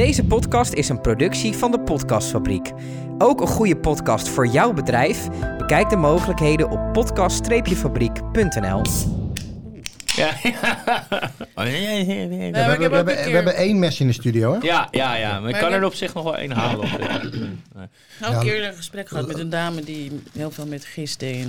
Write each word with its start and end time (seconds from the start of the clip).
Deze 0.00 0.24
podcast 0.24 0.72
is 0.72 0.88
een 0.88 1.00
productie 1.00 1.52
van 1.52 1.70
de 1.70 1.80
Podcastfabriek. 1.80 2.70
Ook 3.18 3.40
een 3.40 3.46
goede 3.46 3.76
podcast 3.76 4.28
voor 4.28 4.46
jouw 4.46 4.72
bedrijf? 4.72 5.28
Bekijk 5.58 5.90
de 5.90 5.96
mogelijkheden 5.96 6.70
op 6.70 6.92
podcast-fabriek.nl. 6.92 8.82
Ja, 10.04 10.36
we, 11.54 11.70
hebben, 12.80 13.04
we, 13.44 13.52
één 13.52 13.78
mes 13.78 14.00
in 14.00 14.06
de 14.06 14.12
studio, 14.12 14.52
hè? 14.52 14.58
ja, 14.66 14.88
ja, 14.90 15.14
ja, 15.16 15.40
maar 15.40 15.50
ik 15.50 15.56
kan 15.56 15.72
er 15.72 15.84
op 15.84 15.94
zich 15.94 16.14
nog 16.14 16.24
wel 16.24 16.36
één 16.36 16.50
halen. 16.50 16.88
Nou, 18.20 18.34
een 18.34 18.40
keer 18.40 18.66
een 18.66 18.74
gesprek 18.74 19.08
gehad 19.08 19.26
met 19.26 19.38
een 19.38 19.50
dame 19.50 19.84
die 19.84 20.22
heel 20.32 20.50
veel 20.50 20.66
met 20.66 20.84
gist 20.84 21.18
deed. 21.20 21.46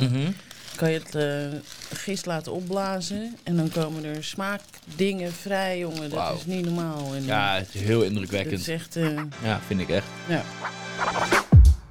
Kan 0.82 0.92
je 0.92 1.00
het 1.04 1.16
eh, 1.16 1.60
gist 1.98 2.26
laten 2.26 2.52
opblazen 2.52 3.36
en 3.44 3.56
dan 3.56 3.70
komen 3.70 4.04
er 4.06 4.24
smaakdingen 4.24 5.32
vrij, 5.32 5.80
jongen. 5.80 6.10
Dat 6.10 6.34
is 6.38 6.46
niet 6.46 6.66
normaal. 6.66 7.14
En, 7.16 7.24
Ja, 7.26 7.56
het 7.56 7.70
is 7.74 7.82
heel 7.82 8.00
dat 8.00 8.08
indrukwekkend. 8.10 8.60
is 8.60 8.68
echt... 8.68 8.96
eh, 8.96 9.10
Ja, 9.44 9.60
vind 9.68 9.80
ik 9.80 9.90
echt. 9.90 10.06
ja. 10.28 10.44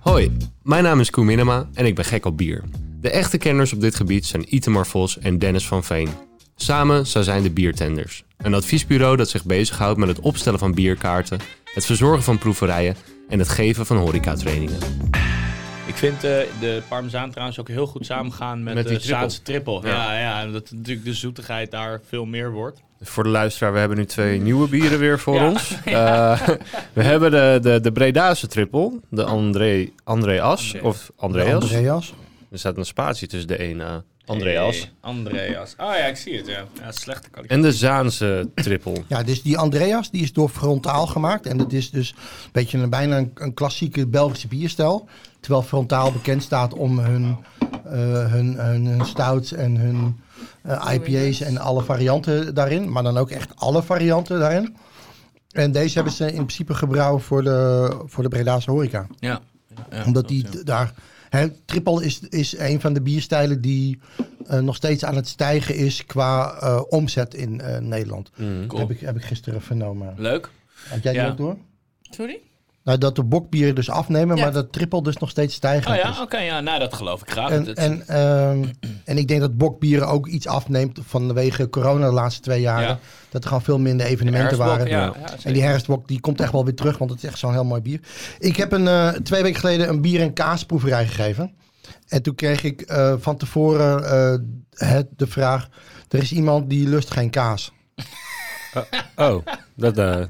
Hoi, 0.00 0.36
mijn 0.62 0.82
naam 0.82 1.00
is 1.00 1.10
Koen 1.10 1.24
Minema 1.26 1.68
en 1.74 1.86
ik 1.86 1.94
ben 1.94 2.04
gek 2.04 2.24
op 2.26 2.36
bier. 2.36 2.62
De 3.00 3.10
echte 3.10 3.38
kenners 3.38 3.72
op 3.72 3.80
dit 3.80 3.94
gebied 3.94 4.26
zijn 4.26 4.54
Itemar 4.54 4.86
Vos 4.86 5.18
en 5.18 5.38
Dennis 5.38 5.66
van 5.66 5.84
Veen. 5.84 6.08
Samen 6.56 7.06
zij 7.06 7.22
zijn 7.22 7.42
de 7.42 7.50
Biertenders. 7.50 8.24
Een 8.36 8.54
adviesbureau 8.54 9.16
dat 9.16 9.28
zich 9.28 9.44
bezighoudt 9.44 9.98
met 9.98 10.08
het 10.08 10.20
opstellen 10.20 10.58
van 10.58 10.74
bierkaarten, 10.74 11.40
het 11.74 11.86
verzorgen 11.86 12.22
van 12.22 12.38
proeverijen 12.38 12.96
en 13.28 13.38
het 13.38 13.48
geven 13.48 13.86
van 13.86 13.96
horecatrainingen. 13.96 14.78
Ik 15.90 15.96
vind 15.96 16.24
eh, 16.24 16.38
de 16.60 16.82
parmezaan 16.88 17.30
trouwens 17.30 17.60
ook 17.60 17.68
heel 17.68 17.86
goed 17.86 18.06
samengaan 18.06 18.62
met, 18.62 18.74
Met 18.74 18.88
die 18.88 18.98
de 18.98 19.04
Zaanse 19.04 19.42
triple. 19.42 19.80
Ja. 19.82 19.88
Ja. 19.88 20.18
Ja, 20.20 20.40
en 20.42 20.52
dat 20.52 20.70
natuurlijk 20.70 21.06
de 21.06 21.14
zoetigheid 21.14 21.70
daar 21.70 22.00
veel 22.08 22.24
meer 22.24 22.50
wordt. 22.52 22.80
Voor 23.00 23.22
de 23.22 23.28
luisteraar, 23.28 23.72
we 23.72 23.78
hebben 23.78 23.96
nu 23.98 24.06
twee 24.06 24.40
nieuwe 24.40 24.68
bieren 24.68 24.98
weer 24.98 25.18
voor 25.18 25.34
Ja. 25.34 25.48
ons. 25.48 25.70
Eh, 25.84 26.40
we 26.92 27.02
hebben 27.02 27.30
de, 27.30 27.58
de, 27.62 27.80
de 27.80 27.92
Bredase 27.92 28.46
triple, 28.46 29.00
de 29.08 29.24
André, 29.24 29.88
André 30.04 30.42
As, 30.42 30.72
André. 30.74 30.88
of 30.88 31.10
Andreas. 31.16 31.62
Andreas. 31.62 32.14
Er 32.50 32.58
staat 32.58 32.76
een 32.76 32.84
spatie 32.84 33.28
tussen 33.28 33.48
de 33.48 33.58
ene 33.58 34.02
Andreas 34.26 34.78
Hey, 34.78 34.90
Andreas. 35.00 35.74
Oh 35.78 35.86
ja, 35.86 36.04
ik 36.04 36.16
zie 36.16 36.36
het. 36.36 36.46
Ja, 36.46 36.64
ja 36.80 36.92
slechte 36.92 37.30
kwaliteit. 37.30 37.58
en 37.64 37.70
de 37.70 37.72
Zaanse 37.76 38.48
triple. 38.54 39.02
Ja, 39.06 39.22
dus 39.22 39.42
die 39.42 39.58
Andreas 39.58 40.10
die 40.10 40.22
is 40.22 40.32
door 40.32 40.48
Frontaal 40.48 41.06
gemaakt. 41.06 41.46
En 41.46 41.56
dat 41.56 41.72
is 41.72 41.90
dus 41.90 42.10
een 42.10 42.48
beetje 42.52 42.78
een, 42.78 42.90
bijna 42.90 43.16
een, 43.16 43.30
een 43.34 43.54
klassieke 43.54 44.06
Belgische 44.06 44.48
bierstijl. 44.48 45.08
Terwijl 45.40 45.62
Frontaal 45.62 46.12
bekend 46.12 46.42
staat 46.42 46.74
om 46.74 46.98
hun, 46.98 47.36
eh, 47.84 48.32
hun, 48.32 48.54
hun, 48.58 48.86
hun 48.86 49.04
stouts 49.04 49.52
en 49.52 49.76
hun 49.76 50.20
eh, 50.62 50.92
IPA's 50.92 51.40
en 51.40 51.58
alle 51.58 51.82
varianten 51.82 52.54
daarin. 52.54 52.92
Maar 52.92 53.02
dan 53.02 53.18
ook 53.18 53.30
echt 53.30 53.56
alle 53.56 53.82
varianten 53.82 54.38
daarin. 54.38 54.76
En 55.50 55.72
deze 55.72 55.94
hebben 55.94 56.12
ze 56.12 56.26
in 56.26 56.32
principe 56.32 56.74
gebrouwen 56.74 57.22
voor 57.22 57.42
de, 57.42 57.90
voor 58.06 58.22
de 58.22 58.28
Bredaanse 58.28 58.70
horeca. 58.70 59.06
Ja. 59.18 59.40
ja 59.90 60.04
Omdat 60.04 60.14
dat, 60.14 60.28
die 60.28 60.46
ja. 60.50 60.62
daar. 60.64 60.94
Hè, 61.28 61.50
triple 61.64 62.04
is, 62.04 62.20
is 62.20 62.58
een 62.58 62.80
van 62.80 62.92
de 62.92 63.02
bierstijlen 63.02 63.60
die 63.60 64.00
eh, 64.46 64.58
nog 64.58 64.76
steeds 64.76 65.04
aan 65.04 65.16
het 65.16 65.28
stijgen 65.28 65.74
is 65.74 66.06
qua 66.06 66.52
eh, 66.52 66.82
omzet 66.88 67.34
in 67.34 67.60
eh, 67.60 67.78
Nederland. 67.78 68.30
Mm. 68.36 68.66
Cool. 68.66 68.80
Heb, 68.80 68.90
ik, 68.90 69.00
heb 69.00 69.16
ik 69.16 69.24
gisteren 69.24 69.62
vernomen. 69.62 70.14
Leuk. 70.16 70.50
Had 70.88 71.02
jij 71.02 71.12
die 71.12 71.20
Ja. 71.20 71.28
ook 71.28 71.36
door? 71.36 71.56
Sorry? 72.00 72.40
Nou, 72.90 73.02
dat 73.02 73.16
de 73.16 73.24
bokbieren 73.24 73.74
dus 73.74 73.90
afnemen, 73.90 74.36
Ja. 74.36 74.42
maar 74.42 74.52
dat 74.52 74.72
triple 74.72 75.02
dus 75.02 75.16
nog 75.16 75.30
steeds 75.30 75.54
stijgen 75.54 75.90
Oh 75.90 75.96
ja, 75.96 76.10
is. 76.10 76.20
oké. 76.20 76.38
ja, 76.38 76.60
nou, 76.60 76.78
dat 76.78 76.94
geloof 76.94 77.20
ik 77.22 77.30
graag. 77.30 77.50
En, 77.50 77.66
Het- 77.66 77.78
en, 77.78 78.02
ehm, 78.08 78.64
en 79.04 79.18
ik 79.18 79.28
denk 79.28 79.40
dat 79.40 79.56
bokbieren 79.56 80.08
ook 80.08 80.26
iets 80.26 80.46
afneemt 80.46 80.98
vanwege 81.06 81.68
corona 81.68 82.06
de 82.06 82.12
laatste 82.12 82.40
twee 82.42 82.60
jaren. 82.60 82.88
Ja. 82.88 82.98
Dat 83.28 83.42
er 83.42 83.48
gewoon 83.48 83.62
veel 83.64 83.78
minder 83.78 84.06
evenementen 84.06 84.58
waren. 84.58 84.86
ja. 84.88 85.12
En 85.42 85.52
die 85.52 85.62
herfstbok 85.62 86.08
die 86.08 86.20
komt 86.20 86.40
echt 86.40 86.52
wel 86.52 86.64
weer 86.64 86.74
terug, 86.74 86.98
want 86.98 87.10
het 87.10 87.22
is 87.22 87.28
echt 87.28 87.38
zo'n 87.38 87.52
heel 87.52 87.64
mooi 87.64 87.80
bier. 87.80 88.00
Ik 88.38 88.56
heb 88.56 88.72
een, 88.72 88.88
eh, 88.88 89.08
twee 89.08 89.42
weken 89.42 89.60
geleden 89.60 89.88
een 89.88 90.00
bier- 90.00 90.20
en 90.20 90.32
kaasproeverij 90.32 91.06
gegeven. 91.06 91.54
En 92.08 92.22
toen 92.22 92.34
kreeg 92.34 92.62
ik 92.64 92.80
eh, 92.80 93.14
van 93.18 93.36
tevoren 93.36 94.04
eh, 94.04 94.38
het, 94.88 95.06
de 95.16 95.26
vraag... 95.26 95.68
Er 96.08 96.18
is 96.22 96.32
iemand 96.32 96.70
die 96.70 96.88
lust 96.88 97.10
geen 97.10 97.30
kaas. 97.30 97.72
Oh, 99.16 99.44
dat, 99.76 99.98
eh 99.98 100.20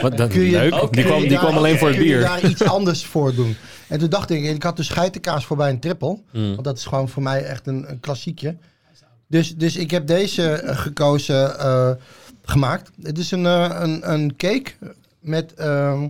wat, 0.00 0.16
dat 0.16 0.30
Kun 0.30 0.40
je- 0.42 0.50
leuk. 0.50 0.74
Oké. 0.74 0.96
Die 0.96 1.04
kwam, 1.04 1.20
die 1.28 1.38
kwam 1.38 1.56
alleen 1.56 1.78
voor 1.78 1.88
het 1.88 1.96
kun 1.96 2.06
je 2.06 2.12
bier. 2.12 2.20
daar 2.20 2.44
iets 2.44 2.62
anders 2.78 3.04
voor 3.04 3.34
doen? 3.34 3.56
En 3.88 3.98
toen 3.98 4.08
dacht 4.10 4.30
ik, 4.30 4.44
ik 4.44 4.62
had 4.62 4.76
dus 4.76 4.88
geitenkaas 4.88 5.44
voorbij 5.46 5.70
een 5.70 5.80
triple. 5.80 6.18
Mm. 6.32 6.52
Want 6.52 6.64
dat 6.64 6.76
is 6.78 6.84
gewoon 6.84 7.08
voor 7.08 7.22
mij 7.22 7.44
echt 7.44 7.66
een, 7.66 7.90
een 7.90 8.00
klassiekje. 8.00 8.56
Dus, 9.28 9.56
dus 9.56 9.76
ik 9.76 9.90
heb 9.90 10.06
deze 10.06 10.50
eh, 10.52 10.78
gekozen, 10.78 11.58
eh, 11.58 11.90
gemaakt. 12.44 12.90
Het 13.02 13.18
is 13.18 13.30
een, 13.30 13.46
eh, 13.46 13.76
een, 13.80 14.12
een 14.12 14.36
cake 14.36 14.72
met 15.20 15.54
ehm, 15.54 16.08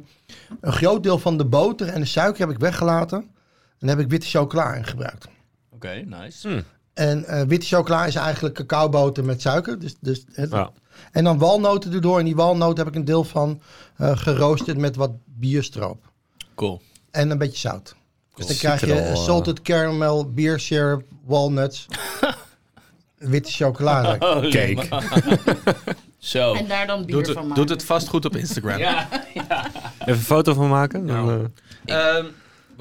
een 0.61 0.73
groot 0.73 1.03
deel 1.03 1.19
van 1.19 1.37
de 1.37 1.45
boter 1.45 1.89
en 1.89 2.01
de 2.01 2.07
suiker 2.07 2.41
heb 2.41 2.51
ik 2.51 2.59
weggelaten. 2.61 3.19
En 3.19 3.87
daar 3.87 3.97
heb 3.97 4.05
ik 4.05 4.11
witte 4.11 4.27
chocola 4.27 4.75
in 4.75 4.85
gebruikt. 4.87 5.29
Oké, 5.71 6.03
nice. 6.07 6.49
Hm. 6.49 6.61
En 6.95 7.25
eh, 7.25 7.43
witte 7.47 7.67
chocola 7.67 8.07
is 8.07 8.15
eigenlijk 8.15 8.55
cacaoboter 8.55 9.25
met 9.25 9.41
suiker. 9.41 9.79
Dus, 9.79 9.95
dus 10.01 10.25
het- 10.33 10.51
Ja. 10.51 10.71
En 11.15 11.25
dan 11.25 11.39
walnoten 11.39 11.93
erdoor. 11.93 12.19
En 12.19 12.25
die 12.25 12.37
walnoten 12.37 12.79
heb 12.85 12.87
ik 12.87 12.95
een 12.95 13.05
deel 13.05 13.25
van 13.25 13.61
eh, 13.97 14.17
geroosterd 14.19 14.79
met 14.79 14.97
wat 14.97 15.11
bierstroop. 15.25 16.11
Cool. 16.55 16.81
En 17.11 17.31
een 17.31 17.39
beetje 17.39 17.59
zout. 17.59 17.95
Dus 18.35 18.47
dan 18.47 18.55
Ziet 18.55 18.59
krijg 18.59 18.81
er 18.83 18.89
je 18.89 18.95
al, 18.95 18.99
eh, 18.99 19.15
salted 19.17 19.63
caramel, 19.63 20.33
beer 20.33 20.61
syrup, 20.61 21.03
walnuts, 21.25 21.87
witte 23.17 23.51
chocolade. 23.53 24.27
Holy 24.27 24.51
Cake. 24.51 24.89
Zo. 26.19 26.55
En 26.55 26.67
daar 26.69 26.87
dan 26.87 27.05
bier 27.05 27.15
Doet 27.17 27.27
van 27.27 27.37
het, 27.37 27.45
maken. 27.47 27.55
doet 27.55 27.69
het 27.69 27.85
vast 27.85 28.09
goed 28.09 28.25
op 28.25 28.37
Instagram. 28.37 28.79
Ja, 28.89 29.09
Even 29.35 30.13
een 30.13 30.17
foto 30.17 30.55
van 30.55 30.69
maken. 30.69 31.07
Dan, 31.07 31.27
Nou. 31.27 31.49
eh, 31.85 32.17
Ehm, 32.17 32.27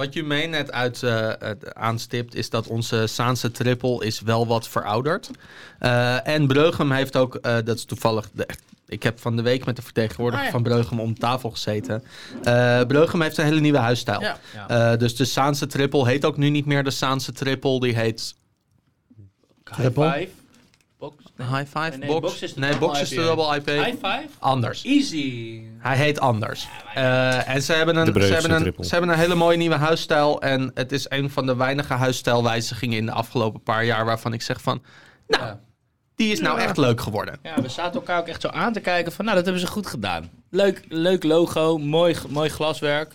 wat 0.03 0.13
Jumeen 0.13 0.49
net 0.49 0.71
uit, 0.71 1.03
eh, 1.03 1.31
het 1.39 1.73
aanstipt, 1.73 2.35
is 2.35 2.49
dat 2.49 2.67
onze 2.67 3.07
Saanse 3.07 3.51
triple 3.51 4.05
is 4.05 4.21
wel 4.21 4.47
wat 4.47 4.67
verouderd. 4.67 5.29
Eh 5.79 6.27
en 6.27 6.47
Breugem 6.47 6.91
heeft 6.91 7.15
ook, 7.17 7.35
eh, 7.35 7.55
dat 7.63 7.77
is 7.77 7.85
toevallig, 7.85 8.29
de, 8.33 8.47
ik 8.87 9.03
heb 9.03 9.19
van 9.19 9.35
de 9.35 9.41
week 9.41 9.65
met 9.65 9.75
de 9.75 9.81
vertegenwoordiger 9.81 10.39
Ah, 10.39 10.45
ja. 10.45 10.51
van 10.51 10.63
Breugem 10.63 10.99
om 10.99 11.19
tafel 11.19 11.49
gezeten. 11.51 12.03
Eh 12.43 12.81
Breugem 12.81 13.21
heeft 13.21 13.37
een 13.37 13.45
hele 13.45 13.59
nieuwe 13.59 13.77
huisstijl. 13.77 14.21
Ja. 14.21 14.37
Eh, 14.67 14.97
dus 14.99 15.15
de 15.15 15.25
Saanse 15.25 15.67
triple 15.67 16.07
heet 16.07 16.25
ook 16.25 16.37
nu 16.37 16.49
niet 16.49 16.65
meer 16.65 16.83
de 16.83 16.91
Saanse 16.91 17.31
triple, 17.31 17.79
die 17.79 17.95
heet 17.95 18.35
Triple. 19.63 20.29
High 21.37 21.49
five. 21.49 21.57
Box. 21.57 21.57
High 21.57 21.69
Five 21.91 21.97
Nee, 21.97 22.07
Box. 22.07 22.19
Box 22.21 22.41
is 22.41 22.53
de 22.53 22.59
nee, 22.59 22.69
double 22.71 22.87
Box 22.87 23.01
is 23.01 23.09
de 23.09 23.15
double 23.15 23.55
IP. 23.55 23.67
High 23.67 23.89
five? 23.89 24.27
Anders. 24.39 24.83
Easy. 24.83 25.61
Hij 25.77 25.97
heet 25.97 26.19
anders. 26.19 26.67
Eh, 26.95 27.49
en 27.49 27.61
ze 27.61 27.73
hebben, 27.73 27.95
een, 27.95 28.05
ze, 28.21 28.33
hebben 28.33 28.51
een, 28.51 28.73
ze 28.85 28.89
hebben 28.91 29.09
een 29.09 29.17
hele 29.19 29.35
mooie 29.35 29.57
nieuwe 29.57 29.75
huisstijl. 29.75 30.41
En 30.41 30.71
het 30.73 30.91
is 30.91 31.05
een 31.09 31.29
van 31.29 31.45
de 31.45 31.55
weinige 31.55 31.93
huisstijlwijzigingen 31.93 32.97
in 32.97 33.05
de 33.05 33.11
afgelopen 33.11 33.61
paar 33.63 33.85
jaar 33.85 34.05
waarvan 34.05 34.33
ik 34.33 34.41
zeg 34.41 34.61
van... 34.61 34.81
Nou, 35.27 35.43
Ja. 35.43 35.59
die 36.15 36.31
is 36.31 36.39
nou 36.39 36.59
echt 36.59 36.77
leuk 36.77 37.01
geworden. 37.01 37.39
Ja, 37.43 37.61
we 37.61 37.69
zaten 37.69 37.93
elkaar 37.93 38.19
ook 38.19 38.27
echt 38.27 38.41
zo 38.41 38.47
aan 38.47 38.73
te 38.73 38.79
kijken 38.79 39.11
van, 39.11 39.25
nou, 39.25 39.37
dat 39.37 39.45
hebben 39.45 39.63
ze 39.63 39.71
goed 39.71 39.87
gedaan. 39.87 40.29
Leuk, 40.49 40.81
leuk 40.89 41.23
logo, 41.23 41.77
mooi, 41.77 42.15
mooi 42.29 42.49
glaswerk. 42.49 43.11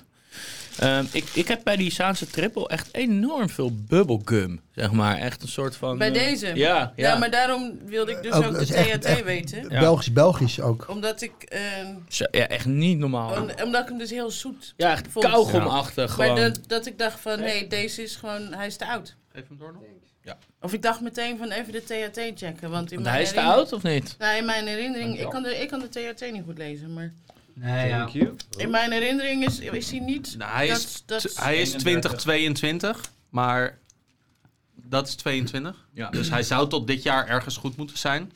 Ehm, 0.79 1.05
ik, 1.13 1.25
ik 1.35 1.49
heb 1.49 1.61
bij 1.65 1.77
die 1.77 1.91
Saanse 1.91 2.27
triple 2.27 2.69
echt 2.69 2.89
enorm 2.95 3.49
veel 3.49 3.73
bubblegum, 3.75 4.61
zeg 4.75 4.93
maar. 4.93 5.17
Echt 5.17 5.43
een 5.43 5.49
soort 5.49 5.77
van... 5.77 5.99
Bij 5.99 6.09
eh, 6.09 6.15
deze? 6.15 6.47
Ja, 6.47 6.55
Ja. 6.55 6.93
ja. 6.97 7.19
maar 7.19 7.31
daarom 7.31 7.79
wilde 7.85 8.13
ik 8.13 8.23
dus 8.23 8.33
Ook, 8.33 8.45
ook, 8.45 8.53
de 8.67 8.75
echt- 8.75 8.93
THT 9.01 9.05
echt- 9.05 9.25
weten. 9.25 9.69
Ja. 9.69 9.81
Belgisch-Belgisch 9.81 10.61
ook. 10.61 10.87
Omdat 10.89 11.23
ik... 11.23 11.33
eh, 11.43 11.61
Zo, 12.09 12.25
ja, 12.31 12.49
echt 12.49 12.67
niet 12.67 12.99
normaal. 12.99 13.31
om- 13.43 13.51
omdat 13.65 13.83
ik 13.83 13.89
hem 13.89 13.99
dus 13.99 14.11
heel 14.11 14.31
zoet 14.31 14.75
Ja, 14.77 14.91
echt 14.93 15.07
vond. 15.11 15.25
kauwgomachtig 15.25 16.17
Maar 16.17 16.27
gewoon. 16.27 16.43
dat, 16.43 16.61
dat 16.67 16.87
ik 16.87 16.99
dacht 16.99 17.21
van, 17.21 17.39
hé, 17.39 17.45
hey, 17.59 17.67
deze 17.69 18.03
is 18.03 18.17
gewoon... 18.17 18.53
Hij 18.55 18.67
is 18.67 18.77
te 18.77 18.87
oud. 18.87 19.15
Geef 19.33 19.49
hem 19.49 19.59
door 19.59 19.73
nog. 19.73 19.83
Of 20.61 20.73
ik 20.73 20.83
dacht 20.83 21.01
meteen 21.01 21.39
van 21.39 21.51
even 21.51 21.73
de 21.73 21.83
THT 21.85 22.21
checken. 22.35 22.71
Want 22.71 22.91
in 22.91 23.03
Want 23.03 23.03
mijn 23.03 23.07
hij 23.15 23.23
is 23.23 23.33
te 23.33 23.41
oud 23.41 23.73
of 23.73 23.83
niet? 23.83 24.15
Nou, 24.19 24.37
in 24.37 24.45
mijn 24.45 24.67
herinnering... 24.67 25.21
Ik 25.21 25.29
kan, 25.29 25.43
de, 25.43 25.57
ik 25.61 25.69
kan 25.69 25.81
de 25.81 25.89
THT 25.89 26.33
niet 26.33 26.43
goed 26.45 26.59
lezen, 26.59 26.93
maar... 26.93 27.13
Nee, 27.61 27.89
ja. 27.89 28.09
In 28.57 28.71
mijn 28.71 28.93
herinnering 28.93 29.45
is, 29.45 29.59
is 29.59 29.91
hij 29.91 30.01
niet... 30.01 30.35
Nou, 30.39 30.53
hij, 30.53 30.69
dat, 30.69 30.77
is, 30.77 31.03
dat, 31.07 31.37
hij 31.37 31.61
is 31.61 31.71
2022, 31.71 33.11
maar 33.29 33.79
dat 34.75 35.09
is 35.09 35.15
22. 35.15 35.87
Ja. 35.93 36.11
Dus 36.11 36.31
hij 36.31 36.43
zou 36.43 36.69
tot 36.69 36.87
dit 36.87 37.03
jaar 37.03 37.27
ergens 37.27 37.57
goed 37.57 37.77
moeten 37.77 37.99
zijn. 37.99 38.33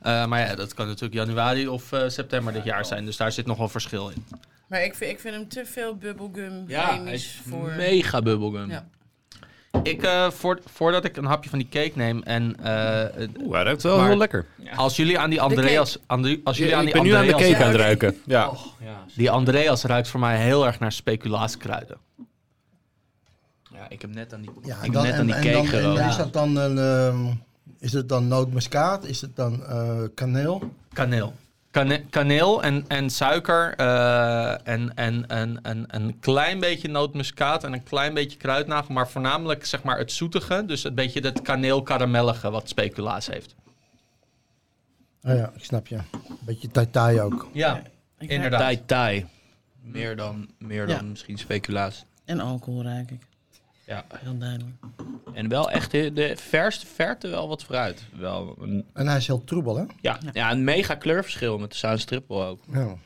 Eh, 0.00 0.26
maar 0.26 0.40
ja, 0.40 0.54
dat 0.54 0.74
kan 0.74 0.86
natuurlijk 0.86 1.14
januari 1.14 1.68
of 1.68 1.92
eh, 1.92 2.08
september 2.08 2.52
dit 2.52 2.64
jaar 2.64 2.84
zijn. 2.84 3.04
Dus 3.04 3.16
daar 3.16 3.32
zit 3.32 3.46
nog 3.46 3.58
wel 3.58 3.68
verschil 3.68 4.08
in. 4.08 4.24
Maar 4.66 4.84
ik 4.84 4.94
vind, 4.94 5.10
ik 5.10 5.20
vind 5.20 5.34
hem 5.34 5.48
te 5.48 5.66
veel 5.66 5.96
bubblegum 5.96 6.64
Ja, 6.66 6.86
hij 6.86 6.96
chemisch 6.96 7.24
is 7.24 7.40
voor... 7.48 7.70
mega 7.70 8.22
bubblegum. 8.22 8.70
Ja. 8.70 8.88
Ik, 9.82 10.02
eh, 10.02 10.30
voor, 10.30 10.58
voordat 10.64 11.04
ik 11.04 11.16
een 11.16 11.24
hapje 11.24 11.50
van 11.50 11.58
die 11.58 11.68
cake 11.68 11.92
neem 11.94 12.22
en 12.22 12.56
eh, 12.62 13.26
Oeh, 13.42 13.54
hij 13.54 13.62
ruikt 13.62 13.82
wel 13.82 13.96
Maar- 13.98 14.08
heel 14.08 14.16
lekker. 14.16 14.46
als 14.76 14.96
jullie 14.96 15.18
aan 15.18 15.30
die 15.30 15.40
Andreas, 15.40 15.98
aan 16.06 16.22
die- 16.22 16.40
als 16.44 16.56
jullie 16.58 16.76
aan 16.76 16.86
ik 16.86 16.92
die 16.92 17.02
ben 17.02 17.10
nu 17.10 17.16
aan 17.16 17.26
de 17.26 17.32
Andreas, 17.32 17.52
cake 17.52 17.64
aan 17.64 17.70
het 17.70 17.80
ruiken. 17.80 18.16
Ja. 18.26 18.48
Oh, 18.48 18.60
ja. 18.80 19.04
die 19.16 19.30
Andreas 19.30 19.82
ruikt 19.84 20.08
voor 20.08 20.20
mij 20.20 20.38
heel 20.42 20.66
erg 20.66 20.78
naar 20.78 20.92
speculaaskruiden. 20.92 21.96
ja, 23.72 23.86
ik 23.88 24.00
heb 24.00 24.14
net 24.14 24.34
aan 24.34 24.40
die, 24.40 24.50
Ja, 24.62 24.76
ik 24.82 24.92
dan, 24.92 25.02
net 25.02 25.12
en, 25.12 25.18
aan 25.20 25.26
die 25.26 25.34
cake 25.52 25.66
gerookt. 25.66 26.00
is 26.00 26.16
dat 26.16 26.32
dan 26.32 26.56
een... 26.56 26.78
ehm, 26.78 27.32
is 27.78 27.92
het 27.92 28.08
dan 28.08 28.28
nootmuskaat? 28.28 29.04
Is 29.04 29.20
het 29.20 29.36
dan 29.36 29.64
eh, 29.66 29.98
kaneel? 30.14 30.62
Kaneel. 30.92 31.34
Kane- 31.70 32.04
kaneel 32.10 32.62
en, 32.62 32.84
en 32.88 33.10
suiker 33.10 33.74
eh, 33.76 34.68
en, 34.68 34.94
en, 34.96 35.26
en, 35.28 35.62
en 35.62 35.84
een 35.88 36.18
klein 36.20 36.60
beetje 36.60 36.88
nootmuskaat 36.88 37.64
en 37.64 37.72
een 37.72 37.82
klein 37.82 38.14
beetje 38.14 38.38
kruidnagel. 38.38 38.94
Maar 38.94 39.08
voornamelijk 39.08 39.64
zeg 39.66 39.82
maar 39.82 39.98
het 39.98 40.12
zoetige, 40.12 40.64
dus 40.66 40.84
een 40.84 40.94
beetje 40.94 41.20
het 41.20 41.42
kaneel-karamellige 41.42 42.50
wat 42.50 42.68
speculaas 42.68 43.26
heeft. 43.26 43.54
Oh 45.22 45.34
ja, 45.36 45.52
ik 45.56 45.64
snap 45.64 45.86
je. 45.86 45.96
Een 45.96 46.38
beetje 46.40 46.68
tai 46.90 47.20
ook. 47.20 47.48
Ja, 47.52 47.82
inderdaad. 48.18 48.60
Tai 48.60 48.82
tai. 48.86 49.26
Meer 49.82 50.16
dan, 50.16 50.50
meer 50.58 50.86
dan 50.86 50.96
Ja. 50.96 51.02
misschien 51.02 51.38
speculaas. 51.38 52.04
En 52.24 52.40
alcohol 52.40 52.82
ruik 52.82 53.10
ik. 53.10 53.20
Ja. 53.90 54.04
Heel 54.14 54.38
duidelijk. 54.38 54.76
En 55.32 55.48
wel 55.48 55.70
echt 55.70 55.90
de, 55.90 56.12
de 56.12 56.36
verste 56.36 56.86
verte 56.86 57.28
wel 57.28 57.48
wat 57.48 57.64
vooruit. 57.64 58.02
Wel 58.16 58.56
een, 58.60 58.86
En 58.92 59.06
hij 59.06 59.16
is 59.16 59.26
heel 59.26 59.44
troebel, 59.44 59.76
hè? 59.76 59.84
ja, 60.00 60.18
ja, 60.32 60.50
een 60.50 60.64
mega 60.64 60.94
kleurverschil 60.94 61.58
met 61.58 61.70
de 61.70 61.76
Saanse 61.76 62.06
triple 62.06 62.44
ook. 62.44 62.62
Ja. 62.72 62.96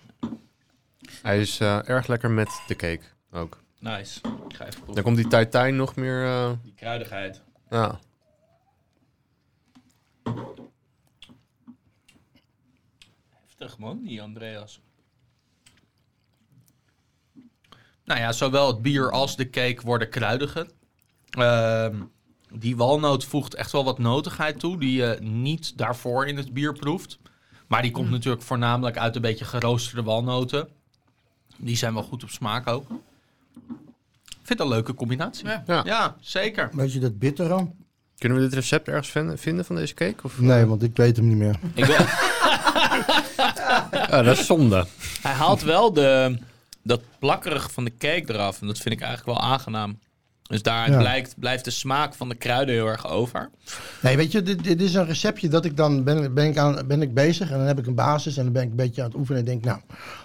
Hij 1.22 1.40
is 1.40 1.60
eh, 1.60 1.88
erg 1.88 2.06
lekker 2.06 2.30
met 2.30 2.48
de 2.66 2.76
cake 2.76 3.02
ook. 3.32 3.62
Nice. 3.78 4.18
Ik 4.48 4.56
ga 4.56 4.64
even 4.66 4.74
proeven. 4.82 4.94
Dan 4.94 5.02
komt 5.02 5.16
die 5.30 5.48
Tai 5.48 5.72
nog 5.72 5.96
meer... 5.96 6.24
eh, 6.24 6.50
Die 6.62 6.74
kruidigheid. 6.74 7.42
ja. 7.70 7.98
Heftig 13.44 13.78
man, 13.78 14.02
die 14.04 14.22
Andreas. 14.22 14.80
Nou 18.04 18.20
ja, 18.20 18.32
zowel 18.32 18.66
het 18.66 18.82
bier 18.82 19.10
als 19.10 19.36
de 19.36 19.50
cake 19.50 19.80
worden 19.84 20.08
kruidiger. 20.10 20.66
Ehm, 21.30 21.94
die 22.52 22.76
walnoot 22.76 23.24
voegt 23.24 23.54
echt 23.54 23.72
wel 23.72 23.84
wat 23.84 23.98
notigheid 23.98 24.58
toe, 24.58 24.78
die 24.78 24.92
je 24.96 25.18
niet 25.20 25.78
daarvoor 25.78 26.26
in 26.26 26.36
het 26.36 26.52
bier 26.52 26.72
proeft. 26.72 27.18
Maar 27.66 27.82
die 27.82 27.90
komt 27.90 28.10
natuurlijk 28.10 28.42
voornamelijk 28.42 28.98
uit 28.98 29.16
een 29.16 29.22
beetje 29.22 29.44
geroosterde 29.44 30.02
walnoten. 30.02 30.68
Die 31.56 31.76
zijn 31.76 31.94
wel 31.94 32.02
goed 32.02 32.22
op 32.22 32.30
smaak 32.30 32.66
ook. 32.68 32.90
Ik 32.90 34.50
vind 34.50 34.58
het 34.58 34.60
een 34.60 34.68
leuke 34.68 34.94
combinatie. 34.94 35.46
Ja. 35.46 35.62
Ja. 35.66 35.82
Ja, 35.84 36.16
zeker. 36.20 36.68
Weet 36.72 36.92
je 36.92 36.98
dat 37.00 37.18
bittere? 37.18 37.70
Kunnen 38.18 38.38
we 38.38 38.44
dit 38.44 38.54
recept 38.54 38.88
ergens 38.88 39.08
vinden, 39.08 39.38
vinden 39.38 39.64
van 39.64 39.76
deze 39.76 39.94
cake? 39.94 40.16
Of, 40.22 40.38
Nee, 40.40 40.64
want 40.66 40.82
ik 40.82 40.96
weet 40.96 41.16
hem 41.16 41.28
niet 41.28 41.36
meer. 41.36 41.58
Ik 41.74 41.86
ben, 41.86 42.06
Ja, 43.92 44.22
dat 44.22 44.38
is 44.38 44.46
zonde. 44.46 44.86
hij 45.22 45.32
haalt 45.32 45.62
wel 45.62 45.92
de, 45.92 46.38
dat 46.84 47.00
plakkerig 47.18 47.72
van 47.72 47.84
de 47.84 47.92
cake 47.98 48.24
eraf. 48.26 48.60
En 48.60 48.66
dat 48.66 48.78
vind 48.78 48.94
ik 48.94 49.00
eigenlijk 49.00 49.38
wel 49.38 49.48
aangenaam. 49.48 49.98
Dus 50.44 50.62
daar 50.62 50.90
Ja. 50.90 50.98
blijkt, 50.98 51.34
blijft 51.38 51.64
de 51.64 51.70
smaak 51.70 52.14
van 52.14 52.28
de 52.28 52.34
kruiden 52.34 52.74
heel 52.74 52.86
erg 52.86 53.06
over. 53.08 53.50
Nee, 54.02 54.16
weet 54.16 54.32
je, 54.32 54.42
dit, 54.42 54.64
dit 54.64 54.80
is 54.80 54.94
een 54.94 55.06
receptje 55.06 55.48
dat 55.48 55.64
ik 55.64 55.76
dan 55.76 56.04
ben, 56.04 56.34
ben, 56.34 56.46
ik 56.46 56.56
aan, 56.58 56.86
ben 56.86 57.02
ik 57.02 57.14
bezig 57.14 57.50
en 57.50 57.58
dan 57.58 57.66
heb 57.66 57.78
ik 57.78 57.86
een 57.86 57.94
basis 57.94 58.36
en 58.36 58.44
dan 58.44 58.52
ben 58.52 58.62
ik 58.62 58.70
een 58.70 58.76
beetje 58.76 59.02
aan 59.02 59.08
het 59.08 59.16
oefenen 59.16 59.38
en 59.40 59.44
denk, 59.46 59.64
nou, 59.64 59.80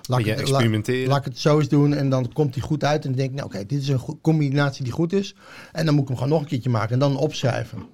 laat 0.08 0.20
ik, 0.20 0.26
het, 0.26 0.50
la- 0.50 0.68
laat 1.08 1.18
ik 1.18 1.24
het 1.24 1.40
zo 1.40 1.58
eens 1.60 1.68
doen 1.68 1.94
en 1.94 2.10
dan 2.10 2.34
komt 2.34 2.54
die 2.54 2.64
goed 2.64 2.84
uit 2.84 3.04
en 3.04 3.10
dan 3.10 3.18
denk 3.18 3.30
ik, 3.30 3.36
nou 3.36 3.48
oké, 3.48 3.66
dit 3.66 3.82
is 3.82 3.88
een 3.88 4.20
combinatie 4.22 4.84
die 4.84 4.94
goed 4.94 5.14
is 5.14 5.36
en 5.72 5.86
dan 5.86 5.94
moet 5.94 6.04
ik 6.04 6.08
hem 6.10 6.18
gewoon 6.18 6.32
nog 6.34 6.42
een 6.42 6.48
keertje 6.48 6.70
maken 6.70 6.94
en 6.94 7.00
dan 7.00 7.18
opschrijven. 7.18 7.86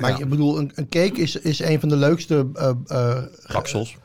Maar 0.00 0.10
Ja. 0.10 0.18
ik 0.18 0.28
bedoel, 0.28 0.58
een, 0.58 0.72
een 0.74 0.88
cake 0.88 1.20
is, 1.20 1.36
is 1.36 1.58
een 1.60 1.80
van 1.80 1.88
de 1.88 1.96
leukste 1.96 2.46
eh, 2.54 2.70
eh, 2.86 3.22
Baksels. 3.52 3.96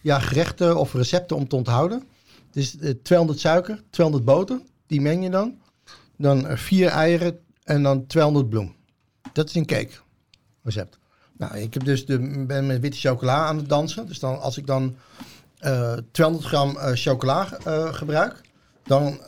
ja, 0.00 0.18
gerechten 0.18 0.76
of 0.76 0.94
recepten 0.94 1.36
om 1.36 1.48
te 1.48 1.56
onthouden. 1.56 2.02
Het 2.52 2.56
is 2.56 2.78
eh, 2.78 2.94
200 3.02 3.40
suiker, 3.40 3.82
200 3.90 4.26
boter, 4.26 4.60
die 4.86 5.00
meng 5.00 5.22
je 5.22 5.30
dan. 5.30 5.60
Dan 6.16 6.46
eh, 6.46 6.56
vier 6.56 6.88
eieren 6.88 7.38
en 7.64 7.82
dan 7.82 8.06
200 8.06 8.48
bloem. 8.48 8.74
Dat 9.32 9.48
is 9.48 9.54
een 9.54 9.66
cake 9.66 9.92
recept. 10.62 10.98
Nou, 11.36 11.56
ik 11.56 11.74
heb 11.74 11.84
dus 11.84 12.06
de, 12.06 12.44
ben 12.46 12.66
met 12.66 12.80
witte 12.80 12.98
chocola 12.98 13.46
aan 13.46 13.56
het 13.56 13.68
dansen. 13.68 14.06
Dus 14.06 14.18
dan, 14.18 14.40
als 14.40 14.58
ik 14.58 14.66
dan 14.66 14.96
eh 15.58 15.92
200 16.10 16.46
gram 16.46 16.76
eh, 16.76 16.90
chocola 16.94 17.58
eh, 17.64 17.94
gebruik, 17.94 18.40
dan 18.84 19.18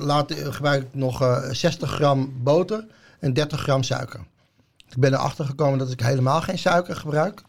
laat, 0.00 0.32
gebruik 0.34 0.82
ik 0.82 0.94
nog 0.94 1.22
eh, 1.22 1.50
60 1.50 1.90
gram 1.90 2.32
boter 2.42 2.86
en 3.20 3.32
30 3.32 3.60
gram 3.60 3.82
suiker. 3.82 4.20
Ik 4.88 4.96
ben 4.96 5.12
erachter 5.12 5.44
gekomen 5.44 5.78
dat 5.78 5.90
ik 5.90 6.00
helemaal 6.00 6.40
geen 6.40 6.58
suiker 6.58 6.96
gebruik, 6.96 7.42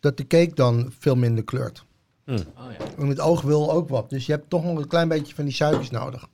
dat 0.00 0.16
de 0.16 0.26
cake 0.26 0.54
dan 0.54 0.92
veel 0.98 1.16
minder 1.16 1.44
kleurt. 1.44 1.84
Oh, 2.30 2.72
ja. 2.78 2.84
En 2.98 3.08
het 3.08 3.20
oog 3.20 3.42
wil 3.42 3.72
ook 3.72 3.88
wat. 3.88 4.10
Dus 4.10 4.26
je 4.26 4.32
hebt 4.32 4.50
toch 4.50 4.64
nog 4.64 4.78
een 4.78 4.86
klein 4.86 5.08
beetje 5.08 5.34
van 5.34 5.44
die 5.44 5.54
suikers 5.54 5.90
nodig. 5.90 6.28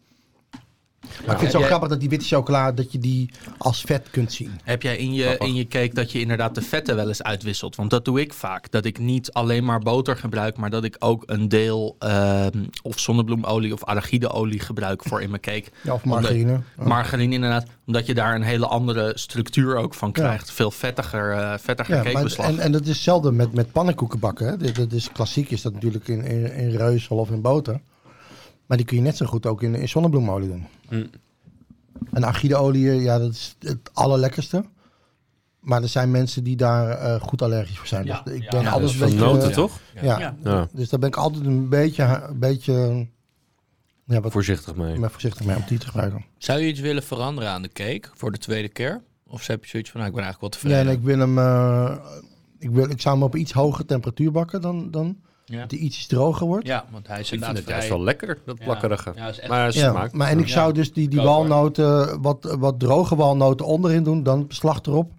Maar 1.00 1.10
ik 1.10 1.26
vind 1.26 1.40
het 1.40 1.50
zo 1.50 1.58
Jij- 1.58 1.66
grappig 1.68 1.88
dat 1.88 2.00
die 2.00 2.08
witte 2.08 2.24
chocola, 2.26 2.72
dat 2.72 2.92
je 2.92 2.98
die 2.98 3.30
als 3.58 3.80
vet 3.80 4.08
kunt 4.10 4.32
zien. 4.32 4.60
Heb 4.64 4.82
jij 4.82 4.96
in 4.96 5.12
je, 5.14 5.22
Grappig. 5.24 5.46
in 5.48 5.54
je 5.54 5.66
cake 5.68 5.94
dat 5.94 6.12
je 6.12 6.20
inderdaad 6.20 6.54
de 6.54 6.62
vetten 6.62 6.96
wel 6.96 7.08
eens 7.08 7.22
uitwisselt? 7.22 7.76
Want 7.76 7.90
dat 7.90 8.04
doe 8.04 8.20
ik 8.20 8.32
vaak. 8.32 8.70
Dat 8.70 8.84
ik 8.84 8.98
niet 8.98 9.32
alleen 9.32 9.64
maar 9.64 9.78
boter 9.80 10.16
gebruik, 10.16 10.56
maar 10.56 10.70
dat 10.70 10.84
ik 10.84 10.96
ook 10.98 11.22
een 11.26 11.48
deel 11.48 11.96
ehm, 11.98 12.64
of 12.82 12.98
zonnebloemolie 13.00 13.72
of 13.72 13.84
arachideolie 13.84 14.60
gebruik 14.60 15.02
voor 15.02 15.22
in 15.22 15.30
mijn 15.30 15.40
cake. 15.42 15.64
Ja, 15.82 15.92
of 15.92 16.04
margarine. 16.04 16.60
Margarine 16.84 17.34
inderdaad, 17.34 17.66
omdat 17.86 18.06
je 18.06 18.14
daar 18.14 18.34
een 18.34 18.42
hele 18.42 18.66
andere 18.66 19.12
structuur 19.14 19.76
ook 19.76 19.94
van 19.94 20.12
krijgt. 20.12 20.50
Veel 20.52 20.70
vettiger, 20.70 21.58
vettiger 21.60 21.94
Ja, 21.96 22.02
maar, 22.02 22.12
cakebeslag. 22.12 22.46
en, 22.46 22.58
en 22.58 22.72
dat 22.72 22.82
is 22.82 22.88
hetzelfde 22.88 23.32
met, 23.32 23.52
met 23.52 23.72
pannenkoeken 23.72 24.18
bakken. 24.18 24.46
Hè. 24.46 24.56
Dat, 24.56 24.74
dat 24.74 24.92
is 24.92 25.12
klassiek, 25.12 25.50
is 25.50 25.62
dat 25.62 25.72
natuurlijk 25.72 26.08
in, 26.08 26.24
in, 26.24 26.52
in 26.54 26.76
reuzel 26.76 27.16
of 27.16 27.30
in 27.30 27.40
boter. 27.40 27.80
Maar 28.66 28.76
die 28.76 28.86
kun 28.86 28.96
je 28.96 29.02
net 29.02 29.16
zo 29.16 29.26
goed 29.26 29.46
ook 29.46 29.62
in, 29.62 29.74
in 29.74 29.88
zonnebloemolie 29.88 30.48
doen. 30.48 30.66
Mm. 30.90 31.10
En 32.12 32.24
argideolie, 32.24 32.82
ja, 32.90 33.18
dat 33.18 33.30
is 33.30 33.56
het 33.58 33.90
allerlekkerste. 33.92 34.64
Maar 35.60 35.82
er 35.82 35.88
zijn 35.88 36.10
mensen 36.10 36.44
die 36.44 36.56
daar 36.56 36.88
eh, 36.90 37.20
goed 37.20 37.42
allergisch 37.42 37.78
voor 37.78 37.86
zijn. 37.86 38.04
Ja, 38.06 38.20
dus 38.24 38.34
ik 38.34 38.42
ja, 38.42 38.50
ben 38.50 38.60
ja, 38.62 38.70
altijd 38.70 38.98
Dat 38.98 39.08
is 39.08 39.14
een 39.14 39.18
van 39.18 39.28
beetje... 39.28 39.40
noten, 39.40 39.52
toch? 39.52 39.80
Ja. 39.94 40.18
Ja. 40.18 40.36
Ja. 40.44 40.68
dus 40.72 40.88
daar 40.88 41.00
ben 41.00 41.08
ik 41.08 41.16
altijd 41.16 41.44
een 41.46 41.68
beetje, 41.68 42.04
een 42.28 42.38
beetje 42.38 43.06
ja, 44.04 44.20
wat 44.20 44.32
Voorzichtig 44.32 44.74
mee. 44.76 44.98
maar 44.98 45.10
voorzichtig 45.10 45.46
mee 45.46 45.56
om 45.56 45.62
die 45.68 45.78
te 45.78 45.86
gebruiken. 45.86 46.24
Zou 46.38 46.60
je 46.60 46.66
iets 46.68 46.80
willen 46.80 47.02
veranderen 47.02 47.50
aan 47.50 47.62
de 47.62 47.68
cake 47.68 48.08
voor 48.14 48.32
de 48.32 48.38
tweede 48.38 48.68
keer? 48.68 49.02
Of 49.26 49.46
heb 49.46 49.64
je 49.64 49.70
zoiets 49.70 49.90
van, 49.90 50.00
nou, 50.00 50.12
ik 50.12 50.16
ben 50.16 50.24
eigenlijk 50.26 50.54
wel 50.62 50.62
Nee, 50.72 50.82
tevreden? 50.84 51.02
nee, 51.02 51.12
ik 51.12 51.18
wil 51.18 51.26
hem. 51.26 51.38
eh, 51.38 51.96
ik, 52.58 52.70
wil, 52.70 52.90
ik 52.90 53.00
zou 53.00 53.14
hem 53.14 53.24
op 53.24 53.36
iets 53.36 53.52
hogere 53.52 53.84
temperatuur 53.84 54.30
bakken 54.32 54.60
dan, 54.60 54.90
dan 54.90 55.16
ja. 55.46 55.60
dat 55.60 55.70
hij 55.70 55.80
ietsjes 55.80 56.06
droger 56.06 56.46
wordt. 56.46 56.66
ja, 56.66 56.84
want 56.90 57.06
hij 57.06 57.20
is 57.20 57.32
Ik 57.32 57.44
vind 57.44 57.56
het 57.56 57.68
juist 57.68 57.88
wel 57.88 58.02
lekker, 58.02 58.38
dat 58.44 58.58
plakkerige. 58.58 59.12
Ja, 59.16 59.28
is 59.28 59.38
echt- 59.38 59.48
Maar 59.48 59.72
smaakt. 59.72 60.12
maar 60.12 60.28
en 60.28 60.38
ik 60.38 60.48
zou 60.48 60.72
dus 60.72 60.92
die, 60.92 61.08
die 61.08 61.20
walnoten, 61.20 62.22
wat, 62.22 62.56
wat 62.58 62.80
droge 62.80 63.16
walnoten 63.16 63.66
onderin 63.66 64.02
doen, 64.02 64.22
dan 64.22 64.38
het 64.38 64.48
beslag 64.48 64.80
erop. 64.82 65.10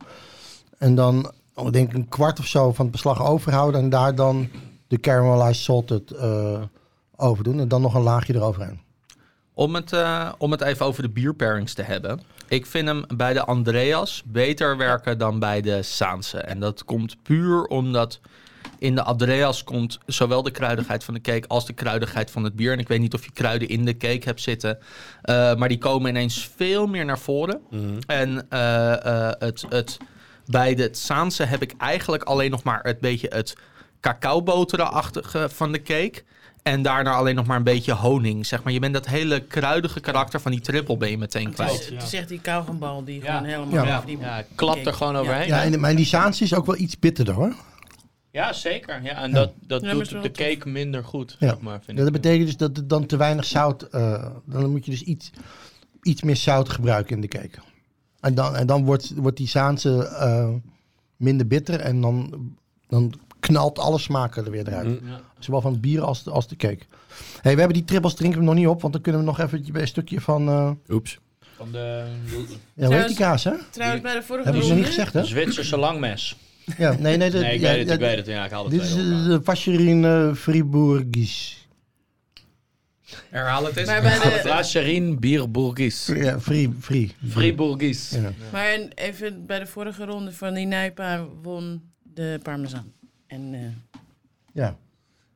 En 0.77 0.95
dan, 0.95 1.31
oh, 1.53 1.68
ik 1.68 1.74
denk 1.74 1.94
een 1.94 2.09
kwart 2.09 2.39
of 2.39 2.45
zo 2.45 2.74
van 2.74 2.85
het 2.85 2.91
beslag 2.94 3.25
overhouden 3.27 3.81
en 3.81 3.89
daar 3.89 4.15
dan 4.15 4.50
de 4.88 5.00
caramelized 5.00 5.63
salted 5.63 6.12
eh 6.12 6.62
over 7.19 7.44
doen. 7.44 7.59
En 7.59 7.68
dan 7.68 7.81
nog 7.81 7.94
een 7.94 8.01
laagje 8.01 8.35
eroverheen. 8.35 8.80
Om 9.53 9.75
het, 9.75 9.94
eh, 9.94 10.31
om 10.38 10.51
het 10.51 10.61
even 10.61 10.85
over 10.85 11.02
de 11.02 11.09
bierpairings 11.09 11.73
te 11.73 11.81
hebben. 11.81 12.21
Ik 12.47 12.66
vind 12.66 12.87
hem 12.87 13.04
bij 13.16 13.33
de 13.33 13.45
Andreas 13.45 14.23
beter 14.25 14.78
werken 14.78 15.18
dan 15.18 15.40
bij 15.40 15.61
de 15.61 15.81
Saanse. 15.83 16.37
En 16.37 16.59
dat 16.59 16.85
komt 16.85 17.23
puur 17.23 17.63
omdat 17.66 18.19
in 18.80 18.95
de 18.95 19.04
Andreas 19.04 19.64
komt 19.64 19.97
zowel 20.06 20.44
de 20.44 20.52
kruidigheid 20.52 21.04
van 21.04 21.14
de 21.14 21.21
cake 21.21 21.47
als 21.47 21.66
de 21.66 21.74
kruidigheid 21.74 22.31
van 22.31 22.44
het 22.44 22.56
bier. 22.56 22.71
En 22.71 22.80
ik 22.80 22.88
weet 22.88 23.00
niet 23.00 23.14
of 23.14 23.26
je 23.26 23.31
kruiden 23.31 23.68
in 23.68 23.86
de 23.86 23.97
cake 23.97 24.21
hebt 24.24 24.42
zitten. 24.42 24.78
eh, 25.21 25.56
maar 25.56 25.69
die 25.69 25.78
komen 25.78 26.09
ineens 26.09 26.50
veel 26.56 26.88
meer 26.88 27.06
naar 27.06 27.19
voren. 27.19 27.59
Mhm. 27.69 27.83
En 28.07 28.45
eh, 28.50 29.06
eh, 29.06 29.31
het, 29.40 29.66
het, 29.69 29.97
bij 30.45 30.76
de 30.76 30.90
Saanse 30.92 31.44
heb 31.44 31.62
ik 31.62 31.74
eigenlijk 31.78 32.24
alleen 32.24 32.52
nog 32.52 32.64
maar 32.64 32.80
het 32.83 33.00
beetje 33.00 33.28
het 33.33 33.56
cacaoboterenachtige 34.02 35.50
van 35.54 35.71
de 35.71 35.81
cake. 35.81 36.24
En 36.64 36.81
daarna 36.81 37.12
alleen 37.12 37.36
nog 37.36 37.45
maar 37.45 37.57
een 37.57 37.64
beetje 37.64 37.94
honing. 37.94 38.45
Zeg 38.45 38.64
maar. 38.64 38.74
Je 38.74 38.80
bent 38.80 38.94
dat 38.94 39.06
hele 39.07 39.40
kruidige 39.40 40.00
karakter 40.00 40.40
van 40.42 40.52
die 40.52 40.62
triple 40.62 40.97
ben 40.97 41.09
je 41.09 41.18
meteen 41.18 41.45
Het 41.45 41.54
kwijt. 41.56 41.71
is, 41.80 41.90
het 41.90 42.04
is 42.04 42.14
echt 42.14 42.28
die 42.28 42.42
kauwgombal 42.42 43.04
die 43.04 43.21
Ja. 43.24 43.31
gewoon 43.36 43.47
helemaal 43.50 43.86
Ja. 43.86 43.95
over 43.95 44.07
die... 44.07 44.18
Ja, 44.19 44.44
klapt 44.56 44.86
er 44.86 44.94
gewoon 44.94 45.16
overheen. 45.18 45.47
Ja, 45.47 45.64
en, 45.64 45.80
maar 45.80 45.95
die 45.95 46.06
Saanse 46.06 46.44
is 46.44 46.54
ook 46.54 46.66
wel 46.66 46.78
iets 46.78 47.00
bitterder 47.00 47.33
hoor. 47.33 47.54
Ja, 48.37 48.53
zeker. 48.53 49.03
Ja, 49.03 49.23
en 49.23 49.31
dat, 49.31 49.51
dat 49.67 49.81
Ja, 49.81 49.91
doet 49.91 50.09
de 50.09 50.19
tof. 50.21 50.31
cake 50.31 50.69
minder 50.69 51.03
goed, 51.03 51.35
Ja. 51.39 51.47
zeg 51.47 51.59
maar, 51.59 51.81
vind 51.83 51.97
Dat 51.97 52.07
ik. 52.07 52.13
betekent 52.13 52.45
dus 52.45 52.57
dat 52.57 52.77
er 52.77 52.87
dan 52.87 53.06
te 53.06 53.17
weinig 53.17 53.45
zout, 53.45 53.81
eh, 53.83 54.25
dan 54.45 54.69
moet 54.69 54.85
je 54.85 54.91
dus 54.91 55.01
iets, 55.03 55.31
iets 56.01 56.21
meer 56.21 56.35
zout 56.35 56.69
gebruiken 56.69 57.15
in 57.15 57.21
de 57.21 57.27
cake. 57.27 57.59
En 58.19 58.35
dan, 58.35 58.56
en 58.56 58.67
dan 58.67 58.85
wordt, 58.85 59.13
wordt 59.15 59.37
die 59.37 59.47
Saanse 59.47 60.03
eh, 60.07 60.49
minder 61.15 61.47
bitter 61.47 61.79
en 61.79 62.01
dan, 62.01 62.33
dan 62.87 63.13
knalt 63.39 63.79
alle 63.79 63.99
smaken 63.99 64.45
er 64.45 64.51
weer 64.51 64.67
eruit. 64.67 65.01
Mm. 65.01 65.07
Ja. 65.09 65.21
Zowel 65.39 65.61
van 65.61 65.71
het 65.71 65.81
bier 65.81 66.01
als 66.01 66.23
de, 66.23 66.31
als 66.31 66.47
de 66.47 66.56
cake. 66.56 66.83
hey, 67.41 67.53
we 67.53 67.59
hebben 67.59 67.77
die 67.77 67.85
trippels 67.85 68.13
drinken 68.15 68.39
we 68.39 68.45
nog 68.45 68.56
niet 68.56 68.67
op, 68.67 68.81
want 68.81 68.94
dan 68.94 69.01
kunnen 69.01 69.21
we 69.21 69.27
nog 69.27 69.39
even 69.39 69.65
een 69.81 69.87
stukje 69.87 70.21
van, 70.21 70.47
eh 70.47 70.71
Oeps. 70.89 71.19
Van 71.56 71.71
de, 71.71 72.06
ja, 72.73 72.85
hoe 72.85 72.95
heet 72.95 73.07
die 73.07 73.15
kaas 73.17 73.44
hè? 73.44 73.53
Trouwens, 73.71 74.01
bij 74.01 74.13
de 74.13 74.23
vorige 74.23 74.45
Hebben 74.49 74.65
ze 74.65 74.73
niet 74.73 74.85
gezegd 74.85 75.13
hè? 75.13 75.23
Zwitserse 75.23 75.77
langmes. 75.77 76.37
Ja, 76.78 76.95
nee, 77.00 77.18
nee. 77.18 77.30
de- 77.30 77.40
Nee, 77.40 77.54
ik 77.56 77.62
ja, 77.62 77.68
weet 77.71 77.80
het, 77.80 77.88
ja, 77.88 77.94
ik 77.94 78.00
weet 78.00 78.16
het. 78.18 78.26
Ja, 78.26 78.45
ik 78.45 78.52
haal 78.52 78.64
het 78.64 78.71
Dit 78.71 78.81
is 78.81 78.90
eh, 78.92 78.97
de 79.26 79.40
Vacherin 79.44 80.36
Fribourgis. 80.36 81.68
Herhaal 83.30 83.66
het 83.66 83.78
eens. 83.78 83.88
Maar 83.88 84.02
bij 84.02 84.14
de, 84.19 84.42
Vacherin 84.45 85.19
Bierbourgis. 85.19 86.12
Ja, 86.16 86.40
Fri, 86.40 86.76
Fri. 86.80 87.16
Fribourgis. 87.30 88.09
Ja. 88.09 88.31
maar 88.52 88.66
en 88.66 88.90
even 88.95 89.45
bij 89.45 89.59
de 89.59 89.66
vorige 89.68 90.06
ronde 90.06 90.31
van 90.31 90.54
die 90.54 90.66
Nijpa 90.66 91.26
won 91.42 91.81
de 92.14 92.40
Parmesan. 92.44 92.92
En 93.28 93.54
eh, 93.54 94.00
Ja. 94.54 94.76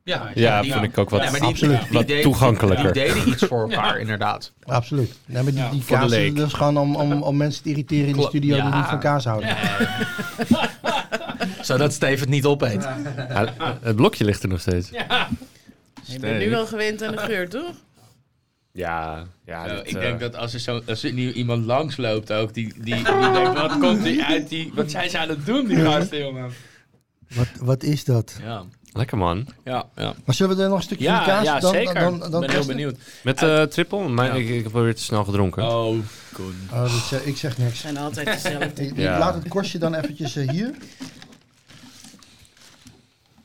Ja, 0.04 0.30
Ja, 0.34 0.62
die- 0.62 0.72
vind 0.72 0.84
ik 0.84 0.98
ook 0.98 1.10
wat, 1.10 1.22
Ja, 1.22 1.30
die, 1.30 1.40
absoluut. 1.42 1.80
die 1.82 1.88
wat 1.92 2.06
deden- 2.06 2.22
toegankelijker. 2.22 2.92
Die 2.92 3.02
deden 3.04 3.28
iets 3.28 3.44
voor 3.44 3.60
elkaar, 3.70 3.98
inderdaad. 3.98 4.52
Absoluut. 4.62 5.14
Nee, 5.26 5.42
maar 5.42 5.52
die, 5.52 5.68
die 5.70 5.84
kaas 5.84 6.10
dat 6.10 6.46
is 6.46 6.52
gewoon 6.52 6.76
om, 6.78 6.96
om, 6.96 7.22
om 7.22 7.36
mensen 7.36 7.62
te 7.62 7.68
irriteren 7.68 8.08
in 8.08 8.16
de 8.16 8.22
studio 8.22 8.54
die 8.54 8.74
niet 8.74 8.84
van 8.86 8.98
kaas 9.00 9.24
houden. 9.24 9.48
Zodat 11.60 11.92
Steve 11.92 12.20
het 12.20 12.28
niet 12.28 12.44
opeet. 12.44 12.82
Ja, 12.82 13.54
het 13.82 13.96
blokje 13.96 14.24
ligt 14.24 14.42
er 14.42 14.48
nog 14.48 14.60
steeds. 14.60 14.90
Je 16.04 16.18
bent 16.18 16.38
nu 16.38 16.50
wel 16.50 16.66
gewend 16.66 17.02
aan 17.02 17.12
de 17.12 17.18
geur, 17.18 17.48
toch? 17.48 17.74
Ja, 18.72 19.26
ja. 19.46 19.68
Dit, 19.68 19.88
ik 19.88 19.94
eh, 19.94 20.00
denk 20.00 20.20
dat 20.20 20.36
als 20.36 20.54
er, 20.54 20.60
zo, 20.60 20.80
als 20.86 21.02
er 21.02 21.12
nu 21.12 21.32
iemand 21.32 21.64
langsloopt 21.64 22.32
ook, 22.32 22.54
die, 22.54 22.72
die, 22.74 22.94
die 22.94 23.32
denkt, 23.32 23.58
wat 23.58 23.78
komt 23.78 24.02
die 24.02 24.24
uit 24.24 24.48
die... 24.48 24.72
Wat 24.74 24.90
zijn 24.90 25.10
ze 25.10 25.18
aan 25.18 25.28
het 25.28 25.46
doen, 25.46 25.66
die 25.66 25.76
gasten, 25.80 26.18
jongen? 26.18 26.50
Wat, 27.34 27.48
wat 27.60 27.82
is 27.82 28.04
dat? 28.04 28.38
Ja, 28.42 28.64
Lekker 28.92 29.18
man. 29.18 29.46
ja, 29.64 29.84
ja. 29.96 30.14
Maar 30.24 30.34
zullen 30.34 30.56
we 30.56 30.62
er 30.62 30.68
nog 30.68 30.78
een 30.78 30.82
stukje 30.84 31.04
van 31.04 31.14
Ja, 31.14 31.24
kaas 31.24 31.44
ja 31.44 31.60
dan, 31.60 31.72
zeker. 31.72 31.94
dan, 31.94 32.18
dan, 32.18 32.30
dan 32.30 32.40
ben 32.40 32.50
heel 32.50 32.66
benieuwd. 32.66 32.96
Met 33.22 33.42
eh 33.42 33.62
triple? 33.62 34.08
Mijn, 34.08 34.28
Ja. 34.34 34.40
ik, 34.40 34.48
ik 34.48 34.62
heb 34.64 34.74
alweer 34.76 34.94
te 34.94 35.02
snel 35.02 35.24
gedronken. 35.24 35.62
Oh, 35.62 35.96
Koen. 36.32 36.54
Oh, 36.72 36.92
ik 37.24 37.36
zeg 37.36 37.58
niks. 37.58 37.80
Zijn 37.80 37.96
altijd 37.96 38.26
dezelfde. 38.26 38.90
Ja. 38.94 39.18
laat 39.18 39.34
het 39.34 39.48
korstje 39.48 39.78
dan 39.78 39.94
eventjes 39.94 40.36
eh, 40.36 40.48
hier. 40.48 40.70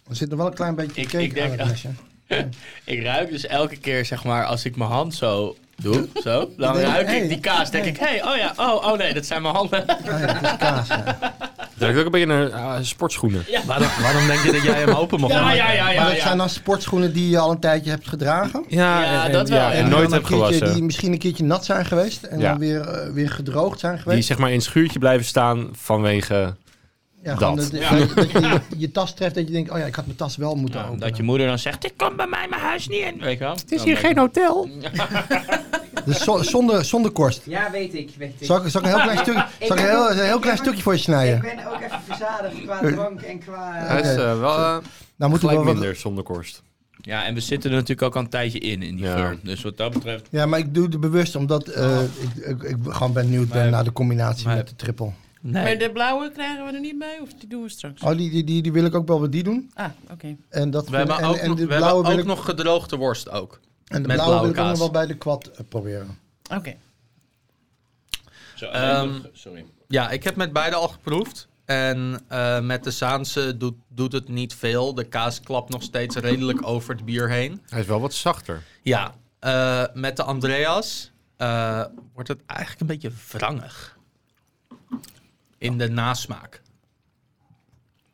Er 0.10 0.16
zit 0.16 0.30
nog 0.30 0.38
wel 0.38 0.48
een 0.48 0.54
klein 0.54 0.76
beetje 0.76 1.02
Ik- 1.02 1.08
cake 1.08 1.24
ik 1.24 1.34
denk- 1.34 1.52
aan 1.52 1.58
het 1.58 1.68
mesje. 1.70 1.90
Ik 2.86 3.04
ruik 3.04 3.30
dus 3.30 3.46
elke 3.48 3.76
keer, 3.78 4.06
zeg 4.06 4.24
maar, 4.24 4.46
als 4.46 4.66
ik 4.66 4.76
mijn 4.76 4.90
hand 4.90 5.16
zo 5.16 5.56
doe, 5.76 6.08
zo, 6.24 6.50
dan 6.58 6.74
denk- 6.74 6.88
ruik 6.88 7.08
hey, 7.08 7.20
ik 7.22 7.30
die 7.30 7.40
kaas. 7.40 7.72
denk 7.72 7.84
hey. 7.84 7.94
ik, 7.94 8.00
hé, 8.00 8.06
hey, 8.08 8.24
oh 8.26 8.36
ja, 8.38 8.54
oh, 8.58 8.86
oh 8.92 8.98
nee, 8.98 9.14
dat 9.14 9.26
zijn 9.26 9.42
mijn 9.42 9.56
handen. 9.56 9.86
Ah, 9.88 10.20
ja, 10.20 10.26
dat 10.34 10.44
is 10.52 10.58
kaas. 10.58 10.88
ja. 10.88 11.04
Het 11.58 11.86
ruikt 11.86 11.98
ook 12.00 12.06
een 12.06 12.12
beetje 12.12 12.28
naar 12.28 12.52
ah, 12.54 12.78
sportschoenen. 12.82 13.46
Waarom, 13.66 13.88
waarom 14.02 14.28
denk 14.28 14.40
je 14.40 14.52
dat 14.52 14.62
jij 14.64 14.80
hem 14.80 14.90
open 14.90 15.20
Ja, 15.20 15.28
maken? 15.28 15.56
ja, 15.56 15.72
ja, 15.72 15.84
maar 15.84 15.94
ja. 15.94 16.06
dat 16.06 16.16
ja. 16.16 16.22
zijn 16.22 16.38
dan 16.38 16.50
sportschoenen 16.50 17.14
die 17.14 17.30
je 17.30 17.38
al 17.40 17.52
een 17.52 17.60
tijdje 17.60 17.90
hebt 17.90 18.08
gedragen. 18.08 18.66
Ja, 18.68 19.26
en- 19.26 19.32
dat 19.32 19.50
wel, 19.50 19.58
Ja, 19.60 19.68
ja. 19.72 19.74
en 19.74 19.84
die 19.86 19.94
nooit 19.94 20.04
dan 20.10 20.14
heb 20.14 20.22
een 20.22 20.28
keertje- 20.28 20.54
gewassen. 20.56 20.74
Die 20.74 20.84
misschien 20.84 21.12
een 21.12 21.18
keertje 21.20 21.44
nat 21.44 21.66
zijn 21.66 21.86
geweest. 21.86 22.24
En 22.24 22.40
Ja. 22.40 22.50
dan 22.50 22.60
weer, 22.60 22.82
eh, 22.82 23.10
weer 23.14 23.30
gedroogd 23.30 23.80
zijn 23.80 23.94
Die 23.94 24.02
geweest. 24.02 24.28
zeg 24.28 24.38
maar 24.38 24.50
in 24.50 24.56
het 24.56 24.64
schuurtje 24.64 25.00
blijven 25.00 25.26
staan 25.26 25.70
vanwege... 25.72 26.56
ja, 27.32 27.36
dat. 27.36 27.56
Dat, 27.58 27.72
Ja. 27.72 27.96
dat- 27.96 28.16
dat 28.16 28.32
je 28.32 28.40
je, 28.40 28.60
je 28.78 28.92
tas 28.92 29.14
treft 29.16 29.36
dat 29.36 29.48
je 29.48 29.54
denkt, 29.54 29.72
oh 29.72 29.78
ja, 29.78 29.86
ik 29.86 29.96
had 29.96 30.06
mijn 30.06 30.18
tas 30.18 30.36
wel 30.38 30.56
moeten 30.56 30.80
Ja, 30.80 30.86
openen. 30.86 31.08
dat 31.08 31.18
je 31.18 31.24
moeder 31.24 31.48
dan 31.48 31.60
zegt, 31.60 31.86
ik 31.86 31.94
kom 31.98 32.16
bij 32.16 32.28
mij 32.28 32.48
mijn 32.50 32.62
huis 32.62 32.88
niet 32.88 33.00
in. 33.00 33.20
Weet 33.20 33.38
je 33.38 33.44
wel? 33.44 33.54
Het 33.56 33.72
is 33.72 33.84
hier 33.84 33.98
geen 33.98 34.18
hotel. 34.18 34.70
Dus 36.06 36.24
zo- 36.24 36.42
zonder, 36.44 36.86
zonder 36.86 37.12
korst. 37.12 37.42
Ja, 37.46 37.72
weet 37.72 37.94
ik, 37.94 38.10
weet 38.18 38.34
ik. 38.40 38.46
Zal 38.46 38.66
ik, 38.66 38.72
zal 38.72 38.82
ik 38.82 38.88
een 38.88 38.94
heel 38.94 39.02
klein, 39.04 39.18
stuk, 39.18 39.34
zal 39.60 39.78
ik 39.78 39.84
een 39.84 39.90
heel, 39.90 40.12
een 40.12 40.20
heel 40.26 40.40
klein 40.40 40.58
stukje 40.58 40.82
voor 40.82 40.92
je 40.92 40.98
Ik 40.98 41.04
snijden? 41.04 41.42
ben 41.42 41.68
ook 41.68 41.82
even 41.82 42.00
verzadigd 42.06 42.62
qua 42.64 42.80
drank 42.80 43.22
en 43.22 43.40
qua... 43.40 43.72
Hij 43.74 44.02
is 44.02 44.08
eh, 44.08 44.40
wel 44.40 44.58
eh, 44.58 44.78
Nou 45.16 45.30
moeten 45.32 45.50
we 45.50 45.56
wat- 45.56 45.66
minder 45.66 45.96
zonder 45.96 46.24
korst. 46.24 46.62
Ja, 47.02 47.26
en 47.26 47.34
we 47.34 47.40
zitten 47.40 47.70
er 47.70 47.76
natuurlijk 47.76 48.02
ook 48.02 48.16
al 48.16 48.22
een 48.22 48.30
tijdje 48.30 48.60
in, 48.60 48.82
in 48.84 48.96
die 48.96 49.06
Ja. 49.06 49.16
geur. 49.16 49.38
Dus 49.44 49.62
wat 49.62 49.78
dat 49.78 49.94
betreft... 49.94 50.28
Ja, 50.32 50.46
maar 50.46 50.60
ik 50.60 50.74
doe 50.74 50.88
het 50.88 51.00
bewust 51.00 51.36
omdat 51.36 51.68
eh, 51.68 52.02
ik, 52.02 52.46
ik, 52.46 52.64
ik 52.64 52.76
gewoon 52.88 53.14
benieuwd 53.14 53.50
ben 53.50 53.72
naar 53.72 53.84
de 53.84 53.92
combinatie 53.92 54.48
met 54.48 54.68
de 54.68 54.76
triple. 54.76 55.10
Maar 55.42 55.64
Nee. 55.64 55.78
de 55.78 55.92
blauwe 55.92 56.32
krijgen 56.32 56.66
we 56.66 56.72
er 56.72 56.80
niet 56.80 56.98
bij, 56.98 57.20
of 57.22 57.34
die 57.34 57.50
doen 57.50 57.62
we 57.62 57.70
straks? 57.70 58.02
Oh, 58.02 58.18
die, 58.18 58.30
die, 58.30 58.44
die, 58.44 58.62
die 58.62 58.72
wil 58.72 58.86
ik 58.86 58.96
ook 58.96 59.08
wel 59.08 59.20
met 59.20 59.32
die 59.32 59.44
doen. 59.44 59.72
Ah, 59.74 59.90
oké. 60.12 60.36
En, 60.50 60.70
dat 60.70 60.90
We 60.90 60.98
hebben 60.98 61.18
en, 61.18 61.26
ook, 61.26 61.36
en 61.36 61.48
nog, 61.50 61.58
de 61.58 61.62
we 61.68 61.76
blauwe 61.76 61.88
hebben 61.88 62.04
wil 62.04 62.14
ook 62.14 62.20
ik, 62.20 62.36
nog 62.38 62.46
gedroogde 62.46 62.96
worst 62.96 63.30
ook. 63.30 63.60
en 63.88 64.02
de 64.02 64.08
met 64.08 64.18
blauwe 64.18 64.42
wil 64.42 64.52
blauwe 64.52 64.54
ik 64.54 64.60
ook 64.60 64.70
nog 64.70 64.78
wel 64.78 64.92
bij 64.92 65.06
de 65.06 65.18
kwad 65.18 65.48
eh, 65.48 65.60
proberen. 65.70 66.18
Oké. 66.54 66.76
Zo, 68.56 68.66
Ehm, 68.66 69.20
sorry. 69.34 69.66
Ja, 69.88 70.10
ik 70.10 70.24
heb 70.24 70.36
met 70.36 70.54
beide 70.54 70.76
al 70.76 70.88
geproefd. 70.88 71.48
En 71.66 72.20
eh, 72.28 72.60
met 72.60 72.84
de 72.84 72.92
Saanse 72.92 73.58
doet, 73.58 73.76
doet 73.88 74.12
het 74.12 74.28
niet 74.28 74.54
veel. 74.56 74.94
De 74.94 75.04
kaas 75.04 75.40
klapt 75.42 75.70
nog 75.70 75.84
steeds 75.84 76.16
redelijk 76.16 76.68
over 76.68 76.96
het 76.96 77.06
bier 77.06 77.30
heen. 77.30 77.62
Hij 77.70 77.80
is 77.80 77.86
wel 77.86 78.00
wat 78.02 78.14
zachter. 78.14 78.64
Ja, 78.84 79.16
eh, 79.40 79.84
met 79.94 80.16
de 80.18 80.24
Andreas 80.24 81.12
eh, 81.38 81.84
wordt 82.14 82.30
het 82.30 82.42
eigenlijk 82.46 82.80
een 82.82 82.88
beetje 82.88 83.12
wrangig. 83.32 83.98
In 85.58 85.78
de 85.78 85.90
nasmaak. 85.90 86.62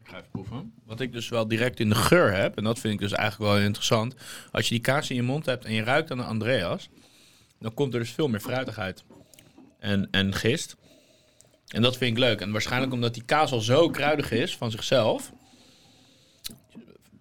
Ik 0.04 0.10
ga 0.10 0.18
even 0.18 0.30
proeven. 0.32 0.74
Wat 0.86 1.00
ik 1.00 1.12
dus 1.12 1.30
wel 1.30 1.48
direct 1.48 1.80
in 1.80 1.90
de 1.90 1.96
geur 1.96 2.34
heb, 2.36 2.58
en 2.58 2.64
dat 2.64 2.80
vind 2.80 2.94
ik 2.94 3.00
dus 3.00 3.12
eigenlijk 3.12 3.52
wel 3.52 3.62
interessant. 3.62 4.16
Als 4.52 4.64
je 4.68 4.74
die 4.74 4.84
kaas 4.84 5.10
in 5.10 5.16
je 5.16 5.24
mond 5.24 5.46
hebt 5.46 5.66
en 5.66 5.74
je 5.74 5.84
ruikt 5.84 6.12
aan 6.12 6.18
de 6.18 6.24
Andreas, 6.24 6.90
dan 7.60 7.74
komt 7.74 7.94
er 7.94 8.00
dus 8.00 8.12
veel 8.12 8.28
meer 8.28 8.40
fruitigheid 8.40 9.04
en, 9.80 10.08
en 10.12 10.34
gist. 10.34 10.76
En 11.68 11.82
dat 11.82 11.98
vind 11.98 12.12
ik 12.12 12.18
leuk. 12.24 12.42
En 12.42 12.52
waarschijnlijk 12.52 12.94
omdat 12.94 13.14
die 13.14 13.24
kaas 13.24 13.52
al 13.52 13.60
zo 13.60 13.90
kruidig 13.90 14.32
is 14.32 14.58
van 14.58 14.72
zichzelf. 14.72 15.32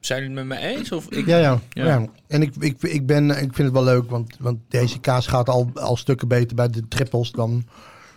Zijn 0.01 0.23
jullie 0.23 0.37
het 0.39 0.47
met 0.47 0.59
me 0.59 0.65
eens? 0.67 0.93
Of 0.93 1.11
ik... 1.11 1.27
Ja, 1.27 1.37
ja. 1.39 1.61
Ja. 1.71 1.85
ja. 1.87 2.07
En 2.29 2.43
ik, 2.43 2.55
ik, 2.57 2.83
ik, 2.83 3.07
ben, 3.07 3.31
ik 3.31 3.37
vind 3.39 3.57
het 3.57 3.73
wel 3.73 3.85
leuk, 3.85 4.11
want, 4.11 4.37
want 4.39 4.59
deze 4.69 5.01
kaas 5.01 5.27
gaat 5.27 5.49
al, 5.49 5.71
al 5.75 5.97
stukken 5.97 6.29
beter 6.29 6.57
bij 6.57 6.69
de 6.69 6.89
trippels 6.89 7.31
dan 7.31 7.67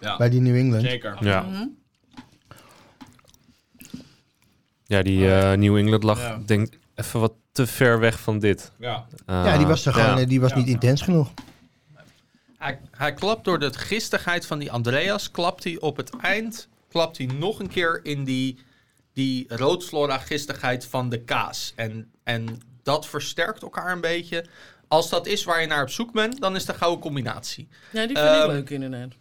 Ja, 0.01 0.17
bij 0.17 0.29
die 0.29 0.41
New 0.41 0.55
England. 0.55 0.83
zeker. 0.83 1.17
Ja, 1.19 1.41
Mhm. 1.41 1.65
Ja 4.86 5.01
die 5.01 5.32
eh, 5.34 5.58
New 5.58 5.77
England 5.77 6.04
lag, 6.04 6.20
Ja. 6.20 6.39
denk 6.46 6.74
even 6.96 7.20
wat 7.20 7.34
te 7.51 7.68
ver 7.68 8.00
weg 8.00 8.20
van 8.20 8.39
dit. 8.39 8.72
Ja. 8.80 9.06
Eh, 9.25 9.42
Ja, 9.46 9.58
die 9.58 9.65
was, 9.65 9.86
er 9.86 9.94
gewoon, 9.94 10.15
ja. 10.15 10.22
eh, 10.22 10.27
die 10.27 10.42
was 10.42 10.50
Ja. 10.51 10.58
niet 10.58 10.68
intens 10.68 11.01
genoeg. 11.01 11.32
Hij, 12.58 12.80
hij 12.92 13.13
klapt 13.13 13.44
door 13.46 13.60
de 13.60 13.74
gistigheid 13.74 14.46
van 14.46 14.60
die 14.60 14.72
Andreas, 14.72 15.32
klapt 15.32 15.63
hij 15.63 15.80
op 15.80 15.98
het 15.98 16.10
eind, 16.22 16.68
klapt 16.89 17.18
hij 17.18 17.25
nog 17.25 17.60
een 17.60 17.68
keer 17.68 18.00
in 18.04 18.24
die, 18.24 18.58
die 19.13 19.46
roodflora 19.48 20.18
gistigheid 20.18 20.86
van 20.86 21.10
de 21.10 21.22
kaas. 21.22 21.74
En, 21.75 22.12
en 22.24 22.62
dat 22.84 23.08
versterkt 23.08 23.62
elkaar 23.62 23.92
een 23.92 24.01
beetje. 24.01 24.46
Als 24.88 25.10
dat 25.10 25.27
is 25.27 25.44
waar 25.44 25.62
je 25.62 25.68
naar 25.68 25.82
op 25.82 25.89
zoek 25.89 26.12
bent, 26.12 26.42
dan 26.42 26.56
is 26.56 26.62
het 26.62 26.70
een 26.70 26.75
gouden 26.75 27.00
combinatie. 27.01 27.68
Ja, 27.92 28.06
die 28.08 28.18
vind 28.18 28.30
ik 28.30 28.34
Ehm, 28.42 28.48
leuk 28.50 28.70
inderdaad. 28.70 29.12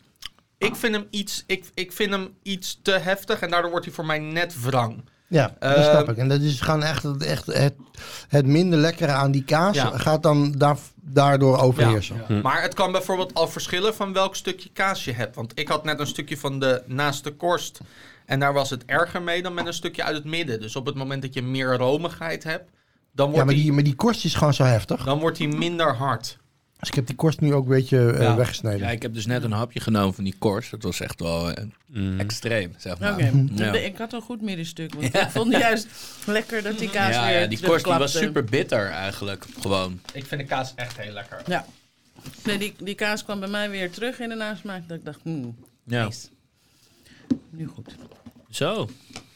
Ik 0.58 0.76
vind, 0.76 0.94
hem 0.94 1.06
iets, 1.10 1.44
ik, 1.46 1.64
ik 1.74 1.92
vind 1.92 2.10
hem 2.10 2.34
iets 2.42 2.78
te 2.82 2.90
heftig 2.92 3.40
en 3.40 3.50
daardoor 3.50 3.70
wordt 3.70 3.86
hij 3.86 3.94
voor 3.94 4.06
mij 4.06 4.18
net 4.18 4.60
wrang. 4.62 5.04
Ja, 5.34 5.54
dat 5.58 5.72
Ehm, 5.76 5.82
snap 5.90 6.08
ik. 6.08 6.16
En 6.16 6.28
dat 6.28 6.40
is 6.40 6.60
gewoon 6.60 6.82
echt, 6.82 7.04
echt 7.22 7.46
het, 7.46 7.74
het 8.28 8.46
minder 8.46 8.78
lekkere 8.78 9.12
aan 9.12 9.30
die 9.30 9.44
kaas 9.44 9.76
Ja. 9.76 9.98
gaat 9.98 10.22
dan 10.22 10.52
daar, 10.52 10.76
daardoor 11.00 11.58
overheersen. 11.58 12.16
Ja. 12.28 12.40
Maar 12.42 12.62
het 12.62 12.74
kan 12.74 12.92
bijvoorbeeld 12.92 13.34
al 13.34 13.48
verschillen 13.48 13.94
van 13.94 14.12
welk 14.12 14.36
stukje 14.36 14.68
kaas 14.72 15.04
je 15.04 15.12
hebt. 15.12 15.34
Want 15.36 15.52
ik 15.54 15.68
had 15.68 15.84
net 15.84 16.00
een 16.00 16.06
stukje 16.06 16.36
van 16.38 16.58
de 16.58 16.82
naaste 16.86 17.30
korst. 17.30 17.80
En 18.26 18.40
daar 18.40 18.52
was 18.52 18.70
het 18.70 18.84
erger 18.84 19.22
mee 19.22 19.42
dan 19.42 19.54
met 19.54 19.66
een 19.66 19.74
stukje 19.74 20.02
uit 20.04 20.14
het 20.16 20.24
midden. 20.24 20.60
Dus 20.60 20.76
op 20.76 20.86
het 20.86 20.94
moment 20.94 21.22
dat 21.22 21.34
je 21.34 21.42
meer 21.42 21.76
romigheid 21.76 22.44
hebt, 22.44 22.70
dan 23.12 23.26
Ja, 23.26 23.32
wordt, 23.32 23.46
maar 23.46 23.54
die, 23.54 23.64
die, 23.64 23.72
maar 23.72 23.82
die 23.82 23.94
korst 23.94 24.24
is 24.24 24.34
gewoon 24.34 24.54
zo 24.54 24.64
heftig. 24.64 25.04
dan 25.04 25.18
wordt 25.18 25.36
die 25.36 25.48
minder 25.48 25.94
hard. 25.94 26.38
Dus 26.84 26.92
ik 26.92 26.94
heb 26.98 27.06
die 27.06 27.16
korst 27.16 27.40
nu 27.40 27.54
ook 27.54 27.64
een 27.64 27.70
beetje 27.70 28.10
eh, 28.12 28.20
Ja. 28.22 28.36
weggesneden. 28.36 28.78
Ja, 28.78 28.90
ik 28.90 29.02
heb 29.02 29.14
dus 29.14 29.26
net 29.26 29.42
een 29.44 29.52
hapje 29.52 29.80
genomen 29.80 30.14
van 30.14 30.24
die 30.24 30.34
korst. 30.38 30.70
Dat 30.70 30.82
was 30.82 31.00
echt 31.00 31.20
wel 31.20 31.50
eh, 31.52 31.64
Mm. 31.86 32.20
extreem, 32.20 32.74
zeg 32.78 32.98
maar. 32.98 33.12
Oké, 33.12 33.30
Ja. 33.54 33.72
ik 33.72 33.96
had 33.98 34.12
een 34.12 34.20
goed 34.20 34.40
middenstuk. 34.42 34.94
Want 34.94 35.14
ik 35.14 35.26
vond 35.30 35.52
juist 35.52 35.86
lekker 36.26 36.62
dat 36.62 36.78
die 36.78 36.90
kaas 36.90 37.14
Ja, 37.14 37.26
weer 37.26 37.40
ja, 37.40 37.46
die 37.46 37.60
korst 37.60 37.84
die 37.84 37.94
was 37.94 38.12
super 38.12 38.44
bitter 38.44 38.90
eigenlijk. 38.90 39.44
Gewoon. 39.60 40.00
Ik 40.12 40.24
vind 40.26 40.40
de 40.40 40.46
kaas 40.46 40.72
echt 40.74 40.96
heel 40.98 41.12
lekker. 41.12 41.42
Ja. 41.46 41.66
Nee, 42.44 42.58
die, 42.58 42.74
die 42.78 42.94
kaas 42.94 43.24
kwam 43.24 43.40
bij 43.40 43.48
mij 43.48 43.70
weer 43.70 43.90
terug 43.90 44.18
in 44.20 44.28
de 44.28 44.34
nasmaak. 44.34 44.88
Dat 44.88 44.98
ik 44.98 45.04
dacht, 45.04 45.20
hmm, 45.22 45.56
Ja. 45.84 46.04
nice. 46.04 46.26
Nu 47.50 47.66
goed. 47.66 47.94
Zo. 48.50 48.88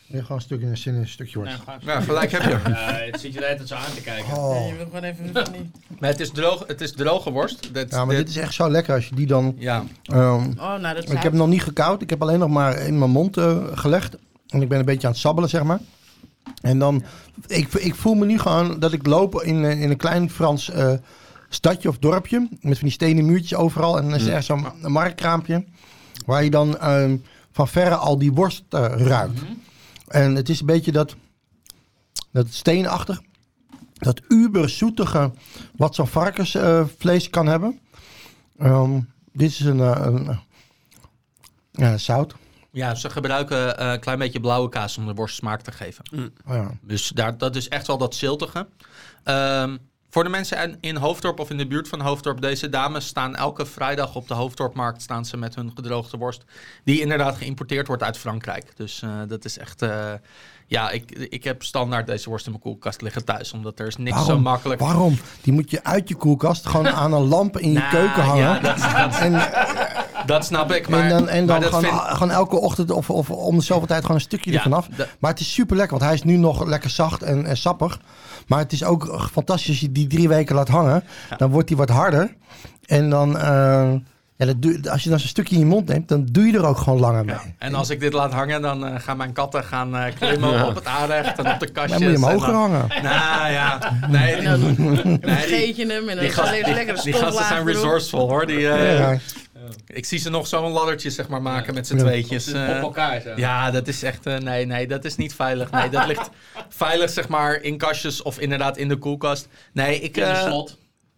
Weer 0.08 0.22
gewoon 0.22 0.36
een 0.36 0.42
stukje, 0.42 0.90
een, 0.90 0.98
een 0.98 1.08
stukje 1.08 1.38
worst. 1.38 1.58
Ja, 1.84 2.00
gelijk 2.00 2.32
heb 2.32 2.42
je. 2.42 2.70
Ja, 2.70 2.92
het 2.92 3.20
zit 3.20 3.32
je 3.32 3.38
de 3.38 3.44
hele 3.44 3.56
tijd 3.56 3.68
zo 3.68 3.74
aan 3.74 3.94
te 3.94 4.00
kijken. 4.00 4.36
Oh. 4.36 4.68
je 4.68 4.76
wil 4.76 4.84
gewoon 4.84 5.02
even. 5.02 5.32
Maar 5.98 6.10
het 6.10 6.20
is, 6.20 6.30
droog, 6.30 6.64
het 6.66 6.80
is 6.80 6.92
droge 6.92 7.30
worst. 7.30 7.74
Dat, 7.74 7.90
Ja, 7.90 8.04
maar 8.04 8.16
dit 8.16 8.28
is 8.28 8.36
echt 8.36 8.54
zo 8.54 8.70
lekker 8.70 8.94
als 8.94 9.08
je 9.08 9.14
die 9.14 9.26
dan... 9.26 9.54
ja. 9.58 9.84
ehm, 10.02 10.50
Oh, 10.58 10.74
nou, 10.74 10.94
dat 10.94 11.02
ik 11.04 11.08
heb 11.10 11.22
hem 11.22 11.36
nog 11.36 11.48
niet 11.48 11.62
gekoud. 11.62 12.02
Ik 12.02 12.10
heb 12.10 12.22
alleen 12.22 12.38
nog 12.38 12.48
maar 12.48 12.78
in 12.78 12.98
mijn 12.98 13.10
mond 13.10 13.36
eh, 13.36 13.56
gelegd. 13.72 14.16
En 14.46 14.62
ik 14.62 14.68
ben 14.68 14.78
een 14.78 14.84
beetje 14.84 15.06
aan 15.06 15.12
het 15.12 15.22
sabbelen, 15.22 15.50
zeg 15.50 15.62
maar. 15.62 15.80
En 16.60 16.78
dan... 16.78 17.04
Ik, 17.46 17.72
ik 17.74 17.94
voel 17.94 18.14
me 18.14 18.26
nu 18.26 18.38
gewoon 18.38 18.78
dat 18.78 18.92
ik 18.92 19.06
loop 19.06 19.42
in, 19.42 19.64
eh, 19.64 19.80
in 19.80 19.90
een 19.90 19.96
klein 19.96 20.30
Frans 20.30 20.70
eh, 20.70 20.92
stadje 21.48 21.88
of 21.88 21.98
dorpje. 21.98 22.48
Met 22.60 22.78
van 22.78 22.86
die 22.86 22.90
stenen 22.90 23.26
muurtjes 23.26 23.54
overal. 23.54 23.98
En 23.98 24.04
dan 24.04 24.14
is 24.14 24.26
er 24.26 24.34
echt 24.34 24.44
zo'n 24.44 24.66
marktkraampje. 24.82 25.64
Waar 26.26 26.44
je 26.44 26.50
dan 26.50 26.78
ehm, 26.78 27.16
van 27.52 27.68
verre 27.68 27.94
al 27.94 28.18
die 28.18 28.32
worst 28.32 28.62
ruikt. 28.70 29.40
En 30.08 30.34
het 30.34 30.48
is 30.48 30.60
een 30.60 30.66
beetje 30.66 30.92
dat... 30.92 31.16
Dat 32.30 32.46
steenachtig. 32.50 33.20
Dat 33.92 34.20
uberzoetige 34.28 35.32
wat 35.76 35.94
zo'n 35.94 36.06
varkensvlees 36.06 37.30
kan 37.30 37.46
hebben. 37.46 37.80
Ehm, 38.58 39.00
dit 39.32 39.50
is 39.50 39.60
een, 39.60 39.80
eh, 39.80 40.00
een, 40.04 40.38
ja, 41.72 41.98
zout. 41.98 42.34
ja, 42.70 42.94
ze 42.94 43.10
gebruiken 43.10 43.78
eh, 43.78 43.92
een 43.92 44.00
klein 44.00 44.18
beetje 44.18 44.40
blauwe 44.40 44.68
kaas 44.68 44.98
om 44.98 45.06
de 45.06 45.14
worst 45.14 45.36
smaak 45.36 45.60
te 45.60 45.72
geven. 45.72 46.04
Oh 46.46 46.54
ja. 46.54 46.70
Dus 46.82 47.08
daar, 47.08 47.38
dat 47.38 47.56
is 47.56 47.68
echt 47.68 47.86
wel 47.86 47.98
dat 47.98 48.14
ziltige. 48.14 48.68
Ehm, 49.24 49.76
Voor 50.10 50.24
de 50.24 50.30
mensen 50.30 50.76
in- 50.80 50.96
Hoofddorp 50.96 51.40
of 51.40 51.50
in 51.50 51.56
de 51.56 51.66
buurt 51.66 51.88
van 51.88 52.00
Hoofddorp, 52.00 52.40
deze 52.40 52.68
dames 52.68 53.06
staan 53.06 53.36
elke 53.36 53.66
vrijdag 53.66 54.14
op 54.14 54.28
de 54.28 54.34
Hoofddorpmarkt 54.34 55.02
staan 55.02 55.24
ze 55.24 55.36
met 55.36 55.54
hun 55.54 55.72
gedroogde 55.74 56.16
worst. 56.16 56.44
Die 56.84 57.00
inderdaad 57.00 57.36
geïmporteerd 57.36 57.86
wordt 57.86 58.02
uit 58.02 58.18
Frankrijk. 58.18 58.72
Dus 58.76 59.02
eh, 59.02 59.10
dat 59.28 59.44
is 59.44 59.58
echt. 59.58 59.82
eh, 59.82 60.12
ja, 60.66 60.90
ik, 60.90 61.10
ik 61.10 61.44
heb 61.44 61.62
standaard 61.62 62.06
deze 62.06 62.28
worst 62.28 62.44
in 62.46 62.50
mijn 62.50 62.62
koelkast 62.62 63.00
liggen 63.02 63.24
thuis. 63.24 63.52
Omdat 63.52 63.78
er 63.78 63.86
is 63.86 63.96
niks 63.96 64.24
zo 64.24 64.38
makkelijk. 64.38 64.80
Waarom? 64.80 65.18
Die 65.42 65.52
moet 65.52 65.70
je 65.70 65.84
uit 65.84 66.08
je 66.08 66.14
koelkast 66.14 66.66
gewoon 66.66 66.88
aan 66.88 67.12
een 67.12 67.28
lamp 67.28 67.58
in 67.58 67.72
je 67.72 67.78
Nou, 67.78 67.90
keuken 67.90 68.22
hangen. 68.22 68.42
Ja, 68.42 68.58
dat, 68.60 68.76
dat, 68.78 69.18
En, 69.20 69.32
dat 70.26 70.44
snap 70.44 70.72
ik. 70.72 70.88
Maar, 70.88 71.00
en 71.00 71.08
dan, 71.08 71.28
en 71.28 71.46
dan 71.46 71.62
gewoon, 71.62 71.80
vind- 71.82 71.94
gewoon 72.00 72.30
elke 72.30 72.56
ochtend 72.56 72.90
of, 72.90 73.10
of 73.10 73.30
om 73.30 73.56
de 73.56 73.64
zoveel 73.64 73.86
tijd 73.86 74.00
gewoon 74.00 74.16
een 74.16 74.22
stukje 74.22 74.50
Ja, 74.50 74.56
ervan 74.56 74.72
af. 74.72 74.88
Maar 75.18 75.30
het 75.30 75.40
is 75.40 75.52
super 75.52 75.76
lekker, 75.76 75.98
want 75.98 76.10
hij 76.10 76.18
is 76.18 76.24
nu 76.24 76.36
nog 76.36 76.64
lekker 76.66 76.90
zacht 76.90 77.22
en, 77.22 77.46
en 77.46 77.56
sappig. 77.56 77.98
Maar 78.48 78.58
het 78.58 78.72
is 78.72 78.84
ook 78.84 79.28
fantastisch 79.32 79.68
als 79.68 79.80
je 79.80 79.92
die 79.92 80.06
drie 80.06 80.28
weken 80.28 80.54
laat 80.54 80.68
hangen. 80.68 81.04
Dan 81.36 81.50
wordt 81.50 81.68
hij 81.68 81.78
wat 81.78 81.88
harder. 81.88 82.34
En 82.86 83.10
dan, 83.10 83.38
eh, 83.38 83.92
ja, 84.36 84.46
dat 84.46 84.62
doe, 84.62 84.90
als 84.90 85.02
je 85.02 85.10
dan 85.10 85.18
zo'n 85.18 85.28
stukje 85.28 85.54
in 85.54 85.60
je 85.60 85.66
mond 85.66 85.88
neemt, 85.88 86.08
dan 86.08 86.26
doe 86.32 86.46
je 86.46 86.52
er 86.58 86.64
ook 86.66 86.78
gewoon 86.78 87.00
langer 87.00 87.24
mee. 87.24 87.36
En 87.58 87.74
als 87.74 87.90
ik 87.90 88.00
dit 88.00 88.12
laat 88.12 88.32
hangen, 88.32 88.62
dan 88.62 88.86
eh, 88.86 88.94
gaan 89.00 89.16
mijn 89.16 89.32
katten 89.32 89.64
gaan 89.64 89.96
eh, 89.96 90.14
klimmen 90.14 90.66
op 90.66 90.74
het 90.74 90.86
aanrecht 90.86 91.38
en 91.38 91.52
op 91.52 91.60
de 91.60 91.70
kastjes. 91.70 92.00
Dan 92.00 92.10
moet 92.10 92.18
je 92.20 92.26
hem 92.26 92.34
hoger 92.34 92.52
dan- 92.52 92.60
hangen. 92.70 92.88
Nou 93.02 93.52
ja, 93.52 93.78
nee, 94.08 94.32
En 94.34 94.38
die, 94.38 94.48
dan 94.48 94.60
nee, 95.02 95.18
die, 95.18 95.30
vergeet 95.30 95.76
je 95.76 95.86
hem 95.86 96.08
en 96.08 96.16
dan 96.16 96.24
die, 96.54 96.64
die, 96.64 96.74
lekker 96.74 97.02
die 97.02 97.12
gasten 97.12 97.44
zijn 97.44 97.66
resourceful 97.66 98.28
hoor. 98.28 98.46
Die, 98.46 98.68
eh, 98.68 98.98
Ja. 98.98 99.18
Ik 99.86 100.04
zie 100.04 100.18
ze 100.18 100.30
nog 100.30 100.46
zo'n 100.46 100.70
laddertje 100.72 101.10
zeg 101.10 101.28
maar 101.28 101.42
maken 101.42 101.74
met 101.74 101.86
z'n 101.86 101.96
Ja. 101.96 102.02
tweetjes. 102.02 102.48
Op 102.48 102.54
eh. 102.54 102.78
elkaar 102.78 103.20
zo. 103.20 103.32
ja, 103.36 103.70
dat 103.70 103.88
is 103.88 104.02
echt, 104.02 104.26
eh, 104.26 104.36
nee, 104.38 104.66
nee, 104.66 104.86
dat 104.86 105.04
is 105.04 105.16
niet 105.16 105.34
veilig. 105.34 105.70
Nee, 105.70 105.88
dat 105.90 106.06
ligt 106.06 106.30
veilig 106.68 107.10
zeg 107.10 107.28
maar 107.28 107.54
in 107.62 107.78
kastjes 107.78 108.22
of 108.22 108.38
inderdaad 108.38 108.76
in 108.76 108.88
de 108.88 108.96
koelkast. 108.96 109.48
Nee, 109.72 110.00
ik... 110.00 110.16
In 110.16 110.22
eh, 110.22 110.42
slot. 110.46 110.76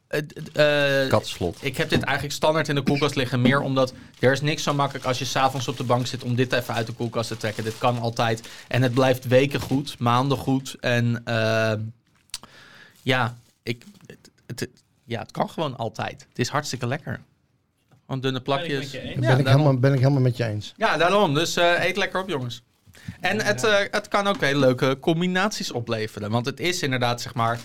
eh, 0.08 1.02
eh, 1.02 1.08
Katslot. 1.08 1.58
ik 1.60 1.76
heb 1.76 1.88
dit 1.88 2.02
eigenlijk 2.02 2.34
standaard 2.36 2.68
in 2.68 2.74
de 2.74 2.82
koelkast 2.82 3.14
liggen. 3.14 3.40
Meer 3.40 3.60
omdat 3.60 3.92
er 4.18 4.32
is 4.32 4.40
niks 4.40 4.62
zo 4.62 4.74
makkelijk 4.74 5.04
als 5.04 5.18
je 5.18 5.24
s'avonds 5.24 5.68
op 5.68 5.76
de 5.76 5.84
bank 5.84 6.06
zit 6.06 6.22
om 6.22 6.34
dit 6.34 6.52
even 6.52 6.74
uit 6.74 6.86
de 6.86 6.92
koelkast 6.92 7.28
te 7.28 7.36
trekken. 7.36 7.64
Dit 7.64 7.78
kan 7.78 7.98
altijd. 7.98 8.48
En 8.68 8.82
het 8.82 8.94
blijft 8.94 9.26
weken 9.26 9.60
goed, 9.60 9.98
maanden 9.98 10.38
goed. 10.38 10.76
En 10.80 11.20
eh, 11.24 11.72
ja, 13.02 13.36
ik, 13.62 13.84
het, 14.06 14.30
het- 14.60 14.68
ja, 15.04 15.20
het 15.20 15.30
kan 15.30 15.50
gewoon 15.50 15.76
altijd. 15.76 16.26
Het 16.28 16.38
is 16.38 16.48
hartstikke 16.48 16.86
lekker. 16.86 17.20
Gewoon 18.10 18.24
dunne 18.24 18.40
plakjes. 18.40 18.90
Ben 18.90 19.10
ik. 19.10 19.20
Ben, 19.20 19.46
helemaal, 19.46 19.78
ben 19.78 19.92
ik 19.92 19.98
helemaal 19.98 20.20
met 20.20 20.36
je 20.36 20.44
eens. 20.44 20.74
Ja, 20.76 20.96
daarom. 20.96 21.34
Dus 21.34 21.56
eh, 21.56 21.84
eet 21.84 21.96
lekker 21.96 22.20
op, 22.20 22.28
jongens. 22.28 22.62
En 23.20 23.42
het, 23.42 23.64
eh, 23.64 23.76
het 23.90 24.08
kan 24.08 24.26
ook 24.26 24.40
hele 24.40 24.58
leuke 24.58 24.98
combinaties 25.00 25.72
opleveren. 25.72 26.30
Want 26.30 26.46
het 26.46 26.60
is 26.60 26.82
inderdaad, 26.82 27.20
zeg 27.20 27.34
maar... 27.34 27.58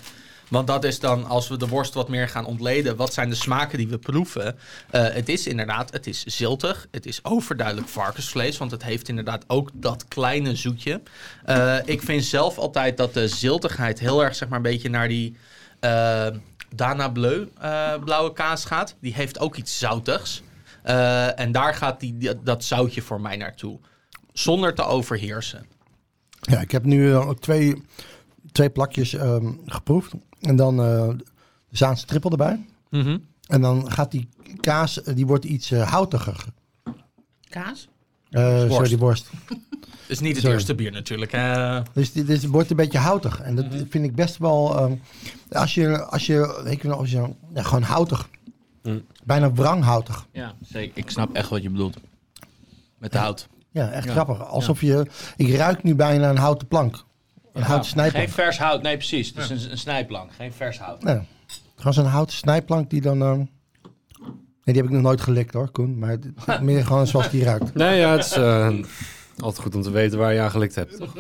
Want 0.48 0.68
dat 0.68 0.84
is 0.84 1.00
dan, 1.00 1.26
als 1.26 1.48
we 1.48 1.58
de 1.58 1.68
worst 1.68 1.94
wat 1.94 2.10
meer 2.10 2.30
gaan 2.30 2.46
ontleden... 2.46 2.96
wat 2.96 3.14
zijn 3.14 3.30
de 3.30 3.36
smaken 3.36 3.78
die 3.78 3.88
we 3.88 3.98
proeven? 3.98 4.58
Eh, 4.90 5.04
het 5.04 5.30
is 5.30 5.48
inderdaad, 5.48 5.92
het 5.92 6.08
is 6.08 6.24
ziltig. 6.24 6.88
Het 6.92 7.06
is 7.06 7.24
overduidelijk 7.24 7.88
varkensvlees. 7.88 8.58
Want 8.58 8.72
het 8.72 8.84
heeft 8.84 9.10
inderdaad 9.10 9.44
ook 9.48 9.70
dat 9.74 10.08
kleine 10.08 10.56
zoetje. 10.56 11.02
Eh, 11.46 11.78
ik 11.86 12.02
vind 12.02 12.24
zelf 12.24 12.58
altijd 12.58 12.98
dat 12.98 13.14
de 13.14 13.28
ziltigheid 13.28 14.00
heel 14.00 14.24
erg, 14.24 14.36
zeg 14.36 14.48
maar, 14.48 14.58
een 14.58 14.64
beetje 14.64 14.90
naar 14.90 15.08
die... 15.08 15.36
Dana 16.76 17.10
Bleu 17.10 17.48
eh, 17.60 17.94
blauwe 18.04 18.34
kaas 18.34 18.66
gaat. 18.66 18.96
Die 19.00 19.14
heeft 19.14 19.40
ook 19.40 19.56
iets 19.56 19.80
zoutigs. 19.80 20.44
Eh, 20.84 21.40
en 21.40 21.52
daar 21.52 21.74
gaat 21.74 22.00
die, 22.00 22.42
dat 22.44 22.64
zoutje 22.64 23.02
voor 23.02 23.22
mij 23.22 23.38
naartoe. 23.38 23.80
Zonder 24.34 24.74
te 24.74 24.84
overheersen. 24.84 25.66
Ja, 26.42 26.60
ik 26.60 26.72
heb 26.72 26.84
nu 26.84 27.12
eh, 27.12 27.28
ook 27.28 27.40
twee, 27.40 27.84
twee 28.52 28.70
plakjes 28.70 29.14
ehm, 29.14 29.52
geproefd. 29.66 30.14
En 30.40 30.56
dan 30.56 30.80
eh 30.80 31.10
de 31.70 31.78
Zaanse 31.78 32.06
trippel 32.06 32.32
erbij. 32.32 32.66
En 33.48 33.62
dan 33.62 33.92
gaat 33.92 34.12
die 34.12 34.30
kaas, 34.60 34.94
die 34.94 35.26
wordt 35.26 35.46
iets 35.46 35.72
eh, 35.72 35.92
houtiger. 35.92 36.46
Kaas? 37.50 37.88
Eh 38.30 38.70
sorry, 38.70 38.88
die 38.88 38.98
worst. 38.98 39.30
Is 40.08 40.20
niet 40.20 40.32
het 40.32 40.40
Sorry. 40.42 40.56
eerste 40.56 40.76
bier 40.76 40.92
natuurlijk. 40.92 41.32
hè. 41.32 41.82
Dus 41.94 42.12
dit, 42.12 42.28
dit 42.28 42.46
wordt 42.48 42.70
een 42.70 42.76
beetje 42.76 42.98
houtig. 42.98 43.42
En 43.42 43.56
dat 43.56 43.66
vind 43.90 44.06
ik 44.06 44.16
best 44.16 44.38
wel... 44.38 44.78
ehm, 44.78 44.94
als 45.52 45.74
je, 45.74 46.04
als 46.06 46.26
je, 46.26 46.62
weet 46.64 46.82
je 46.82 46.92
als 46.94 47.12
je 47.12 47.30
ja, 47.54 47.62
gewoon 47.64 47.84
houtig. 47.84 48.30
Bijna 49.24 49.52
wranghoutig. 49.54 50.28
Ja, 50.32 50.54
zeker. 50.62 50.98
Ik 50.98 51.10
snap 51.10 51.34
echt 51.36 51.50
wat 51.50 51.62
je 51.62 51.70
bedoelt. 51.70 51.98
Met 52.98 53.12
de 53.12 53.18
hout. 53.18 53.48
Ja, 53.72 53.90
echt 53.92 54.06
Ja. 54.06 54.12
grappig. 54.12 54.48
Alsof 54.48 54.82
je... 54.82 55.06
Ik 55.36 55.56
ruik 55.56 55.84
nu 55.84 55.96
bijna 55.96 56.30
een 56.30 56.38
houten 56.38 56.68
plank. 56.68 57.04
Een 57.54 57.62
houten 57.64 57.90
snijplank. 57.90 58.26
Geen 58.26 58.34
vers 58.34 58.58
hout. 58.58 58.82
Nee, 58.82 58.98
precies. 58.98 59.34
Het 59.36 59.50
is 59.50 59.64
een, 59.66 59.72
een 59.72 59.78
snijplank. 59.78 60.32
Geen 60.34 60.54
vers 60.54 60.80
hout. 60.80 61.04
Nee. 61.04 61.20
Gewoon 61.76 61.94
zo'n 61.94 62.06
houten 62.06 62.36
snijplank 62.36 62.90
die 62.90 63.02
dan... 63.02 63.22
ehm, 63.22 63.38
Nee, 63.38 64.74
die 64.76 64.84
heb 64.84 64.86
ik 64.86 64.98
nog 64.98 65.02
nooit 65.02 65.22
gelikt 65.22 65.54
hoor, 65.54 65.70
Koen. 65.70 65.98
Maar 66.00 66.10
het- 66.10 66.62
meer 66.62 66.86
gewoon 66.86 67.08
zoals 67.08 67.30
die 67.30 67.44
ruikt. 67.44 67.74
Nee, 67.74 68.00
ja, 68.00 68.12
het 68.12 68.26
is 68.26 68.32
eh, 68.32 68.70
altijd 69.38 69.64
goed 69.64 69.76
om 69.76 69.82
te 69.82 69.92
weten 69.92 70.18
waar 70.20 70.34
je 70.34 70.40
aan 70.42 70.52
gelikt 70.52 70.76
hebt. 70.76 70.98
toch? 70.98 71.14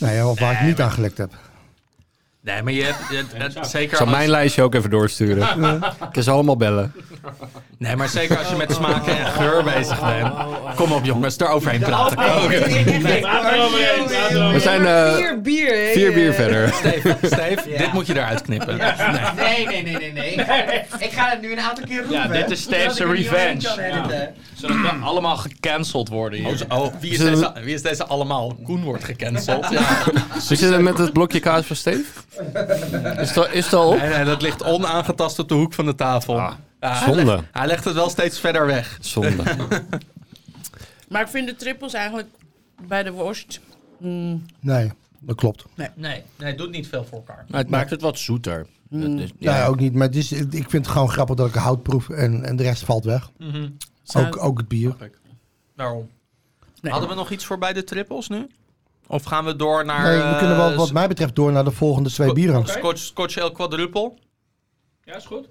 Nee, 0.00 0.14
ja, 0.14 0.28
of 0.30 0.40
waar 0.40 0.52
ik 0.52 0.60
niet 0.60 0.80
aan 0.80 0.90
gelikt 0.90 1.18
heb. 1.18 1.32
Nee, 2.40 2.62
maar 2.62 2.72
je 2.72 2.82
hebt 2.82 2.98
je- 3.10 3.24
het- 3.42 3.56
Ik 3.56 3.64
zeker. 3.64 3.96
zal 3.96 4.06
Als, 4.06 4.16
mijn 4.16 4.28
lijstje 4.30 4.62
ook 4.62 4.74
even 4.74 4.90
doorsturen. 4.90 5.48
Ik 6.02 6.12
kan 6.12 6.22
ze 6.22 6.30
allemaal 6.30 6.56
bellen. 6.56 6.92
nee, 7.78 7.96
maar 7.96 8.08
zeker 8.08 8.38
als 8.38 8.48
je 8.48 8.56
met 8.56 8.72
smaken 8.72 9.18
en 9.18 9.26
geur 9.26 9.64
bezig 9.64 10.00
bent. 10.00 10.32
Kom 10.74 10.92
op, 10.92 11.04
jongens, 11.04 11.38
eroverheen 11.38 11.80
praten. 11.80 12.16
We 14.52 14.58
zijn 14.60 14.86
eh, 14.86 15.14
Vier 15.16 15.40
bier. 15.40 15.90
vier 15.92 16.12
bier 16.12 16.32
verder. 16.34 16.72
Steve, 16.72 17.16
Steve 17.22 17.62
dit 17.78 17.92
moet 17.92 18.06
je 18.06 18.14
eruit 18.14 18.42
knippen. 18.42 18.76
Nee, 19.36 19.66
nee, 19.66 19.82
nee, 19.82 19.96
nee, 19.98 20.12
nee. 20.12 20.34
Ik 20.98 21.10
ga 21.12 21.28
het 21.28 21.40
nu 21.40 21.52
een 21.52 21.60
aantal 21.60 21.84
keer 21.84 21.98
roepen. 21.98 22.16
Ja, 22.16 22.26
dit 22.26 22.50
is 22.50 22.62
Steve's 22.62 22.98
revenge. 22.98 23.60
Zodat 24.54 24.76
we 24.76 24.88
allemaal 25.02 25.36
gecanceld 25.36 26.08
worden 26.08 26.38
hier. 26.38 26.64
Oh, 26.68 26.78
oh, 26.82 26.94
wie, 27.00 27.10
is 27.12 27.18
deze, 27.18 27.52
wie 27.62 27.74
is 27.74 27.82
deze 27.82 28.06
allemaal? 28.06 28.56
Koen 28.64 28.82
wordt 28.84 29.04
gecanceld. 29.04 29.66
Ja. 29.70 29.80
We 30.48 30.56
zitten 30.56 30.82
met 30.82 30.98
het 30.98 31.12
blokje 31.12 31.40
kaas 31.40 31.66
van 31.66 31.76
Steve. 31.76 32.02
Is 33.18 33.36
al, 33.36 33.48
is 33.50 33.72
al 33.74 33.88
op? 33.92 33.98
Nee, 33.98 34.08
nee, 34.08 34.24
dat 34.24 34.42
ligt 34.42 34.62
onaangetast 34.64 35.38
op 35.38 35.48
de 35.48 35.54
hoek 35.54 35.72
van 35.74 35.84
de 35.84 35.94
tafel. 35.94 36.36
Ja, 36.36 36.56
hij 36.80 36.96
zonde. 37.06 37.24
legt- 37.24 37.42
Hij 37.52 37.66
legt 37.66 37.84
het 37.84 37.94
wel 37.94 38.10
steeds 38.10 38.40
verder 38.40 38.66
weg. 38.66 38.98
Zonde. 39.00 39.42
Maar 41.08 41.22
ik 41.22 41.28
vind 41.28 41.46
de 41.48 41.56
trippels 41.56 41.92
eigenlijk 41.92 42.28
bij 42.86 43.02
de 43.02 43.10
worst... 43.10 43.60
mm, 43.98 44.46
Nee, 44.60 44.90
dat 45.18 45.36
klopt. 45.36 45.64
Nee, 45.74 45.88
nee, 45.94 46.22
nee, 46.36 46.48
het 46.48 46.58
doet 46.58 46.70
niet 46.70 46.88
veel 46.88 47.04
voor 47.04 47.18
elkaar. 47.18 47.44
Maar 47.48 47.60
het 47.60 47.70
maakt 47.70 47.90
het 47.90 48.00
wat 48.00 48.18
zoeter. 48.18 48.66
Dat 48.90 49.10
is- 49.20 49.30
Ja, 49.38 49.66
ook 49.66 49.80
niet. 49.80 49.94
Maar 49.94 50.06
het 50.06 50.16
is, 50.16 50.32
ik 50.32 50.50
vind 50.50 50.72
het 50.72 50.86
gewoon 50.88 51.10
grappig 51.10 51.36
dat 51.36 51.48
ik 51.48 51.54
hout 51.54 51.82
proef 51.82 52.08
en, 52.08 52.44
en 52.44 52.56
de 52.56 52.62
rest 52.62 52.84
valt 52.84 53.04
weg. 53.04 53.30
Ook, 54.14 54.42
ook 54.44 54.58
het 54.58 54.68
bier. 54.68 54.94
Daarom. 55.76 56.08
Nee. 56.80 56.92
Hadden 56.92 57.10
we 57.10 57.16
nog 57.16 57.30
iets 57.30 57.44
voor 57.44 57.58
bij 57.58 57.72
de 57.72 57.84
trippels 57.84 58.28
nu? 58.28 58.46
Of 59.08 59.24
gaan 59.24 59.44
we 59.44 59.56
door 59.56 59.84
naar... 59.84 60.02
Nee, 60.02 60.32
we 60.32 60.38
kunnen 60.38 60.56
wel 60.56 60.70
eh, 60.70 60.76
wat 60.76 60.92
mij 60.92 61.08
betreft 61.08 61.34
door 61.34 61.52
naar 61.52 61.64
de 61.64 61.70
volgende 61.70 62.10
twee 62.10 62.32
bieren. 62.32 62.66
Scotch, 62.66 62.98
Scotch 62.98 63.36
El 63.36 63.52
Quadruple? 63.52 64.12
Ja, 65.04 65.16
is 65.16 65.24
goed. 65.24 65.48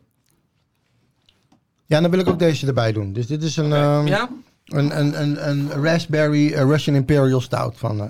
Ja, 1.86 2.02
dan 2.02 2.12
wil 2.12 2.20
ik 2.20 2.28
ook 2.30 2.40
deze 2.40 2.68
erbij 2.68 2.92
doen. 2.92 3.14
Dus 3.14 3.28
dit 3.28 3.44
is 3.44 3.58
een, 3.58 3.74
ehm, 3.74 4.08
Ja? 4.08 4.30
een, 4.66 5.00
een, 5.00 5.22
een, 5.22 5.50
een 5.50 5.72
raspberry 5.84 6.54
eh, 6.54 6.62
Russian 6.64 6.96
Imperial 6.96 7.42
Stout 7.42 7.78
van 7.78 8.02
eh 8.02 8.10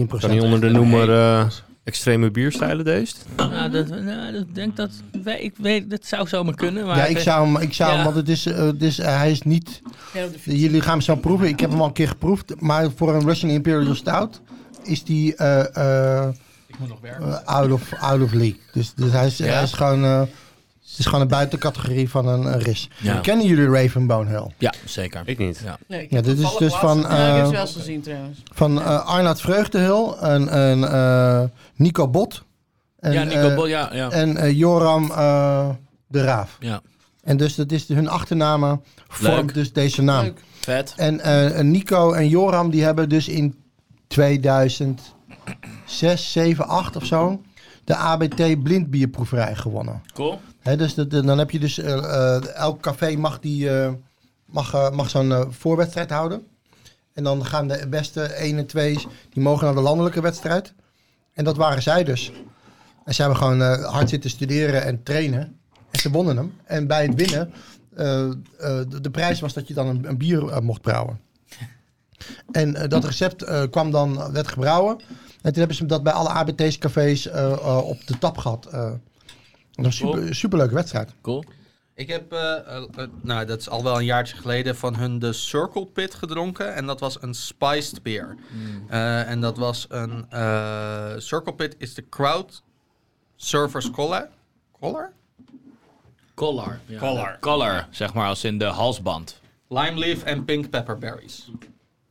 10%. 0.00 0.06
Kan 0.06 0.30
niet 0.30 0.42
onder 0.42 0.60
de 0.60 0.70
noemer 0.70 1.10
eh, 1.12 1.46
extreme 1.86 2.30
bierstijlen 2.30 2.84
deze? 2.84 3.14
Nou, 3.36 3.70
dat, 3.70 3.88
nou, 3.88 4.32
dat 4.32 4.44
denk 4.52 4.76
dat... 4.76 4.90
wij- 5.22 5.40
Ik 5.40 5.54
weet, 5.56 5.90
dat 5.90 6.04
zou 6.06 6.28
zomaar 6.28 6.54
kunnen. 6.54 6.86
Maar 6.86 6.96
Ja, 6.96 7.04
ik 7.04 7.18
zou 7.18 7.46
hem, 7.46 7.56
ik 7.62 7.72
zou 7.72 7.88
hem 7.90 7.98
Ja. 7.98 8.04
want 8.04 8.16
het 8.16 8.28
is, 8.28 8.46
eh, 8.46 8.56
het 8.58 8.82
is, 8.82 8.96
hij 8.96 9.30
is 9.30 9.42
niet... 9.42 9.82
Jullie 10.44 10.80
gaan 10.80 10.90
hem 10.92 11.00
zo 11.00 11.14
proeven. 11.16 11.48
Ik 11.48 11.60
heb 11.60 11.70
hem 11.70 11.80
al 11.80 11.86
een 11.86 11.92
keer 11.92 12.08
geproefd. 12.08 12.60
Maar 12.60 12.90
voor 12.96 13.14
een 13.14 13.24
Russian 13.26 13.50
Imperial 13.50 13.94
Stout 13.94 14.40
is 14.82 15.04
die 15.04 15.34
eh, 15.36 15.76
eh, 16.22 16.28
Ik 16.66 16.78
moet 16.78 16.88
nog 16.88 17.00
werken. 17.00 17.46
out, 17.46 17.72
of, 17.72 17.92
out 17.92 18.22
of 18.22 18.32
league. 18.32 18.60
Dus, 18.72 18.94
dus 18.94 19.12
hij, 19.12 19.26
is, 19.26 19.38
hij 19.38 19.62
is 19.62 19.72
gewoon... 19.72 20.28
eh, 20.86 20.90
het 20.90 20.98
is 20.98 21.04
gewoon 21.04 21.20
een 21.20 21.28
buitencategorie 21.28 22.10
van 22.10 22.28
een, 22.28 22.44
een 22.44 22.58
ris. 22.60 22.88
Ja. 23.02 23.20
Kennen 23.20 23.46
jullie 23.46 23.70
Ravenbone 23.82 24.30
Hill? 24.30 24.46
Ja, 24.58 24.72
zeker. 24.84 25.22
Ik 25.24 25.38
niet. 25.38 25.60
Ja. 25.64 25.78
Nee, 25.88 26.02
ik 26.02 26.10
Ja, 26.10 26.16
heb 26.16 26.24
dit 26.24 26.38
is 26.38 26.56
dus 26.58 26.74
van, 26.74 27.00
laatst- 27.00 27.12
ja, 27.12 27.26
ik 27.28 27.34
heb 27.34 27.40
eh, 27.40 27.46
ze 27.46 27.52
wel 27.52 27.60
eens 27.60 27.72
gezien 27.76 28.00
trouwens. 28.00 28.42
van 28.52 28.82
eh 28.82 29.06
Arnoud 29.06 29.40
Vreugdehil 29.40 30.18
en, 30.20 30.48
en 30.48 30.92
eh, 30.92 31.42
Nico 31.76 32.08
Bot. 32.08 32.44
En, 32.98 33.12
ja, 33.12 33.22
Nico 33.24 33.48
eh, 33.48 33.54
Bol, 33.54 33.66
ja, 33.66 33.90
ja. 33.94 34.10
En 34.10 34.36
eh, 34.36 34.58
Joram 34.58 35.10
eh, 35.10 35.68
de 36.08 36.22
Raaf. 36.22 36.56
ja. 36.60 36.80
En 37.22 37.36
dus 37.36 37.54
dat 37.54 37.72
is 37.72 37.88
hun 37.88 38.08
achternamen 38.08 38.82
vormt 39.08 39.54
dus 39.54 39.72
deze 39.72 40.02
naam. 40.02 40.24
Leuk. 40.24 40.40
Vet. 40.60 40.94
En 40.96 41.20
eh, 41.20 41.60
Nico 41.62 42.12
en 42.12 42.28
Joram 42.28 42.70
die 42.70 42.82
hebben 42.82 43.08
dus 43.08 43.28
in 43.28 43.54
2006, 44.08 46.32
7, 46.32 46.66
8 46.68 46.96
of 46.96 47.04
zo 47.04 47.40
de 47.86 47.96
ABT 47.96 48.62
blindbierproeverij 48.62 49.54
gewonnen. 49.54 50.02
Cool. 50.14 50.40
Dus 50.76 50.94
dat, 50.94 51.10
dan 51.10 51.38
heb 51.38 51.50
je 51.50 51.58
dus 51.58 51.78
eh, 51.78 51.96
eh, 51.96 52.54
elk 52.54 52.80
café 52.80 53.16
mag 53.16 53.40
die 53.40 53.70
eh, 53.70 53.92
mag, 54.46 54.74
eh, 54.74 54.90
mag 54.90 55.10
zo'n 55.10 55.32
eh, 55.32 55.44
voorwedstrijd 55.48 56.10
houden. 56.10 56.46
En 57.12 57.24
dan 57.24 57.44
gaan 57.44 57.68
de 57.68 57.86
beste 57.88 58.22
1 58.22 58.58
en 58.58 58.66
2's 58.66 59.06
die 59.30 59.42
mogen 59.42 59.64
naar 59.64 59.74
de 59.74 59.80
landelijke 59.80 60.20
wedstrijd. 60.20 60.74
En 61.32 61.44
dat 61.44 61.56
waren 61.56 61.82
zij 61.82 62.04
dus. 62.04 62.32
En 63.04 63.14
ze 63.14 63.20
hebben 63.22 63.38
gewoon 63.40 63.62
eh, 63.62 63.84
hard 63.84 64.08
zitten 64.08 64.30
studeren 64.30 64.84
en 64.84 65.02
trainen. 65.02 65.58
En 65.90 66.00
ze 66.00 66.10
wonnen 66.10 66.36
hem. 66.36 66.54
En 66.64 66.86
bij 66.86 67.06
het 67.06 67.14
winnen, 67.14 67.52
eh, 67.94 68.24
eh, 68.24 68.34
de, 68.58 69.00
de 69.00 69.10
prijs 69.10 69.40
was 69.40 69.52
dat 69.52 69.68
je 69.68 69.74
dan 69.74 69.86
een, 69.86 70.08
een 70.08 70.18
bier 70.18 70.48
eh, 70.48 70.60
mocht 70.60 70.80
brouwen. 70.80 71.20
En 72.52 72.74
eh, 72.76 72.88
dat 72.88 73.04
recept 73.04 73.42
eh, 73.42 73.62
kwam 73.70 73.90
dan, 73.90 74.32
werd 74.32 74.48
gebrouwen. 74.48 75.00
En 75.46 75.52
toen 75.52 75.58
hebben 75.60 75.76
ze 75.76 75.86
dat 75.86 76.02
bij 76.02 76.12
alle 76.12 76.28
ABT's-cafés 76.28 77.26
eh, 77.26 77.52
eh, 77.52 77.88
op 77.88 78.06
de 78.06 78.18
tap 78.18 78.38
gehad. 78.38 78.66
Eh, 78.66 78.92
een 79.74 79.92
super, 79.92 80.34
superleuke 80.34 80.74
wedstrijd. 80.74 81.14
Cool. 81.22 81.44
Ik 81.94 82.08
heb, 82.08 82.30
nou 83.22 83.46
dat 83.46 83.60
is 83.60 83.68
al 83.68 83.82
wel 83.82 83.98
een 83.98 84.04
jaartje 84.04 84.36
geleden, 84.36 84.76
van 84.76 84.96
hun 84.96 85.18
de 85.18 85.32
Circle 85.32 85.86
Pit 85.86 86.14
gedronken. 86.14 86.74
En 86.74 86.86
dat 86.86 87.00
was 87.00 87.22
een 87.22 87.34
spiced 87.34 88.02
beer. 88.02 88.36
Eh, 88.88 89.30
en 89.30 89.40
dat 89.40 89.56
was 89.56 89.86
een, 89.88 90.26
eh, 90.30 91.12
Circle 91.16 91.54
Pit 91.54 91.74
is 91.78 91.94
de 91.94 92.08
Crowd 92.08 92.62
Surfers 93.36 93.90
Collar. 93.90 94.28
Collar? 94.80 95.12
Collar. 96.34 96.80
Ja, 96.86 97.36
Collar. 97.40 97.88
zeg 97.90 98.14
maar, 98.14 98.28
als 98.28 98.44
in 98.44 98.58
de 98.58 98.64
halsband. 98.64 99.40
Lime 99.68 99.98
leaf 99.98 100.22
en 100.22 100.44
pink 100.44 100.70
pepper 100.70 100.98
berries. 100.98 101.50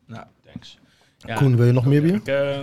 Nou, 0.06 0.26
Thanks. 0.45 0.78
Ja, 1.17 1.36
Koen, 1.36 1.56
wil 1.56 1.65
je 1.65 1.71
nog 1.71 1.86
meer 1.86 2.02
bier? 2.02 2.15
Ik, 2.15 2.28
eh, 2.28 2.60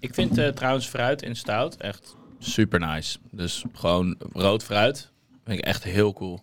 ik 0.00 0.14
vind 0.14 0.38
eh, 0.38 0.48
trouwens 0.48 0.86
fruit 0.86 1.22
in 1.22 1.36
stout 1.36 1.76
echt 1.76 2.16
super 2.38 2.80
nice. 2.80 3.18
Dus 3.30 3.64
gewoon 3.74 4.16
rood 4.32 4.64
fruit 4.64 5.08
vind 5.44 5.58
ik 5.58 5.64
echt 5.64 5.84
heel 5.84 6.12
cool. 6.12 6.40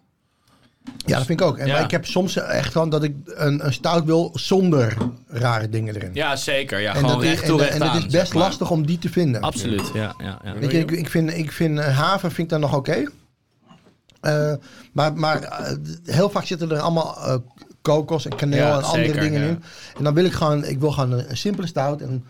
Ja, 1.06 1.18
dat 1.18 1.26
vind 1.26 1.42
ik 1.42 1.46
ook. 1.48 1.58
En 1.58 1.68
Ja. 1.68 1.74
maar 1.74 1.84
ik 1.84 1.92
heb 1.92 2.06
soms 2.06 2.36
echt 2.36 2.72
gewoon 2.72 2.90
dat 2.90 3.04
ik 3.04 3.16
een, 3.26 3.66
een 3.66 3.74
stout 3.74 4.06
wil 4.06 4.32
zonder 4.34 4.98
rare 5.28 5.70
dingen 5.70 5.96
erin. 5.96 6.12
Ja, 6.14 6.36
zeker. 6.36 6.80
Ja, 6.80 6.94
en 6.94 7.00
gewoon 7.00 7.22
recht 7.22 7.46
toe, 7.46 7.60
en, 7.62 7.66
recht 7.66 7.80
en 7.82 7.88
het 7.92 7.96
is 8.06 8.12
zeg 8.12 8.22
best 8.22 8.34
maar. 8.34 8.44
lastig 8.44 8.72
om 8.72 8.86
die 8.86 8.98
te 8.98 9.10
vinden. 9.10 9.42
Absoluut, 9.42 9.92
ja. 9.94 10.16
ja, 10.18 10.40
ja. 10.44 10.54
Weet 10.54 10.72
je, 10.72 10.80
ik, 10.80 10.92
ik 10.92 11.10
vind, 11.10 11.34
ik 11.38 11.52
vind 11.52 11.80
eh, 11.80 11.98
haven 11.98 12.32
vind 12.32 12.40
ik 12.40 12.50
dan 12.50 12.60
nog 12.60 12.76
oké. 12.76 13.04
Eh, 14.22 14.54
maar 14.92 15.14
maar 15.14 15.68
heel 16.06 16.30
vaak 16.30 16.46
zitten 16.46 16.72
er 16.72 16.80
allemaal 16.80 17.18
eh, 17.18 17.36
kokos 17.82 18.26
en 18.26 18.36
kaneel 18.36 18.58
Ja, 18.68 18.78
en 18.78 18.84
andere 18.84 19.06
zeker, 19.06 19.22
dingen 19.22 19.42
ja. 19.42 19.48
in. 19.48 19.64
En 19.98 20.04
dan 20.04 20.14
wil 20.14 20.26
ik 20.26 20.34
gewoon, 20.34 20.66
ik 20.66 20.80
wil 20.80 20.92
gewoon 20.92 21.12
een, 21.12 21.30
een 21.30 21.38
simpele 21.38 21.68
stout 21.68 22.02
en 22.02 22.26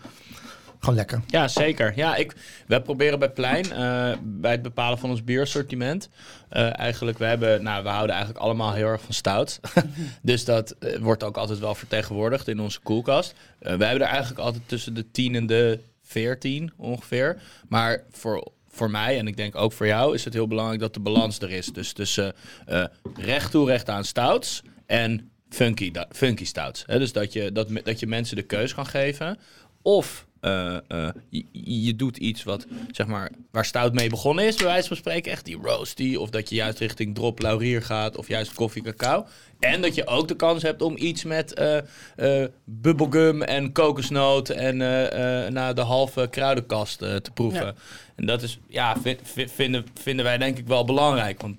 gewoon 0.78 0.94
lekker. 0.94 1.20
Ja, 1.26 1.48
zeker. 1.48 1.92
Ja, 1.96 2.16
ik, 2.16 2.34
wij 2.66 2.80
proberen 2.80 3.18
bij 3.18 3.30
Plein, 3.30 3.72
eh, 3.72 4.12
bij 4.22 4.50
het 4.50 4.62
bepalen 4.62 4.98
van 4.98 5.10
ons 5.10 5.24
bierassortiment, 5.24 6.08
eh, 6.48 6.78
eigenlijk, 6.78 7.18
we, 7.18 7.24
hebben, 7.24 7.62
nou, 7.62 7.82
we 7.82 7.88
houden 7.88 8.14
eigenlijk 8.14 8.44
allemaal 8.44 8.72
heel 8.72 8.86
erg 8.86 9.02
van 9.02 9.14
stout. 9.14 9.60
dus 10.22 10.44
dat 10.44 10.70
eh, 10.70 10.98
wordt 10.98 11.22
ook 11.22 11.36
altijd 11.36 11.58
wel 11.58 11.74
vertegenwoordigd 11.74 12.48
in 12.48 12.60
onze 12.60 12.80
koelkast. 12.80 13.34
Wij 13.58 13.70
hebben 13.70 14.06
er 14.06 14.12
eigenlijk 14.12 14.40
altijd 14.40 14.62
tussen 14.66 14.94
de 14.94 15.10
10 15.10 15.34
en 15.34 15.46
de 15.46 15.80
14 16.08 16.72
ongeveer. 16.76 17.40
Maar 17.68 18.02
voor, 18.10 18.52
voor 18.68 18.90
mij, 18.90 19.18
en 19.18 19.26
ik 19.26 19.36
denk 19.36 19.56
ook 19.56 19.72
voor 19.72 19.86
jou, 19.86 20.14
is 20.14 20.24
het 20.24 20.34
heel 20.34 20.46
belangrijk 20.46 20.80
dat 20.80 20.94
de 20.94 21.00
balans 21.00 21.38
er 21.38 21.50
is. 21.50 21.66
Dus 21.66 21.92
tussen 21.92 22.34
eh, 22.66 22.84
recht 23.16 23.50
toe, 23.50 23.66
recht 23.66 23.88
aan 23.88 24.04
stouts 24.04 24.62
en 24.86 25.30
funky, 25.48 25.92
funky 26.10 26.44
stouts. 26.44 26.84
Dus 26.86 27.12
dat 27.12 27.32
je, 27.32 27.52
dat, 27.52 27.68
dat 27.84 28.00
je 28.00 28.06
mensen 28.06 28.36
de 28.36 28.42
keus 28.42 28.74
kan 28.74 28.86
geven. 28.86 29.38
Of 29.82 30.26
eh, 30.40 30.76
eh, 30.88 31.08
je, 31.28 31.44
je 31.84 31.96
doet 31.96 32.16
iets 32.16 32.44
wat, 32.44 32.66
zeg 32.90 33.06
maar, 33.06 33.30
waar 33.50 33.64
stout 33.64 33.92
mee 33.92 34.08
begonnen 34.08 34.44
is, 34.46 34.56
bij 34.56 34.66
wijze 34.66 34.88
van 34.88 34.96
spreken, 34.96 35.32
echt 35.32 35.44
die 35.44 35.58
roasty. 35.62 36.14
Of 36.16 36.30
dat 36.30 36.48
je 36.48 36.54
juist 36.54 36.78
richting 36.78 37.14
drop 37.14 37.40
laurier 37.40 37.82
gaat, 37.82 38.16
of 38.16 38.28
juist 38.28 38.54
koffie 38.54 38.82
cacao. 38.82 39.26
En 39.60 39.80
dat 39.82 39.94
je 39.94 40.06
ook 40.06 40.28
de 40.28 40.36
kans 40.36 40.62
hebt 40.62 40.82
om 40.82 40.94
iets 40.96 41.24
met 41.24 41.54
eh, 41.54 42.44
bubblegum 42.64 43.42
en 43.42 43.72
kokosnoot 43.72 44.48
en 44.48 44.82
eh, 44.82 45.44
eh, 45.46 45.52
na 45.52 45.72
de 45.72 45.80
halve 45.80 46.28
kruidenkast 46.30 46.98
te 46.98 47.30
proeven. 47.34 47.64
Ja. 47.66 47.74
En 48.16 48.26
dat 48.26 48.42
is, 48.42 48.58
ja, 48.68 48.96
vi- 49.02 49.18
vi- 49.22 49.48
vinden, 49.48 49.84
vinden 50.00 50.24
wij 50.24 50.38
denk 50.38 50.58
ik 50.58 50.66
wel 50.66 50.84
belangrijk. 50.84 51.40
Want 51.42 51.56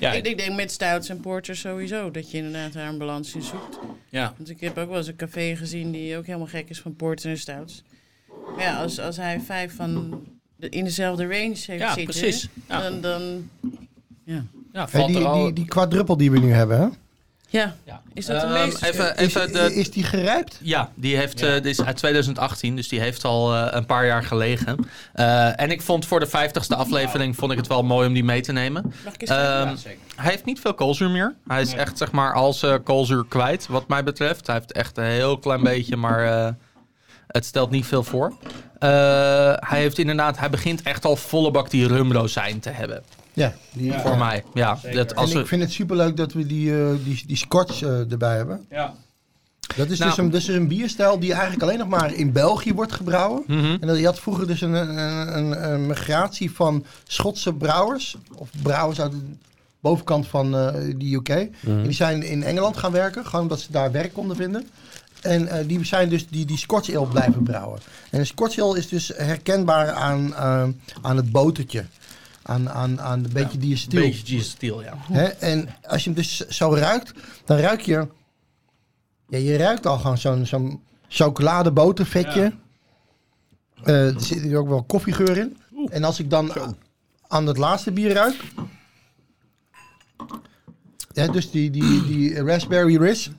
ja, 0.00 0.12
Ik, 0.12 0.26
ik 0.26 0.38
denk 0.38 0.56
met 0.56 0.70
stouts 0.70 1.08
en 1.08 1.20
porters 1.20 1.60
sowieso, 1.60 2.10
dat 2.10 2.30
je 2.30 2.36
inderdaad 2.36 2.72
daar 2.72 2.88
een 2.88 2.98
balans 2.98 3.34
in 3.34 3.42
zoekt. 3.42 3.78
ja, 4.08 4.34
Want 4.36 4.50
ik 4.50 4.60
heb 4.60 4.78
ook 4.78 4.88
wel 4.88 4.96
eens 4.98 5.06
een 5.06 5.16
café 5.16 5.56
gezien 5.56 5.92
die 5.92 6.16
ook 6.16 6.26
helemaal 6.26 6.46
gek 6.46 6.68
is 6.68 6.80
van 6.80 6.96
porters 6.96 7.24
en 7.24 7.38
stouts. 7.38 7.82
Maar 8.56 8.64
ja, 8.64 8.76
als, 8.82 9.00
als 9.00 9.16
hij 9.16 9.40
vijf 9.40 9.74
van 9.74 10.22
de, 10.56 10.68
in 10.68 10.84
dezelfde 10.84 11.22
range 11.22 11.38
heeft 11.46 11.66
Ja, 11.66 11.92
zitten, 11.92 12.04
precies. 12.04 12.48
Ja. 12.68 12.80
dan... 12.80 13.00
dan 13.00 13.50
ja. 14.24 14.44
ja, 14.72 14.88
Hey, 14.90 15.00
valt 15.00 15.08
die, 15.08 15.18
er 15.18 15.26
al... 15.26 15.44
die, 15.44 15.52
die 15.52 15.64
quadruppel 15.64 16.16
die 16.16 16.30
we 16.30 16.38
nu 16.38 16.50
hebben, 16.52 16.80
hè? 16.80 16.88
Ja, 17.50 17.74
ja. 17.84 18.00
is 18.14 18.26
dat 18.26 18.40
de 18.40 18.46
Ehm, 18.46 18.52
meeste? 18.64 18.86
even, 18.86 19.16
Is, 19.16 19.34
even 19.34 19.52
de, 19.52 19.74
is 19.74 19.90
die 19.90 20.04
gerijpt? 20.04 20.58
Ja, 20.62 20.90
die 20.94 21.16
heeft, 21.16 21.40
Ja. 21.40 21.46
eh, 21.46 21.52
dit 21.52 21.66
is 21.66 21.82
uit 21.84 21.96
2018, 21.96 22.76
dus 22.76 22.88
die 22.88 23.00
heeft 23.00 23.24
al 23.24 23.54
eh, 23.54 23.66
een 23.70 23.86
paar 23.86 24.06
jaar 24.06 24.22
gelegen. 24.24 24.76
Eh, 25.12 25.60
en 25.60 25.70
ik 25.70 25.82
vond 25.82 26.06
voor 26.06 26.20
de 26.20 26.26
50ste 26.28 26.76
aflevering 26.76 27.36
vond 27.36 27.52
ik 27.52 27.58
het 27.58 27.66
wel 27.66 27.82
mooi 27.82 28.06
om 28.08 28.12
die 28.14 28.24
mee 28.24 28.40
te 28.40 28.52
nemen. 28.52 28.92
Mag 29.04 29.14
ik 29.14 29.20
eens 29.20 29.30
Ehm, 29.30 29.74
hij 30.16 30.30
heeft 30.30 30.44
niet 30.44 30.60
veel 30.60 30.74
koolzuur 30.74 31.10
meer. 31.10 31.34
Hij 31.46 31.60
is 31.60 31.72
echt 31.74 31.98
zeg 31.98 32.12
maar 32.12 32.34
als 32.34 32.62
eh, 32.62 32.74
koolzuur 32.84 33.24
kwijt, 33.28 33.66
wat 33.66 33.88
mij 33.88 34.04
betreft. 34.04 34.46
Hij 34.46 34.56
heeft 34.56 34.72
echt 34.72 34.96
een 34.98 35.04
heel 35.04 35.38
klein 35.38 35.62
beetje, 35.62 35.96
maar 35.96 36.24
eh, 36.46 36.52
het 37.26 37.44
stelt 37.44 37.70
niet 37.70 37.86
veel 37.86 38.02
voor. 38.04 38.32
Eh, 38.78 38.88
hij 39.56 39.80
heeft 39.80 39.98
inderdaad, 39.98 40.38
hij 40.38 40.50
begint 40.50 40.82
echt 40.82 41.04
al 41.04 41.16
volle 41.16 41.50
bak 41.50 41.70
die 41.70 41.86
rumrozijn 41.86 42.60
te 42.60 42.70
hebben. 42.70 43.02
Ja. 43.32 43.54
Die, 43.72 43.92
Voor 43.92 44.18
mij, 44.18 44.44
ja. 44.54 44.78
Dat, 44.92 45.14
als 45.14 45.28
en 45.30 45.36
we, 45.36 45.42
ik 45.42 45.48
vind 45.48 45.62
het 45.62 45.72
superleuk 45.72 46.16
dat 46.16 46.32
we 46.32 46.46
die, 46.46 46.82
eh, 46.82 46.90
die, 47.04 47.22
die 47.26 47.36
scotch 47.36 47.82
eh, 47.82 48.10
erbij 48.10 48.36
hebben. 48.36 48.66
Ja. 48.70 48.94
Dat 49.76 49.90
is, 49.90 49.98
Nou. 49.98 50.10
dus 50.10 50.18
een, 50.18 50.30
dus 50.30 50.48
een 50.48 50.68
bierstijl 50.68 51.18
die 51.18 51.32
eigenlijk 51.32 51.62
alleen 51.62 51.78
nog 51.78 51.88
maar 51.88 52.14
in 52.14 52.32
België 52.32 52.74
wordt 52.74 52.92
gebrouwen. 52.92 53.42
Mhm. 53.46 53.76
En 53.80 53.86
dat, 53.86 53.98
je 53.98 54.04
had 54.04 54.20
vroeger 54.20 54.46
dus 54.46 54.60
een, 54.60 54.72
een, 54.72 55.36
een, 55.36 55.72
een 55.72 55.86
migratie 55.86 56.50
van 56.50 56.84
Schotse 57.06 57.52
brouwers. 57.52 58.16
Of 58.34 58.48
brouwers 58.62 59.00
uit 59.00 59.12
de 59.12 59.20
bovenkant 59.80 60.26
van 60.26 60.56
eh, 60.56 60.72
de 60.96 61.14
UK. 61.14 61.28
En 61.28 61.82
die 61.82 61.92
zijn 61.92 62.22
in 62.22 62.42
Engeland 62.42 62.76
gaan 62.76 62.92
werken. 62.92 63.26
Gewoon 63.26 63.42
omdat 63.42 63.60
ze 63.60 63.72
daar 63.72 63.92
werk 63.92 64.12
konden 64.12 64.36
vinden. 64.36 64.68
En 65.20 65.48
eh, 65.48 65.68
die 65.68 65.84
zijn 65.84 66.08
dus 66.08 66.28
die, 66.28 66.44
die 66.44 66.58
Scotch 66.58 66.94
Ale 66.94 67.06
blijven 67.06 67.42
brouwen. 67.42 67.80
En 68.10 68.18
een 68.18 68.26
Scotch 68.26 68.58
Ale 68.58 68.78
is 68.78 68.88
dus 68.88 69.12
herkenbaar 69.16 69.90
aan, 69.90 70.34
aan 71.02 71.16
het 71.16 71.30
botertje. 71.30 71.84
Aan, 72.50 72.70
aan, 72.70 73.00
aan 73.00 73.24
een 73.24 73.32
beetje 73.32 73.58
die 73.58 73.76
stiel. 73.76 74.00
beetje 74.00 74.36
Jesus 74.36 74.50
Steel, 74.50 74.82
ja. 74.82 74.96
En 75.38 75.68
als 75.82 76.04
je 76.04 76.10
hem 76.10 76.18
dus 76.18 76.48
zo 76.48 76.74
ruikt, 76.74 77.12
dan 77.44 77.58
ruik 77.58 77.80
je... 77.80 78.08
Ja, 79.28 79.38
je 79.38 79.56
ruikt 79.56 79.86
al 79.86 79.98
gewoon 79.98 80.18
zo'n 80.18 80.46
zo'n 80.46 80.82
chocoladebotervetje. 81.08 82.52
Eh, 83.82 84.14
er 84.14 84.20
zit 84.20 84.42
hier 84.42 84.58
ook 84.58 84.68
wel 84.68 84.82
koffiegeur 84.82 85.36
in. 85.36 85.56
En 85.90 86.04
als 86.04 86.18
ik 86.18 86.30
dan 86.30 86.52
aan 87.28 87.46
het 87.46 87.56
laatste 87.56 87.92
bier 87.92 88.12
ruik... 88.12 88.36
Ja, 91.12 91.26
dus 91.26 91.50
die, 91.50 91.70
die, 91.70 92.06
die 92.06 92.42
raspberry 92.42 92.96
riz. 92.96 93.30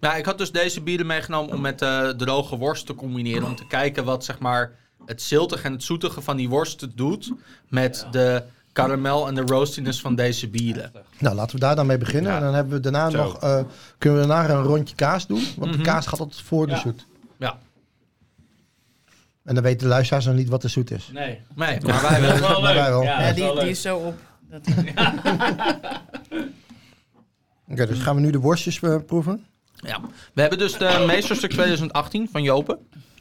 Nou, 0.00 0.18
ik 0.18 0.24
had 0.24 0.38
dus 0.38 0.52
deze 0.52 0.80
bieren 0.80 1.06
meegenomen 1.06 1.54
om 1.54 1.60
met 1.60 1.82
eh 1.82 2.08
droge 2.08 2.56
worst 2.56 2.86
te 2.86 2.94
combineren. 2.94 3.44
Om 3.44 3.56
te 3.56 3.66
kijken 3.66 4.04
wat 4.04 4.24
zeg 4.24 4.38
maar 4.38 4.84
het 5.06 5.22
ziltige 5.22 5.62
en 5.66 5.72
het 5.72 5.82
zoetige 5.82 6.20
van 6.20 6.36
die 6.36 6.48
worst 6.48 6.96
doet 6.96 7.32
met 7.68 8.06
de 8.10 8.42
karamel 8.72 9.26
en 9.28 9.34
de 9.34 9.40
roastiness 9.40 10.00
van 10.00 10.14
deze 10.14 10.48
bieren. 10.48 10.92
Nou, 11.18 11.34
laten 11.36 11.54
we 11.54 11.60
daar 11.60 11.76
dan 11.76 11.86
mee 11.86 11.98
beginnen. 11.98 12.30
Ja. 12.32 12.36
En 12.38 12.44
dan 12.44 12.54
hebben 12.54 12.72
we 12.74 12.80
daarna 12.80 13.10
Zo. 13.10 13.16
nog, 13.24 13.40
eh, 13.42 13.60
kunnen 13.98 14.20
we 14.20 14.26
daarna 14.26 14.54
een 14.54 14.62
rondje 14.62 14.94
kaas 14.94 15.26
doen. 15.26 15.42
Want 15.56 15.70
Mhm. 15.70 15.78
de 15.78 15.84
kaas 15.84 16.06
gaat 16.06 16.20
altijd 16.20 16.40
voor 16.40 16.66
de 16.66 16.72
Ja. 16.72 16.78
zoet. 16.78 17.06
Ja, 17.38 17.58
En 19.44 19.54
dan 19.54 19.62
weten 19.64 19.78
de 19.78 19.86
luisteraars 19.86 20.24
nog 20.24 20.34
niet 20.34 20.48
wat 20.48 20.62
de 20.62 20.68
zoet 20.68 20.90
is. 20.90 21.10
Nee. 21.12 21.40
nee, 21.54 21.80
maar 21.80 22.02
wij 22.02 22.20
Dat 22.26 22.34
is 22.34 22.40
wel. 22.40 22.48
wel 22.48 22.60
Maar 22.60 22.72
leuk. 22.74 22.82
wij 22.82 22.90
wel. 22.90 23.02
Ja, 23.02 23.32
die, 23.32 23.44
wel 23.44 23.54
die 23.54 23.68
is 23.68 23.80
zo 23.82 23.96
op. 23.96 24.14
Dat, 24.50 24.60
Oké, 27.68 27.86
dus 27.86 27.98
gaan 27.98 28.14
we 28.14 28.20
nu 28.20 28.30
de 28.30 28.38
worstjes 28.38 28.80
eh, 28.80 28.96
proeven. 29.06 29.44
Ja. 29.74 30.00
We 30.34 30.40
hebben 30.40 30.58
dus 30.58 30.72
de 30.78 31.04
Meesterstuk 31.06 31.50
2018 31.50 32.28
van 32.32 32.42
Jopen. 32.42 32.78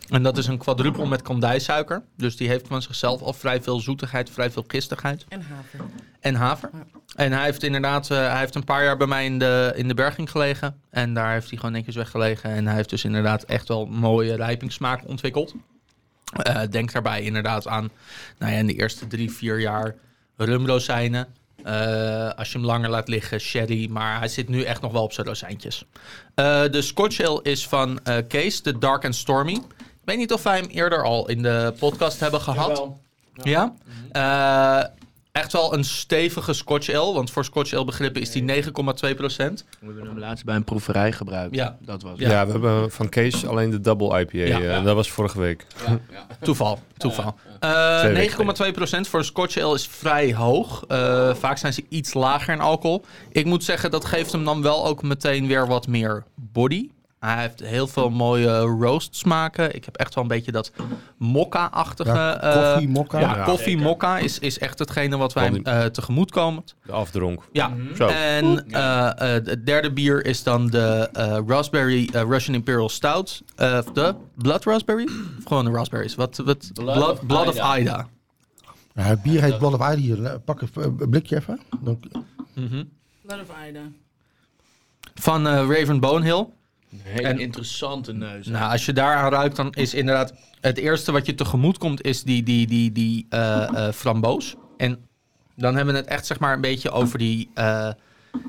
En 0.09 0.23
dat 0.23 0.37
is 0.37 0.47
een 0.47 0.57
quadruppel 0.57 1.05
met 1.05 1.21
kandijsuiker. 1.21 2.03
Dus 2.17 2.37
die 2.37 2.47
heeft 2.47 2.67
van 2.67 2.81
zichzelf 2.81 3.21
al 3.21 3.33
vrij 3.33 3.61
veel 3.61 3.79
zoetigheid, 3.79 4.29
vrij 4.29 4.51
veel 4.51 4.63
gistigheid. 4.67 5.25
en 5.29 5.41
haver. 5.41 5.79
En 6.19 6.35
haver. 6.35 6.69
En 7.15 7.31
hij 7.31 7.43
heeft 7.43 7.63
inderdaad, 7.63 8.11
eh, 8.11 8.17
hij 8.17 8.39
heeft 8.39 8.55
een 8.55 8.63
paar 8.63 8.83
jaar 8.83 8.97
bij 8.97 9.07
mij 9.07 9.25
in 9.25 9.39
de, 9.39 9.73
in 9.75 9.87
de 9.87 9.93
berging 9.93 10.31
gelegen. 10.31 10.79
En 10.89 11.13
daar 11.13 11.31
heeft 11.31 11.49
hij 11.49 11.57
gewoon 11.57 11.71
netjes 11.71 11.95
weggelegen. 11.95 12.49
En 12.49 12.65
hij 12.65 12.75
heeft 12.75 12.89
dus 12.89 13.03
inderdaad 13.03 13.43
echt 13.43 13.67
wel 13.67 13.85
mooie 13.85 14.35
rijpingssmaak 14.35 15.07
ontwikkeld. 15.07 15.53
Eh, 16.33 16.61
denk 16.69 16.91
daarbij 16.91 17.21
inderdaad 17.21 17.67
aan, 17.67 17.89
nou 18.37 18.51
ja, 18.51 18.57
in 18.57 18.67
de 18.67 18.73
eerste 18.73 19.07
drie, 19.07 19.31
vier 19.31 19.59
jaar 19.59 19.95
rumrozijnen. 20.37 21.27
Eh, 21.63 22.29
als 22.29 22.51
je 22.51 22.57
hem 22.57 22.67
langer 22.67 22.89
laat 22.89 23.07
liggen, 23.07 23.39
sherry. 23.39 23.89
Maar 23.89 24.17
hij 24.19 24.27
zit 24.27 24.49
nu 24.49 24.63
echt 24.63 24.81
nog 24.81 24.91
wel 24.91 25.03
op 25.03 25.13
zijn 25.13 25.27
rozijntjes. 25.27 25.85
De 26.35 26.81
Scotch 26.81 27.21
Ale 27.21 27.39
is 27.43 27.67
van 27.67 27.99
Kees, 28.27 28.61
de 28.61 28.77
Dark 28.77 29.05
and 29.05 29.15
Stormy. 29.15 29.61
Ik 30.05 30.11
weet 30.11 30.19
niet 30.19 30.33
of 30.33 30.43
wij 30.43 30.57
hem 30.57 30.67
eerder 30.69 31.03
al 31.03 31.29
in 31.29 31.41
de 31.41 31.73
podcast 31.79 32.19
hebben 32.19 32.41
gehad. 32.41 32.67
Jawel. 32.67 32.99
Ja. 33.43 33.73
Eh, 34.81 34.89
echt 35.31 35.51
wel 35.51 35.73
een 35.73 35.83
stevige 35.83 36.53
Scotch 36.53 36.89
Ale. 36.89 37.13
Want 37.13 37.31
voor 37.31 37.45
Scotch 37.45 37.73
Ale 37.73 37.85
begrippen 37.85 38.21
is 38.21 38.31
die 38.31 38.43
9,2 38.43 39.15
procent. 39.15 39.65
We 39.79 39.85
hebben 39.85 40.05
hem 40.05 40.19
laatst 40.19 40.45
bij 40.45 40.55
een 40.55 40.63
proeverij 40.63 41.11
gebruikt. 41.11 41.55
Ja. 41.55 41.77
Dat 41.79 42.01
was 42.01 42.19
Ja. 42.19 42.29
Ja. 42.29 42.45
we 42.45 42.51
hebben 42.51 42.91
van 42.91 43.09
Kees 43.09 43.45
alleen 43.45 43.69
de 43.69 43.81
double 43.81 44.19
IPA. 44.19 44.37
Ja. 44.37 44.59
eh, 44.77 44.83
Dat 44.83 44.95
was 44.95 45.11
vorige 45.11 45.39
week. 45.39 45.65
Ja, 45.85 45.99
ja. 46.11 46.27
Toeval, 46.41 46.79
toeval. 46.97 47.35
Twee 47.59 47.71
Eh 47.71 48.01
weken 48.13 48.45
9,2 48.67 48.71
procent 48.71 49.07
voor 49.07 49.19
een 49.19 49.25
Scotch 49.25 49.57
Ale 49.57 49.73
is 49.75 49.87
vrij 49.87 50.33
hoog. 50.33 50.83
Eh, 50.87 51.33
vaak 51.35 51.57
zijn 51.57 51.73
ze 51.73 51.85
iets 51.89 52.13
lager 52.13 52.53
in 52.53 52.59
alcohol. 52.59 53.05
Ik 53.31 53.45
moet 53.45 53.63
zeggen, 53.63 53.91
dat 53.91 54.05
geeft 54.05 54.31
hem 54.31 54.43
dan 54.45 54.61
wel 54.61 54.85
ook 54.85 55.03
meteen 55.03 55.47
weer 55.47 55.67
wat 55.67 55.87
meer 55.87 56.23
body. 56.35 56.89
Hij 57.19 57.39
heeft 57.41 57.59
heel 57.59 57.87
veel 57.87 58.09
mooie 58.09 58.57
roast 58.59 59.15
smaken. 59.15 59.75
Ik 59.75 59.85
heb 59.85 59.95
echt 59.97 60.13
wel 60.15 60.23
een 60.23 60.29
beetje 60.29 60.51
dat 60.51 60.71
mokka-achtige... 61.17 62.09
Ja, 62.13 62.41
eh, 62.41 62.71
koffie, 62.71 62.89
mokka. 62.89 63.19
Ja, 63.19 63.35
Ja, 63.35 63.43
koffie 63.43 63.77
mokka 63.77 64.17
is, 64.17 64.39
is 64.39 64.59
echt 64.59 64.79
hetgene 64.79 65.17
wat 65.17 65.33
wij 65.33 65.59
eh 65.63 65.85
tegemoet 65.85 66.31
komen. 66.31 66.63
De 66.85 66.91
afdronk. 66.91 67.41
Ja, 67.51 67.71
Zo. 67.95 68.07
en 68.07 68.67
eh, 68.69 69.05
eh, 69.35 69.45
het 69.45 69.65
derde 69.65 69.93
bier 69.93 70.25
is 70.25 70.43
dan 70.43 70.67
de 70.67 71.09
eh, 71.13 71.37
Raspberry 71.47 72.09
Russian 72.11 72.55
Imperial 72.55 72.89
Stout. 72.89 73.41
Eh, 73.55 73.77
of 73.85 73.91
de 73.93 74.15
Blood 74.35 74.63
Raspberry? 74.63 75.03
Of 75.37 75.45
gewoon 75.47 75.65
de 75.65 75.71
raspberries? 75.71 76.15
Wat, 76.15 76.37
wat, 76.45 76.69
Blood, 76.73 77.11
of 77.11 77.25
Blood 77.25 77.47
of 77.47 77.77
Ida. 77.77 78.07
Het 78.93 79.21
bier 79.21 79.41
heet 79.41 79.57
Blood 79.57 79.73
of 79.73 79.79
Ida 79.79 79.95
hier. 79.95 80.39
Pak 80.39 80.61
een 80.61 80.69
een 80.99 81.09
blikje 81.09 81.35
even. 81.35 81.59
Dan, 81.81 81.99
Mhm. 82.53 82.83
Blood 83.21 83.39
of 83.41 83.55
Ida. 83.69 83.81
Van 85.15 85.47
eh, 85.47 85.53
Raven 85.69 85.99
Bonehill. 85.99 86.45
Een 87.05 87.11
hele 87.11 87.27
En- 87.27 87.39
interessante 87.39 88.13
neus. 88.13 88.47
Nou, 88.47 88.71
als 88.71 88.85
je 88.85 88.93
daar 88.93 89.15
aan 89.15 89.31
ruikt, 89.31 89.55
dan 89.55 89.71
is 89.73 89.93
inderdaad 89.93 90.33
het 90.61 90.77
eerste 90.77 91.11
wat 91.11 91.25
je 91.25 91.35
tegemoet 91.35 91.77
komt, 91.77 92.01
is 92.01 92.23
die, 92.23 92.43
die, 92.43 92.67
die, 92.67 92.91
die 92.91 93.25
eh, 93.29 93.87
eh, 93.87 93.93
framboos. 93.93 94.55
En 94.77 94.97
dan 95.55 95.75
hebben 95.75 95.93
we 95.93 95.99
het 95.99 96.09
echt 96.09 96.25
zeg 96.25 96.39
maar 96.39 96.53
een 96.53 96.61
beetje 96.61 96.91
over 96.91 97.17
die... 97.17 97.49
eh, 97.53 97.89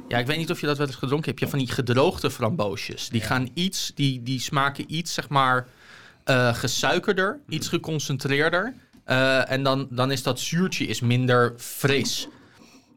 ja, 0.09 0.19
ik 0.19 0.27
weet 0.27 0.37
niet 0.37 0.51
of 0.51 0.61
je 0.61 0.67
dat 0.67 0.79
wel 0.79 0.87
eens 0.87 0.97
gedronken 0.97 1.27
hebt. 1.29 1.39
Je 1.39 1.45
hebt 1.47 1.57
van 1.57 1.67
die 1.67 1.75
gedroogde 1.75 2.31
framboosjes. 2.31 3.09
Die 3.09 3.21
gaan 3.21 3.49
iets, 3.55 3.93
die, 3.95 4.23
die 4.23 4.41
smaken 4.41 4.95
iets 4.95 5.15
zeg 5.15 5.29
maar 5.29 5.67
gesuikerder, 6.53 7.39
iets 7.49 7.69
geconcentreerder. 7.69 8.75
Eh, 9.05 9.51
en 9.51 9.63
dan, 9.63 9.87
dan 9.91 10.11
is 10.11 10.23
dat 10.23 10.41
zuurtje 10.41 10.87
is 10.87 11.01
minder 11.01 11.55
fris. 11.57 12.29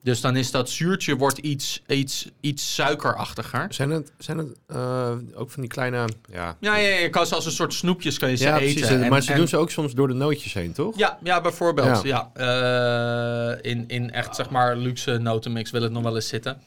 Dus 0.10 0.22
dan 0.22 0.36
is 0.36 0.52
dat 0.52 0.70
zuurtje 0.70 1.16
wordt 1.16 1.38
iets, 1.38 1.82
iets, 1.88 2.30
iets 2.40 2.74
suikerachtiger. 2.76 3.68
Zijn 3.74 3.90
het, 3.90 4.12
zijn 4.18 4.38
het 4.38 4.58
eh, 4.68 5.12
ook 5.34 5.52
van 5.52 5.62
die 5.62 5.72
kleine... 5.72 6.10
Ja, 6.32 6.56
Ja, 6.60 6.76
ja, 6.76 6.88
je 6.98 7.10
kan 7.10 7.26
ze 7.26 7.36
als 7.36 7.46
een 7.46 7.52
soort 7.52 7.74
snoepjes 7.74 8.18
kan 8.18 8.30
je 8.30 8.36
ze 8.36 8.44
ja 8.44 8.58
eten. 8.58 8.74
precies. 8.74 8.90
En- 8.96 9.04
En- 9.04 9.10
maar 9.10 9.22
ze 9.22 9.32
en- 9.32 9.38
doen 9.38 9.48
ze 9.48 9.58
ook 9.58 9.72
soms 9.72 9.94
door 9.94 10.08
de 10.08 10.14
nootjes 10.14 10.54
heen, 10.54 10.74
toch? 10.74 10.98
Ja, 10.98 11.18
ja 11.24 11.42
bijvoorbeeld. 11.42 12.02
Ja. 12.04 12.32
Eh, 12.34 13.72
in, 13.72 13.84
in 13.88 14.12
echt 14.12 14.36
zeg 14.36 14.50
maar 14.50 14.76
luxe 14.78 15.18
notenmix 15.18 15.72
wil 15.72 15.82
het 15.82 15.92
nog 15.92 16.04
wel 16.04 16.16
eens 16.16 16.28
zitten. 16.28 16.62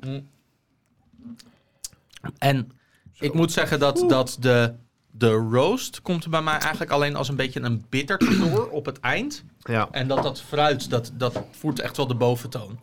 Mm. 0.00 0.28
En 2.38 2.72
ik 3.18 3.32
moet 3.34 3.52
zeggen 3.52 3.78
dat, 3.78 4.04
dat 4.08 4.36
de, 4.40 4.74
de 5.14 5.30
roast 5.30 6.02
komt 6.02 6.24
er 6.24 6.30
bij 6.30 6.42
mij 6.42 6.58
eigenlijk 6.58 6.90
alleen 6.90 7.16
als 7.16 7.28
een 7.28 7.36
beetje 7.36 7.60
een 7.60 7.84
bittertje 7.88 8.38
door 8.38 8.68
op 8.68 8.86
het 8.86 9.00
eind. 9.00 9.44
Ja. 9.62 9.88
En 9.90 10.08
dat 10.08 10.22
dat 10.22 10.40
fruit, 10.40 10.90
dat, 10.90 11.10
dat 11.14 11.42
voert 11.50 11.80
echt 11.80 11.96
wel 11.96 12.06
de 12.06 12.14
boventoon. 12.14 12.78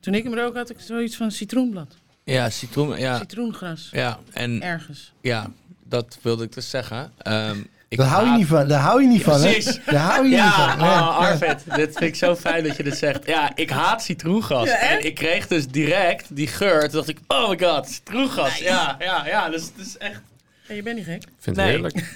Toen 0.00 0.14
ik 0.14 0.24
hem 0.24 0.34
rook 0.34 0.56
had 0.56 0.70
ik 0.70 0.80
zoiets 0.80 1.16
van 1.16 1.30
citroenblad. 1.30 1.96
Ja, 2.24 2.50
citroen. 2.50 2.98
Ja, 2.98 3.18
Citroengras. 3.18 3.88
ja, 3.92 4.18
en 4.32 4.62
Ergens. 4.62 5.12
ja, 5.20 5.50
dat 5.84 6.18
wilde 6.22 6.44
ik 6.44 6.52
dus 6.52 6.70
zeggen. 6.70 7.12
Ehm, 7.18 7.58
ik 7.88 7.98
daar 7.98 8.06
hou 8.06 8.26
je 8.26 8.36
niet 8.36 8.46
van. 8.46 8.68
Daar 8.68 8.80
hou 8.80 9.02
je 9.02 9.08
niet 9.08 9.22
van, 9.22 9.40
hè? 9.40 9.50
Precies. 9.50 9.80
Daar 9.86 10.00
hou 10.12 10.24
je 10.24 10.30
Ja, 10.36 10.44
niet 10.44 10.54
van. 10.54 10.78
Nee. 10.78 10.96
oh, 10.96 11.18
Arvid, 11.18 11.64
dit 11.74 11.96
vind 11.96 12.00
ik 12.00 12.14
zo 12.14 12.36
fijn 12.36 12.64
dat 12.64 12.76
je 12.76 12.82
dit 12.82 12.96
zegt. 12.96 13.26
Ja, 13.26 13.52
ik 13.54 13.70
haat 13.70 14.02
citroengas. 14.02 14.68
Ja, 14.68 14.76
en 14.76 15.04
ik 15.04 15.14
kreeg 15.14 15.46
dus 15.46 15.66
direct 15.68 16.36
die 16.36 16.46
geur. 16.46 16.80
Toen 16.80 16.90
dacht 16.90 17.08
ik, 17.08 17.18
oh 17.28 17.48
my 17.48 17.58
god, 17.58 17.88
citroengas. 17.88 18.58
Ja, 18.58 18.96
ja, 18.98 19.26
ja, 19.26 19.50
dus 19.50 19.62
het 19.62 19.86
is 19.86 19.96
echt... 19.98 20.20
Ja, 20.68 20.74
je 20.74 20.82
bent 20.82 20.96
niet 20.96 21.04
gek. 21.04 21.22
Ik 21.22 21.28
vind 21.38 21.56
het 21.56 21.64
Nee. 21.64 21.68
heerlijk. 21.68 22.02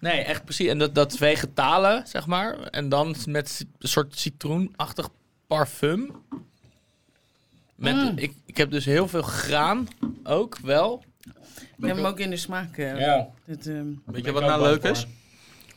Nee, 0.00 0.20
echt 0.20 0.44
precies. 0.44 0.68
En 0.68 0.78
dat, 0.78 0.94
dat 0.94 1.16
vegetale, 1.16 2.02
zeg 2.06 2.26
maar. 2.26 2.58
En 2.60 2.88
dan 2.88 3.16
met 3.26 3.64
een 3.78 3.88
soort 3.88 4.18
citroenachtig 4.18 5.08
parfum. 5.46 6.10
Met, 7.74 7.94
Mm. 7.94 8.12
ik, 8.16 8.32
ik 8.46 8.56
heb 8.56 8.70
dus 8.70 8.84
heel 8.84 9.08
veel 9.08 9.22
graan 9.22 9.88
ook 10.24 10.58
wel. 10.62 11.04
Ik 11.78 11.86
heb 11.86 11.96
hem 11.96 12.04
ook 12.04 12.18
in 12.18 12.30
de 12.30 12.36
smaak. 12.36 12.76
eh, 12.78 12.98
Ja. 12.98 13.28
dit, 13.44 13.66
ehm, 13.66 13.86
Weet 14.04 14.24
je 14.24 14.32
wat 14.32 14.42
nou 14.42 14.62
leuk 14.62 14.82
is? 14.82 15.06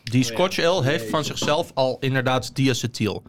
Die 0.04 0.24
Scotch 0.24 0.60
Ale 0.60 0.84
heeft 0.84 1.10
van 1.10 1.24
zichzelf 1.26 1.72
al 1.74 1.98
inderdaad 2.00 2.56
diacetyl. 2.56 3.24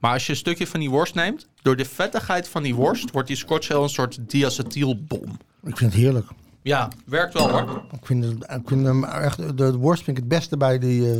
Maar 0.00 0.12
als 0.12 0.26
je 0.26 0.32
een 0.32 0.38
stukje 0.38 0.66
van 0.66 0.80
die 0.80 0.90
worst 0.90 1.14
neemt, 1.14 1.48
door 1.62 1.76
de 1.76 1.84
vettigheid 1.84 2.48
van 2.48 2.62
die 2.62 2.74
worst 2.74 3.10
wordt 3.10 3.28
die 3.28 3.36
Scotch 3.36 3.70
Ale 3.70 3.82
een 3.82 3.88
soort 3.88 4.30
diacetylbom. 4.30 5.38
Ik 5.64 5.76
vind 5.76 5.92
het 5.92 6.00
heerlijk. 6.02 6.26
Ja, 6.64 6.88
werkt 7.06 7.34
wel 7.34 7.50
hoor. 7.50 7.84
Ik 7.92 8.06
vind, 8.06 8.24
het, 8.24 8.34
ik 8.34 8.68
vind 8.68 8.86
hem 8.86 9.04
echt, 9.04 9.58
de, 9.58 9.76
worst 9.76 10.04
vind 10.04 10.16
ik 10.16 10.22
het 10.22 10.32
beste 10.32 10.56
bij 10.56 10.78
die, 10.78 11.10
eh, 11.12 11.16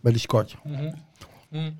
bij 0.00 0.12
die 0.12 0.20
scotch. 0.20 0.54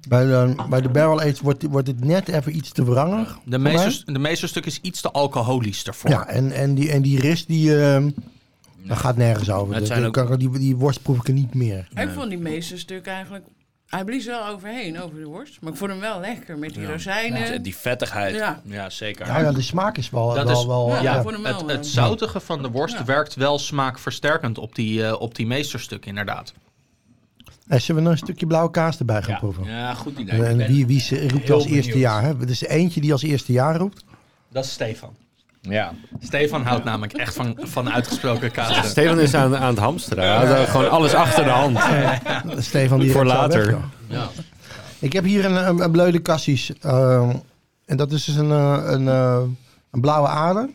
Bij, 0.09 0.25
de, 0.27 0.55
bij 0.69 0.81
de 0.81 0.89
barrel 0.89 1.21
aged 1.21 1.41
wordt, 1.41 1.63
wordt 1.63 1.87
het 1.87 2.05
net 2.05 2.29
even 2.29 2.57
iets 2.57 2.73
te 2.73 2.85
wrangig. 2.85 3.39
De 3.45 3.59
meeste, 3.59 4.13
de 4.13 4.19
meeste 4.19 4.47
stuk 4.47 4.67
is 4.67 4.81
iets 4.81 5.01
te 5.01 5.11
alcoholisch 5.11 5.85
ervoor. 5.87 6.11
Ja, 6.11 6.27
en, 6.27 6.51
en, 6.53 6.75
die, 6.75 6.91
en 6.91 7.03
die 7.03 7.21
rist, 7.21 7.47
die, 7.47 7.83
ehm 7.83 8.11
dat 8.87 8.97
gaat 8.99 9.17
nergens 9.17 9.51
over. 9.51 9.75
Het 9.75 9.87
zijn 9.87 10.05
ook- 10.05 10.39
die, 10.39 10.59
die 10.59 10.77
worst 10.77 11.03
proef 11.03 11.17
ik 11.19 11.29
er 11.29 11.35
niet 11.35 11.55
meer. 11.55 11.89
Ik 11.95 12.09
vond 12.15 12.29
die 12.29 12.39
meeste 12.39 12.79
stukken 12.79 13.13
eigenlijk... 13.13 13.45
Hij 13.87 14.05
blies 14.05 14.27
wel 14.27 14.47
overheen, 14.47 15.01
over 15.03 15.19
de 15.19 15.25
worst. 15.25 15.61
Maar 15.61 15.73
ik 15.73 15.79
vond 15.79 15.91
hem 15.91 16.01
wel 16.01 16.21
lekker 16.21 16.59
met 16.59 16.75
die 16.75 16.87
rozijnen. 16.87 17.63
Die 17.63 17.77
vettigheid. 17.77 18.35
Ja, 18.35 18.61
Ja. 18.65 18.91
zeker. 18.91 19.27
Ja, 19.27 19.39
ja, 19.41 19.53
de 19.53 19.63
smaak 19.63 19.97
is 19.99 20.11
wel, 20.11 20.35
Dat 20.35 20.45
wel, 20.47 20.61
is- 20.61 20.67
wel 20.67 20.89
ja, 20.89 20.95
ja. 20.95 21.03
Ja, 21.03 21.23
wel, 21.23 21.43
het, 21.45 21.61
eh, 21.63 21.67
het 21.67 21.87
zoutige 21.87 22.41
van 22.41 22.63
de 22.63 22.71
worst 22.71 22.95
Ja. 22.99 23.05
werkt 23.05 23.35
wel 23.35 23.59
smaakversterkend 23.59 24.59
op 24.59 24.75
die, 24.75 25.07
eh, 25.07 25.21
op 25.21 25.35
die 25.35 25.47
meesterstuk 25.47 26.07
inderdaad. 26.07 26.53
Hey, 27.67 27.79
zullen 27.79 28.03
we 28.03 28.09
nog 28.09 28.19
een 28.19 28.25
stukje 28.27 28.47
blauwe 28.47 28.71
kaas 28.71 28.99
erbij 28.99 29.23
gaan 29.23 29.33
Ja. 29.33 29.39
proeven? 29.39 29.65
Ja, 29.65 29.95
goed 29.95 30.19
idee. 30.19 30.45
En, 30.45 30.57
wie, 30.67 30.87
wie 30.87 31.01
ze- 31.01 31.29
roept 31.29 31.45
heel 31.45 31.55
als 31.55 31.67
eerste 31.67 31.99
jaar? 31.99 32.23
Hè? 32.23 32.41
Er 32.41 32.51
is 32.51 32.63
eentje 32.63 33.01
die 33.01 33.13
als 33.13 33.23
eerste 33.23 33.53
jaar 33.53 33.77
roept. 33.77 34.05
Dat 34.51 34.65
is 34.65 34.73
Stefan. 34.73 35.17
Ja. 35.69 35.93
Stefan 36.21 36.63
houdt 36.63 36.85
namelijk 36.85 37.13
echt 37.13 37.35
van, 37.35 37.59
van 37.63 37.91
uitgesproken 37.91 38.51
kaas. 38.51 38.89
Steven 38.91 39.19
is 39.19 39.35
aan, 39.35 39.57
aan 39.57 39.69
het 39.69 39.79
hamsteren. 39.79 40.25
Hij 40.37 40.63
eh, 40.63 40.71
gewoon 40.71 40.91
alles 40.91 41.15
achter 41.15 41.45
de 41.45 41.51
hand. 41.51 41.79
Stefan 42.65 43.01
die 43.01 43.11
Voor 43.13 43.25
later. 43.25 43.67
weg, 43.67 43.77
joh. 44.09 44.27
Ik 44.99 45.13
heb 45.13 45.25
hier 45.25 45.45
een, 45.45 45.69
een, 45.69 45.81
een 45.81 45.91
bleude 45.91 46.23
cassis. 46.23 46.73
ehm, 46.81 47.37
en 47.87 47.97
dat 47.97 48.13
is 48.13 48.25
dus 48.25 48.35
een, 48.37 48.51
eh, 48.51 48.81
een, 48.85 49.09
eh, 49.09 49.43
een 49.91 50.01
blauwe 50.01 50.29
ader. 50.29 50.69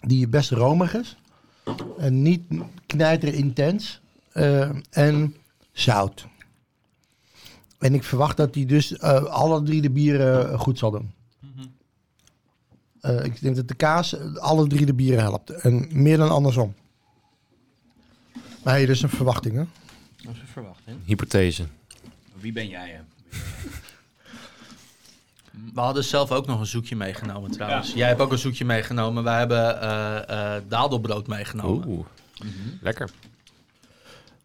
Die 0.00 0.28
best 0.28 0.50
romig 0.50 0.94
is. 0.94 1.16
En 1.98 2.22
niet 2.22 2.42
knijter 2.86 3.34
intens. 3.34 4.00
eh, 4.32 4.68
en 4.90 5.36
zout. 5.72 6.26
En 7.78 7.94
ik 7.94 8.04
verwacht 8.04 8.36
dat 8.36 8.54
hij 8.54 8.66
dus 8.66 8.96
eh, 8.96 9.24
alle 9.24 9.62
drie 9.62 9.82
de 9.82 9.90
bieren 9.90 10.58
goed 10.58 10.78
zal 10.78 10.90
doen. 10.90 11.12
Eh, 13.02 13.24
ik 13.24 13.40
denk 13.40 13.56
dat 13.56 13.68
de 13.68 13.74
kaas 13.74 14.16
alle 14.38 14.66
drie 14.66 14.86
de 14.86 14.94
bieren 14.94 15.20
helpt. 15.22 15.50
En 15.50 15.88
meer 15.90 16.16
dan 16.16 16.30
andersom. 16.30 16.74
Maar 18.62 18.74
hey, 18.74 18.86
dat 18.86 18.94
is 18.96 19.02
een 19.02 19.08
verwachting, 19.08 19.54
hè? 19.54 19.64
Dat 20.22 20.34
is 20.34 20.40
een 20.40 20.46
verwachting. 20.46 20.96
Hypothese. 21.04 21.64
Wie 22.34 22.52
ben 22.52 22.68
jij? 22.68 22.88
Hè? 22.90 23.00
We 25.74 25.80
hadden 25.80 26.04
zelf 26.04 26.30
ook 26.32 26.46
nog 26.46 26.60
een 26.60 26.66
zoekje 26.66 26.96
meegenomen 26.96 27.50
trouwens. 27.50 27.92
Jij 27.92 28.08
hebt 28.08 28.20
ook 28.20 28.32
een 28.32 28.38
zoekje 28.38 28.64
meegenomen. 28.64 29.24
Wij 29.24 29.38
hebben 29.38 29.80
eh 29.80 30.56
eh 30.56 30.62
dadelbrood 30.68 31.26
meegenomen. 31.26 31.88
Oeh. 31.88 32.06
Lekker. 32.80 33.10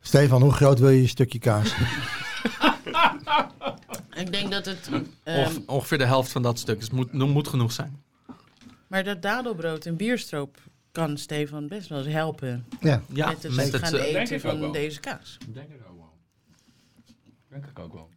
Stefan, 0.01 0.41
hoe 0.41 0.51
groot 0.51 0.79
wil 0.79 0.89
je 0.89 1.01
je 1.01 1.07
stukje 1.07 1.39
kaas? 1.39 1.73
Ik 4.15 4.31
denk 4.31 4.51
dat 4.51 4.65
het... 4.65 4.89
Onge- 4.91 5.03
ehm, 5.23 5.57
ongeveer 5.65 5.97
de 5.97 6.05
helft 6.05 6.31
van 6.31 6.41
dat 6.41 6.59
stuk. 6.59 6.75
Dus 6.75 6.83
het 6.83 6.93
moet, 6.93 7.11
moet 7.13 7.47
genoeg 7.47 7.71
zijn. 7.71 8.01
Maar 8.87 9.03
dat 9.03 9.21
dadelbrood 9.21 9.85
en 9.85 9.95
bierstroop 9.95 10.57
kan 10.91 11.17
Stefan 11.17 11.67
best 11.67 11.89
wel 11.89 11.97
eens 12.03 12.13
helpen. 12.13 12.65
Ja. 12.79 13.01
Ja, 13.13 13.27
met 13.27 13.43
het 13.43 13.55
met 13.55 13.71
het, 13.71 13.83
gaan 13.83 13.95
eh, 13.99 14.15
eten 14.15 14.35
ik 14.35 14.41
van 14.41 14.71
deze 14.71 14.99
kaas. 14.99 15.37
Denk 15.47 15.69
ik 15.69 15.79
ook 15.89 15.97
wel. 15.97 16.13
Denk 17.49 17.65
ik 17.65 17.79
ook 17.79 17.93
wel. 17.93 18.09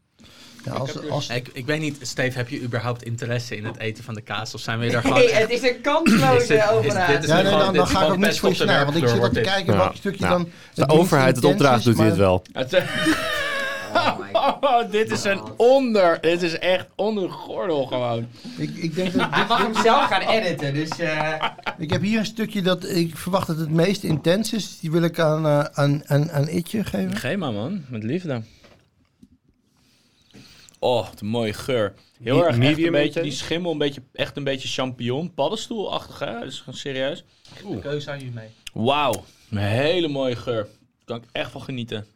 ja 0.64 0.72
als, 0.72 1.08
als, 1.08 1.28
ik, 1.28 1.48
ik 1.52 1.66
weet 1.66 1.80
niet, 1.80 1.98
Steve, 2.02 2.36
heb 2.36 2.48
je 2.48 2.62
überhaupt 2.62 3.02
interesse 3.02 3.56
in 3.56 3.64
het 3.64 3.78
eten 3.78 4.04
van 4.04 4.14
de 4.14 4.20
kaas? 4.20 4.54
Of 4.54 4.60
zijn 4.60 4.78
we 4.78 4.90
daar 4.90 5.02
gewoon... 5.06 5.18
Nee, 5.18 5.32
het 5.32 5.50
is 5.50 5.62
een 5.62 5.80
kansloze 5.80 6.54
ja, 6.54 6.80
nee, 6.80 6.90
gewoon- 6.90 7.74
dan, 7.74 7.86
ga 7.86 8.04
ik 8.04 8.10
ook 8.10 8.16
niks 8.18 8.40
pest 8.40 8.56
voor 8.58 8.66
je. 8.66 8.84
Want 8.84 8.96
ik 8.96 9.08
zit 9.08 9.20
ook 9.22 9.32
te 9.32 9.40
kijken 9.40 9.72
Ja. 9.72 9.78
welk 9.78 9.96
stukje 9.96 10.26
dan... 10.28 10.48
De 10.74 10.88
overheid 10.88 11.36
het 11.36 11.44
opdracht 11.44 11.84
doet 11.84 11.96
hij 11.96 12.06
het 12.06 12.16
wel. 12.16 12.42
Oh 14.00 14.18
my 14.18 14.28
god. 14.32 14.56
oh, 14.84 14.90
dit 14.90 15.10
is 15.10 15.24
een 15.24 15.40
onder. 15.56 16.20
Dit 16.20 16.42
is 16.42 16.58
echt 16.58 16.86
onder 16.94 17.22
de 17.22 17.30
gordel 17.32 17.86
gewoon. 17.86 18.26
Ik, 18.58 18.70
ik, 18.76 18.94
denk 18.94 19.12
dat, 19.12 19.30
Hij 19.34 19.46
mag 19.46 19.62
hem 19.62 19.74
zelf 19.74 20.04
gaan 20.04 20.20
editen, 20.20 20.74
dus... 20.74 20.98
eh, 20.98 21.44
ik 21.78 21.90
heb 21.90 22.02
hier 22.02 22.18
een 22.18 22.24
stukje 22.26 22.62
dat 22.62 22.88
ik 22.88 23.16
verwacht 23.16 23.46
dat 23.46 23.58
het 23.58 23.70
meest 23.70 24.02
intens 24.02 24.52
is. 24.52 24.78
Die 24.80 24.90
wil 24.90 25.02
ik 25.02 25.18
aan, 25.18 25.46
eh, 25.46 25.64
aan, 25.72 26.02
aan, 26.06 26.30
aan 26.30 26.48
Itje 26.48 26.84
geven. 26.84 27.16
Geef 27.16 27.36
maar 27.36 27.52
man, 27.52 27.84
met 27.88 28.02
liefde. 28.02 28.42
Oh, 30.78 31.08
wat 31.10 31.20
een 31.20 31.26
mooie 31.26 31.52
geur. 31.52 31.94
Heel 32.22 32.34
Me- 32.36 32.40
erg 32.40 32.48
echt 32.50 32.58
medium 32.58 32.86
een 32.86 32.92
beetje, 32.92 33.22
die 33.22 33.32
schimmel, 33.32 33.72
een 33.72 33.78
beetje, 33.78 34.02
echt 34.12 34.36
een 34.36 34.44
beetje 34.44 34.68
champignon, 34.68 35.34
paddenstoelachtig 35.34 36.18
hè? 36.18 36.32
Dat 36.32 36.42
is 36.48 36.58
gewoon 36.58 36.78
serieus. 36.78 37.24
De 37.70 37.78
keuze 37.78 38.10
aan 38.10 38.20
je 38.20 38.30
mee. 38.34 38.48
Wauw, 38.72 39.24
een 39.50 39.58
hele 39.58 40.08
mooie 40.08 40.36
geur. 40.36 40.62
Daar 40.64 41.04
kan 41.04 41.16
ik 41.16 41.24
echt 41.32 41.50
van 41.50 41.62
genieten. 41.62 42.06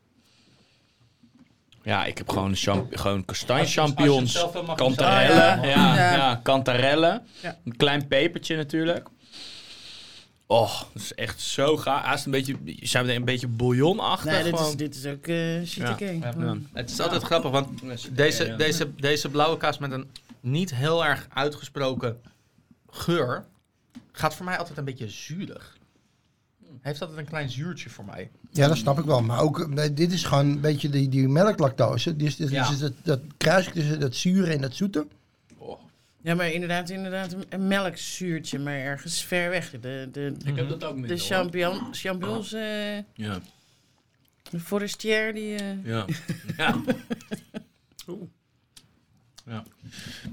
Ja, 1.85 2.05
ik 2.05 2.19
heb 2.19 2.29
gewoon, 2.29 2.57
gewoon 2.91 3.25
kastanje 3.25 3.61
Als 3.63 3.75
je- 3.75 3.81
als 3.81 3.91
je 3.91 3.95
het 3.95 4.01
champignons, 4.01 4.33
zelf 4.33 4.53
wil, 4.53 4.63
mag 4.63 4.79
je 4.79 4.85
hem 4.85 4.95
kantarellen, 4.95 5.69
ja, 5.69 5.95
Ja. 5.97 6.15
ja. 6.15 6.41
kantarellen, 6.43 7.27
Ja. 7.43 7.59
een 7.65 7.77
klein 7.77 8.07
pepertje 8.09 8.57
natuurlijk. 8.57 9.09
Oh, 10.47 10.81
dat 10.93 11.03
is 11.03 11.15
echt 11.15 11.41
zo 11.41 11.77
gaaf. 11.77 12.05
Hij 12.05 12.15
is 12.15 12.25
een 12.25 12.31
beetje, 12.31 12.57
zijn 12.81 13.07
we 13.07 13.15
een 13.15 13.25
beetje 13.25 13.49
bouillonachtig 13.49 14.33
Nee, 14.33 14.43
dit 14.43 14.61
is, 14.61 14.77
dit 14.77 14.95
is 14.95 15.07
ook 15.07 15.27
eh. 15.27 15.65
Ja. 15.65 15.97
Gewoon. 16.33 16.67
Het 16.73 16.91
is 16.91 17.01
altijd 17.01 17.23
grappig, 17.23 17.51
want 17.51 17.69
deze, 18.11 18.57
deze, 18.57 18.95
deze 18.95 19.29
blauwe 19.29 19.57
kaas 19.57 19.79
met 19.79 19.93
een 19.93 20.11
niet 20.41 20.75
heel 20.75 21.05
erg 21.05 21.27
uitgesproken 21.35 22.21
geur 22.91 23.45
gaat 24.13 24.35
voor 24.35 24.45
mij 24.45 24.59
altijd 24.59 24.79
een 24.79 24.85
beetje 24.85 25.09
zuurig. 25.09 25.77
Heeft 26.81 27.01
altijd 27.01 27.19
een 27.19 27.25
klein 27.29 27.51
zuurtje 27.51 27.91
voor 27.91 28.05
mij. 28.05 28.31
Ja, 28.55 28.69
dat 28.69 28.77
snap 28.77 28.99
ik 28.99 29.05
wel. 29.05 29.23
Maar 29.23 29.41
ook, 29.41 29.77
dit 29.97 30.13
is 30.13 30.25
gewoon 30.25 30.47
een 30.47 30.61
beetje 30.61 30.89
die, 30.89 31.09
die 31.09 31.29
melklactose. 31.29 32.17
Dus, 32.17 32.37
dus, 32.37 32.51
Ja. 32.51 32.69
dus 32.69 32.79
dat, 32.79 32.93
dat 33.03 33.21
kruisje 33.37 33.71
tussen 33.71 34.01
dat 34.01 34.15
zure 34.15 34.53
en 34.53 34.61
dat 34.61 34.75
zoete. 34.75 35.07
Ja, 36.23 36.35
maar 36.35 36.51
inderdaad, 36.51 36.91
inderdaad 36.91 37.37
een- 37.49 37.67
melkzuurtje, 37.69 38.59
maar 38.59 38.75
ergens 38.75 39.25
ver 39.25 39.51
weg. 39.51 39.71
De, 39.71 40.09
de, 40.13 40.35
Ik 40.45 40.57
heb 40.57 40.69
dat 40.69 40.85
ook 40.85 40.97
met 40.97 41.09
de 41.09 41.17
champignon, 41.17 41.95
champignons, 41.95 42.53
eh, 42.53 42.97
Ja, 43.15 43.41
de 44.51 44.61
forestier, 44.61 45.35
die... 45.35 45.55
eh, 45.57 45.85
ja, 45.85 46.05
ja. 46.57 46.81
Oeh. 48.09 48.23
ja. 49.47 49.65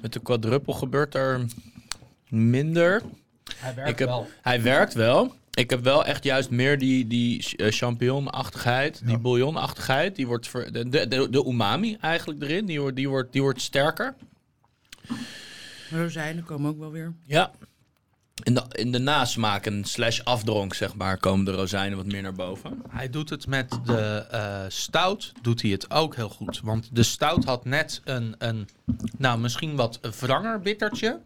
Met 0.01 0.13
de 0.13 0.19
quadruppel 0.19 0.73
gebeurt 0.73 1.15
er 1.15 1.45
minder. 2.29 3.01
Hij 3.55 3.75
werkt 3.75 3.89
Ik 3.91 3.99
heb- 3.99 4.07
wel. 4.07 4.27
Hij 4.41 4.61
werkt 4.61 4.93
wel. 4.93 5.35
Ik 5.53 5.69
heb 5.69 5.83
wel 5.83 6.05
echt 6.05 6.23
juist 6.23 6.49
meer 6.49 6.77
die, 6.77 7.07
die 7.07 7.55
eh, 7.57 7.71
champignonachtigheid, 7.71 9.01
die 9.05 9.17
bouillonachtigheid. 9.17 10.15
Die 10.15 10.27
wordt 10.27 10.47
ver- 10.47 10.71
de, 10.73 10.89
de, 10.89 11.07
de, 11.07 11.29
de 11.29 11.45
umami 11.45 11.97
eigenlijk 12.01 12.41
erin, 12.41 12.65
die 12.65 12.81
wordt, 12.81 12.95
die, 12.95 13.09
wordt, 13.09 13.31
die 13.31 13.41
wordt 13.41 13.61
sterker. 13.61 14.15
rozijnen 15.89 16.43
komen 16.43 16.69
ook 16.69 16.79
wel 16.79 16.91
weer. 16.91 17.13
Ja. 17.25 17.51
In 18.43 18.53
de, 18.53 18.63
in 18.71 18.91
de 18.91 18.99
nasmaken 18.99 19.85
slash 19.85 20.19
afdronk, 20.23 20.73
zeg 20.73 20.95
maar, 20.95 21.17
komen 21.17 21.45
de 21.45 21.51
rozijnen 21.51 21.97
wat 21.97 22.05
meer 22.05 22.21
naar 22.21 22.33
boven. 22.33 22.81
Hij 22.89 23.09
doet 23.09 23.29
het 23.29 23.47
met 23.47 23.79
de 23.85 24.25
eh, 24.31 24.59
stout, 24.67 25.31
doet 25.41 25.61
hij 25.61 25.71
het 25.71 25.91
ook 25.91 26.15
heel 26.15 26.29
goed. 26.29 26.59
Want 26.63 26.89
de 26.91 27.03
stout 27.03 27.43
had 27.43 27.65
net 27.65 28.01
een, 28.03 28.35
een 28.37 28.69
nou 29.17 29.39
misschien 29.39 29.75
wat 29.75 29.99
wranger 30.19 30.59
bittertje. 30.59 31.19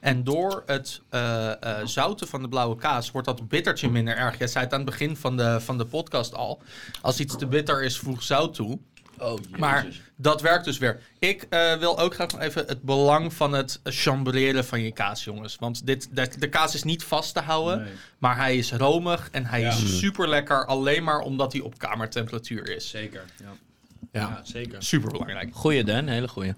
En 0.00 0.24
door 0.24 0.62
het 0.66 1.00
eh, 1.08 1.50
eh, 1.50 1.86
zouten 1.86 2.28
van 2.28 2.42
de 2.42 2.48
blauwe 2.48 2.76
kaas 2.76 3.10
wordt 3.10 3.26
dat 3.26 3.48
bittertje 3.48 3.90
minder 3.90 4.16
erg. 4.16 4.38
Jij 4.38 4.46
zei 4.46 4.64
het 4.64 4.72
aan 4.72 4.80
het 4.80 4.90
begin 4.90 5.16
van 5.16 5.36
de, 5.36 5.60
van 5.60 5.78
de 5.78 5.84
podcast 5.84 6.34
al. 6.34 6.62
Als 7.00 7.20
iets 7.20 7.36
te 7.36 7.46
bitter 7.46 7.82
is, 7.82 7.98
voeg 7.98 8.22
zout 8.22 8.54
toe. 8.54 8.78
Oh, 9.20 9.38
Maar 9.58 9.86
dat 10.16 10.40
werkt 10.40 10.64
dus 10.64 10.78
weer. 10.78 11.00
Ik 11.18 11.46
eh, 11.50 11.76
wil 11.76 11.98
ook 11.98 12.14
graag 12.14 12.30
nog 12.32 12.40
even 12.40 12.64
het 12.66 12.82
belang 12.82 13.32
van 13.32 13.52
het 13.52 13.80
chambreren 13.84 14.64
van 14.64 14.80
je 14.82 14.92
kaas, 14.92 15.24
jongens. 15.24 15.56
Want 15.56 15.86
dit, 15.86 16.08
de, 16.12 16.28
de 16.38 16.48
kaas 16.48 16.74
is 16.74 16.82
niet 16.82 17.04
vast 17.04 17.34
te 17.34 17.40
houden, 17.40 17.82
Nee. 17.82 17.92
maar 18.18 18.36
hij 18.36 18.56
is 18.56 18.72
romig 18.72 19.28
en 19.32 19.46
hij 19.46 19.60
Ja. 19.60 19.68
is 19.70 19.98
super 19.98 20.28
lekker. 20.28 20.66
Alleen 20.66 21.04
maar 21.04 21.18
omdat 21.20 21.52
hij 21.52 21.60
op 21.62 21.78
kamertemperatuur 21.78 22.68
is. 22.76 22.88
Zeker. 22.88 23.24
Ja, 23.42 24.20
Ja. 24.20 24.40
zeker. 24.44 24.82
Super 24.82 25.10
belangrijk. 25.10 25.54
Goeie 25.54 25.84
Dan, 25.84 26.06
hele 26.08 26.28
goeie. 26.28 26.54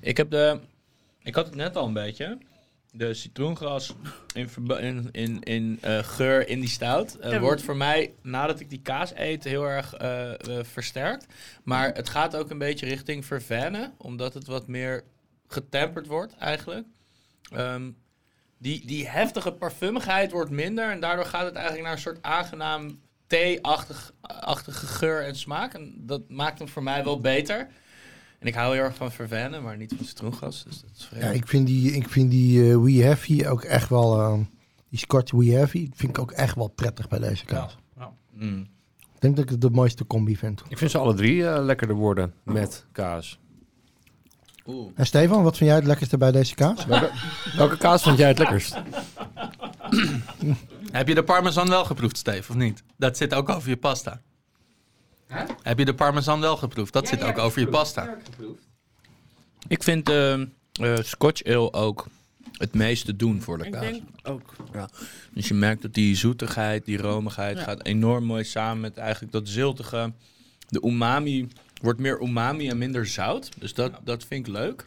Ik 0.00 0.16
heb 0.16 0.30
de, 0.30 0.58
ik 1.22 1.34
had 1.34 1.46
het 1.46 1.54
net 1.54 1.76
al 1.76 1.86
een 1.86 1.92
beetje. 1.92 2.38
De 2.94 3.14
citroengras 3.14 3.94
in, 4.34 4.48
in, 4.80 5.08
in, 5.12 5.42
in 5.42 5.78
eh, 5.80 5.98
geur 5.98 6.48
in 6.48 6.60
die 6.60 6.68
stout 6.68 7.16
eh, 7.16 7.40
wordt 7.40 7.62
voor 7.62 7.76
mij, 7.76 8.14
nadat 8.22 8.60
ik 8.60 8.70
die 8.70 8.82
kaas 8.82 9.12
eet, 9.14 9.44
heel 9.44 9.68
erg 9.68 9.94
eh, 9.94 10.32
versterkt. 10.62 11.26
Maar 11.64 11.94
het 11.94 12.08
gaat 12.08 12.36
ook 12.36 12.50
een 12.50 12.58
beetje 12.58 12.86
richting 12.86 13.24
vervennen, 13.24 13.94
omdat 13.98 14.34
het 14.34 14.46
wat 14.46 14.66
meer 14.66 15.04
getemperd 15.46 16.06
wordt 16.06 16.36
eigenlijk. 16.36 16.86
Ehm, 17.50 17.90
die, 18.58 18.86
die 18.86 19.08
heftige 19.08 19.52
parfumigheid 19.52 20.32
wordt 20.32 20.50
minder 20.50 20.90
en 20.90 21.00
daardoor 21.00 21.26
gaat 21.26 21.44
het 21.44 21.54
eigenlijk 21.54 21.84
naar 21.84 21.94
een 21.94 22.02
soort 22.02 22.22
aangenaam 22.22 23.00
thee-achtige 23.26 24.72
geur 24.72 25.24
en 25.24 25.36
smaak. 25.36 25.74
En 25.74 25.94
dat 25.96 26.28
maakt 26.28 26.58
hem 26.58 26.68
voor 26.68 26.82
mij 26.82 27.04
wel 27.04 27.20
beter. 27.20 27.68
En 28.42 28.48
ik 28.48 28.54
hou 28.54 28.74
heel 28.74 28.84
erg 28.84 28.94
van 28.94 29.12
vervennen, 29.12 29.62
maar 29.62 29.76
niet 29.76 29.94
van 29.96 30.06
citroengas. 30.06 30.64
Dus 30.64 30.80
dat 30.80 30.90
is 30.96 31.04
vreemd. 31.04 31.24
Ja, 31.24 31.30
ik 31.30 31.48
vind 31.48 31.66
die, 31.66 31.92
ik 31.92 32.08
vind 32.08 32.30
die 32.30 32.70
eh, 32.70 32.76
We 32.82 32.92
Heavy 32.92 33.46
ook 33.46 33.62
echt 33.62 33.88
wel... 33.88 34.18
eh, 34.20 34.38
die 34.88 34.98
Scotch 34.98 35.32
We 35.32 35.50
Heavy 35.50 35.90
vind 35.94 36.10
ik 36.16 36.18
ook 36.18 36.30
echt 36.30 36.54
wel 36.54 36.68
prettig 36.68 37.08
bij 37.08 37.18
deze 37.18 37.44
kaas. 37.44 37.76
Mm. 38.32 38.68
Ik 39.14 39.20
denk 39.20 39.36
dat 39.36 39.44
ik 39.44 39.50
het 39.50 39.60
de 39.60 39.70
mooiste 39.70 40.06
combi 40.06 40.36
vind. 40.36 40.62
Ik 40.68 40.78
vind 40.78 40.90
ze 40.90 40.98
alle 40.98 41.14
drie 41.14 41.48
eh, 41.48 41.64
lekkerder 41.64 41.96
worden 41.96 42.34
met 42.44 42.86
kaas. 42.92 43.38
Oeh. 44.66 44.90
En 44.94 45.06
Stefan, 45.06 45.42
wat 45.42 45.56
vind 45.56 45.68
jij 45.70 45.78
het 45.78 45.88
lekkerste 45.88 46.18
bij 46.18 46.32
deze 46.32 46.54
kaas? 46.54 46.86
Welke, 46.86 47.10
welke 47.56 47.76
kaas 47.76 48.02
vond 48.02 48.18
jij 48.18 48.28
het 48.28 48.38
lekkerst? 48.38 48.76
Heb 50.90 51.08
je 51.08 51.14
de 51.14 51.24
parmesan 51.24 51.68
wel 51.68 51.84
geproefd, 51.84 52.16
Steve, 52.16 52.50
of 52.50 52.56
niet? 52.56 52.82
Dat 52.96 53.16
zit 53.16 53.34
ook 53.34 53.48
over 53.48 53.68
je 53.68 53.76
pasta. 53.76 54.20
Heb 55.62 55.78
je 55.78 55.84
de 55.84 55.94
parmesan 55.94 56.40
wel 56.40 56.56
geproefd? 56.56 56.92
Dat 56.92 57.08
zit 57.08 57.22
ook 57.22 57.38
over 57.38 57.60
je 57.60 57.68
pasta. 57.68 58.16
Ik 59.68 59.82
vind 59.82 60.08
eh, 60.08 60.40
Scotch 61.02 61.44
Ale 61.44 61.72
ook 61.72 62.06
het 62.52 62.74
meeste 62.74 63.16
doen 63.16 63.42
voor 63.42 63.58
de 63.58 63.64
Ik 63.64 63.72
kaas. 63.72 63.82
denk 63.82 64.02
ook. 64.22 64.52
Dus 65.32 65.48
je 65.48 65.54
merkt 65.54 65.82
dat 65.82 65.94
die 65.94 66.16
zoetigheid, 66.16 66.84
die 66.84 66.98
romigheid 66.98 67.56
Ja. 67.58 67.62
gaat 67.64 67.84
enorm 67.84 68.24
mooi 68.24 68.44
samen 68.44 68.80
met 68.80 68.96
eigenlijk 68.96 69.32
dat 69.32 69.48
ziltige. 69.48 70.12
De 70.68 70.82
umami 70.86 71.48
wordt 71.82 71.98
meer 72.00 72.20
umami 72.22 72.68
en 72.68 72.78
minder 72.78 73.06
zout. 73.06 73.48
Dus 73.58 73.74
dat, 73.74 73.92
dat 74.04 74.24
vind 74.24 74.46
ik 74.46 74.52
leuk. 74.52 74.84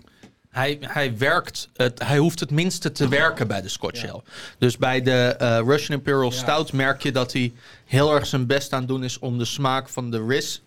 Hij, 0.56 0.78
hij, 0.82 1.18
werkt 1.18 1.70
het, 1.74 2.04
hij 2.04 2.18
hoeft 2.18 2.40
het 2.40 2.52
minste 2.52 2.92
te 2.92 3.08
werken 3.08 3.48
bij 3.48 3.62
de 3.62 3.70
Scotch 3.70 4.08
Ale. 4.10 4.24
Dus 4.58 4.78
bij 4.78 5.02
de 5.02 5.36
eh, 5.40 5.60
Russian 5.66 5.98
Imperial 5.98 6.32
Stout 6.32 6.74
merk 6.74 7.04
je 7.04 7.12
dat 7.12 7.34
hij 7.34 7.54
heel 7.86 8.16
erg 8.16 8.26
zijn 8.26 8.46
best 8.46 8.74
aan 8.74 8.80
het 8.80 8.88
doen 8.88 9.04
is 9.04 9.20
om 9.20 9.38
de 9.38 9.46
smaak 9.46 9.90
van 9.90 10.12
de 10.12 10.26
Riz 10.28 10.60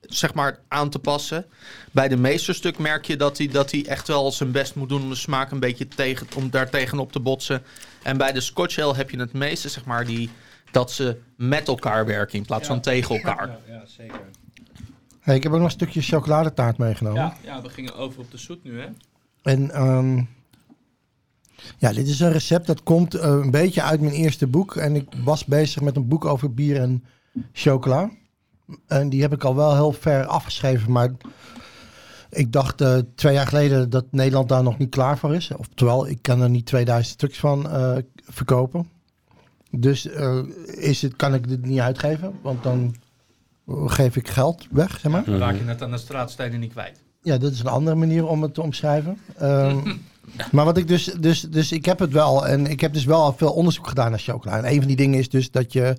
zeg 0.00 0.34
maar, 0.34 0.58
aan 0.68 0.90
te 0.90 0.98
passen. 0.98 1.46
Bij 1.92 2.08
de 2.08 2.16
meesterstuk 2.16 2.78
merk 2.78 3.04
je 3.04 3.16
dat 3.16 3.38
hij, 3.38 3.48
dat 3.48 3.70
hij 3.70 3.86
echt 3.86 4.08
wel 4.08 4.32
zijn 4.32 4.52
best 4.52 4.74
moet 4.74 4.88
doen 4.88 5.02
om 5.02 5.08
de 5.08 5.14
smaak 5.14 5.50
een 5.50 5.60
beetje 5.60 5.88
tegen, 5.88 6.26
om 6.36 6.50
daar 6.50 6.70
tegenop 6.70 7.12
te 7.12 7.20
botsen. 7.20 7.62
En 8.02 8.16
bij 8.16 8.32
de 8.32 8.40
Scotch 8.40 8.78
Ale 8.78 8.94
heb 8.94 9.10
je 9.10 9.18
het 9.18 9.32
meeste, 9.32 9.68
zeg 9.68 9.84
maar, 9.84 10.04
die, 10.04 10.30
dat 10.70 10.92
ze 10.92 11.20
met 11.36 11.68
elkaar 11.68 12.06
werken 12.06 12.38
in 12.38 12.44
plaats 12.44 12.66
van 12.66 12.80
tegen 12.80 13.16
elkaar. 13.16 13.58
ja 13.68 13.82
zeker. 13.86 14.20
Hey, 15.20 15.34
ik 15.36 15.42
heb 15.42 15.52
ook 15.52 15.58
nog 15.58 15.66
een 15.66 15.72
stukje 15.72 16.02
chocoladetaart 16.02 16.78
meegenomen. 16.78 17.20
Ja, 17.20 17.36
ja, 17.42 17.62
we 17.62 17.68
gingen 17.68 17.94
over 17.94 18.20
op 18.20 18.30
de 18.30 18.38
zoet 18.38 18.64
nu, 18.64 18.80
hè? 18.80 18.86
En 19.46 19.70
ehm, 19.70 20.22
ja, 21.78 21.92
dit 21.92 22.08
is 22.08 22.20
een 22.20 22.32
recept 22.32 22.66
dat 22.66 22.82
komt 22.82 23.14
eh, 23.14 23.30
een 23.30 23.50
beetje 23.50 23.82
uit 23.82 24.00
mijn 24.00 24.12
eerste 24.12 24.46
boek. 24.46 24.76
En 24.76 24.96
ik 24.96 25.06
was 25.24 25.44
bezig 25.44 25.82
met 25.82 25.96
een 25.96 26.08
boek 26.08 26.24
over 26.24 26.54
bier 26.54 26.80
en 26.80 27.04
chocola. 27.52 28.10
En 28.86 29.08
die 29.08 29.22
heb 29.22 29.32
ik 29.32 29.44
al 29.44 29.56
wel 29.56 29.74
heel 29.74 29.92
ver 29.92 30.26
afgeschreven. 30.26 30.92
Maar 30.92 31.10
ik 32.30 32.52
dacht 32.52 32.80
eh, 32.80 32.98
twee 33.14 33.34
jaar 33.34 33.46
geleden 33.46 33.90
dat 33.90 34.04
Nederland 34.10 34.48
daar 34.48 34.62
nog 34.62 34.78
niet 34.78 34.90
klaar 34.90 35.18
voor 35.18 35.34
is. 35.34 35.50
Oftewel, 35.56 36.08
ik 36.08 36.18
kan 36.22 36.40
er 36.40 36.50
niet 36.50 36.66
2000 36.66 37.14
stuks 37.14 37.38
van 37.38 37.70
eh, 37.70 37.96
verkopen. 38.14 38.88
Dus 39.70 40.06
is 40.66 41.02
het, 41.02 41.16
kan 41.16 41.34
ik 41.34 41.48
dit 41.48 41.64
niet 41.64 41.80
uitgeven. 41.80 42.38
Want 42.42 42.62
dan 42.62 42.94
geef 43.86 44.16
ik 44.16 44.28
geld 44.28 44.66
weg, 44.70 45.00
zeg 45.00 45.12
maar. 45.12 45.24
Dan 45.24 45.38
raak 45.38 45.56
je 45.56 45.64
net 45.64 45.82
aan 45.82 45.90
de 45.90 45.98
straatstenen 45.98 46.60
niet 46.60 46.72
kwijt. 46.72 47.04
Ja, 47.26 47.38
dat 47.38 47.52
is 47.52 47.60
een 47.60 47.66
andere 47.66 47.96
manier 47.96 48.26
om 48.26 48.42
het 48.42 48.54
te 48.54 48.62
omschrijven. 48.62 49.18
Ehm, 49.38 49.94
maar 50.52 50.64
wat 50.64 50.76
ik 50.76 50.88
dus, 50.88 51.04
dus, 51.04 51.40
dus 51.40 51.72
ik 51.72 51.84
heb 51.84 51.98
het 51.98 52.12
wel 52.12 52.46
en 52.46 52.66
ik 52.66 52.80
heb 52.80 52.92
dus 52.92 53.04
wel 53.04 53.22
al 53.22 53.34
veel 53.36 53.52
onderzoek 53.52 53.86
gedaan 53.88 54.10
naar 54.10 54.18
chocola. 54.18 54.56
En 54.56 54.70
een 54.70 54.78
van 54.78 54.86
die 54.86 54.96
dingen 54.96 55.18
is 55.18 55.28
dus 55.28 55.50
dat 55.50 55.72
je 55.72 55.96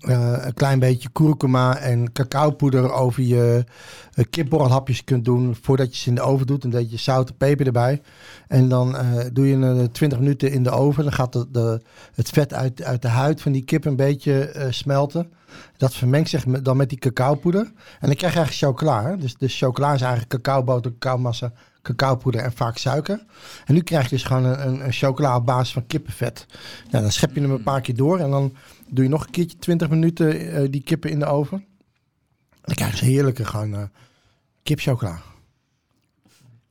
eh, 0.00 0.32
een 0.40 0.54
klein 0.54 0.78
beetje 0.78 1.08
kurkuma 1.12 1.76
en 1.76 2.12
cacaopoeder 2.12 2.92
over 2.92 3.22
je 3.22 3.64
uh, 4.14 4.24
kipborrelhapjes 4.30 5.04
kunt 5.04 5.24
doen 5.24 5.56
voordat 5.60 5.96
je 5.96 6.02
ze 6.02 6.08
in 6.08 6.14
de 6.14 6.20
oven 6.20 6.46
doet. 6.46 6.64
En 6.64 6.70
dat 6.70 6.90
je 6.90 6.96
zout 6.96 7.28
en 7.28 7.36
peper 7.36 7.66
erbij. 7.66 8.02
En 8.48 8.68
dan 8.68 8.96
eh, 8.96 9.24
doe 9.32 9.48
je 9.48 9.54
een 9.54 9.92
20 9.92 10.18
minuten 10.18 10.52
in 10.52 10.62
de 10.62 10.70
oven. 10.70 11.04
Dan 11.04 11.12
gaat 11.12 11.32
de, 11.32 11.80
het 12.14 12.28
vet 12.28 12.54
uit, 12.54 12.82
uit 12.82 13.02
de 13.02 13.08
huid 13.08 13.42
van 13.42 13.52
die 13.52 13.64
kip 13.64 13.84
een 13.84 13.96
beetje 13.96 14.66
smelten. 14.70 15.32
Dat 15.76 15.94
vermengt 15.94 16.30
zich 16.30 16.44
dan 16.44 16.76
met 16.76 16.88
die 16.88 16.98
cacaopoeder. 16.98 17.60
En 18.00 18.06
dan 18.06 18.14
krijg 18.14 18.32
je 18.32 18.38
eigenlijk 18.38 18.78
chocola. 18.78 19.16
Dus 19.16 19.36
de 19.36 19.48
chocola 19.48 19.94
is 19.94 20.00
eigenlijk 20.00 20.30
cacaoboter, 20.30 20.92
cacaomassa, 20.98 21.52
cacaopoeder 21.82 22.40
en 22.40 22.52
vaak 22.52 22.76
suiker. 22.76 23.24
En 23.64 23.74
nu 23.74 23.80
krijg 23.80 24.04
je 24.04 24.16
dus 24.16 24.24
gewoon 24.24 24.44
een, 24.44 24.66
een, 24.66 24.84
een 24.84 24.92
chocola 24.92 25.36
op 25.36 25.46
basis 25.46 25.72
van 25.72 25.86
kippenvet. 25.86 26.46
Nou, 26.90 27.02
dan 27.02 27.12
schep 27.12 27.34
je 27.34 27.40
hem 27.40 27.50
een 27.50 27.62
paar 27.62 27.80
keer 27.80 27.96
door 27.96 28.18
en 28.18 28.30
dan 28.30 28.52
doe 28.90 29.04
je 29.04 29.10
nog 29.10 29.24
een 29.24 29.30
keertje 29.30 29.58
20 29.58 29.90
minuten 29.90 30.40
uh, 30.40 30.70
die 30.70 30.82
kippen 30.82 31.10
in 31.10 31.18
de 31.18 31.26
oven. 31.26 31.58
En 32.50 32.58
dan 32.62 32.74
krijg 32.74 33.00
je 33.00 33.06
heerlijke 33.06 33.44
gewoon 33.44 33.74
uh, 33.74 33.82
kipchocola. 34.62 35.22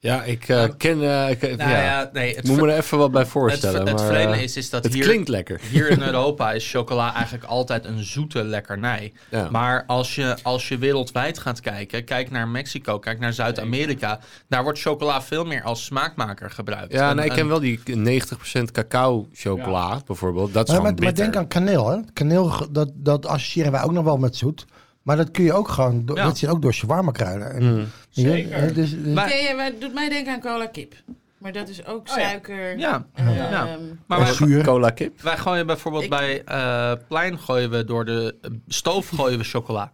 Ja, 0.02 0.24
ik 0.24 0.48
eh, 0.50 0.64
ken... 0.78 1.02
eh, 1.02 1.30
ik, 1.30 1.42
Nou 1.42 1.70
ja. 1.70 1.82
ja, 1.84 2.10
nee, 2.14 2.36
het, 2.36 2.48
Moet 2.48 2.62
me 2.62 2.72
er 2.72 2.78
even 2.78 2.98
wat 2.98 3.12
bij 3.12 3.22
het, 3.22 3.30
voorstellen. 3.30 3.88
het 3.88 3.98
maar, 3.98 4.06
vreemde 4.08 4.36
eh, 4.36 4.44
is, 4.44 4.58
is 4.58 4.70
dat 4.70 4.84
het 4.84 4.94
hier, 4.94 5.04
klinkt 5.04 5.28
lekker. 5.28 5.62
hier 5.72 5.90
in 5.90 6.02
Europa 6.12 6.52
is 6.52 6.72
chocola 6.72 7.14
eigenlijk 7.14 7.44
altijd 7.44 7.86
een 7.86 8.04
zoete 8.04 8.44
lekkernij. 8.44 9.14
Ja. 9.30 9.48
Maar 9.52 9.84
als 9.88 10.16
je, 10.16 10.38
als 10.44 10.68
je 10.68 10.78
wereldwijd 10.78 11.40
gaat 11.40 11.60
kijken, 11.60 12.04
kijk 12.04 12.32
naar 12.32 12.48
Mexico, 12.48 13.00
kijk 13.00 13.20
naar 13.20 13.34
Zuid-Amerika, 13.34 14.20
daar 14.48 14.64
wordt 14.64 14.80
chocola 14.80 15.22
veel 15.22 15.46
meer 15.46 15.64
als 15.64 15.86
smaakmaker 15.86 16.50
gebruikt. 16.52 16.94
Ja, 16.94 17.10
Een- 17.10 17.16
nee, 17.16 17.26
ik 17.26 17.32
ken 17.32 17.48
wel 17.48 17.60
die 17.60 17.80
90% 17.86 18.72
cacao 18.72 19.28
chocola 19.34 20.02
bijvoorbeeld. 20.06 20.54
Dat 20.54 20.68
is 20.68 20.74
Maar, 20.74 20.82
gewoon 20.86 21.04
maar, 21.04 21.16
denk 21.16 21.36
aan 21.36 21.48
kaneel, 21.48 21.90
hè? 21.90 21.98
Kaneel, 22.14 22.68
dat, 22.72 22.92
dat 22.96 23.26
associëren 23.26 23.72
wij 23.72 23.84
ook 23.84 23.92
nog 23.92 24.04
wel 24.04 24.18
met 24.18 24.36
zoet. 24.36 24.66
Maar 25.02 25.18
dat 25.18 25.32
kun 25.32 25.44
je 25.44 25.54
ook 25.54 25.68
gewoon, 25.68 26.06
door, 26.06 26.18
Ja. 26.18 26.24
dat 26.24 26.38
zit 26.38 26.50
ook 26.50 26.62
door 26.62 26.74
shawarma 26.74 27.12
kruiden. 27.12 27.52
En, 27.52 27.64
Mm. 27.76 27.86
Zeker. 28.10 28.74
Dus, 28.74 28.90
dus- 28.92 29.14
Maar- 29.14 29.28
Ken 29.30 29.38
je, 29.44 29.54
maar 29.56 29.66
het 29.66 29.82
doet 29.82 29.94
mij 29.94 30.10
denken 30.10 30.34
aan 30.34 30.40
cola 30.42 30.66
kip. 30.68 30.94
Maar 31.38 31.52
dat 31.52 31.70
is 31.70 31.86
ook 31.86 32.10
Oh 32.10 32.18
ja. 32.18 32.30
suiker. 32.30 32.78
Ja, 32.78 33.06
ehm, 33.16 33.30
ja. 33.34 33.78
Maar 34.08 34.18
en 34.20 34.24
wij, 34.26 34.34
zuur. 34.34 34.64
Cola 34.64 34.90
kip. 34.90 35.22
wij 35.22 35.38
gooien 35.38 35.66
bijvoorbeeld 35.68 36.04
Ik- 36.04 36.10
bij 36.10 36.44
eh, 36.46 36.92
plein 37.08 37.40
gooien 37.40 37.70
we 37.70 37.84
door 37.86 38.06
de 38.06 38.36
eh, 38.42 38.52
stoof 38.68 39.10
gooien 39.10 39.38
we 39.38 39.44
chocola. 39.44 39.92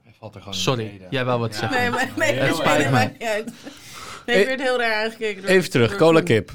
Sorry, 0.49 1.01
jij 1.10 1.26
wou 1.26 1.39
wat 1.39 1.56
zeggen. 1.56 1.80
Nee, 1.80 1.89
maar, 1.89 2.10
nee, 2.18 2.34
Het 2.34 2.41
nee, 2.41 2.53
spijt 2.53 2.91
maakt 2.91 3.12
niet 3.20 3.28
uit. 3.30 3.51
Nee, 4.26 4.39
ik 4.41 4.47
werd 4.47 4.62
heel 4.62 4.80
raar 4.80 5.03
aangekeken. 5.03 5.41
Door, 5.41 5.51
Even 5.51 5.70
terug, 5.70 5.89
door 5.89 5.99
cola 5.99 6.22
kip. 6.22 6.51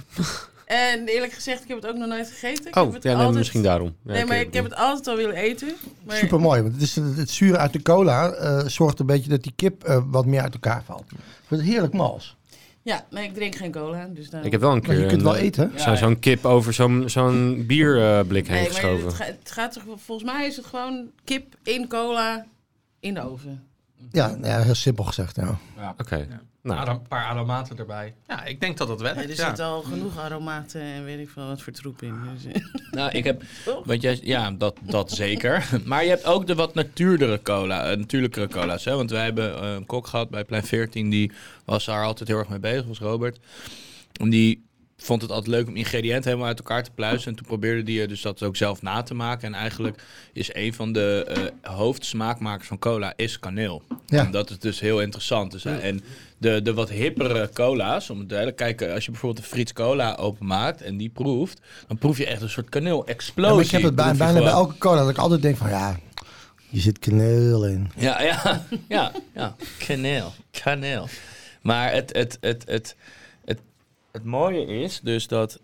En 0.70 1.06
eerlijk 1.06 1.32
gezegd, 1.32 1.62
ik 1.62 1.68
heb 1.68 1.76
het 1.82 1.86
ook 1.90 1.96
nog 1.96 2.08
nooit 2.08 2.28
gegeten. 2.28 2.66
Ik 2.66 2.76
Oh, 2.76 2.84
heb 2.84 2.92
het 2.92 3.02
ja, 3.02 3.08
nee, 3.10 3.18
altijd... 3.18 3.38
misschien 3.38 3.62
daarom. 3.62 3.94
Ja, 4.04 4.12
Nee, 4.12 4.24
maar 4.24 4.36
oké. 4.36 4.46
ik 4.46 4.54
heb 4.54 4.64
het 4.64 4.74
altijd 4.74 5.06
al 5.08 5.16
willen 5.16 5.34
eten. 5.34 5.72
Maar 6.06 6.16
Super 6.16 6.40
mooi, 6.40 6.62
want 6.62 6.72
het, 6.74 6.82
is, 6.82 6.96
het, 6.96 7.16
het 7.16 7.30
zuur 7.30 7.56
uit 7.56 7.72
de 7.72 7.82
cola 7.82 8.30
eh, 8.32 8.66
zorgt 8.66 8.98
een 8.98 9.06
beetje 9.06 9.30
dat 9.30 9.42
die 9.42 9.52
kip 9.56 9.84
eh, 9.84 10.02
wat 10.06 10.26
meer 10.26 10.40
uit 10.40 10.52
elkaar 10.54 10.82
valt. 10.84 11.04
Het 11.10 11.48
wordt 11.48 11.64
heerlijk 11.64 11.92
mals. 11.92 12.36
Ja, 12.82 13.06
nee, 13.10 13.24
ik 13.24 13.34
drink 13.34 13.54
geen 13.54 13.72
cola. 13.72 14.08
Dus 14.14 14.24
daarom... 14.30 14.46
Ik 14.46 14.52
heb 14.52 14.60
wel 14.60 14.70
een 14.72 14.78
Maar 14.78 14.88
keer 14.90 15.00
je 15.00 15.06
kunt 15.06 15.22
wel 15.22 15.36
eh, 15.36 15.42
eten. 15.42 15.72
zo- 15.76 15.94
zo'n 15.94 16.18
kip 16.18 16.44
over 16.44 16.72
zo'n 16.72 17.02
zo'n 17.06 17.64
bierblik 17.66 18.46
heen 18.46 18.54
Nee, 18.56 18.62
maar 18.64 18.72
geschoven. 18.72 19.06
het, 19.06 19.14
ga- 19.14 19.24
het 19.24 19.50
gaat 19.50 19.72
toch... 19.72 19.82
Volgens 20.04 20.32
mij 20.32 20.46
is 20.46 20.56
het 20.56 20.66
gewoon 20.66 21.10
kip 21.24 21.54
in 21.62 21.88
cola 21.88 22.46
in 23.00 23.14
de 23.14 23.20
oven. 23.30 23.62
Ja, 24.10 24.26
nou 24.26 24.46
ja, 24.46 24.60
heel 24.62 24.74
simpel 24.74 25.04
gezegd. 25.04 25.36
Ja. 25.36 25.58
Oké. 25.98 26.28
Nou, 26.62 26.88
Een 26.88 27.08
paar 27.08 27.24
aromaten 27.24 27.78
erbij. 27.78 28.14
Ja, 28.26 28.44
ik 28.44 28.60
denk 28.60 28.76
dat 28.76 28.88
dat 28.88 29.00
werkt. 29.00 29.22
er 29.22 29.28
ja. 29.28 29.46
zitten 29.46 29.64
al 29.64 29.82
genoeg 29.82 30.18
aromaten 30.18 30.80
en 30.80 31.04
weet 31.04 31.18
ik 31.18 31.28
veel 31.28 31.46
wat 31.46 31.62
voor 31.62 31.72
troep 31.72 32.02
in. 32.02 32.14
Dus, 32.34 32.52
eh. 32.52 32.62
Nou, 32.90 33.10
ik 33.10 33.24
heb. 33.24 33.42
Want 33.84 34.02
jij, 34.02 34.18
ja, 34.22 34.50
dat, 34.50 34.76
dat 34.80 35.10
zeker. 35.10 35.68
Maar 35.84 36.02
je 36.02 36.08
hebt 36.08 36.24
ook 36.24 36.46
de 36.46 36.54
wat 36.54 36.74
natuurlijkere 36.74 37.42
cola, 37.42 37.90
eh, 37.90 37.96
natuurlijkere 37.96 38.48
cola's. 38.48 38.84
Hè? 38.84 38.96
Want 38.96 39.10
wij 39.10 39.24
hebben 39.24 39.62
eh, 39.62 39.72
een 39.72 39.86
kok 39.86 40.06
gehad 40.06 40.30
bij 40.30 40.44
Plein 40.44 40.64
14, 40.64 41.10
die 41.10 41.32
was 41.64 41.84
daar 41.84 42.04
altijd 42.04 42.28
heel 42.28 42.38
erg 42.38 42.48
mee 42.48 42.58
bezig, 42.58 42.86
was 42.86 42.98
Robert. 42.98 43.38
En 44.12 44.30
die 44.30 44.68
vond 45.02 45.22
het 45.22 45.30
altijd 45.30 45.54
leuk 45.54 45.68
om 45.68 45.76
ingrediënten 45.76 46.24
helemaal 46.24 46.48
uit 46.48 46.58
elkaar 46.58 46.82
te 46.82 46.90
pluizen. 46.90 47.30
En 47.30 47.36
toen 47.36 47.46
probeerde 47.46 47.92
hij 47.92 48.06
dus 48.06 48.22
dat 48.22 48.42
ook 48.42 48.56
zelf 48.56 48.82
na 48.82 49.02
te 49.02 49.14
maken. 49.14 49.46
En 49.46 49.54
eigenlijk 49.54 50.02
is 50.32 50.54
een 50.54 50.74
van 50.74 50.92
de 50.92 51.24
eh, 51.62 51.74
hoofdsmaakmakers 51.74 52.68
van 52.68 52.78
cola 52.78 53.12
is 53.16 53.38
kaneel. 53.38 53.82
Ja. 54.06 54.24
En 54.24 54.30
dat 54.30 54.50
is 54.50 54.58
dus 54.58 54.80
heel 54.80 55.00
interessant. 55.00 55.52
Dus, 55.52 55.64
eh, 55.64 55.84
en 55.84 56.02
de, 56.40 56.62
de 56.62 56.74
wat 56.74 56.90
hippere 56.90 57.50
cola's, 57.52 58.10
om 58.10 58.18
het 58.18 58.28
duidelijk 58.28 58.58
kijken, 58.58 58.92
als 58.94 59.04
je 59.04 59.10
bijvoorbeeld 59.10 59.44
een 59.44 59.50
Frits 59.50 59.72
cola 59.72 60.14
openmaakt 60.14 60.82
en 60.82 60.96
die 60.96 61.08
proeft, 61.08 61.60
dan 61.86 61.98
proef 61.98 62.18
je 62.18 62.26
echt 62.26 62.42
een 62.42 62.50
soort 62.50 62.68
kaneel-explosie. 62.68 63.56
Ja, 63.56 63.62
ik 63.62 63.70
heb 63.70 63.82
het 63.82 63.94
bij, 63.94 64.06
je 64.06 64.16
bijna 64.16 64.38
bij 64.38 64.48
elke 64.48 64.78
cola 64.78 65.00
dat 65.00 65.10
ik 65.10 65.18
altijd 65.18 65.42
denk 65.42 65.56
van 65.56 65.68
ja, 65.68 65.98
hier 66.68 66.80
zit 66.80 66.98
kaneel 66.98 67.66
in. 67.66 67.90
Ja, 67.96 68.22
ja, 68.22 68.64
ja, 68.88 69.12
ja. 69.34 69.54
Kaneel. 69.86 70.32
Kaneel. 70.62 71.08
Maar 71.62 71.92
het, 71.92 72.12
het, 72.16 72.38
het, 72.40 72.64
het, 72.66 72.96
het, 73.44 73.60
het 74.12 74.24
mooie 74.24 74.66
is 74.66 75.00
dus 75.02 75.26
dat. 75.26 75.60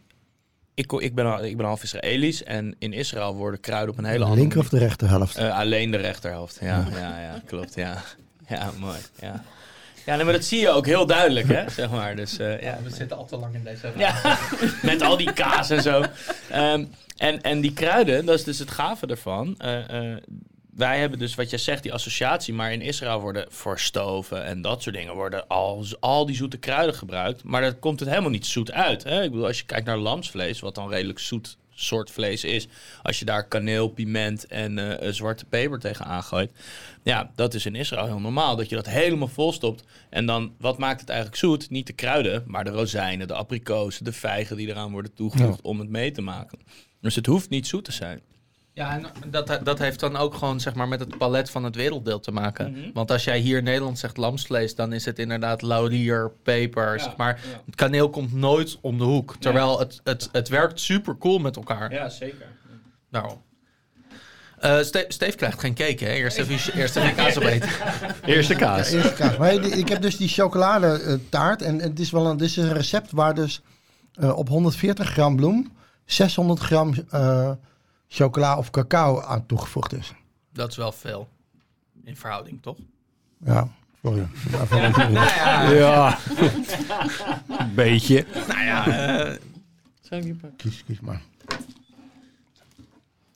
Ik, 0.74 0.92
ik, 0.92 1.14
ben, 1.14 1.44
ik 1.44 1.56
ben 1.56 1.66
half 1.66 1.82
Israëlisch 1.82 2.42
en 2.42 2.74
in 2.78 2.92
Israël 2.92 3.34
worden 3.34 3.60
kruiden 3.60 3.90
op 3.90 3.98
een 3.98 4.04
hele 4.04 4.18
De 4.18 4.24
andere 4.24 4.40
linker 4.40 4.60
of 4.60 4.68
de 4.68 4.78
rechterhelft? 4.78 5.36
Eh, 5.36 5.58
alleen 5.58 5.90
de 5.90 5.96
rechterhelft. 5.96 6.58
Ja, 6.60 6.86
ja, 6.90 7.20
ja, 7.20 7.42
klopt. 7.46 7.74
Ja, 7.74 8.02
ja 8.48 8.70
mooi. 8.78 8.98
Ja. 9.20 9.44
Ja, 10.06 10.16
nee, 10.16 10.24
maar 10.24 10.34
dat 10.34 10.44
zie 10.44 10.60
je 10.60 10.70
ook 10.70 10.86
heel 10.86 11.06
duidelijk, 11.06 11.48
hè? 11.48 11.70
Zeg 11.70 11.90
maar. 11.90 12.16
Dus, 12.16 12.38
eh, 12.38 12.62
ja. 12.62 12.78
We 12.82 12.90
zitten 12.90 13.16
al 13.16 13.26
te 13.26 13.36
lang 13.36 13.54
in 13.54 13.64
deze 13.64 13.92
Ja, 13.96 14.38
met 14.82 15.02
al 15.02 15.16
die 15.16 15.32
kaas 15.32 15.70
en 15.70 15.82
zo. 15.82 16.02
Ehm, 16.50 16.84
en, 17.16 17.42
en 17.42 17.60
die 17.60 17.72
kruiden, 17.72 18.26
dat 18.26 18.38
is 18.38 18.44
dus 18.44 18.58
het 18.58 18.70
gave 18.70 19.06
ervan. 19.06 19.54
Eh, 19.58 20.12
eh, 20.12 20.16
wij 20.74 20.98
hebben 20.98 21.18
dus 21.18 21.34
wat 21.34 21.50
jij 21.50 21.58
zegt, 21.58 21.82
die 21.82 21.92
associatie. 21.92 22.54
Maar 22.54 22.72
in 22.72 22.82
Israël 22.82 23.20
worden 23.20 23.46
voor 23.48 23.78
stoven 23.78 24.44
en 24.44 24.62
dat 24.62 24.82
soort 24.82 24.94
dingen 24.94 25.14
worden 25.14 25.48
al, 25.48 25.84
al 26.00 26.26
die 26.26 26.36
zoete 26.36 26.58
kruiden 26.58 26.94
gebruikt. 26.94 27.44
Maar 27.44 27.60
daar 27.60 27.74
komt 27.74 28.00
het 28.00 28.08
helemaal 28.08 28.30
niet 28.30 28.46
zoet 28.46 28.72
uit. 28.72 29.04
Hè? 29.04 29.22
Ik 29.22 29.30
bedoel, 29.30 29.46
als 29.46 29.58
je 29.58 29.64
kijkt 29.64 29.86
naar 29.86 29.98
lamsvlees, 29.98 30.60
wat 30.60 30.74
dan 30.74 30.88
redelijk 30.88 31.18
zoet 31.18 31.56
soort 31.76 32.10
vlees 32.10 32.44
is. 32.44 32.66
Als 33.02 33.18
je 33.18 33.24
daar 33.24 33.48
kaneel, 33.48 33.88
piment 33.88 34.46
en 34.46 34.98
eh, 35.00 35.12
zwarte 35.12 35.44
peper 35.44 35.78
tegen 35.78 36.04
aangooit. 36.04 36.50
Ja, 37.02 37.30
dat 37.34 37.54
is 37.54 37.66
in 37.66 37.74
Israël 37.74 38.06
heel 38.06 38.20
normaal. 38.20 38.56
Dat 38.56 38.68
je 38.68 38.74
dat 38.74 38.88
helemaal 38.88 39.28
vol 39.28 39.52
stopt. 39.52 39.84
En 40.10 40.26
dan, 40.26 40.54
wat 40.58 40.78
maakt 40.78 41.00
het 41.00 41.08
eigenlijk 41.08 41.38
zoet? 41.38 41.70
Niet 41.70 41.86
de 41.86 41.92
kruiden, 41.92 42.42
maar 42.46 42.64
de 42.64 42.70
rozijnen, 42.70 43.28
de 43.28 43.34
abrikozen, 43.34 44.04
de 44.04 44.12
vijgen 44.12 44.56
die 44.56 44.68
eraan 44.68 44.92
worden 44.92 45.14
toegevoegd 45.14 45.60
om 45.60 45.78
het 45.78 45.88
mee 45.88 46.10
te 46.10 46.22
maken. 46.22 46.58
Dus 47.00 47.14
het 47.14 47.26
hoeft 47.26 47.50
niet 47.50 47.66
zoet 47.66 47.84
te 47.84 47.92
zijn. 47.92 48.20
Ja, 48.76 48.90
en 48.92 49.30
dat, 49.30 49.60
dat 49.62 49.78
heeft 49.78 50.00
dan 50.00 50.16
ook 50.16 50.34
gewoon 50.34 50.60
zeg 50.60 50.74
maar, 50.74 50.88
met 50.88 51.00
het 51.00 51.18
palet 51.18 51.50
van 51.50 51.64
het 51.64 51.74
werelddeel 51.74 52.20
te 52.20 52.30
maken. 52.30 52.70
Mhm. 52.72 52.90
Want 52.92 53.10
als 53.10 53.24
jij 53.24 53.38
hier 53.38 53.58
in 53.58 53.64
Nederland 53.64 53.98
zegt 53.98 54.16
lamsvlees, 54.16 54.74
dan 54.74 54.92
is 54.92 55.04
het 55.04 55.18
inderdaad 55.18 55.62
laurier, 55.62 56.30
peper, 56.42 57.00
zeg 57.00 57.16
maar. 57.16 57.40
Het 57.66 57.74
kaneel 57.74 58.10
komt 58.10 58.32
nooit 58.32 58.78
om 58.80 58.98
de 58.98 59.04
hoek. 59.04 59.36
Terwijl 59.38 59.78
het, 59.78 60.00
het, 60.04 60.28
het 60.32 60.48
werkt 60.48 60.80
super 60.80 61.18
cool 61.18 61.38
met 61.38 61.56
elkaar. 61.56 61.92
Ja, 61.92 62.08
zeker. 62.08 62.46
Daarom. 63.10 63.42
Eh 64.58 64.78
Ste- 64.80 65.04
Steve 65.08 65.36
krijgt 65.36 65.60
geen 65.60 65.74
cake, 65.74 66.04
hè? 66.04 66.10
Eerst 66.10 66.38
even, 66.38 66.74
eerst 66.80 66.96
even 66.96 67.14
kaas 67.14 67.36
opeten. 67.36 67.68
Eerste 68.24 68.54
kaas. 68.54 68.90
Eerste 68.90 69.12
kaas. 69.12 69.36
Maar 69.36 69.52
ik 69.52 69.88
heb 69.88 70.02
dus 70.02 70.16
die 70.16 70.28
chocoladetaart. 70.28 71.62
En 71.62 71.78
het 71.80 72.00
is 72.00 72.10
wel 72.10 72.26
een, 72.26 72.36
dit 72.36 72.48
is 72.48 72.56
een 72.56 72.72
recept 72.72 73.10
waar 73.10 73.34
dus 73.34 73.60
eh, 74.14 74.36
op 74.36 74.48
140 74.48 75.08
gram 75.10 75.36
bloem 75.36 75.72
600 76.04 76.60
gram 76.60 76.94
eh, 77.10 77.50
chocola 78.08 78.56
of 78.58 78.70
cacao 78.70 79.20
aan 79.20 79.46
toegevoegd 79.46 79.92
is. 79.92 80.12
Dat 80.52 80.70
is 80.70 80.76
wel 80.76 80.92
veel. 80.92 81.28
In 82.04 82.16
verhouding, 82.16 82.62
toch? 82.62 82.76
Ja, 83.44 83.68
sorry. 84.02 84.26
Maar 84.50 84.66
van- 84.92 85.12
Ja. 85.74 86.18
Beetje. 87.74 88.26
Nou 88.48 88.62
ja, 88.62 88.86
eh, 88.86 89.38
Zou 90.00 90.20
ik 90.20 90.26
niet 90.26 90.40
pakken. 90.40 90.56
kies, 90.56 90.84
kies 90.84 91.00
maar. 91.00 91.22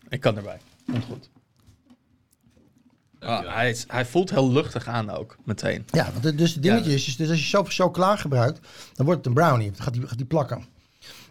ik 0.08 0.20
kan 0.20 0.36
erbij. 0.36 0.58
Komt 0.86 1.04
goed. 1.04 1.28
Ah, 3.18 3.54
hij, 3.54 3.70
is, 3.70 3.84
hij 3.88 4.06
voelt 4.06 4.30
heel 4.30 4.52
luchtig 4.52 4.86
aan 4.86 5.10
ook, 5.10 5.36
meteen. 5.44 5.84
Ja, 5.90 6.12
want 6.12 6.24
het, 6.24 6.38
dus 6.38 6.52
het 6.54 6.62
dingetje 6.62 6.94
is, 6.94 7.16
dus 7.16 7.28
als 7.30 7.38
je 7.38 7.44
zoveel 7.46 7.72
chocola 7.86 8.16
gebruikt, 8.16 8.60
dan 8.94 9.06
wordt 9.06 9.24
het 9.24 9.26
een 9.36 9.42
brownie. 9.42 9.70
Dan 9.70 9.82
gaat 9.82 9.92
die, 9.92 10.06
gaat 10.06 10.16
die 10.16 10.26
plakken. 10.26 10.64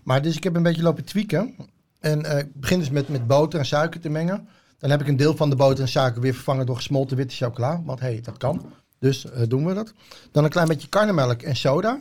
Maar 0.04 0.22
dus 0.22 0.36
ik 0.36 0.44
heb 0.44 0.56
een 0.56 0.64
beetje 0.64 0.82
lopen 0.82 1.06
tweaken. 1.06 1.56
En 2.00 2.26
eh, 2.26 2.38
ik 2.38 2.54
begin 2.54 2.80
dus 2.80 2.90
met, 2.90 3.10
met 3.10 3.28
boter 3.28 3.60
en 3.60 3.66
suiker 3.66 4.00
te 4.00 4.10
mengen. 4.10 4.48
Dan 4.78 4.90
heb 4.90 5.02
ik 5.02 5.08
een 5.08 5.18
deel 5.18 5.36
van 5.36 5.50
de 5.50 5.56
boter 5.56 5.84
en 5.84 5.90
suiker 5.90 6.22
weer 6.22 6.34
vervangen 6.34 6.66
door 6.66 6.76
gesmolten 6.76 7.18
witte 7.18 7.36
chocola. 7.36 7.82
Want 7.84 8.00
hé, 8.00 8.08
hey, 8.08 8.22
dat 8.22 8.38
kan. 8.38 8.72
Dus 9.00 9.32
eh, 9.32 9.44
doen 9.48 9.66
we 9.66 9.74
dat. 9.74 9.94
Dan 10.32 10.44
een 10.44 10.50
klein 10.50 10.68
beetje 10.68 10.88
karnemelk 10.88 11.42
en 11.42 11.56
soda. 11.56 12.00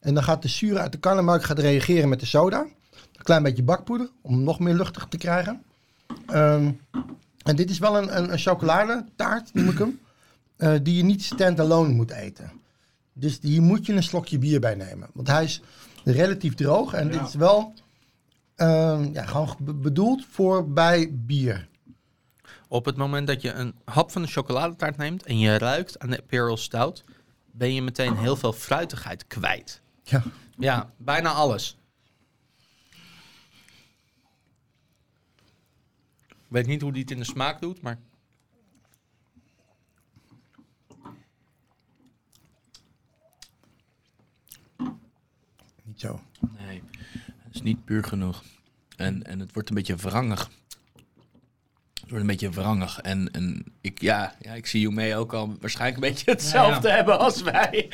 En 0.00 0.14
dan 0.14 0.22
gaat 0.22 0.42
de 0.42 0.48
zuur 0.48 0.78
uit 0.78 0.92
de 0.92 0.98
karnemelk 0.98 1.44
gaat 1.44 1.58
reageren 1.58 2.08
met 2.08 2.20
de 2.20 2.26
soda. 2.26 2.60
Een 2.92 3.22
klein 3.22 3.42
beetje 3.42 3.62
bakpoeder, 3.62 4.10
om 4.22 4.42
nog 4.42 4.58
meer 4.58 4.74
luchtig 4.74 5.06
te 5.08 5.16
krijgen. 5.16 5.62
Ehm, 6.26 6.70
en 7.42 7.56
dit 7.56 7.70
is 7.70 7.78
wel 7.78 7.96
een, 7.96 8.16
een, 8.16 8.32
een 8.32 8.38
chocoladetaart, 8.38 9.54
noem 9.54 9.68
ik 9.68 9.78
hem. 9.78 10.00
eh, 10.56 10.74
die 10.82 10.96
je 10.96 11.02
niet 11.02 11.22
stand-alone 11.22 11.92
moet 11.92 12.10
eten. 12.10 12.52
Dus 13.12 13.38
hier 13.40 13.62
moet 13.62 13.86
je 13.86 13.92
een 13.92 14.02
slokje 14.02 14.38
bier 14.38 14.60
bij 14.60 14.74
nemen. 14.74 15.08
Want 15.12 15.28
hij 15.28 15.44
is 15.44 15.62
relatief 16.04 16.54
droog 16.54 16.92
en 16.92 17.10
dit 17.10 17.20
is 17.28 17.34
wel 17.34 17.74
ja, 19.12 19.24
gewoon 19.24 19.56
be- 19.60 19.74
bedoeld 19.74 20.24
voor 20.30 20.72
bij 20.72 21.08
bier. 21.12 21.68
Op 22.68 22.84
het 22.84 22.96
moment 22.96 23.26
dat 23.26 23.42
je 23.42 23.52
een 23.52 23.74
hap 23.84 24.10
van 24.10 24.22
de 24.22 24.28
chocoladetaart 24.28 24.96
neemt 24.96 25.22
en 25.22 25.38
je 25.38 25.58
ruikt 25.58 25.98
aan 25.98 26.10
de 26.10 26.16
Imperial 26.20 26.56
Stout, 26.56 27.04
ben 27.50 27.74
je 27.74 27.82
meteen 27.82 28.16
heel 28.16 28.36
veel 28.36 28.52
fruitigheid 28.52 29.26
kwijt. 29.26 29.80
Ja. 30.02 30.22
Ja, 30.58 30.92
bijna 30.96 31.30
alles. 31.32 31.76
Ik 36.28 36.58
weet 36.58 36.66
niet 36.66 36.82
hoe 36.82 36.92
die 36.92 37.02
het 37.02 37.10
in 37.10 37.18
de 37.18 37.24
smaak 37.24 37.60
doet, 37.60 37.82
maar 37.82 37.98
Niet 45.84 46.00
zo. 46.00 46.20
Nee, 46.58 46.82
het 47.42 47.54
is 47.54 47.62
niet 47.62 47.84
puur 47.84 48.04
genoeg. 48.04 48.42
En, 49.02 49.26
en 49.26 49.40
het 49.40 49.52
wordt 49.52 49.68
een 49.68 49.74
beetje 49.74 49.96
wrangig. 49.96 50.50
wordt 52.08 52.20
een 52.20 52.26
beetje 52.26 52.50
wrangig. 52.50 52.98
En, 53.00 53.30
en 53.32 53.64
ik, 53.80 54.00
ja, 54.00 54.34
ja, 54.40 54.52
ik 54.52 54.66
zie 54.66 54.80
Jume 54.80 55.16
ook 55.16 55.32
al 55.32 55.56
waarschijnlijk 55.60 56.02
een 56.04 56.10
beetje 56.12 56.30
hetzelfde 56.30 56.90
hebben 56.90 57.18
als 57.18 57.42
wij. 57.42 57.88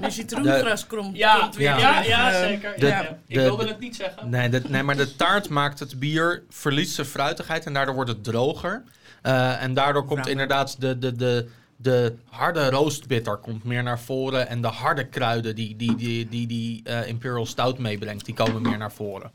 Die 0.00 0.10
citroengras 0.10 0.86
krom, 0.86 1.14
Ja, 1.14 1.38
komt 1.40 1.56
weer 1.56 1.66
ja, 1.78 2.02
ja, 2.02 2.32
eh, 2.32 2.38
zeker. 2.38 2.74
de- 2.78 2.86
ja. 2.86 3.02
Ik 3.26 3.34
de- 3.34 3.40
wilde 3.42 3.64
de- 3.64 3.70
het 3.70 3.78
niet 3.80 3.96
zeggen. 3.96 4.30
Nee, 4.30 4.48
de, 4.48 4.62
nee, 4.68 4.82
maar 4.82 4.96
de 4.96 5.16
taart 5.16 5.48
maakt 5.48 5.78
het 5.78 5.98
bier, 5.98 6.42
verliest 6.48 6.94
zijn 6.94 7.06
fruitigheid 7.06 7.66
en 7.66 7.72
daardoor 7.72 7.94
wordt 7.94 8.10
het 8.10 8.24
droger. 8.24 8.82
Eh, 9.22 9.62
en 9.62 9.74
daardoor 9.74 10.04
komt 10.04 10.26
inderdaad 10.28 10.80
de, 10.80 10.98
de, 10.98 11.16
de, 11.16 11.48
de 11.76 12.14
harde 12.28 12.70
roostbitter 12.70 13.36
komt 13.36 13.64
meer 13.64 13.82
naar 13.82 14.00
voren. 14.00 14.48
En 14.48 14.60
de 14.62 14.68
harde 14.68 15.06
kruiden 15.08 15.54
die 15.54 15.76
die, 15.76 15.96
die, 15.96 16.28
die, 16.28 16.46
die 16.46 16.80
eh, 16.84 17.08
Imperial 17.08 17.46
Stout 17.46 17.78
meebrengt, 17.78 18.24
die 18.24 18.34
komen 18.34 18.62
meer 18.62 18.78
naar 18.78 18.92
voren. 18.92 19.30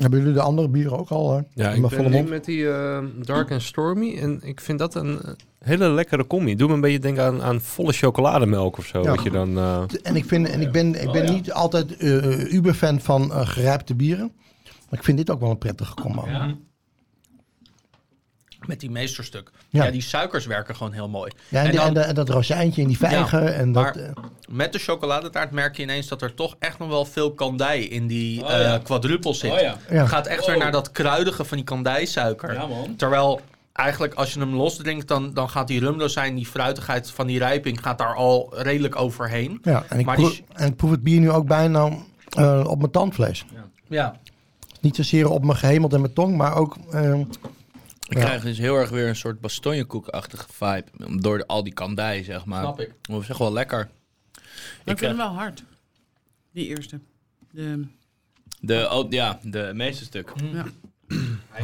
Hebben 0.00 0.18
jullie 0.18 0.34
de 0.34 0.40
andere 0.40 0.68
bieren 0.68 0.98
ook 0.98 1.08
al? 1.08 1.36
eh, 1.36 1.42
Ja, 1.54 1.70
ik 1.70 1.88
ben 1.88 2.10
nu 2.10 2.22
met 2.22 2.44
die 2.44 2.68
eh, 2.70 3.04
Dark 3.22 3.50
and 3.50 3.62
Stormy. 3.62 4.18
En 4.18 4.40
ik 4.42 4.60
vind 4.60 4.78
dat 4.78 4.94
een 4.94 5.20
eh, 5.22 5.30
hele 5.58 5.88
lekkere 5.90 6.26
combi. 6.26 6.56
Doe 6.56 6.68
me 6.68 6.74
een 6.74 6.80
beetje 6.80 6.98
denken 6.98 7.24
aan, 7.24 7.42
aan 7.42 7.60
volle 7.60 7.92
chocolademelk 7.92 8.78
of 8.78 8.86
zo. 8.86 9.02
Ja. 9.02 9.10
Wat 9.14 9.22
je 9.22 9.30
dan... 9.30 9.58
eh, 9.58 9.82
En 10.02 10.16
ik, 10.16 10.24
vind, 10.24 10.48
en 10.48 10.60
ik 10.60 10.72
ben, 10.72 10.86
ik 11.02 11.10
ben 11.12 11.22
Oh, 11.22 11.28
ja. 11.28 11.32
niet 11.32 11.52
altijd 11.52 11.96
eh 11.96 12.52
uber-fan 12.52 13.00
van 13.00 13.32
eh 13.32 13.48
gerijpte 13.48 13.94
bieren. 13.94 14.32
Maar 14.90 14.98
ik 14.98 15.04
vind 15.04 15.18
dit 15.18 15.30
ook 15.30 15.40
wel 15.40 15.50
een 15.50 15.58
prettige 15.58 15.94
combo. 15.94 16.28
Ja, 16.28 16.54
Met 18.66 18.80
die 18.80 18.90
meesterstuk. 18.90 19.50
Ja. 19.68 19.84
Ja. 19.84 19.90
die 19.90 20.02
suikers 20.02 20.46
werken 20.46 20.76
gewoon 20.76 20.92
heel 20.92 21.08
mooi. 21.08 21.32
en, 21.50 21.58
En 21.58 21.64
die- 21.70 21.78
dan- 21.78 21.86
en 21.86 21.94
de- 21.94 22.00
en 22.00 22.14
dat 22.14 22.28
rozijntje 22.28 22.82
en 22.82 22.88
die 22.88 22.96
vijgen. 22.96 23.54
en 23.54 23.72
dat, 23.72 23.82
maar- 23.82 23.94
eh, 23.96 24.10
Met 24.48 24.72
de 24.72 24.78
chocoladetaart 24.78 25.50
merk 25.50 25.76
je 25.76 25.82
ineens 25.82 26.08
dat 26.08 26.22
er 26.22 26.34
toch 26.34 26.56
echt 26.58 26.78
nog 26.78 26.88
wel 26.88 27.04
veel 27.04 27.32
kandij 27.32 27.80
in 27.82 28.06
die 28.06 28.42
Oh, 28.44 28.52
eh 28.52 28.60
ja. 28.60 28.78
quadrupel 28.78 29.34
zit. 29.34 29.52
Oh 29.52 29.58
ja. 29.60 29.76
ja. 29.90 29.96
Het 29.96 30.08
gaat 30.08 30.26
echt 30.26 30.46
weer 30.46 30.54
Wow. 30.54 30.62
naar 30.62 30.72
dat 30.72 30.90
kruidige 30.92 31.44
van 31.44 31.56
die 31.56 31.66
kandijsuiker. 31.66 32.52
Ja, 32.54 32.66
man. 32.66 32.96
Terwijl 32.96 33.40
eigenlijk 33.72 34.14
als 34.14 34.32
je 34.32 34.40
hem 34.40 34.54
losdrinkt, 34.54 35.08
dan, 35.08 35.34
dan 35.34 35.48
gaat 35.50 35.68
die 35.68 35.80
rumdozijn, 35.80 36.34
die 36.34 36.46
fruitigheid 36.46 37.10
van 37.10 37.26
die 37.26 37.38
rijping, 37.38 37.78
gaat 37.82 37.98
daar 37.98 38.14
al 38.14 38.52
redelijk 38.56 38.96
overheen. 38.96 39.58
ja, 39.62 39.84
en, 39.88 39.98
ik 39.98 40.06
Maar 40.06 40.16
proef, 40.16 40.30
die- 40.30 40.44
en 40.54 40.66
ik 40.66 40.76
proef 40.76 40.90
het 40.90 41.02
bier 41.02 41.20
nu 41.20 41.30
ook 41.30 41.46
bijna 41.46 41.88
eh, 42.30 42.64
op 42.66 42.78
mijn 42.78 42.90
tandvlees. 42.90 43.44
Ja. 43.88 44.16
Niet 44.80 44.96
zozeer 44.96 45.28
op 45.30 45.44
mijn 45.44 45.58
gehemeld 45.58 45.92
en 45.94 46.00
mijn 46.00 46.12
tong, 46.12 46.36
maar 46.36 46.56
ook... 46.56 46.76
eh, 46.90 47.20
Ik 48.08 48.16
Ja. 48.18 48.24
krijg 48.24 48.42
dus 48.42 48.58
heel 48.58 48.76
erg 48.76 48.90
weer 48.90 49.08
een 49.08 49.16
soort 49.16 49.40
bastonjekoekachtige 49.40 50.46
vibe. 50.52 50.84
Door 51.20 51.38
de- 51.38 51.46
al 51.46 51.62
die 51.64 51.72
kandij, 51.72 52.24
zeg 52.24 52.44
maar. 52.44 52.60
Snap 52.62 52.80
ik. 52.80 52.92
Dat 53.02 53.22
is 53.22 53.28
echt 53.28 53.38
wel 53.38 53.52
lekker. 53.52 53.78
Maar 53.78 54.42
ik 54.84 54.92
Ik, 54.92 54.98
vind 54.98 55.00
hem 55.00 55.10
eh, 55.10 55.16
wel 55.26 55.34
hard. 55.34 55.62
Die 56.52 56.66
eerste. 56.66 57.00
De, 57.50 57.84
De, 58.60 58.88
oh, 58.92 59.10
ja, 59.10 59.38
de 59.42 59.70
meeste 59.74 60.04
stuk. 60.04 60.32
ja. 60.52 60.64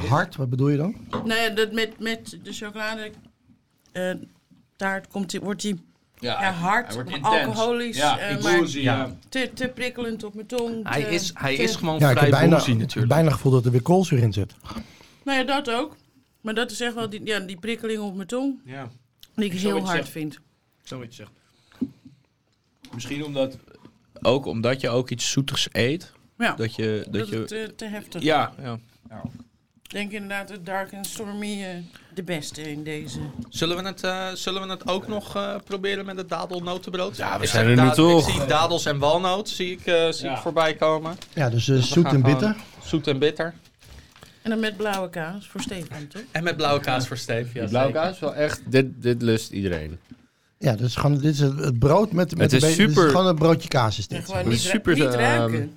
hard, 0.09 0.36
wat 0.36 0.51
bedoel 0.51 0.68
je 0.68 0.76
dan? 0.76 0.97
Nee, 1.24 1.53
dat 1.53 1.72
met, 1.72 1.99
met 2.01 2.38
de 2.43 2.53
chocolade 2.53 3.11
eh, 3.93 4.14
taart 4.76 5.09
komt 5.09 5.30
die, 5.30 5.40
wordt 5.40 5.62
die 5.62 5.80
ja, 6.18 6.53
hard, 6.53 6.95
hij 6.95 7.05
wordt 7.05 7.22
alcoholisch, 7.22 7.97
Ja, 7.97 8.18
eh, 8.18 8.30
ik 8.36 8.43
maar- 8.43 8.59
boozy, 8.59 8.80
ja. 8.80 9.16
te, 9.28 9.51
te 9.55 9.68
prikkelend 9.68 10.24
op 10.24 10.34
mijn 10.34 10.47
tong. 10.47 10.88
Hij 10.88 11.03
te- 11.05 11.11
is, 11.11 11.30
hij 11.34 11.57
te- 11.57 11.62
is 11.62 11.76
gewoon 11.76 11.99
Ja, 11.99 12.11
ik 12.11 12.16
vrij 12.16 12.28
heb 12.28 12.38
bijna, 12.38 12.57
natuurlijk. 12.57 13.09
bijna 13.09 13.30
gevoel 13.30 13.53
dat 13.53 13.64
er 13.64 13.70
weer 13.70 13.82
koolzuur 13.82 14.18
in 14.18 14.32
zit. 14.32 14.55
Nou 15.24 15.38
ja, 15.38 15.45
dat 15.45 15.70
ook. 15.70 15.97
Maar 16.43 16.55
dat 16.55 16.70
is 16.70 16.80
echt 16.80 16.95
wel 16.95 17.09
die, 17.11 17.20
ja, 17.24 17.38
die 17.40 17.57
prikkeling 17.57 18.01
op 18.01 18.14
mijn 18.14 18.28
tong, 18.28 18.61
Ja, 18.64 18.88
die 19.34 19.45
ik 19.45 19.53
heel 19.61 19.78
hard 19.80 19.97
zegt. 19.97 20.09
vind. 20.09 20.38
zo 20.84 20.99
wat 20.99 21.07
je 21.09 21.14
zegt. 21.14 21.30
Misschien 22.95 23.24
omdat, 23.24 23.57
ook 24.22 24.47
omdat 24.47 24.80
je 24.80 24.88
ook 24.88 25.11
iets 25.11 25.30
zoetigs 25.30 25.68
eet. 25.72 26.12
Ja, 26.38 26.55
Dat 26.55 26.74
je, 26.74 27.03
dat 27.05 27.12
dat 27.20 27.28
je, 27.28 27.36
het 27.36 27.49
te, 27.49 27.72
te 27.76 27.84
heftig. 27.84 28.22
ja, 28.22 28.53
ja. 28.62 28.78
Ik 29.82 29.99
denk 29.99 30.12
inderdaad 30.12 30.49
dat 30.49 30.66
Dark 30.66 30.95
and 30.95 31.07
Stormy 31.07 31.62
eh, 31.62 31.68
de 32.14 32.22
beste 32.22 32.70
in 32.70 32.84
deze. 32.84 33.18
Zullen 33.49 33.76
we 33.76 33.82
het, 33.82 34.05
eh, 34.05 34.32
zullen 34.32 34.62
we 34.62 34.68
het 34.68 34.88
ook 34.88 35.07
nog 35.09 35.36
eh, 35.36 35.57
proberen 35.64 36.05
met 36.07 36.16
het 36.16 36.28
dadelnotenbrood? 36.28 37.16
Ja, 37.16 37.36
we 37.38 37.43
Ik 37.45 37.49
zijn 37.51 37.66
er 37.78 37.84
nu 37.84 37.90
toch. 37.90 38.28
Ik 38.28 38.34
zie 38.34 38.45
dadels 38.47 38.84
en 38.86 38.99
walnoot 38.99 39.49
zie 39.49 39.70
ik, 39.72 39.86
eh, 39.86 40.11
zie 40.11 40.24
Ja. 40.26 40.34
ik 40.34 40.40
voorbij 40.43 40.74
komen. 40.74 41.16
Ja, 41.34 41.51
dus 41.51 41.68
eh, 41.68 41.74
we 41.74 41.82
zoet 41.82 42.07
en 42.07 42.22
bitter. 42.22 42.57
Zoet 42.84 43.07
en 43.07 43.18
bitter. 43.18 43.55
En 44.43 44.51
dan 44.51 44.61
met 44.61 44.76
blauwe 44.76 45.11
kaas 45.11 45.49
voor 45.49 45.61
Stefan, 45.61 46.07
toch? 46.09 46.22
En 46.30 46.45
met 46.45 46.57
blauwe 46.57 46.80
kaas 46.80 47.07
voor 47.07 47.16
Steve. 47.16 47.61
Ja, 47.61 47.66
blauwe 47.66 47.93
kaas 47.93 48.18
wel 48.18 48.34
echt... 48.34 48.61
Dit, 48.66 48.86
dit 49.03 49.22
lust 49.22 49.51
iedereen. 49.51 49.99
Ja, 50.59 50.76
dus 50.76 50.95
gewoon, 50.97 51.18
dit 51.18 51.32
is 51.32 51.38
het, 51.40 51.59
het 51.59 51.78
brood 51.78 52.12
met, 52.12 52.36
met 52.36 52.53
Het 52.53 52.53
is 52.53 52.62
een 52.62 52.68
beetje- 52.68 52.86
dit 52.86 52.95
super- 52.95 53.11
gewoon 53.11 53.26
een 53.26 53.34
broodje 53.34 53.68
kaas 53.68 53.99
is 53.99 54.07
En 54.07 54.16
dit. 54.16 54.24
gewoon 54.24 54.40
Het 54.40 54.49
niet, 54.49 54.57
is 54.59 54.64
ru- 54.64 54.70
super, 54.70 54.95
niet 54.95 55.03
ehm, 55.05 55.12
ruiken. 55.18 55.76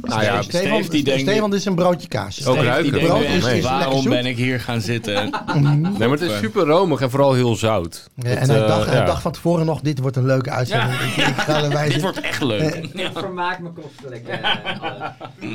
Nou 0.00 0.22
ja, 0.22 0.42
Stefan, 0.42 0.76
Steve 0.78 0.90
die 0.90 1.02
denkt- 1.04 1.20
Stefan, 1.20 1.50
dit 1.50 1.58
is 1.58 1.64
een 1.64 1.74
broodje 1.74 2.08
kaas. 2.08 2.46
Ook 2.46 2.56
ruiken. 2.56 2.92
denkt 2.92 3.06
Brood 3.08 3.22
is- 3.52 3.62
waarom 3.62 4.04
ben 4.08 4.26
ik 4.26 4.36
hier 4.36 4.60
gaan 4.60 4.80
zitten? 4.80 5.30
nee, 5.54 6.08
maar 6.08 6.10
het 6.10 6.20
is 6.20 6.38
super 6.38 6.66
romig 6.66 7.00
en 7.00 7.10
vooral 7.10 7.32
heel 7.34 7.56
zout. 7.56 8.10
Ja, 8.14 8.28
Het, 8.28 8.38
en 8.38 8.48
hij 8.50 8.60
eh, 8.62 8.68
dacht, 8.68 8.92
ja. 8.92 9.04
dacht 9.04 9.22
van 9.22 9.32
tevoren 9.32 9.66
nog, 9.66 9.80
dit 9.80 9.98
wordt 9.98 10.16
een 10.16 10.26
leuke 10.26 10.50
uitzending. 10.50 11.00
Ik, 11.00 11.16
ik 11.26 11.34
ga 11.36 11.62
erbij 11.62 11.88
Dit 11.92 12.00
wordt 12.02 12.20
echt 12.20 12.42
leuk. 12.42 12.74
Ik 12.74 13.10
vermaak 13.14 13.58
me 13.58 13.70
kostelijk. 13.72 14.26
eh, 14.28 14.38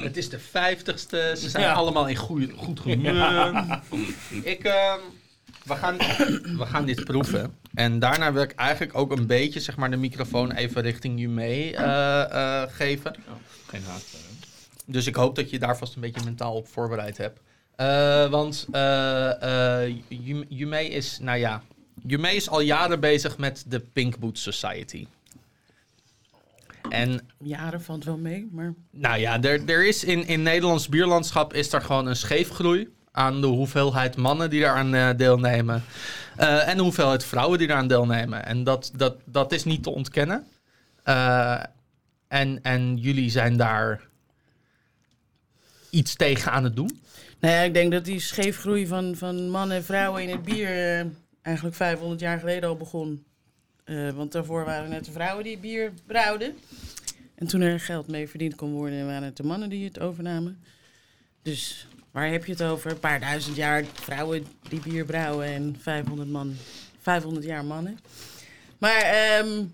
Het 0.03 0.17
is 0.17 0.29
de 0.29 0.39
vijftigste. 0.51 1.33
Ze 1.39 1.49
zijn 1.49 1.63
Ja. 1.63 1.73
allemaal 1.73 2.07
in 2.07 2.15
goeie, 2.15 2.51
goed 2.57 2.79
humeur. 2.85 3.51
ik, 4.43 4.63
ehm, 4.63 4.99
we, 5.67 5.75
gaan, 5.75 5.97
we 6.57 6.65
gaan 6.65 6.85
dit 6.85 7.03
proeven. 7.03 7.55
En 7.73 7.99
daarna 7.99 8.33
wil 8.33 8.41
ik 8.41 8.51
eigenlijk 8.51 8.97
ook 8.97 9.11
een 9.11 9.27
beetje 9.27 9.59
zeg 9.59 9.77
maar, 9.77 9.91
de 9.91 9.97
microfoon 9.97 10.51
even 10.51 10.81
richting 10.81 11.19
je 11.19 11.29
mee 11.29 11.75
eh, 11.75 12.21
eh, 12.21 12.69
geven. 12.71 13.15
Geen 13.67 13.83
haast. 13.83 14.15
Dus 14.85 15.07
ik 15.07 15.15
hoop 15.15 15.35
dat 15.35 15.49
je 15.49 15.59
daar 15.59 15.77
vast 15.77 15.95
een 15.95 16.01
beetje 16.01 16.23
mentaal 16.25 16.55
op 16.55 16.67
voorbereid 16.67 17.17
hebt. 17.17 17.39
Eh, 17.75 18.29
want 18.29 18.67
eh 18.71 19.83
eh, 19.83 19.95
Yume 20.49 20.89
is, 20.89 21.19
nou 21.21 21.37
ja, 21.37 21.63
Yume 22.05 22.35
is 22.35 22.49
al 22.49 22.61
jaren 22.61 22.99
bezig 22.99 23.37
met 23.37 23.65
de 23.67 23.79
Pink 23.79 24.17
Boot 24.17 24.37
Society. 24.37 25.07
En 26.89 27.27
Jaren 27.39 27.81
valt 27.81 28.03
wel 28.03 28.17
mee, 28.17 28.47
maar 28.51 28.73
nou 28.91 29.19
ja, 29.19 29.41
er, 29.41 29.69
er 29.69 29.87
is 29.87 30.03
in, 30.03 30.27
in 30.27 30.43
Nederlands 30.43 30.89
bierlandschap 30.89 31.53
is 31.53 31.73
er 31.73 31.81
gewoon 31.81 32.07
een 32.07 32.15
scheefgroei 32.15 32.89
aan 33.17 33.41
de 33.41 33.47
hoeveelheid 33.47 34.15
mannen 34.15 34.49
die 34.49 34.61
daaraan 34.61 34.93
eh, 34.93 35.09
deelnemen. 35.17 35.83
Eh, 36.35 36.67
en 36.67 36.77
de 36.77 36.83
hoeveelheid 36.83 37.25
vrouwen 37.25 37.57
die 37.57 37.67
daaraan 37.67 37.87
deelnemen. 37.87 38.45
En 38.45 38.63
dat, 38.63 38.91
dat, 38.95 39.15
dat 39.25 39.51
is 39.51 39.63
niet 39.63 39.83
te 39.83 39.89
ontkennen. 39.89 40.47
Eh, 41.03 41.63
en, 42.27 42.63
en 42.63 42.97
jullie 42.97 43.29
zijn 43.29 43.57
daar 43.57 44.01
iets 45.89 46.15
tegen 46.15 46.51
aan 46.51 46.63
het 46.63 46.75
doen. 46.75 47.01
Nou 47.39 47.53
ja, 47.53 47.61
ik 47.61 47.73
denk 47.73 47.91
dat 47.91 48.05
die 48.05 48.19
scheefgroei 48.19 48.87
van, 48.87 49.15
van 49.15 49.49
mannen 49.49 49.77
en 49.77 49.83
vrouwen 49.83 50.23
in 50.23 50.29
het 50.29 50.43
bier 50.43 51.05
eigenlijk 51.41 51.75
500 51.75 52.19
jaar 52.19 52.39
geleden 52.39 52.69
al 52.69 52.77
begon. 52.77 53.25
Want 54.15 54.31
daarvoor 54.31 54.65
waren 54.65 54.91
het 54.91 55.05
de 55.05 55.11
vrouwen 55.11 55.43
die 55.43 55.57
bier 55.57 55.93
brouwden. 56.05 56.57
En 57.35 57.47
toen 57.47 57.61
er 57.61 57.79
geld 57.79 58.07
mee 58.07 58.29
verdiend 58.29 58.55
kon 58.55 58.71
worden, 58.71 59.05
waren 59.05 59.23
het 59.23 59.37
de 59.37 59.43
mannen 59.43 59.69
die 59.69 59.85
het 59.85 59.99
overnamen. 59.99 60.63
Dus 61.41 61.87
waar 62.17 62.31
heb 62.31 62.45
je 62.45 62.51
het 62.51 62.63
over? 62.63 62.91
Een 62.91 62.99
paar 62.99 63.19
duizend 63.19 63.55
jaar 63.55 63.85
vrouwen 63.93 64.45
die 64.69 64.79
bier 64.79 65.05
brouwen 65.05 65.45
en 65.45 65.75
500, 65.79 66.29
man, 66.29 66.55
500 66.99 67.45
jaar 67.45 67.65
mannen. 67.65 67.99
Maar 68.77 69.01
ehm, 69.01 69.65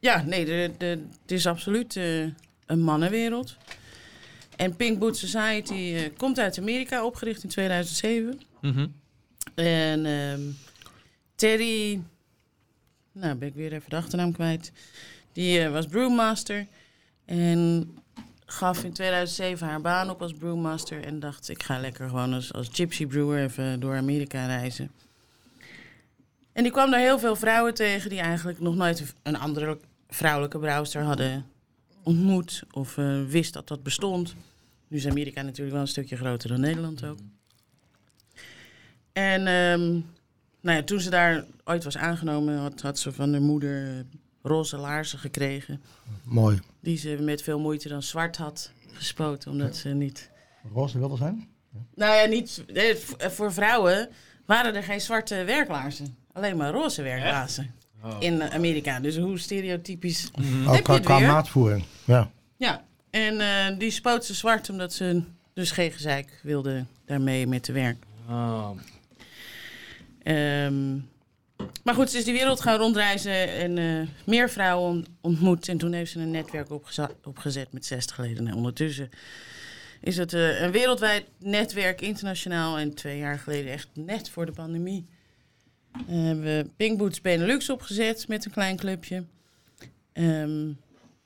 ja, 0.00 0.22
nee, 0.22 0.44
de, 0.44 0.72
de, 0.78 1.06
het 1.22 1.30
is 1.30 1.46
absoluut 1.46 1.96
eh, 1.96 2.20
een 2.66 2.80
mannenwereld. 2.80 3.56
En 4.56 4.76
Pink 4.76 4.98
Boot 4.98 5.16
Society 5.16 5.94
eh, 5.94 6.10
komt 6.16 6.38
uit 6.38 6.58
Amerika, 6.58 7.04
opgericht 7.04 7.42
in 7.42 7.48
2007. 7.48 8.40
En 9.54 10.06
ehm, 10.06 10.42
Terry, 11.34 12.02
nou 13.12 13.34
ben 13.34 13.48
ik 13.48 13.54
weer 13.54 13.72
even 13.72 13.90
de 13.90 13.96
achternaam 13.96 14.32
kwijt. 14.32 14.72
Die 15.32 15.60
eh, 15.60 15.72
was 15.72 15.86
brewmaster 15.86 16.66
en 17.24 17.88
gaf 18.54 18.84
in 18.84 18.92
2007 18.92 19.66
haar 19.66 19.80
baan 19.80 20.10
op 20.10 20.22
als 20.22 20.32
brewmaster. 20.32 21.04
En 21.04 21.20
dacht, 21.20 21.48
ik 21.48 21.62
ga 21.62 21.78
lekker 21.78 22.08
gewoon 22.08 22.32
als, 22.32 22.52
als 22.52 22.68
gypsy 22.72 23.06
brewer 23.06 23.42
even 23.42 23.80
door 23.80 23.96
Amerika 23.96 24.46
reizen. 24.46 24.90
En 26.52 26.62
die 26.62 26.72
kwam 26.72 26.90
daar 26.90 27.00
heel 27.00 27.18
veel 27.18 27.36
vrouwen 27.36 27.74
tegen 27.74 28.10
die 28.10 28.20
eigenlijk 28.20 28.60
nog 28.60 28.74
nooit 28.74 29.14
een 29.22 29.38
andere 29.38 29.78
vrouwelijke 30.08 30.58
brouwster 30.58 31.02
hadden 31.02 31.46
ontmoet 32.02 32.62
of 32.70 32.98
eh, 32.98 33.24
wist 33.24 33.52
dat 33.52 33.68
dat 33.68 33.82
bestond. 33.82 34.34
Nu 34.88 34.96
is 34.96 35.06
Amerika 35.06 35.42
natuurlijk 35.42 35.72
wel 35.72 35.80
een 35.80 35.88
stukje 35.88 36.16
groter 36.16 36.48
dan 36.48 36.60
Nederland 36.60 37.04
ook. 37.04 37.18
En 39.12 39.46
ehm, 39.46 39.90
nou 40.60 40.76
ja, 40.76 40.82
toen 40.82 41.00
ze 41.00 41.10
daar 41.10 41.44
ooit 41.64 41.84
was 41.84 41.96
aangenomen, 41.96 42.72
had, 42.80 42.98
ze 42.98 43.12
van 43.12 43.32
haar 43.32 43.42
moeder 43.42 44.04
roze 44.44 44.76
laarzen 44.76 45.18
gekregen. 45.18 45.82
Mooi. 46.22 46.60
Die 46.80 46.96
ze 46.96 47.16
met 47.20 47.42
veel 47.42 47.58
moeite 47.58 47.88
dan 47.88 48.02
zwart 48.02 48.36
had 48.36 48.70
gespoten, 48.92 49.50
omdat 49.50 49.76
ze 49.76 49.88
niet... 49.88 50.30
Roze 50.72 50.98
wil 50.98 51.10
er 51.10 51.16
zijn? 51.16 51.48
Nou 51.94 52.14
ja, 52.16 52.26
niet... 52.26 52.64
eh, 52.74 52.96
voor 53.28 53.52
vrouwen 53.52 54.08
waren 54.46 54.74
er 54.74 54.82
geen 54.82 55.00
zwarte 55.00 55.44
werklaarzen. 55.44 56.16
Alleen 56.32 56.56
maar 56.56 56.72
roze 56.72 57.02
werklaarzen. 57.02 57.74
In 58.18 58.40
eh, 58.40 58.54
Amerika. 58.54 59.00
Dus 59.00 59.16
hoe 59.16 59.38
stereotypisch 59.38 60.30
heb 60.66 60.86
je 60.86 61.00
qua, 61.00 61.18
maatvoering. 61.18 61.84
Ja. 62.04 62.30
Ja, 62.56 62.84
en 63.10 63.40
eh, 63.40 63.78
die 63.78 63.90
spoot 63.90 64.24
ze 64.24 64.34
zwart 64.34 64.70
omdat 64.70 64.92
ze 64.92 65.22
dus 65.52 65.70
geen 65.70 65.92
gezeik 65.92 66.40
wilde 66.42 66.84
daarmee 67.04 67.46
met 67.46 67.62
te 67.62 67.72
werk. 67.72 67.96
Oh. 68.28 68.70
Ehm, 70.22 70.98
maar 71.84 71.94
goed, 71.94 72.10
ze 72.10 72.18
is 72.18 72.24
die 72.24 72.32
wereld 72.32 72.60
gaan 72.60 72.78
rondreizen 72.78 73.48
en 73.52 73.78
eh, 73.78 74.08
meer 74.26 74.50
vrouwen 74.50 74.90
ont- 74.90 75.08
ontmoet. 75.20 75.68
En 75.68 75.78
toen 75.78 75.92
heeft 75.92 76.10
ze 76.12 76.20
een 76.20 76.30
netwerk 76.30 76.70
opgezet 77.24 77.72
met 77.72 77.86
60 77.86 78.18
leden. 78.18 78.46
En 78.46 78.54
ondertussen 78.54 79.10
is 80.00 80.16
het 80.16 80.32
eh, 80.32 80.60
een 80.60 80.70
wereldwijd 80.70 81.24
netwerk, 81.38 82.00
internationaal. 82.00 82.78
En 82.78 82.94
twee 82.94 83.18
jaar 83.18 83.38
geleden, 83.38 83.72
echt 83.72 83.88
net 83.94 84.30
voor 84.30 84.46
de 84.46 84.52
pandemie, 84.52 85.06
eh, 85.92 86.00
hebben 86.06 86.44
we 86.44 86.70
Pink 86.76 86.98
Boots 86.98 87.20
Benelux 87.20 87.70
opgezet 87.70 88.28
met 88.28 88.44
een 88.44 88.50
klein 88.52 88.76
clubje. 88.76 89.24
Ehm, 90.12 90.72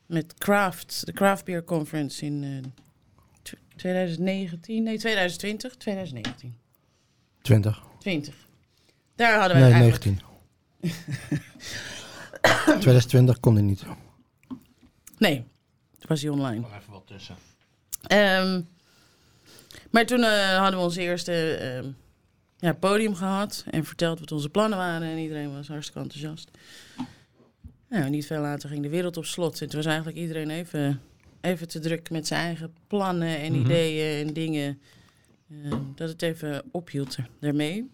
met 0.07 0.35
Craft, 0.35 1.07
de 1.07 1.13
Craft 1.13 1.45
Beer 1.45 1.65
Conference 1.65 2.25
in 2.25 2.45
eh, 2.45 2.71
tw- 3.43 3.55
2019, 3.77 4.83
nee 4.83 4.99
2020, 4.99 5.77
2019. 5.77 6.55
20. 7.43 7.83
20. 7.99 8.48
Daar 9.19 9.39
hadden 9.39 9.57
we 9.57 9.63
Nee, 9.63 9.73
eigenlijk... 9.73 10.05
19. 10.05 10.27
2020 12.65 13.41
kon 13.45 13.55
hij 13.55 13.63
niet. 13.63 13.83
Nee, 15.19 15.37
toen 15.99 16.09
was 16.09 16.23
hij 16.23 16.31
online. 16.31 16.61
Nog 16.61 16.77
even 16.77 16.93
wat 16.93 17.07
tussen. 17.07 17.37
Ehm, 18.07 18.61
maar 19.91 20.07
toen 20.07 20.23
eh, 20.25 20.57
hadden 20.59 20.79
we 20.79 20.85
ons 20.85 20.97
eerste 20.97 21.55
ehm, 21.55 21.91
ja, 22.59 22.73
podium 22.73 23.15
gehad 23.15 23.65
en 23.71 23.85
verteld 23.85 24.21
wat 24.21 24.33
onze 24.33 24.49
plannen 24.49 24.79
waren. 24.79 25.09
En 25.09 25.19
iedereen 25.19 25.53
was 25.55 25.69
hartstikke 25.69 26.01
enthousiast. 26.01 26.51
Nou, 27.89 28.11
niet 28.11 28.27
veel 28.27 28.41
later 28.41 28.69
ging 28.69 28.83
de 28.83 28.89
wereld 28.89 29.17
op 29.17 29.25
slot. 29.25 29.61
En 29.61 29.67
toen 29.69 29.77
was 29.77 29.87
eigenlijk 29.87 30.17
iedereen 30.17 30.51
even, 30.51 31.01
even 31.41 31.69
te 31.69 31.79
druk 31.79 32.11
met 32.11 32.27
zijn 32.27 32.41
eigen 32.45 32.73
plannen 32.87 33.39
en 33.39 33.53
Mhm. 33.53 33.61
ideeën 33.65 34.27
en 34.27 34.33
dingen. 34.35 34.81
ehm, 35.65 35.79
dat 35.95 36.09
het 36.09 36.23
even 36.23 36.63
ophield 36.71 37.17
er- 37.17 37.29
daarmee. 37.41 37.91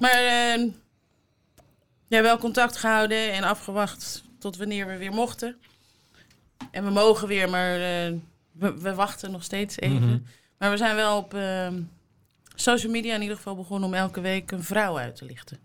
Maar 0.00 0.10
ehm, 0.24 0.68
ja, 2.08 2.22
wel 2.22 2.38
contact 2.38 2.76
gehouden 2.76 3.32
en 3.32 3.42
afgewacht 3.42 4.22
tot 4.38 4.56
wanneer 4.56 4.86
we 4.86 4.96
weer 4.96 5.12
mochten. 5.12 5.56
En 6.70 6.84
we 6.84 6.90
mogen 6.90 7.28
weer, 7.28 7.50
maar 7.50 7.74
eh, 7.74 8.12
we, 8.52 8.78
we 8.80 8.94
wachten 8.94 9.30
nog 9.30 9.42
steeds 9.44 9.78
even. 9.80 10.06
Mhm. 10.08 10.18
Maar 10.58 10.70
we 10.70 10.76
zijn 10.76 10.96
wel 10.96 11.16
op 11.18 11.34
ehm, 11.34 11.82
social 12.54 12.92
media 12.92 13.14
in 13.14 13.22
ieder 13.22 13.36
geval 13.36 13.56
begonnen 13.56 13.88
om 13.88 13.94
elke 13.94 14.20
week 14.20 14.50
een 14.50 14.62
vrouw 14.64 14.98
uit 14.98 15.16
te 15.16 15.24
lichten. 15.24 15.58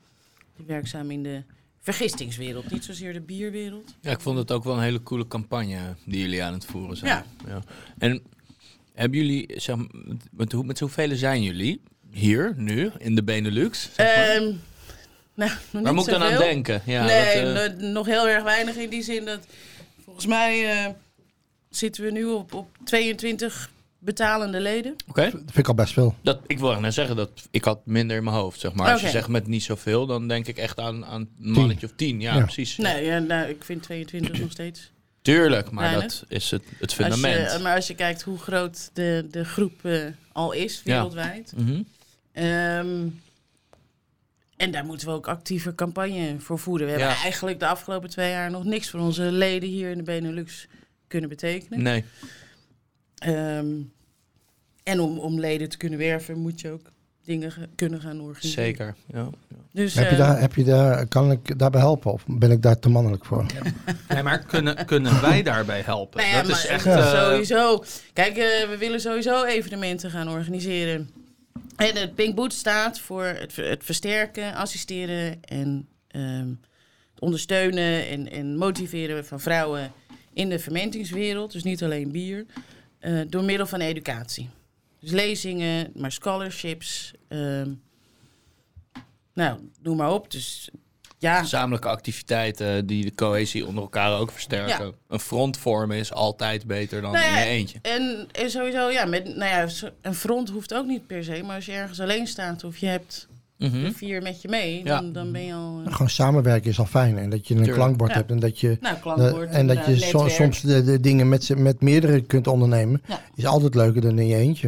Die 0.55 0.65
werkzaam 0.65 1.11
in 1.11 1.23
de 1.23 1.43
vergistingswereld, 1.79 2.71
niet 2.71 2.85
zozeer 2.85 3.13
de 3.13 3.21
bierwereld. 3.21 3.95
Ja, 4.01 4.11
ik 4.11 4.19
vond 4.21 4.37
het 4.37 4.51
ook 4.51 4.63
wel 4.63 4.75
een 4.75 4.81
hele 4.83 5.03
coole 5.03 5.27
campagne 5.27 5.95
die 6.05 6.19
jullie 6.21 6.43
aan 6.43 6.53
het 6.53 6.65
voeren 6.65 6.97
zijn. 6.97 7.23
Ja. 7.47 7.61
En 7.97 8.21
hebben 8.93 9.19
jullie, 9.19 9.59
zeg 9.59 9.75
met, 10.31 10.51
hoe- 10.51 10.63
met 10.65 10.77
zoveel 10.77 11.15
zijn 11.15 11.43
jullie 11.43 11.81
hier, 12.15 12.53
nu, 12.57 12.91
in 12.97 13.15
de 13.15 13.23
Benelux? 13.23 13.89
Zeg 13.95 14.15
maar? 14.17 14.25
Ehm, 14.35 14.43
nou, 15.35 15.51
nog 15.51 15.59
Waar 15.71 15.81
niet 15.83 15.93
moet 15.93 16.07
ik 16.07 16.13
dan 16.13 16.23
aan 16.23 16.37
denken? 16.37 16.81
Ja, 16.85 17.05
nee, 17.05 17.43
dat, 17.43 17.55
eh, 17.55 17.73
no- 17.79 17.87
nog 17.91 18.05
heel 18.05 18.27
erg 18.27 18.43
weinig 18.43 18.75
in 18.75 18.89
die 18.89 19.03
zin 19.03 19.25
dat 19.25 19.39
volgens 20.03 20.25
mij 20.25 20.71
eh, 20.71 20.91
zitten 21.69 22.03
we 22.03 22.11
nu 22.11 22.25
op, 22.25 22.53
op 22.53 22.67
22 22.83 23.69
betalende 23.99 24.59
leden. 24.59 24.95
Oké. 25.07 25.21
Dat 25.21 25.31
vind 25.31 25.57
ik 25.57 25.67
al 25.67 25.73
best 25.73 25.93
veel. 25.93 26.15
Dat, 26.21 26.39
ik 26.47 26.59
wil 26.59 26.79
net 26.79 26.93
zeggen 26.93 27.15
dat 27.15 27.29
ik 27.51 27.63
had 27.63 27.85
minder 27.85 28.17
in 28.17 28.23
mijn 28.23 28.35
hoofd, 28.35 28.59
zeg 28.59 28.73
maar. 28.73 28.91
Als 28.91 29.01
je 29.01 29.09
zegt 29.09 29.27
met 29.27 29.47
niet 29.47 29.63
zoveel, 29.63 30.05
dan 30.05 30.27
denk 30.27 30.47
ik 30.47 30.57
echt 30.57 30.79
aan, 30.79 31.05
aan 31.05 31.29
een 31.41 31.51
mannetje 31.51 31.85
of 31.85 31.91
tien. 31.95 32.21
Ja, 32.21 32.35
Ja. 32.35 32.41
precies. 32.43 32.77
Nee, 32.77 33.05
ja, 33.05 33.19
nou, 33.19 33.49
ik 33.49 33.63
vind 33.63 33.83
22 33.83 34.39
nog 34.39 34.51
steeds. 34.51 34.91
Tuurlijk, 35.21 35.71
maar 35.71 35.83
Weinig. 35.83 36.01
dat 36.19 36.23
is 36.27 36.51
het, 36.51 36.63
het 36.69 36.81
Als 36.81 36.93
fundament. 36.93 37.51
je, 37.51 37.59
maar 37.59 37.75
als 37.75 37.87
je 37.87 37.95
kijkt 37.95 38.21
hoe 38.21 38.37
groot 38.37 38.89
de, 38.93 39.27
de 39.31 39.45
groep 39.45 39.85
eh, 39.85 39.99
al 40.31 40.51
is 40.51 40.81
Ja. 40.83 40.93
wereldwijd. 40.93 41.53
Mhm. 41.55 41.81
Ehm, 42.35 43.07
en 44.57 44.71
daar 44.71 44.85
moeten 44.85 45.07
we 45.07 45.13
ook 45.13 45.27
actieve 45.27 45.75
campagne 45.75 46.35
voor 46.39 46.59
voeren. 46.59 46.85
We 46.85 46.91
hebben 46.91 47.09
eigenlijk 47.17 47.59
de 47.59 47.67
afgelopen 47.67 48.09
twee 48.09 48.29
jaar 48.29 48.51
nog 48.51 48.63
niks 48.63 48.89
voor 48.89 48.99
onze 48.99 49.21
leden 49.23 49.69
hier 49.69 49.91
in 49.91 49.97
de 49.97 50.03
Benelux 50.03 50.67
kunnen 51.07 51.29
betekenen. 51.29 51.81
Nee. 51.81 52.03
Ehm, 53.15 53.67
en 54.83 54.99
om, 54.99 55.19
om 55.19 55.39
leden 55.39 55.69
te 55.69 55.77
kunnen 55.77 55.99
werven 55.99 56.37
moet 56.39 56.61
je 56.61 56.71
ook 56.71 56.91
dingen 57.23 57.51
ge- 57.51 57.69
kunnen 57.75 58.01
gaan 58.01 58.21
organiseren. 58.21 58.65
Zeker. 58.65 58.95
Ja. 59.13 59.29
Dus, 59.71 59.93
Heb 59.93 60.05
je 60.05 60.11
eh, 60.11 60.17
daar, 60.17 60.39
heb 60.39 60.55
je 60.55 60.63
daar, 60.63 61.07
kan 61.07 61.31
ik 61.31 61.59
daarbij 61.59 61.81
helpen 61.81 62.11
of 62.11 62.23
ben 62.27 62.51
ik 62.51 62.61
daar 62.61 62.79
te 62.79 62.89
mannelijk 62.89 63.25
voor? 63.25 63.45
Nee, 64.09 64.23
maar 64.23 64.39
kunnen, 64.39 64.85
kunnen 64.85 65.21
wij 65.21 65.43
daarbij 65.43 65.81
helpen? 65.81 66.21
Nou 66.21 66.33
ja, 66.35 66.41
dat 66.41 66.51
is 66.57 66.65
echt... 66.65 66.85
eh, 66.85 67.11
sowieso. 67.29 67.83
Kijk, 68.13 68.37
eh, 68.37 68.69
we 68.69 68.75
willen 68.79 68.99
sowieso 69.01 69.43
evenementen 69.43 70.11
gaan 70.11 70.29
organiseren. 70.29 71.09
En 71.75 71.95
het 71.95 72.15
Pink 72.15 72.35
Boot 72.35 72.53
staat 72.53 72.99
voor 72.99 73.23
het, 73.23 73.55
het 73.55 73.83
versterken, 73.83 74.53
assisteren 74.53 75.43
en 75.43 75.87
het 76.07 77.19
ondersteunen 77.19 78.07
en, 78.07 78.31
en 78.31 78.57
motiveren 78.57 79.25
van 79.25 79.39
vrouwen 79.39 79.91
in 80.33 80.49
de 80.49 80.59
fermentingswereld. 80.59 81.51
Dus 81.51 81.63
niet 81.63 81.83
alleen 81.83 82.11
bier. 82.11 82.45
eh, 82.99 83.21
door 83.27 83.43
middel 83.43 83.67
van 83.67 83.79
educatie. 83.79 84.49
Dus 84.99 85.11
lezingen, 85.11 85.91
maar 85.95 86.11
scholarships. 86.11 87.13
ehm, 87.27 87.73
nou, 89.33 89.59
noem 89.81 89.97
maar 89.97 90.11
op. 90.13 90.31
Dus 90.31 90.69
ja, 91.17 91.39
Gezamenlijke 91.39 91.87
activiteiten 91.87 92.85
die 92.85 93.03
de 93.03 93.15
cohesie 93.15 93.65
onder 93.67 93.83
elkaar 93.83 94.19
ook 94.19 94.31
versterken. 94.31 94.85
Ja. 94.85 94.91
Een 95.07 95.19
front 95.19 95.57
vormen 95.57 95.97
is 95.97 96.13
altijd 96.13 96.65
beter 96.65 97.01
dan 97.01 97.11
Nou 97.11 97.25
ja, 97.25 97.31
in 97.37 97.43
je 97.43 97.49
eentje. 97.49 97.79
En, 97.81 98.27
en 98.31 98.49
sowieso, 98.49 98.89
ja, 98.89 99.05
met, 99.05 99.35
nou 99.35 99.51
ja, 99.51 99.67
een 100.01 100.15
front 100.15 100.49
hoeft 100.49 100.73
ook 100.73 100.85
niet 100.85 101.07
per 101.07 101.23
se. 101.23 101.43
Maar 101.43 101.55
als 101.55 101.65
je 101.65 101.71
ergens 101.71 101.99
alleen 101.99 102.27
staat 102.27 102.63
of 102.63 102.77
je 102.77 102.85
hebt 102.87 103.27
Mhm. 103.57 103.85
er 103.85 103.93
vier 103.93 104.21
met 104.21 104.41
je 104.41 104.47
mee, 104.47 104.77
Ja. 104.83 104.83
dan, 104.83 105.11
dan 105.13 105.31
ben 105.31 105.45
je 105.45 105.53
al... 105.53 105.81
eh, 105.85 105.91
Gewoon 105.91 106.09
samenwerken 106.09 106.69
is 106.69 106.79
al 106.79 106.85
fijn. 106.85 107.17
En 107.17 107.29
dat 107.29 107.47
je 107.47 107.53
een 107.53 107.59
Tuurlijk. 107.59 107.77
klankbord 107.79 108.09
Ja. 108.11 108.15
hebt 108.17 108.31
en 108.31 108.39
dat 108.39 108.59
je, 108.59 108.77
nou, 108.81 108.95
de- 108.95 109.01
klankbord. 109.01 109.49
en 109.49 109.67
dat 109.67 109.85
je 109.85 109.91
netwerk. 109.91 110.29
soms 110.31 110.61
de, 110.61 110.83
de 110.83 110.99
dingen 110.99 111.29
met, 111.29 111.57
met 111.57 111.81
meerdere 111.81 112.21
kunt 112.21 112.47
ondernemen. 112.47 113.01
Ja. 113.07 113.21
Is 113.35 113.45
altijd 113.45 113.75
leuker 113.75 114.01
dan 114.01 114.19
in 114.19 114.27
je 114.27 114.35
eentje. 114.35 114.67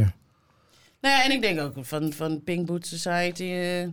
Nou 1.01 1.15
ja, 1.15 1.23
en 1.23 1.31
ik 1.31 1.41
denk 1.41 1.59
ook 1.59 1.73
van, 1.81 2.13
van 2.13 2.43
Pink 2.43 2.65
Boot 2.65 2.85
Society... 2.87 3.43
eh, 3.43 3.87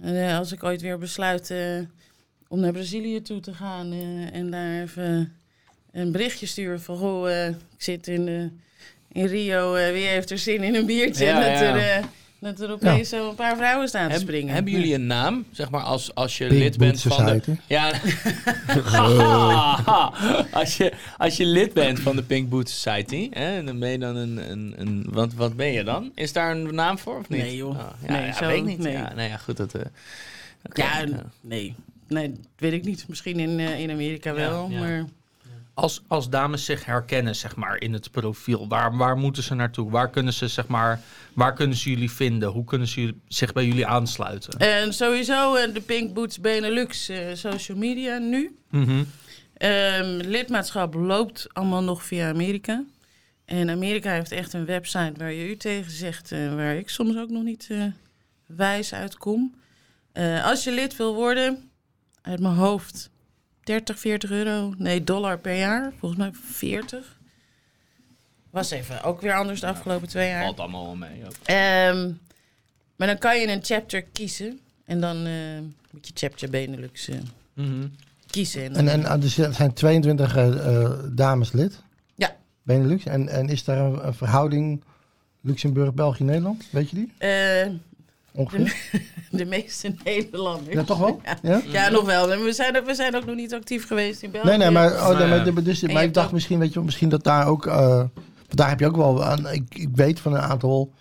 eh, 0.00 0.38
als 0.38 0.52
ik 0.52 0.64
ooit 0.64 0.80
weer 0.80 0.98
besluit 0.98 1.50
eh, 1.50 1.78
om 2.48 2.60
naar 2.60 2.72
Brazilië 2.72 3.22
toe 3.22 3.40
te 3.40 3.54
gaan... 3.54 3.92
eh, 3.92 4.34
en 4.34 4.50
daar 4.50 4.82
even 4.82 5.32
een 5.92 6.12
berichtje 6.12 6.46
sturen 6.46 6.80
van... 6.80 6.96
Goh, 6.96 7.30
ik 7.48 7.82
zit 7.82 8.06
in, 8.08 8.28
in 9.12 9.26
Rio, 9.26 9.72
wie 9.72 10.06
heeft 10.06 10.30
er 10.30 10.38
zin 10.38 10.62
in 10.62 10.74
een 10.74 10.86
biertje? 10.86 11.24
Ja, 11.24 11.44
en 11.44 11.52
dat, 11.52 11.60
ja. 11.60 11.76
er, 11.76 12.04
dat 12.40 12.60
er 12.60 12.70
opeens 12.70 13.08
zo 13.08 13.28
een 13.28 13.34
paar 13.34 13.56
vrouwen 13.56 13.88
staan 13.88 14.06
te 14.06 14.12
Heb- 14.12 14.22
springen. 14.22 14.54
hebben 14.54 14.72
jullie 14.72 14.94
een 14.94 15.06
naam? 15.06 15.44
Zeg 15.50 15.70
maar 15.70 15.80
als, 15.82 16.14
als 16.14 16.38
je 16.38 16.46
Pink 16.46 16.60
lid 16.60 16.76
bent 16.78 17.00
van 17.02 17.24
de... 17.24 17.30
Society. 17.32 17.60
Ja. 17.66 17.92
als, 20.60 20.76
je, 20.76 20.92
als 21.16 21.36
je 21.36 21.44
lid 21.46 21.72
bent 21.72 22.00
van 22.00 22.16
de 22.16 22.22
Pink 22.22 22.48
Boot 22.48 22.68
Society, 22.70 23.28
hè, 23.32 23.64
dan 23.64 23.78
ben 23.78 23.90
je 23.90 23.98
dan 23.98 24.16
een, 24.16 24.50
een, 24.50 24.74
een 24.76 25.06
wat, 25.10 25.34
wat 25.34 25.56
ben 25.56 25.72
je 25.72 25.84
dan? 25.84 26.10
Is 26.14 26.32
daar 26.32 26.50
een 26.56 26.74
naam 26.74 26.98
voor 26.98 27.18
of 27.18 27.28
niet? 27.28 27.40
Nee, 27.42 27.56
joh. 27.56 27.70
Oh, 27.70 27.86
ja, 28.06 28.12
Nee, 28.12 28.26
ja, 28.26 28.32
zo- 28.32 28.46
weet 28.46 28.56
ik 28.58 28.64
niet. 28.64 28.78
nee. 28.78 28.92
Ja, 28.92 29.12
nou 29.14 29.28
ja, 29.28 29.36
goed. 29.36 29.56
Dat, 29.56 29.74
eh, 29.74 29.82
oké, 30.64 30.82
Ja, 30.82 30.98
ja. 31.00 31.22
nee. 31.40 31.74
Nee, 32.08 32.30
dat 32.30 32.40
weet 32.56 32.72
ik 32.72 32.84
niet. 32.84 33.04
Misschien 33.08 33.38
in, 33.38 33.58
eh, 33.58 33.80
in 33.80 33.90
Amerika 33.90 34.34
wel, 34.34 34.68
ja. 34.70 34.78
maar... 34.80 35.04
Als, 35.78 36.02
als 36.06 36.30
dames 36.30 36.64
zich 36.64 36.84
herkennen, 36.84 37.36
zeg 37.36 37.56
maar, 37.56 37.80
in 37.80 37.92
het 37.92 38.10
profiel, 38.10 38.68
waar, 38.68 38.96
waar 38.96 39.16
moeten 39.16 39.42
ze 39.42 39.54
naartoe? 39.54 39.90
Waar 39.90 40.10
kunnen 40.10 40.32
ze, 40.32 40.48
zeg 40.48 40.66
maar, 40.66 41.00
waar 41.32 41.54
kunnen 41.54 41.76
ze 41.76 41.90
jullie 41.90 42.10
vinden? 42.10 42.48
Hoe 42.48 42.64
kunnen 42.64 42.88
ze 42.88 43.14
zich 43.28 43.52
bij 43.52 43.66
jullie 43.66 43.86
aansluiten? 43.86 44.58
En 44.58 44.94
sowieso 44.94 45.54
eh, 45.54 45.74
de 45.74 45.80
Pink 45.80 46.14
Boots 46.14 46.40
Benelux 46.40 47.08
eh, 47.08 47.18
social 47.34 47.78
media 47.78 48.18
nu. 48.18 48.58
Mhm. 48.70 49.04
Ehm, 49.54 50.16
lidmaatschap 50.16 50.94
loopt 50.94 51.46
allemaal 51.52 51.82
nog 51.82 52.02
via 52.02 52.28
Amerika. 52.28 52.84
En 53.44 53.70
Amerika 53.70 54.12
heeft 54.12 54.32
echt 54.32 54.52
een 54.52 54.66
website 54.66 55.12
waar 55.16 55.32
je 55.32 55.48
u 55.48 55.56
tegen 55.56 55.90
zegt, 55.90 56.32
eh, 56.32 56.54
waar 56.54 56.76
ik 56.76 56.88
soms 56.88 57.16
ook 57.16 57.30
nog 57.30 57.42
niet 57.42 57.66
eh, 57.70 57.84
wijs 58.46 58.94
uitkom. 58.94 59.54
Als 60.42 60.64
je 60.64 60.72
lid 60.72 60.96
wil 60.96 61.14
worden, 61.14 61.70
uit 62.22 62.40
mijn 62.40 62.54
hoofd 62.54 63.10
30, 63.68 63.98
40 63.98 64.30
euro, 64.30 64.74
nee, 64.78 65.04
dollar 65.04 65.38
per 65.38 65.56
jaar. 65.56 65.92
Volgens 65.98 66.20
mij 66.20 66.30
40. 66.32 67.16
Was 68.50 68.70
even 68.70 69.02
ook 69.02 69.20
weer 69.20 69.34
anders 69.34 69.60
de 69.60 69.66
afgelopen 69.66 70.08
twee 70.08 70.28
jaar. 70.28 70.42
Valt 70.42 70.60
allemaal 70.60 70.84
wel 70.84 70.96
mee. 70.96 71.24
Ook. 71.26 71.32
Ehm, 71.44 72.10
maar 72.96 73.06
dan 73.06 73.18
kan 73.18 73.40
je 73.40 73.48
een 73.48 73.64
chapter 73.64 74.02
kiezen. 74.02 74.60
En 74.84 75.00
dan 75.00 75.26
eh, 75.26 75.32
moet 75.90 76.06
je 76.06 76.12
chapter 76.14 76.50
Benelux 76.50 77.08
eh, 77.08 77.16
Mhm. 77.54 77.86
kiezen. 78.30 78.62
En 78.62 78.74
En, 78.74 78.88
en 78.88 79.04
ah, 79.06 79.20
dus 79.20 79.38
er 79.38 79.54
zijn 79.54 79.72
22 79.72 80.36
eh, 80.36 80.82
eh, 80.82 80.90
dames 81.10 81.52
lid. 81.52 81.82
Ja. 82.14 82.36
Benelux. 82.62 83.04
En, 83.04 83.28
en 83.28 83.48
is 83.48 83.64
daar 83.64 83.78
een, 83.78 84.06
een 84.06 84.14
verhouding 84.14 84.82
Luxemburg, 85.40 85.94
België, 85.94 86.24
Nederland? 86.24 86.64
Weet 86.70 86.90
je 86.90 86.96
die? 86.96 87.12
Ongeveer? 88.38 88.76
de 89.30 89.44
meeste 89.44 89.94
Nederlanders. 90.04 90.74
Ja, 90.74 90.82
toch 90.84 90.98
wel? 90.98 91.20
Ja? 91.42 91.62
Ja, 91.66 91.88
nog 91.88 92.04
wel. 92.04 92.28
We 92.28 92.52
zijn, 92.52 92.76
ook, 92.76 92.84
we 92.86 92.94
zijn 92.94 93.16
ook 93.16 93.24
nog 93.24 93.34
niet 93.36 93.54
actief 93.54 93.86
geweest 93.86 94.22
in 94.22 94.30
België. 94.30 94.48
Nee, 94.48 94.56
nee, 94.56 94.70
maar, 94.70 94.92
oh, 94.92 95.06
nee, 95.18 95.26
Nou 95.28 95.52
maar, 95.52 95.62
dus, 95.64 95.82
maar 95.82 96.02
ik 96.02 96.14
dacht 96.14 96.26
ook- 96.26 96.32
misschien, 96.32 96.58
weet 96.58 96.72
je, 96.72 96.80
misschien 96.80 97.08
dat 97.08 97.24
daar 97.24 97.46
ook... 97.46 97.66
eh, 97.66 98.04
daar 98.48 98.68
heb 98.68 98.80
je 98.80 98.86
ook 98.86 98.96
wel... 98.96 99.24
aan- 99.24 99.48
ik, 99.48 99.74
ik 99.74 99.88
weet 99.94 100.20
van 100.20 100.32
een 100.34 100.40
aantal 100.40 100.92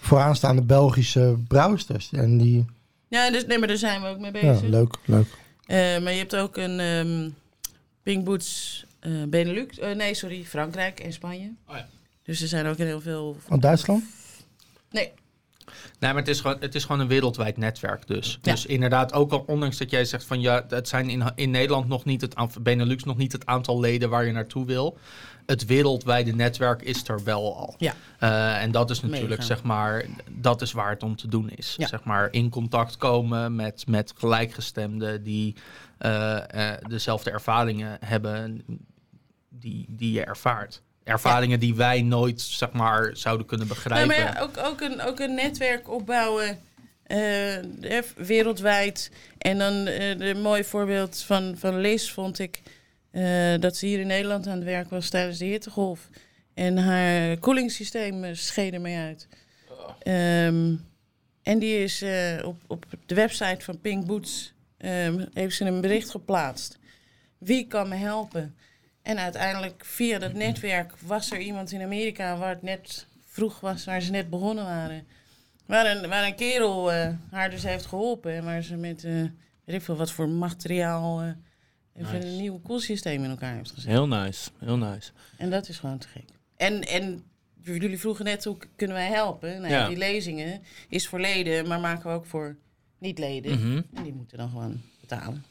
vooraanstaande 0.00 0.62
Belgische 0.62 1.36
brouwsters. 1.48 2.08
En 2.12 2.38
die, 2.38 2.64
Ja, 3.08 3.30
dus, 3.30 3.46
nee, 3.46 3.58
maar 3.58 3.68
daar 3.68 3.76
zijn 3.76 4.02
we 4.02 4.08
ook 4.08 4.18
mee 4.18 4.32
ja, 4.34 4.40
bezig. 4.52 4.68
leuk, 4.68 4.94
leuk. 5.04 5.26
Eh, 5.66 5.76
maar 5.76 6.12
je 6.12 6.18
hebt 6.18 6.36
ook 6.36 6.56
een 6.56 6.80
ehm 6.80 7.28
Pink 8.02 8.24
Boots 8.24 8.84
eh, 9.00 9.12
Benelux. 9.28 9.78
eh, 9.78 9.94
nee, 9.94 10.14
sorry, 10.14 10.44
Frankrijk 10.44 11.00
en 11.00 11.12
Spanje. 11.12 11.52
Oh 11.68 11.76
ja. 11.76 11.88
Dus 12.22 12.40
er 12.42 12.48
zijn 12.48 12.66
ook 12.66 12.76
heel 12.76 13.00
veel... 13.00 13.36
Van 13.46 13.60
Duitsland? 13.60 14.04
Nee, 14.90 15.12
Nee, 15.98 16.12
maar 16.12 16.20
het 16.20 16.28
is, 16.28 16.40
gewoon, 16.40 16.56
het 16.60 16.74
is 16.74 16.84
gewoon 16.84 17.00
een 17.00 17.08
wereldwijd 17.08 17.56
netwerk 17.56 18.06
dus. 18.06 18.38
Ja. 18.42 18.52
Dus 18.52 18.66
inderdaad, 18.66 19.12
ook 19.12 19.32
al 19.32 19.44
ondanks 19.46 19.78
dat 19.78 19.90
jij 19.90 20.04
zegt 20.04 20.24
van 20.24 20.40
ja, 20.40 20.64
het 20.68 20.88
zijn 20.88 21.10
in, 21.10 21.32
in 21.34 21.50
Nederland 21.50 21.88
nog 21.88 22.04
niet 22.04 22.20
het 22.20 22.34
aantal, 22.34 22.62
Benelux 22.62 23.04
nog 23.04 23.16
niet 23.16 23.32
het 23.32 23.46
aantal 23.46 23.80
leden 23.80 24.10
waar 24.10 24.24
je 24.24 24.32
naartoe 24.32 24.66
wil. 24.66 24.98
Het 25.46 25.66
wereldwijde 25.66 26.34
netwerk 26.34 26.82
is 26.82 27.08
er 27.08 27.24
wel 27.24 27.56
al. 27.56 27.74
Ja. 27.78 27.94
Eh, 28.18 28.62
en 28.62 28.70
dat 28.70 28.90
is 28.90 29.00
natuurlijk, 29.00 29.30
Mega. 29.30 29.42
zeg 29.42 29.62
maar, 29.62 30.04
dat 30.30 30.62
is 30.62 30.72
waar 30.72 30.90
het 30.90 31.02
om 31.02 31.16
te 31.16 31.28
doen 31.28 31.50
is. 31.50 31.74
Ja. 31.78 31.86
Zeg 31.86 32.04
maar, 32.04 32.28
in 32.30 32.48
contact 32.50 32.96
komen 32.96 33.54
met, 33.54 33.86
met 33.86 34.12
gelijkgestemden 34.16 35.22
die 35.22 35.54
eh, 35.98 36.72
eh, 36.72 36.78
dezelfde 36.88 37.30
ervaringen 37.30 37.96
hebben 38.04 38.64
die, 39.48 39.86
die 39.88 40.12
je 40.12 40.24
ervaart. 40.24 40.82
Ervaringen 41.08 41.60
die 41.60 41.74
wij 41.74 42.02
nooit, 42.02 42.40
zeg 42.40 42.72
maar, 42.72 43.16
zouden 43.16 43.46
kunnen 43.46 43.66
Nee, 43.66 43.76
begrijpen. 43.76 44.06
maar 44.06 44.34
ja, 44.34 44.40
ook, 44.40 44.56
ook, 44.58 44.80
een, 44.80 45.00
ook 45.00 45.20
een 45.20 45.34
netwerk 45.34 45.90
opbouwen 45.90 46.58
eh, 47.02 47.56
eh, 47.96 48.04
wereldwijd. 48.16 49.10
En 49.38 49.58
dan 49.58 49.86
eh 49.86 50.18
een 50.18 50.40
mooi 50.40 50.64
voorbeeld 50.64 51.22
van, 51.22 51.54
van 51.58 51.80
Liz 51.80 52.10
vond 52.10 52.38
ik 52.38 52.62
dat 53.60 53.76
ze 53.76 53.86
hier 53.86 54.00
in 54.00 54.06
Nederland 54.06 54.46
aan 54.46 54.56
het 54.56 54.64
werk 54.64 54.90
was 54.90 55.08
tijdens 55.08 55.38
de 55.38 55.44
hittegolf. 55.44 56.08
En 56.54 56.78
haar 56.78 57.36
koelingssysteem 57.36 58.34
scheed 58.34 58.72
ermee 58.72 58.96
uit. 58.96 59.28
Ehm, 60.02 60.74
en 61.42 61.58
die 61.58 61.82
is 61.82 62.04
op, 62.44 62.56
op 62.66 62.84
de 63.06 63.14
website 63.14 63.64
van 63.64 63.80
Pink 63.80 64.06
Boots 64.06 64.52
ehm, 64.78 65.24
heeft 65.32 65.56
ze 65.56 65.64
een 65.64 65.80
bericht 65.80 66.10
geplaatst. 66.10 66.78
Wie 67.38 67.66
kan 67.66 67.88
me 67.88 67.96
helpen? 67.96 68.54
En 69.08 69.18
uiteindelijk 69.18 69.84
via 69.84 70.18
dat 70.18 70.32
netwerk 70.32 70.94
was 71.00 71.30
er 71.30 71.38
iemand 71.40 71.72
in 71.72 71.82
Amerika 71.82 72.36
waar 72.36 72.48
het 72.48 72.62
net 72.62 73.06
vroeg 73.26 73.60
was, 73.60 73.84
waar 73.84 74.00
ze 74.00 74.10
net 74.10 74.30
begonnen 74.30 74.64
waren. 74.64 75.06
Waar 75.66 75.86
een, 75.96 76.08
waar 76.08 76.26
een 76.26 76.34
kerel 76.34 76.92
eh, 76.92 77.14
haar 77.30 77.50
dus 77.50 77.62
heeft 77.62 77.86
geholpen. 77.86 78.32
En 78.32 78.44
waar 78.44 78.62
ze 78.62 78.76
met, 78.76 79.04
eh 79.04 79.12
weet 79.64 79.76
ik 79.76 79.82
veel 79.82 79.96
wat 79.96 80.10
voor 80.10 80.28
materiaal, 80.28 81.20
eh, 81.20 81.26
even 81.94 82.14
Nice. 82.14 82.26
een 82.26 82.36
nieuw 82.36 82.58
koelsysteem 82.60 83.24
in 83.24 83.30
elkaar 83.30 83.54
heeft 83.54 83.70
gezet. 83.70 83.90
Heel 83.90 84.08
nice, 84.08 84.50
heel 84.58 84.76
nice. 84.76 85.10
En 85.36 85.50
dat 85.50 85.68
is 85.68 85.78
gewoon 85.78 85.98
te 85.98 86.08
gek. 86.08 86.24
En, 86.56 86.82
en 86.82 87.24
jullie 87.62 87.98
vroegen 87.98 88.24
net 88.24 88.44
hoe 88.44 88.56
kunnen 88.76 88.96
wij 88.96 89.08
helpen? 89.08 89.60
Nou, 89.60 89.72
ja. 89.72 89.88
Die 89.88 89.96
lezingen 89.96 90.62
is 90.88 91.08
voor 91.08 91.20
leden, 91.20 91.68
maar 91.68 91.80
maken 91.80 92.10
we 92.10 92.16
ook 92.16 92.26
voor 92.26 92.56
niet-leden. 92.98 93.58
Mhm. 93.58 93.82
En 93.94 94.02
die 94.02 94.14
moeten 94.14 94.38
dan 94.38 94.48
gewoon 94.48 94.80
betalen. 95.00 95.44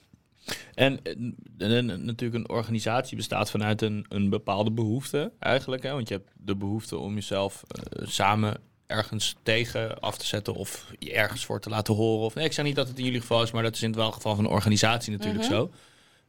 En 0.73 0.99
eh, 1.03 1.13
en, 1.57 1.89
en 1.89 2.05
natuurlijk 2.05 2.43
een 2.43 2.49
organisatie 2.55 3.17
bestaat 3.17 3.51
vanuit 3.51 3.81
een, 3.81 4.05
een 4.09 4.29
bepaalde 4.29 4.71
behoefte 4.71 5.31
eigenlijk. 5.39 5.83
Hè? 5.83 5.91
Want 5.91 6.07
je 6.07 6.13
hebt 6.13 6.31
de 6.37 6.55
behoefte 6.55 6.97
om 6.97 7.13
jezelf 7.13 7.63
eh, 7.67 8.07
samen 8.07 8.57
ergens 8.87 9.35
tegen 9.43 9.99
af 9.99 10.17
te 10.17 10.25
zetten 10.25 10.53
of 10.53 10.91
je 10.99 11.13
ergens 11.13 11.45
voor 11.45 11.59
te 11.59 11.69
laten 11.69 11.93
horen. 11.93 12.25
Of, 12.25 12.35
nee, 12.35 12.45
ik 12.45 12.53
zeg 12.53 12.65
niet 12.65 12.75
dat 12.75 12.87
het 12.87 12.97
in 12.97 13.03
jullie 13.03 13.21
geval 13.21 13.43
is, 13.43 13.51
maar 13.51 13.63
dat 13.63 13.75
is 13.75 13.81
in 13.81 13.87
het 13.89 13.97
wel 13.97 14.11
geval 14.11 14.35
van 14.35 14.45
een 14.45 14.51
organisatie 14.51 15.11
natuurlijk 15.11 15.43
Mhm. 15.43 15.53
zo. 15.53 15.71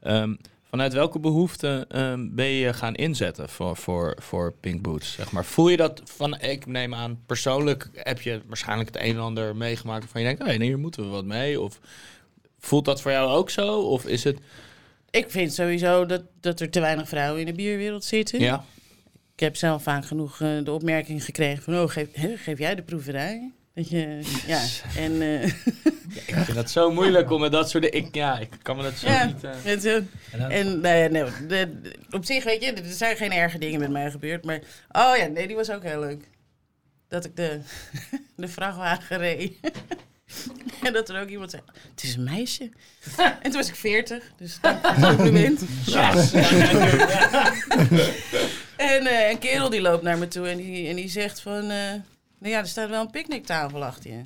Ehm, 0.01 0.35
vanuit 0.71 0.93
welke 0.93 1.19
behoefte 1.19 1.85
ehm, 1.89 2.29
ben 2.31 2.47
je 2.47 2.73
gaan 2.73 2.95
inzetten 2.95 3.49
voor, 3.49 3.77
voor, 3.77 4.16
voor 4.23 4.53
Pink 4.61 4.83
Boots? 4.83 5.12
Zeg 5.12 5.31
maar? 5.33 5.45
Voel 5.45 5.69
je 5.69 5.77
dat 5.77 6.03
van, 6.05 6.41
ik 6.41 6.66
neem 6.66 6.95
aan, 6.95 7.21
persoonlijk 7.27 7.91
heb 7.95 8.21
je 8.21 8.43
waarschijnlijk 8.47 8.95
het 8.95 9.03
een 9.03 9.14
en 9.14 9.21
ander 9.23 9.57
meegemaakt 9.57 10.01
waarvan 10.01 10.21
je 10.21 10.27
denkt, 10.27 10.43
oh, 10.43 10.49
nee, 10.49 10.62
hier 10.69 10.79
moeten 10.79 11.03
we 11.03 11.09
wat 11.09 11.25
mee? 11.25 11.61
Of 11.61 11.81
voelt 12.59 12.85
dat 12.85 13.01
voor 13.01 13.11
jou 13.11 13.31
ook 13.31 13.51
zo? 13.51 13.81
Of 13.81 14.07
is 14.07 14.25
het... 14.25 14.39
Ik 15.11 15.31
vind 15.31 15.55
sowieso 15.55 16.07
dat, 16.07 16.23
dat 16.41 16.61
er 16.61 16.71
te 16.71 16.81
weinig 16.81 17.09
vrouwen 17.09 17.41
in 17.41 17.47
de 17.47 17.53
bierwereld 17.53 18.05
zitten. 18.05 18.41
Ja. 18.41 18.65
Ik 19.35 19.41
heb 19.41 19.57
zelf 19.57 19.83
vaak 19.83 20.07
genoeg 20.07 20.41
eh, 20.41 20.49
de 20.65 20.73
opmerking 20.73 21.25
gekregen 21.25 21.63
van... 21.63 21.75
oh, 21.79 21.89
geef, 21.91 22.09
hè, 22.13 22.37
geef 22.37 22.59
jij 22.59 22.75
de 22.75 22.83
proeverij? 22.83 23.53
Dat 23.75 23.89
je, 23.89 24.21
ja, 24.47 24.61
en... 25.05 25.23
eh, 25.23 25.45
Ik 26.27 26.35
vind 26.45 26.57
het 26.57 26.71
zo 26.71 26.93
moeilijk 26.93 27.31
om 27.31 27.41
met 27.41 27.53
dat 27.53 27.71
soort 27.71 27.83
dingen... 27.83 28.07
Ik, 28.07 28.15
ja, 28.15 28.39
ik 28.39 28.49
kan 28.63 28.77
me 28.77 28.83
dat 28.83 28.95
zo 28.95 29.07
Ja. 29.09 29.25
niet... 29.25 29.45
eh, 29.45 29.51
Het, 29.63 29.85
eh, 29.85 29.97
en 30.33 30.81
nou 30.81 31.09
nee, 31.09 31.25
de, 31.25 31.47
de- 31.47 31.95
op 32.11 32.25
zich, 32.25 32.45
weet 32.45 32.65
je, 32.65 32.73
er 32.73 32.83
zijn 32.93 33.17
geen 33.17 33.33
erge 33.33 33.59
dingen 33.59 33.81
met 33.81 33.91
mij 33.91 34.11
gebeurd. 34.11 34.45
Maar, 34.45 34.61
oh 34.93 35.17
ja, 35.17 35.27
nee, 35.27 35.47
die 35.47 35.57
was 35.57 35.71
ook 35.71 35.83
heel 35.83 36.01
leuk. 36.01 36.29
Dat 37.09 37.25
ik 37.25 37.37
de, 37.37 37.61
de 38.37 38.49
vrachtwagen 38.49 39.19
reed. 39.19 39.53
en 40.83 40.93
dat 40.93 41.09
er 41.09 41.20
ook 41.22 41.29
iemand 41.29 41.51
zei, 41.51 41.62
het 41.91 42.03
is 42.03 42.14
een 42.14 42.22
meisje. 42.24 42.62
en 43.16 43.43
toen 43.43 43.53
was 43.53 43.68
ik 43.68 43.74
40, 43.74 44.24
dus 44.37 44.59
het 44.62 44.81
compliment. 45.16 45.61
en 48.76 49.07
eh, 49.07 49.31
een 49.31 49.39
kerel 49.39 49.70
die 49.70 49.81
loopt 49.81 50.03
naar 50.03 50.18
me 50.18 50.29
toe 50.29 50.49
en 50.49 50.57
die, 50.57 50.89
en 50.89 50.97
die 50.97 51.09
zegt 51.09 51.41
van... 51.41 51.62
eh, 51.62 51.93
nou 52.41 52.53
ja, 52.53 52.59
er 52.59 52.66
staat 52.68 52.89
wel 52.89 53.01
een 53.01 53.11
picknicktafel 53.11 53.85
achter 53.85 54.11
je. 54.11 54.22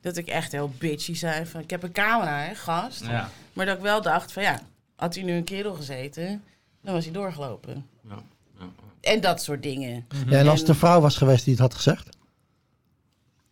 Dat 0.00 0.16
ik 0.16 0.26
echt 0.26 0.52
heel 0.52 0.72
bitchy 0.78 1.14
zei 1.14 1.46
van, 1.46 1.60
ik 1.60 1.70
heb 1.70 1.82
een 1.82 1.92
camera, 1.92 2.38
hè, 2.42 2.54
gast. 2.54 3.04
ja. 3.06 3.30
Maar 3.52 3.66
dat 3.66 3.76
ik 3.76 3.82
wel 3.82 4.02
dacht 4.02 4.32
van 4.32 4.42
ja, 4.42 4.60
had 4.96 5.14
hij 5.14 5.24
nu 5.24 5.32
een 5.32 5.44
kerel 5.44 5.74
gezeten, 5.74 6.44
dan 6.82 6.94
was 6.94 7.04
hij 7.04 7.12
doorgelopen. 7.12 7.86
Ja, 8.08 8.22
ja, 8.58 8.64
En 9.00 9.20
dat 9.20 9.42
soort 9.42 9.62
dingen. 9.62 10.06
Ja, 10.28 10.38
en 10.38 10.48
als 10.48 10.60
het 10.60 10.68
een 10.68 10.74
vrouw 10.74 11.00
was 11.00 11.16
geweest 11.16 11.44
die 11.44 11.52
het 11.52 11.62
had 11.62 11.74
gezegd? 11.74 12.08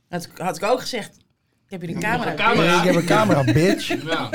Had, 0.08 0.24
ik- 0.24 0.38
had 0.38 0.56
ik 0.56 0.62
ook 0.62 0.80
gezegd, 0.80 1.16
heb 1.72 1.80
hier 1.80 1.90
een 1.96 2.00
camera. 2.02 2.30
een 2.30 2.36
camera. 2.36 2.70
Nee, 2.70 2.78
ik 2.78 2.84
heb 2.84 2.94
een 2.94 3.04
camera, 3.16 3.44
bitch. 3.52 3.86
Ja. 4.04 4.30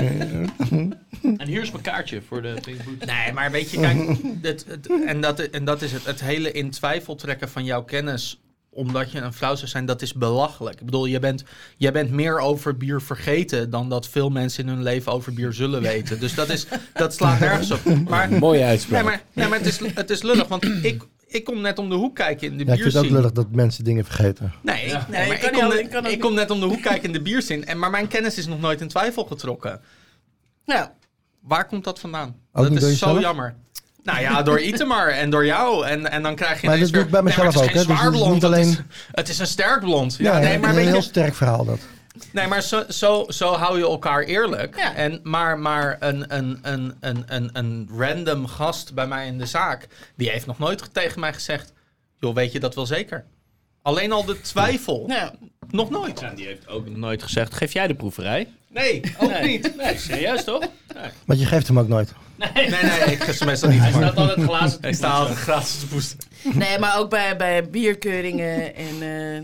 En 1.38 1.48
hier 1.48 1.62
is 1.62 1.72
mijn 1.72 1.84
kaartje 1.84 2.22
voor 2.28 2.42
de 2.42 2.54
Pink 2.62 2.84
Boots. 2.86 3.06
Nee, 3.06 3.34
maar 3.34 3.52
weet 3.52 3.72
je, 3.72 3.80
kijk, 3.80 3.98
het, 4.42 4.66
het- 4.68 4.90
en, 5.06 5.22
dat, 5.22 5.40
en 5.40 5.66
dat 5.66 5.82
is 5.82 5.92
het. 5.92 6.06
Het 6.06 6.22
hele 6.22 6.52
in 6.52 6.70
twijfel 6.72 7.16
trekken 7.16 7.50
van 7.50 7.64
jouw 7.66 7.84
kennis 7.84 8.42
omdat 8.70 9.12
je 9.12 9.20
een 9.20 9.34
vrouw 9.34 9.56
zou 9.56 9.68
zijn, 9.68 9.86
dat 9.86 10.02
is 10.02 10.14
belachelijk. 10.14 10.80
Ik 10.80 10.86
bedoel, 10.86 11.06
je 11.06 11.20
bent, 11.20 11.44
jij 11.78 11.92
bent 11.92 12.10
meer 12.12 12.40
over 12.40 12.78
bier 12.78 13.02
vergeten 13.02 13.70
dan 13.70 13.90
dat 13.90 14.08
veel 14.08 14.30
mensen 14.30 14.64
in 14.64 14.70
hun 14.70 14.84
leven 14.84 15.12
over 15.12 15.34
bier 15.34 15.54
zullen 15.54 15.82
weten. 15.82 16.20
Dus 16.20 16.34
dat, 16.36 16.50
is, 16.50 16.66
dat 16.94 17.14
slaat 17.14 17.40
nergens 17.40 17.72
op. 17.72 17.80
Maar, 18.10 18.30
Mooie 18.32 18.60
nee, 18.60 18.68
uitspraak. 18.68 19.04
maar, 19.04 19.22
nee, 19.34 19.48
maar 19.48 19.58
het, 19.58 19.68
is, 19.68 19.80
het 19.94 20.10
is 20.10 20.22
lullig, 20.22 20.48
want 20.48 20.64
ik, 20.84 21.04
ik 21.28 21.44
kom 21.44 21.62
net 21.62 21.80
om 21.80 21.90
de 21.90 21.96
hoek 21.96 22.16
kijken 22.16 22.48
in 22.52 22.58
de 22.58 22.66
Ja, 22.66 22.74
ik 22.74 22.82
vind 22.82 22.94
het 22.94 23.04
ook 23.06 23.10
lullig 23.12 23.32
dat 23.32 23.52
mensen 23.52 23.84
dingen 23.84 24.06
vergeten. 24.06 24.54
Nee, 24.62 24.86
ik, 24.86 25.52
kom 25.52 25.62
al- 25.62 25.70
net, 25.70 25.80
je 25.80 25.88
kan 25.88 26.06
ook 26.06 26.12
ik 26.12 26.20
kom 26.20 26.34
net 26.34 26.50
om 26.52 26.60
de 26.60 26.66
hoek 26.66 26.82
kijken 26.82 27.04
in 27.04 27.12
de 27.14 27.22
bierzin. 27.22 27.66
En, 27.66 27.80
maar 27.80 27.90
mijn 27.90 28.08
kennis 28.08 28.38
is 28.38 28.48
nog 28.48 28.60
nooit 28.60 28.82
in 28.82 28.88
twijfel 28.88 29.24
getrokken. 29.26 29.82
Ja, 30.66 30.94
Waar 31.42 31.66
komt 31.66 31.84
dat 31.84 32.00
vandaan? 32.00 32.36
Ook 32.54 32.74
dat 32.74 32.82
is 32.84 33.00
zo 33.00 33.20
jammer. 33.20 33.56
Nou 34.04 34.20
ja, 34.20 34.42
door 34.44 34.60
Itemar 34.62 35.08
en 35.08 35.30
door 35.30 35.46
jou. 35.46 35.86
En, 35.86 36.12
en 36.12 36.22
dan 36.24 36.36
krijg 36.36 36.62
je 36.62 36.68
Maar 36.68 36.80
dat 36.80 36.90
doe 36.92 37.02
ik 37.04 37.10
bij 37.10 37.22
mezelf 37.24 37.54
nee, 37.56 37.64
ook, 37.64 37.70
het 37.70 37.76
is 37.76 37.82
hè. 37.82 37.86
geen 37.86 37.96
Dus 37.96 37.98
zwaar 37.98 38.06
het 38.06 38.14
is 38.14 38.20
blond, 38.20 38.34
niet 38.34 38.42
het, 38.44 38.52
alleen- 38.52 38.70
is, 38.70 39.08
het 39.12 39.30
is 39.30 39.40
een 39.40 39.48
sterk 39.48 39.80
blond. 39.80 40.16
Ja, 40.18 40.34
Ja, 40.34 40.40
nee, 40.40 40.52
het 40.52 40.62
maar 40.62 40.70
een 40.76 40.78
heel 40.86 40.96
je, 40.96 41.02
sterk 41.02 41.36
verhaal 41.36 41.66
dat. 41.66 41.80
Nee, 42.32 42.48
maar 42.48 42.62
zo, 42.62 42.84
zo, 42.90 43.26
zo 43.30 43.54
hou 43.54 43.78
je 43.78 43.84
elkaar 43.84 44.24
eerlijk. 44.24 44.78
Ja. 44.78 44.96
En, 44.96 45.20
maar 45.24 45.60
maar 45.60 45.98
een, 46.00 46.36
een, 46.36 46.60
een, 46.62 46.96
een, 47.00 47.24
een, 47.28 47.50
een 47.54 47.90
random 47.98 48.48
gast 48.48 48.94
bij 48.94 49.08
mij 49.08 49.28
in 49.28 49.38
de 49.38 49.46
zaak... 49.46 49.88
die 50.16 50.30
heeft 50.30 50.46
nog 50.46 50.60
nooit 50.60 50.94
tegen 50.94 51.20
mij 51.20 51.34
gezegd... 51.34 51.74
joh, 52.20 52.36
weet 52.36 52.52
je 52.52 52.60
dat 52.60 52.76
wel 52.76 52.86
zeker? 52.86 53.26
Alleen 53.82 54.12
al 54.12 54.26
de 54.26 54.42
twijfel. 54.42 55.04
nou, 55.08 55.32
Nog 55.70 55.90
nooit. 55.90 56.20
Ja, 56.20 56.30
die 56.30 56.46
heeft 56.46 56.68
ook 56.68 56.86
nog 56.88 56.98
nooit 56.98 57.24
gezegd, 57.24 57.54
geef 57.54 57.74
jij 57.74 57.88
de 57.88 57.96
proeverij? 57.96 58.48
Nee, 58.68 59.02
ook 59.18 59.30
Nee. 59.30 59.48
niet. 59.48 59.76
Nee, 59.76 59.98
serieus 59.98 60.44
toch? 60.44 60.60
Nee. 60.96 61.10
Want 61.26 61.40
je 61.40 61.46
geeft 61.46 61.68
hem 61.68 61.80
ook 61.80 61.88
nooit. 61.88 62.14
Nee, 62.36 62.70
nee, 62.70 62.82
ik 63.12 63.24
ga 63.24 63.32
ze 63.32 63.46
meestal 63.46 63.70
niet 63.70 63.80
Hij 63.80 63.92
staat 63.92 64.16
altijd 64.18 64.44
glazen 64.48 64.82
te 64.82 64.88
Ik 64.88 64.96
sta 64.96 65.10
altijd 65.12 65.38
gratis 65.38 65.80
te 65.80 65.88
poesten. 65.88 66.18
nee, 66.54 66.80
maar 66.80 66.98
ook 67.00 67.10
bij, 67.10 67.38
bij 67.38 67.70
bierkeuringen. 67.70 68.76
En 68.76 69.02
eh, 69.02 69.42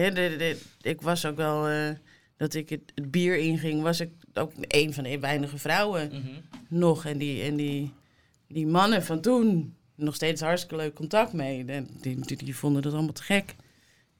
hè, 0.00 0.12
de, 0.12 0.34
de- 0.38 0.60
ik 0.82 1.00
was 1.00 1.26
ook 1.26 1.36
wel, 1.36 1.68
eh, 1.68 1.88
dat 2.36 2.54
ik 2.54 2.68
het, 2.68 2.92
het 2.94 3.10
bier 3.10 3.36
inging, 3.38 3.82
was 3.82 4.00
ik 4.00 4.10
ook 4.34 4.52
een 4.56 4.92
van 4.94 5.04
de 5.04 5.18
weinige 5.18 5.58
vrouwen 5.58 6.08
Mhm. 6.12 6.40
nog. 6.68 7.04
En 7.04 7.18
die, 7.18 7.42
en 7.42 7.56
die, 7.56 7.92
die 8.48 8.66
mannen 8.66 9.02
van 9.04 9.20
toen, 9.20 9.74
nog 9.94 10.14
steeds 10.14 10.40
hartstikke 10.40 10.76
leuk 10.76 10.94
contact 10.94 11.32
mee. 11.32 11.64
Die, 11.64 12.20
die, 12.20 12.36
die 12.44 12.56
vonden 12.56 12.82
dat 12.82 12.92
allemaal 12.92 13.12
te 13.12 13.22
gek. 13.22 13.54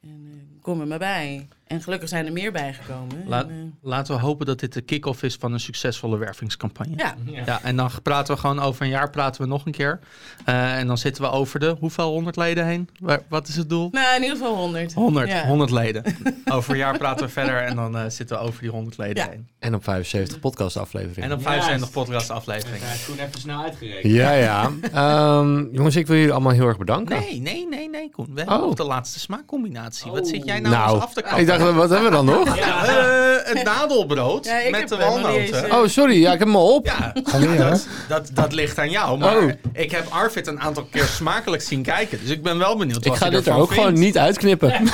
En 0.00 0.28
eh, 0.32 0.55
kom 0.66 0.80
er 0.80 0.86
maar 0.86 0.98
bij. 0.98 1.46
En 1.66 1.82
gelukkig 1.82 2.08
zijn 2.08 2.26
er 2.26 2.32
meer 2.32 2.52
bijgekomen. 2.52 3.24
Laat- 3.26 3.48
En, 3.48 3.50
eh, 3.82 3.88
Laten 3.90 4.14
we 4.14 4.20
hopen 4.20 4.46
dat 4.46 4.60
dit 4.60 4.72
de 4.72 4.80
kick-off 4.80 5.22
is 5.22 5.34
van 5.40 5.52
een 5.52 5.60
succesvolle 5.60 6.16
wervingscampagne. 6.18 6.96
ja, 6.96 7.14
Ja, 7.46 7.60
en 7.62 7.76
dan 7.76 7.90
praten 8.02 8.34
we 8.34 8.40
gewoon 8.40 8.60
over 8.60 8.82
een 8.82 8.88
jaar 8.88 9.10
praten 9.10 9.42
we 9.42 9.48
nog 9.48 9.66
een 9.66 9.72
keer. 9.72 9.98
Eh, 10.44 10.78
en 10.78 10.86
dan 10.86 10.98
zitten 10.98 11.22
we 11.22 11.30
over 11.30 11.60
de 11.60 11.76
hoeveel 11.80 12.10
honderd 12.10 12.36
leden 12.36 12.66
heen? 12.66 12.88
Waar- 13.00 13.22
wat 13.28 13.48
is 13.48 13.56
het 13.56 13.68
doel? 13.68 13.88
nou 13.92 14.16
in 14.16 14.22
ieder 14.22 14.36
geval 14.36 14.54
100. 14.56 14.92
100, 14.94 15.28
Ja. 15.28 15.46
100 15.46 15.70
leden. 15.70 16.02
over 16.52 16.70
een 16.72 16.76
jaar 16.78 16.98
praten 16.98 17.26
we 17.26 17.32
verder 17.32 17.56
en 17.62 17.76
dan 17.76 17.96
eh, 17.96 18.04
zitten 18.08 18.36
we 18.38 18.42
over 18.42 18.60
die 18.60 18.70
100 18.70 18.96
leden 18.98 19.24
Ja. 19.24 19.30
heen. 19.30 19.48
En 19.58 19.74
op 19.74 19.84
75 19.84 20.40
podcastafleveringen. 20.40 21.30
En 21.30 21.36
op 21.36 21.42
75 21.42 21.90
podcast 21.90 22.30
afleveringen. 22.30 22.88
Ja, 22.88 22.94
Koen 23.06 23.18
even 23.18 23.40
snel 23.40 23.62
uitgerekend. 23.62 24.12
Ja, 24.12 24.32
ja. 24.32 24.70
Ehm, 24.92 25.64
jongens, 25.74 25.96
ik 25.96 26.06
wil 26.06 26.16
jullie 26.16 26.32
allemaal 26.32 26.52
heel 26.52 26.66
erg 26.66 26.78
bedanken. 26.78 27.18
Nee, 27.20 27.40
nee, 27.40 27.66
nee, 27.68 27.88
nee, 27.90 28.10
Koen. 28.10 28.26
We 28.32 28.38
hebben 28.38 28.56
Oh. 28.58 28.64
nog 28.64 28.74
de 28.74 28.84
laatste 28.84 29.18
smaakcombinatie. 29.20 30.10
Wat 30.10 30.28
zit 30.28 30.44
jij 30.44 30.55
nou, 30.62 30.74
nou, 30.74 30.94
eens 30.94 31.02
af 31.04 31.12
te 31.12 31.20
kappen? 31.22 31.40
ik 31.40 31.46
dacht, 31.46 31.60
wat 31.74 31.90
hebben 31.90 32.10
we 32.10 32.16
dan 32.16 32.24
nog? 32.24 32.56
Ja, 32.56 32.84
eh, 32.86 33.54
het 33.54 33.64
nadelbrood 33.64 34.44
Ja, 34.44 34.58
ik 34.60 34.70
met 34.70 34.80
heb 34.80 34.88
de 34.88 34.96
walnoten. 34.96 35.68
eh, 35.70 35.78
Oh, 35.78 35.86
sorry. 35.88 36.20
Ja, 36.20 36.32
ik 36.32 36.38
heb 36.38 36.48
hem 36.48 36.56
al 36.56 36.74
op. 36.74 36.86
Ja, 36.86 37.12
dat, 37.56 37.86
dat, 38.08 38.30
dat 38.32 38.52
ligt 38.52 38.78
aan 38.78 38.90
jou. 38.90 39.18
Maar 39.18 39.36
Oh. 39.36 39.50
ik 39.72 39.90
heb 39.90 40.06
Arvid 40.10 40.46
een 40.46 40.60
aantal 40.60 40.84
keer 40.90 41.04
smakelijk 41.04 41.62
zien 41.62 41.82
kijken. 41.82 42.18
Dus 42.22 42.30
ik 42.30 42.42
ben 42.42 42.58
wel 42.58 42.76
benieuwd 42.76 43.04
Ik 43.04 43.10
wat 43.10 43.18
ga 43.18 43.26
hij 43.28 43.36
dit 43.36 43.46
er 43.46 43.54
ook 43.54 43.72
gewoon 43.72 43.92
niet 43.98 44.18
uitknippen. 44.18 44.74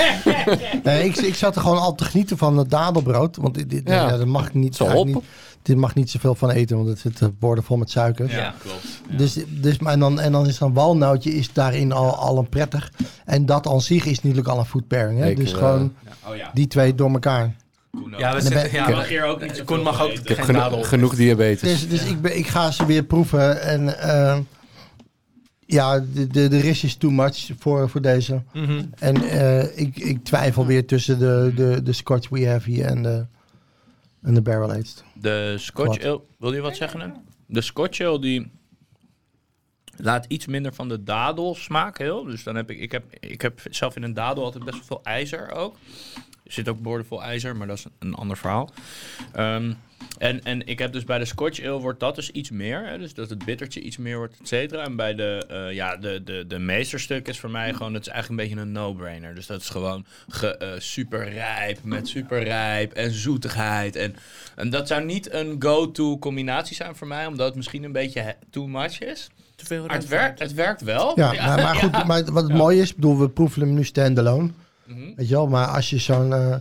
Nee, 0.82 1.04
ik, 1.04 1.16
ik 1.16 1.34
zat 1.34 1.54
er 1.56 1.60
gewoon 1.62 1.78
al 1.78 1.94
te 1.94 2.04
genieten 2.04 2.38
van 2.38 2.56
het 2.58 2.70
dadelbrood. 2.70 3.36
Want 3.36 3.54
dit, 3.54 3.70
dit, 3.70 3.82
Ja. 3.84 3.94
ja. 3.94 4.16
dat 4.16 4.26
mag 4.26 4.46
ik 4.46 4.54
niet, 4.54 4.76
Zo 4.76 4.84
op. 4.84 5.06
niet. 5.06 5.18
Dit 5.62 5.76
mag 5.76 5.94
niet 5.94 6.10
zoveel 6.10 6.34
van 6.34 6.50
eten, 6.50 6.76
want 6.76 6.88
het 6.88 6.98
zit 6.98 7.20
eh, 7.20 7.28
borden 7.38 7.64
vol 7.64 7.76
met 7.76 7.90
suiker. 7.90 8.30
Ja, 8.30 8.54
klopt. 8.62 9.18
Dus, 9.18 9.38
dus, 9.48 9.78
maar 9.78 9.92
en, 9.92 9.98
dan, 9.98 10.20
en 10.20 10.32
dan 10.32 10.46
is 10.46 10.58
dan 10.58 10.72
walnootje 10.72 11.34
is 11.34 11.52
daarin 11.52 11.92
al, 11.92 12.16
al 12.16 12.38
een 12.38 12.48
prettig. 12.48 12.92
En 13.24 13.46
dat 13.46 13.66
aan 13.68 13.80
zich 13.80 14.04
is 14.04 14.20
natuurlijk 14.22 14.48
al 14.48 14.58
een 14.58 14.64
food 14.64 14.86
pairing. 14.86 15.18
Hè? 15.18 15.28
Ik, 15.30 15.36
dus 15.36 15.52
eh, 15.52 15.58
gewoon 15.58 15.94
Oh 16.28 16.36
ja. 16.36 16.50
die 16.54 16.66
twee 16.66 16.94
door 16.94 17.10
elkaar. 17.10 17.54
Ja, 18.18 18.34
we 18.34 18.40
zitten, 18.40 18.62
ben- 18.62 18.72
ja, 18.72 18.88
Je 18.88 18.94
mag 18.94 19.08
hier 19.08 19.24
ook 19.24 19.40
niet 19.42 19.64
Koen 19.64 19.82
mag 19.82 20.02
ook 20.02 20.10
eten. 20.10 20.34
geen 20.36 20.44
Geno- 20.44 20.58
nadel. 20.58 20.82
genoeg 20.82 21.14
diabetes. 21.14 21.60
Dus, 21.60 21.88
dus 21.88 22.04
ik, 22.10 22.20
ben, 22.20 22.38
ik 22.38 22.46
ga 22.46 22.70
ze 22.70 22.86
weer 22.86 23.02
proeven. 23.02 23.62
En 23.62 23.98
eh, 24.00 24.38
ja, 25.66 25.98
de, 26.14 26.26
de, 26.26 26.48
de 26.48 26.60
rest 26.60 26.84
is 26.84 26.94
too 26.96 27.10
much 27.10 27.50
voor, 27.58 27.88
voor 27.90 28.00
deze. 28.02 28.42
Mhm. 28.52 28.82
En 28.98 29.22
eh, 29.28 29.78
ik, 29.78 29.96
ik 29.98 30.24
twijfel 30.24 30.66
weer 30.66 30.86
tussen 30.86 31.18
de, 31.18 31.52
de, 31.56 31.82
de 31.82 31.92
Scotch 31.92 32.28
We 32.28 32.48
Have 32.48 32.70
hier 32.70 32.84
en 32.84 33.02
de, 33.02 33.24
en 34.22 34.34
de 34.34 34.42
Barrel 34.42 34.70
Aged. 34.70 35.04
De 35.14 35.54
Scotch? 35.58 36.04
Ale, 36.04 36.20
wil 36.38 36.54
je 36.54 36.60
wat 36.60 36.76
zeggen? 36.76 37.00
Hè? 37.00 37.08
De 37.46 37.60
Scotch 37.60 38.00
Ale 38.00 38.20
die 38.20 38.50
laat 39.96 40.24
iets 40.28 40.46
minder 40.46 40.74
van 40.74 40.88
de 40.88 41.02
dadel 41.02 41.54
smaak 41.54 41.98
heel. 41.98 42.24
Dus 42.24 42.42
dan 42.42 42.56
heb 42.56 42.70
ik, 42.70 42.78
ik 42.78 42.92
heb, 42.92 43.04
ik 43.20 43.42
heb 43.42 43.60
zelf 43.70 43.96
in 43.96 44.02
een 44.02 44.14
dadel 44.14 44.44
altijd 44.44 44.64
best 44.64 44.76
wel 44.76 44.86
veel 44.86 45.02
ijzer 45.02 45.50
ook. 45.50 45.76
Er 46.44 46.52
zit 46.52 46.68
ook 46.68 46.82
boordevol 46.82 47.22
ijzer, 47.22 47.56
maar 47.56 47.66
dat 47.66 47.78
is 47.78 47.84
een 47.98 48.14
ander 48.14 48.36
verhaal. 48.36 48.70
Ehm, 49.32 49.72
en, 50.18 50.44
en 50.44 50.66
ik 50.66 50.78
heb 50.78 50.92
dus 50.92 51.04
bij 51.04 51.18
de 51.18 51.24
Scotch 51.24 51.64
Ale 51.64 51.80
wordt 51.80 52.00
dat 52.00 52.14
dus 52.14 52.30
iets 52.30 52.50
meer. 52.50 52.86
Hè? 52.86 52.98
Dus 52.98 53.14
dat 53.14 53.30
het 53.30 53.44
bittertje 53.44 53.80
iets 53.80 53.96
meer 53.96 54.16
wordt, 54.16 54.36
et 54.40 54.48
cetera. 54.48 54.84
En 54.84 54.96
bij 54.96 55.14
de, 55.14 55.44
eh, 55.48 55.74
ja, 55.74 55.96
de, 55.96 56.22
de, 56.24 56.44
de 56.46 56.58
meesterstuk 56.58 57.28
is 57.28 57.40
voor 57.40 57.50
mij 57.50 57.72
gewoon, 57.72 57.94
het 57.94 58.06
is 58.06 58.12
eigenlijk 58.12 58.42
een 58.42 58.48
beetje 58.48 58.64
een 58.64 58.72
no-brainer. 58.72 59.34
Dus 59.34 59.46
dat 59.46 59.60
is 59.60 59.68
gewoon 59.68 60.04
ge, 60.28 60.56
eh, 60.56 60.68
super 60.78 61.28
rijp, 61.32 61.78
met 61.82 62.08
super 62.08 62.42
rijp 62.42 62.92
en 62.92 63.10
zoetigheid. 63.10 63.96
En, 63.96 64.16
en 64.56 64.70
dat 64.70 64.88
zou 64.88 65.04
niet 65.04 65.32
een 65.32 65.56
go-to 65.58 66.18
combinatie 66.18 66.76
zijn 66.76 66.96
voor 66.96 67.06
mij, 67.06 67.26
omdat 67.26 67.46
het 67.46 67.56
misschien 67.56 67.84
een 67.84 67.92
beetje 67.92 68.36
too 68.50 68.66
much 68.66 69.00
is. 69.00 69.30
Te 69.56 69.66
veel 69.66 69.86
Maar 69.86 69.96
het 69.96 70.08
werkt, 70.08 70.38
het 70.38 70.54
werkt 70.54 70.82
wel. 70.82 71.12
Ja, 71.18 71.32
maar, 71.32 71.62
maar 71.62 71.74
goed, 71.74 72.04
maar 72.06 72.32
wat 72.32 72.42
het 72.42 72.52
mooie 72.52 72.80
is, 72.80 72.94
bedoel, 72.94 73.18
we 73.18 73.28
proeven 73.28 73.60
hem 73.60 73.74
nu 73.74 73.84
standalone. 73.84 74.50
Mhm. 74.86 74.98
Weet 75.16 75.28
je 75.28 75.34
wel, 75.34 75.46
maar 75.46 75.66
als 75.66 75.90
je 75.90 75.98
zo'n 75.98 76.32
eh, 76.32 76.56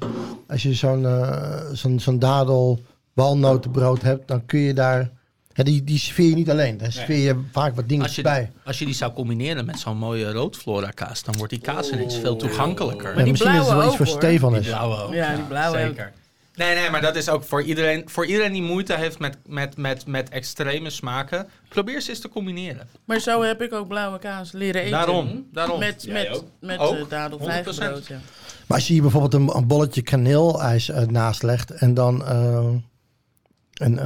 als 0.48 0.64
je 0.64 0.74
zo'n 0.74 1.06
eh, 1.06 1.60
zo'n 1.74 2.00
zo'n 2.00 2.20
dadel 2.20 2.80
walnotenbrood 3.14 4.02
hebt, 4.02 4.28
dan 4.28 4.46
kun 4.46 4.60
je 4.60 4.74
daar... 4.74 5.10
Ja, 5.54 5.64
die, 5.64 5.84
die 5.84 5.98
serveer 6.00 6.30
je 6.30 6.36
niet 6.36 6.50
alleen. 6.50 6.78
Daar 6.78 6.92
serveer 6.92 7.18
je 7.18 7.42
vaak 7.52 7.76
wat 7.76 7.90
dingen 7.90 8.06
Als 8.06 8.16
je, 8.16 8.22
bij. 8.22 8.52
als 8.66 8.80
je 8.80 8.86
die 8.86 8.94
zou 8.94 9.14
combineren 9.14 9.66
met 9.66 9.80
zo'n 9.80 9.98
mooie 9.98 10.32
roodflora 10.32 10.90
kaas, 10.90 11.24
dan 11.24 11.36
wordt 11.38 11.52
die 11.52 11.62
kaas 11.62 11.92
ineens 11.92 12.18
veel 12.18 12.36
toegankelijker. 12.36 13.18
Ja, 13.18 13.24
die 13.24 13.32
misschien 13.32 13.52
is 13.52 13.58
het 13.58 13.68
wel 13.68 13.76
blauwe 13.78 14.02
iets 14.02 14.10
voor. 14.12 14.22
Stefan 14.22 14.54
Die 14.54 14.62
blauwe 14.62 15.02
ook. 15.02 15.14
Ja, 15.14 15.36
die 15.36 15.44
blauwe 15.44 15.78
Zeker. 15.78 16.12
Nee, 16.56 16.76
nee, 16.76 16.90
maar 16.90 17.02
dat 17.02 17.16
is 17.16 17.30
ook 17.30 17.44
voor 17.44 17.64
iedereen, 17.64 18.10
voor 18.10 18.26
iedereen 18.26 18.52
die 18.54 18.62
moeite 18.62 18.96
heeft 18.96 19.20
met, 19.20 19.38
met, 19.48 19.78
met, 19.78 20.06
met 20.08 20.30
extreme 20.30 20.90
smaken. 20.90 21.48
Probeer 21.70 22.02
ze 22.02 22.10
eens 22.10 22.20
te 22.20 22.30
combineren. 22.30 22.88
Maar 23.06 23.20
zo 23.20 23.42
heb 23.42 23.62
ik 23.62 23.74
ook 23.74 23.88
blauwe 23.88 24.20
kaas 24.20 24.52
leren 24.52 24.82
eten. 24.82 24.92
Daarom, 24.92 25.48
daarom. 25.52 25.80
Met, 25.80 26.04
Jij 26.04 26.14
met, 26.14 26.38
ook? 26.38 26.46
met 26.60 26.80
Ook? 26.80 26.96
eh, 26.98 27.10
dadel 27.10 27.40
100%. 27.40 27.44
vijgenbrood, 27.44 28.08
ja. 28.08 28.20
Maar 28.68 28.78
als 28.78 28.88
je 28.88 28.94
hier 28.94 29.02
bijvoorbeeld 29.02 29.34
een, 29.34 29.56
een 29.56 29.68
bolletje 29.68 30.02
kaneelijs 30.02 30.90
eh, 30.90 31.06
naast 31.08 31.44
legt 31.44 31.72
en 31.72 31.94
dan 31.94 32.26
eh, 32.26 32.54
een, 32.54 32.84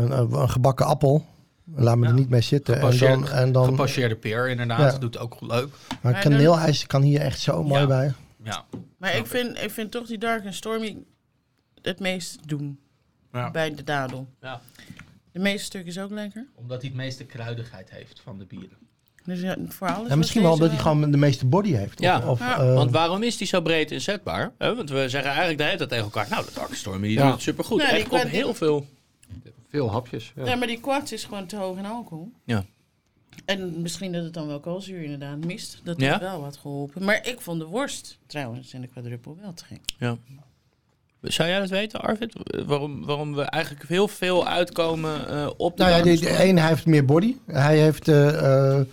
een, 0.02 0.12
een, 0.12 0.34
een 0.34 0.50
gebakken 0.50 0.86
appel, 0.86 1.26
laat 1.76 1.98
me 1.98 2.04
Ja. 2.04 2.10
er 2.10 2.16
niet 2.18 2.30
mee 2.30 2.42
zitten. 2.42 2.80
En 2.82 2.98
dan, 2.98 3.30
en 3.30 3.52
dan, 3.52 3.66
Gepocheerde 3.66 4.16
peer, 4.16 4.50
inderdaad. 4.50 4.80
Ja. 4.80 4.90
Dat 4.92 5.02
doet 5.02 5.18
ook 5.18 5.36
goed 5.36 5.52
leuk. 5.52 5.68
maar 6.02 6.20
kaneelijs 6.20 6.88
kan 6.88 7.02
hier 7.02 7.20
echt 7.22 7.40
zo 7.40 7.64
mooi 7.64 7.82
Ja. 7.82 7.88
bij. 7.88 8.14
Ja. 8.44 8.66
Maar 8.98 9.16
ik 9.16 9.28
vind, 9.28 9.62
ik 9.62 9.72
vind 9.72 9.92
toch 9.92 10.08
die 10.08 10.18
dark 10.18 10.46
en 10.46 10.54
stormy 10.54 10.98
het 11.86 12.00
meest 12.00 12.48
doen 12.48 12.80
Ja. 13.32 13.52
bij 13.52 13.76
de 13.76 13.84
dadel. 13.84 14.28
Ja. 14.42 14.62
De 15.32 15.40
meeste 15.40 15.66
stuk 15.66 15.86
is 15.86 16.00
ook 16.00 16.12
lekker. 16.12 16.46
Omdat 16.56 16.82
hij 16.82 16.90
het 16.90 16.98
meeste 17.00 17.24
kruidigheid 17.26 17.90
heeft 17.90 18.20
van 18.24 18.38
de 18.38 18.46
bieren. 18.46 18.78
Dus 19.24 19.42
ja, 19.42 19.56
voor 19.68 19.94
alles 19.94 20.10
En 20.10 20.18
misschien 20.18 20.42
wel 20.42 20.52
omdat 20.52 20.70
hij 20.70 20.80
gewoon 20.80 21.12
de 21.12 21.18
meeste 21.18 21.46
body 21.46 21.72
heeft. 21.72 22.00
Ja. 22.00 22.18
Of, 22.18 22.26
of, 22.26 22.40
Ja. 22.40 22.58
eh, 22.60 22.74
Want 22.74 22.92
waarom 22.92 23.24
is 23.24 23.38
die 23.38 23.48
zo 23.48 23.62
breed 23.62 23.92
inzetbaar? 23.92 24.52
Hè? 24.58 24.76
Want 24.76 24.90
we 24.90 25.10
zeggen 25.10 25.30
eigenlijk 25.30 25.58
de 25.58 25.64
hele 25.64 25.78
tijd 25.78 25.90
tegen 25.90 26.04
elkaar... 26.06 26.30
Nou, 26.30 26.46
de 26.46 26.52
Darkstorm 26.54 27.02
die 27.02 27.12
Ja. 27.12 27.24
doet 27.24 27.32
het 27.34 27.42
supergoed. 27.42 27.82
Ja, 27.82 27.88
die 27.90 27.96
Echt 27.98 28.12
op 28.12 28.22
heel 28.22 28.54
veel... 28.54 28.86
Veel 29.70 29.92
hapjes. 29.92 30.32
Ja. 30.36 30.46
Ja, 30.46 30.56
maar 30.56 30.68
die 30.68 30.80
kwart 30.80 31.12
is 31.12 31.24
gewoon 31.24 31.46
te 31.46 31.56
hoog 31.56 31.78
in 31.78 31.86
alcohol. 31.86 32.32
Ja. 32.44 32.66
En 33.46 33.82
misschien 33.82 34.12
dat 34.12 34.24
het 34.24 34.34
dan 34.34 34.48
wel 34.48 34.60
koolzuur 34.60 35.04
inderdaad 35.04 35.38
mist. 35.46 35.82
Dat 35.84 36.00
Ja? 36.00 36.08
heeft 36.10 36.20
wel 36.22 36.42
wat 36.42 36.58
geholpen. 36.58 37.04
Maar 37.04 37.28
ik 37.28 37.42
vond 37.42 37.60
de 37.60 37.66
worst 37.66 38.18
trouwens 38.28 38.74
in 38.74 38.82
de 38.82 38.88
quadruple 38.88 39.36
wel 39.42 39.54
te 39.54 39.66
gek. 39.66 39.80
Ja. 40.00 40.18
Zou 41.28 41.50
jij 41.50 41.60
dat 41.60 41.70
weten, 41.70 42.02
Arvid? 42.02 42.34
Waarom, 42.66 43.06
waarom 43.06 43.36
we 43.36 43.42
eigenlijk 43.42 43.90
heel 43.90 44.08
veel 44.08 44.48
uitkomen 44.48 45.30
eh, 45.30 45.50
op 45.58 45.78
de 45.78 45.84
nou 45.84 45.96
ja, 45.96 46.04
de, 46.04 46.44
een 46.44 46.58
hij 46.58 46.68
heeft 46.68 46.86
meer 46.86 47.06
body. 47.06 47.36
Hij 47.46 47.78
heeft, 47.80 48.08
eh, 48.08 48.78
eh, 48.78 48.86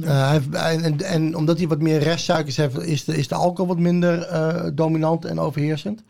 hij 0.00 0.30
heeft 0.32 0.54
en, 0.84 1.00
en 1.00 1.36
omdat 1.36 1.58
hij 1.58 1.68
wat 1.68 1.80
meer 1.80 1.98
restsuikers 1.98 2.56
heeft, 2.56 2.82
is 2.82 3.04
de, 3.04 3.16
is 3.16 3.28
de 3.28 3.34
alcohol 3.34 3.66
wat 3.66 3.78
minder 3.78 4.22
eh, 4.22 4.64
dominant 4.74 5.24
en 5.24 5.40
overheersend. 5.40 6.02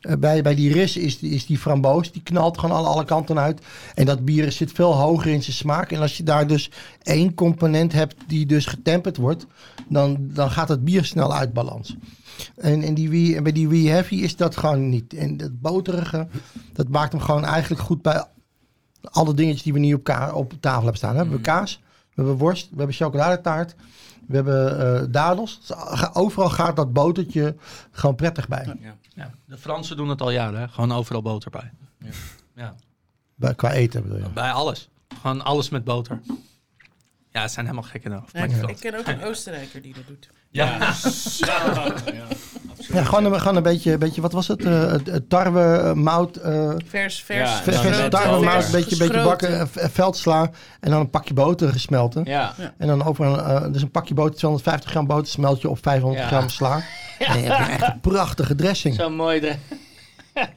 Eh, 0.00 0.16
bij, 0.16 0.42
bij 0.42 0.54
die 0.54 0.72
ris 0.72 0.96
is, 0.96 1.18
die- 1.18 1.30
is 1.30 1.46
die 1.46 1.58
framboos, 1.58 2.12
die 2.12 2.22
knalt 2.22 2.58
gewoon 2.58 2.76
alle, 2.76 2.88
alle 2.88 3.04
kanten 3.04 3.38
uit. 3.38 3.60
En 3.94 4.06
dat 4.06 4.24
bier 4.24 4.52
zit 4.52 4.72
veel 4.72 4.94
hoger 4.94 5.30
in 5.32 5.42
zijn 5.42 5.56
smaak. 5.56 5.92
En 5.92 6.00
als 6.00 6.16
je 6.16 6.22
daar 6.22 6.46
dus 6.46 6.70
één 7.02 7.34
component 7.34 7.92
hebt 7.92 8.14
die 8.26 8.46
dus 8.46 8.66
getemperd 8.66 9.16
wordt, 9.16 9.46
dan, 9.88 10.16
dan 10.20 10.50
gaat 10.50 10.68
het 10.68 10.84
bier 10.84 11.04
snel 11.04 11.34
uit 11.34 11.52
balans. 11.52 11.96
En, 12.56 12.82
en 12.82 12.94
die 12.94 13.08
Wee- 13.10 13.36
en 13.36 13.42
bij 13.42 13.52
die 13.52 13.68
Wee 13.68 13.88
Heavy 13.88 14.14
is 14.14 14.36
dat 14.36 14.56
gewoon 14.56 14.88
niet. 14.88 15.14
En 15.14 15.36
dat 15.36 15.60
boterige, 15.60 16.28
dat 16.72 16.88
maakt 16.88 17.12
hem 17.12 17.20
gewoon 17.20 17.44
eigenlijk 17.44 17.82
goed 17.82 18.02
bij 18.02 18.24
alle 19.02 19.34
dingetjes 19.34 19.62
die 19.62 19.72
we 19.72 19.78
nu 19.78 19.94
op, 19.94 20.04
ka- 20.04 20.32
op 20.32 20.52
tafel 20.60 20.80
hebben 20.80 20.96
staan. 20.98 21.12
We 21.12 21.18
hebben 21.18 21.40
kaas, 21.40 21.80
we 21.82 22.10
hebben 22.14 22.36
worst, 22.36 22.68
we 22.70 22.76
hebben 22.76 22.94
chocoladetaart, 22.96 23.74
we 24.26 24.34
hebben 24.34 24.78
eh, 25.00 25.06
dadels. 25.10 25.58
Dus 25.58 25.76
ga- 25.76 26.10
overal 26.12 26.50
gaat 26.50 26.76
dat 26.76 26.92
botertje 26.92 27.56
gewoon 27.90 28.14
prettig 28.14 28.48
bij. 28.48 28.76
Ja. 29.14 29.30
De 29.44 29.58
Fransen 29.58 29.96
doen 29.96 30.08
het 30.08 30.20
al 30.22 30.30
jaren, 30.30 30.60
hè? 30.60 30.68
gewoon 30.68 30.92
overal 30.92 31.22
boter 31.22 31.50
bij. 31.50 31.72
Ja. 32.54 32.74
bij 33.34 33.54
qua 33.54 33.72
eten 33.72 34.02
bedoel 34.02 34.18
je. 34.18 34.28
Bij 34.34 34.52
alles. 34.52 34.88
Gewoon 35.20 35.44
alles 35.44 35.68
met 35.68 35.84
boter. 35.84 36.20
Ja, 37.32 37.46
ze 37.46 37.52
zijn 37.52 37.66
helemaal 37.66 37.88
gek. 37.90 38.02
Ja, 38.32 38.42
ik, 38.66 38.76
ken 38.80 38.98
ook 38.98 39.06
een 39.06 39.24
Oostenrijker 39.24 39.82
die 39.82 39.94
dat 39.94 40.06
doet. 40.06 40.28
Ja. 40.50 40.78
Ja, 42.92 43.04
gewoon 43.04 43.24
een, 43.32 43.40
gewoon 43.40 43.56
een 43.56 43.62
beetje, 43.62 43.98
beetje, 43.98 44.20
wat 44.20 44.32
was 44.32 44.48
het? 44.48 44.64
Eh, 44.64 44.90
het- 44.90 45.06
het 45.06 45.28
tarwe, 45.28 45.60
eh, 45.76 45.92
mout, 45.92 46.36
eh, 46.36 46.72
Vers, 46.86 47.22
vers. 47.22 47.50
Ja, 47.50 47.62
vers, 47.62 47.82
met 47.82 48.10
tarwe, 48.10 48.44
mout, 48.44 48.64
een 48.64 48.70
beetje, 48.72 48.96
beetje 48.96 49.22
bakken, 49.24 49.68
veldsla 49.68 50.50
en 50.80 50.90
dan 50.90 51.00
een 51.00 51.10
pakje 51.10 51.34
boter 51.34 51.72
gesmelten. 51.72 52.24
Ja. 52.24 52.54
En 52.78 52.86
dan 52.86 53.04
over 53.04 53.26
een, 53.26 53.72
dus 53.72 53.82
een 53.82 53.90
pakje 53.90 54.14
boter, 54.14 54.36
250 54.36 54.90
gram 54.90 55.06
boter 55.06 55.26
smelt 55.26 55.60
je 55.60 55.68
op 55.68 55.78
500 55.82 56.22
Ja. 56.22 56.28
gram 56.28 56.48
sla. 56.48 56.80
En 57.18 57.40
je 57.42 57.50
hebt 57.52 57.68
echt 57.82 57.92
een 57.92 58.00
prachtige 58.00 58.54
dressing. 58.54 58.94
Zo 58.94 59.10
mooi. 59.10 59.40
dre- 59.40 59.58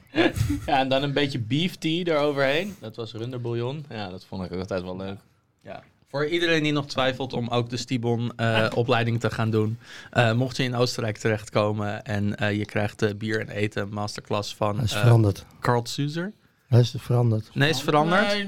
ja, 0.66 0.80
en 0.80 0.90
dan 0.90 1.04
een 1.04 1.14
beetje 1.14 1.40
beef 1.40 1.76
tea 1.76 2.04
eroverheen. 2.04 2.76
Dat 2.80 2.96
was 2.96 3.14
runderbouillon. 3.14 3.86
Ja, 3.90 4.10
dat 4.10 4.26
vond 4.26 4.44
ik 4.46 4.54
ook 4.54 4.60
altijd 4.60 4.84
wel 4.84 4.98
leuk. 4.98 5.18
Ja. 5.64 5.82
Voor 6.16 6.26
iedereen 6.26 6.64
die 6.64 6.72
nog 6.72 6.86
twijfelt 6.86 7.34
om 7.34 7.48
ook 7.48 7.70
de 7.70 7.78
Stibon 7.78 8.32
eh, 8.36 8.66
opleiding 8.74 9.20
te 9.20 9.32
gaan 9.32 9.50
doen. 9.50 9.78
eh, 10.12 10.34
mocht 10.34 10.58
je 10.58 10.64
in 10.64 10.76
Oostenrijk 10.76 11.18
terechtkomen 11.18 12.04
en 12.04 12.36
eh, 12.36 12.58
je 12.58 12.66
krijgt 12.66 13.00
de 13.00 13.16
bier 13.16 13.40
en 13.40 13.50
eten 13.50 13.90
masterclass 13.90 14.56
van 14.56 14.76
Dat 14.76 14.86
is 14.86 14.94
veranderd. 14.94 15.46
Carl 15.60 15.86
Suzer. 15.86 16.34
Dat 16.76 16.84
is 16.84 16.94
veranderd. 16.98 17.50
Nee, 17.54 17.70
is 17.70 17.82
veranderd. 17.82 18.32
Eh, 18.32 18.40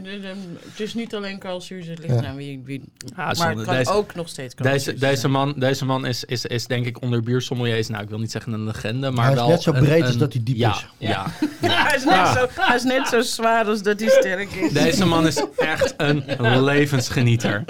het 0.69 0.79
is 0.79 0.93
niet 0.93 1.15
alleen 1.15 1.39
koolzuur, 1.39 1.79
het 1.89 1.99
ligt 1.99 2.13
Ja. 2.13 2.19
eraan 2.19 2.35
wie... 2.35 2.61
wie 2.65 2.81
Ah, 3.15 3.37
maar 3.37 3.55
het 3.55 3.63
kan 3.65 3.75
Deze- 3.75 3.91
ook 3.91 4.15
nog 4.15 4.27
steeds 4.29 4.55
koolzuur 4.55 4.73
Deze, 4.77 4.85
zijn. 4.97 5.11
deze 5.11 5.27
man, 5.27 5.53
deze 5.57 5.85
man 5.85 6.05
is, 6.05 6.23
is, 6.23 6.45
is 6.45 6.65
denk 6.67 6.85
ik 6.85 7.01
onder 7.01 7.23
biersommeliers, 7.23 7.87
nou 7.87 8.03
ik 8.03 8.09
wil 8.09 8.19
niet 8.19 8.31
zeggen 8.31 8.53
een 8.53 8.63
legende, 8.65 9.11
maar 9.11 9.23
Hij 9.25 9.33
is 9.33 9.39
wel 9.39 9.49
net 9.49 9.61
zo 9.61 9.73
een- 9.73 9.83
breed 9.83 10.01
als 10.01 10.13
een- 10.13 10.19
dat 10.19 10.33
hij 10.33 10.41
diep 10.43 10.55
ja, 10.57 10.69
is. 10.71 10.87
Ja. 10.97 11.25
hij, 11.61 11.95
is 11.95 12.03
net 12.05 12.27
zo, 12.27 12.61
hij 12.61 12.75
is 12.75 12.83
net 12.83 13.07
zo 13.07 13.21
zwaar 13.21 13.65
als 13.65 13.81
dat 13.81 13.99
hij 13.99 14.09
sterk 14.09 14.51
is. 14.51 14.71
Deze 14.71 15.05
man 15.05 15.27
is 15.27 15.43
echt 15.57 15.93
een 15.97 16.23
levensgenieter. 16.63 17.63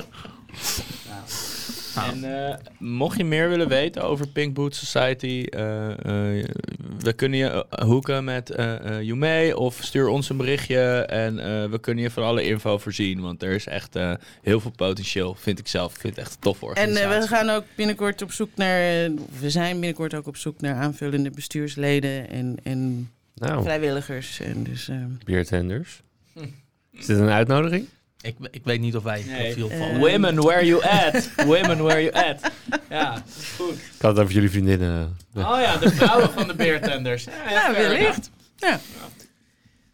En 2.03 2.47
eh, 2.49 2.55
mocht 2.79 3.17
je 3.17 3.23
meer 3.25 3.49
willen 3.49 3.67
weten 3.67 4.03
over 4.03 4.27
Pink 4.27 4.53
Boot 4.53 4.75
Society, 4.75 5.45
eh, 5.49 5.89
eh, 5.91 6.45
we 6.99 7.13
kunnen 7.15 7.39
je 7.39 7.65
hoeken 7.85 8.23
met 8.23 8.49
eh 8.49 8.75
eh, 8.97 9.01
Yume 9.01 9.57
of 9.57 9.79
stuur 9.81 10.07
ons 10.07 10.29
een 10.29 10.37
berichtje 10.37 10.79
en 11.05 11.39
eh, 11.39 11.69
we 11.69 11.79
kunnen 11.79 12.03
je 12.03 12.09
van 12.11 12.23
alle 12.23 12.43
info 12.43 12.77
voorzien. 12.77 13.21
Want 13.21 13.43
er 13.43 13.51
is 13.51 13.67
echt 13.67 13.95
eh, 13.95 14.13
heel 14.41 14.59
veel 14.59 14.71
potentieel, 14.71 15.35
vind 15.35 15.59
ik 15.59 15.67
zelf. 15.67 15.93
Ik 15.93 15.99
vind 15.99 16.15
het 16.15 16.25
echt 16.25 16.37
een 16.41 16.53
En 16.53 16.61
organisatie. 16.67 17.07
eh, 17.13 17.19
we 17.19 17.27
gaan 17.27 17.49
ook 17.49 17.63
binnenkort 17.75 18.21
op 18.21 18.31
zoek 18.31 18.49
naar... 18.55 18.79
we 19.39 19.49
zijn 19.49 19.71
binnenkort 19.71 20.13
ook 20.13 20.27
op 20.27 20.37
zoek 20.37 20.61
naar 20.61 20.75
aanvullende 20.75 21.29
bestuursleden 21.29 22.29
en, 22.29 22.55
en 22.63 23.11
Nou, 23.35 23.63
vrijwilligers. 23.63 24.39
En 24.39 24.63
dus, 24.63 24.89
biertenders. 25.25 26.01
Is 26.91 27.05
dit 27.05 27.17
een 27.17 27.29
uitnodiging? 27.29 27.85
Ik, 28.21 28.35
ik 28.51 28.61
weet 28.63 28.79
niet 28.79 28.95
of 28.95 29.03
wij 29.03 29.17
het 29.17 29.25
Nee. 29.27 29.53
profiel 29.55 29.77
van... 29.77 29.87
Eh, 29.89 29.97
Women, 30.11 30.35
where 30.41 30.65
you 30.65 30.83
at? 30.83 31.29
Women, 31.45 31.83
where 31.83 32.01
you 32.03 32.13
at? 32.13 32.51
Ja, 32.89 33.23
goed. 33.57 33.73
Ik 33.73 34.01
had 34.01 34.11
het 34.11 34.19
over 34.19 34.33
jullie 34.33 34.49
vriendinnen. 34.49 35.17
Oh 35.35 35.57
ja, 35.61 35.77
de 35.77 35.89
vrouwen 35.91 36.29
van 36.31 36.47
de 36.47 36.55
beertenders. 36.55 37.23
Ja, 37.23 37.51
ja, 37.51 37.73
wellicht. 37.73 38.29
Ja. 38.55 38.79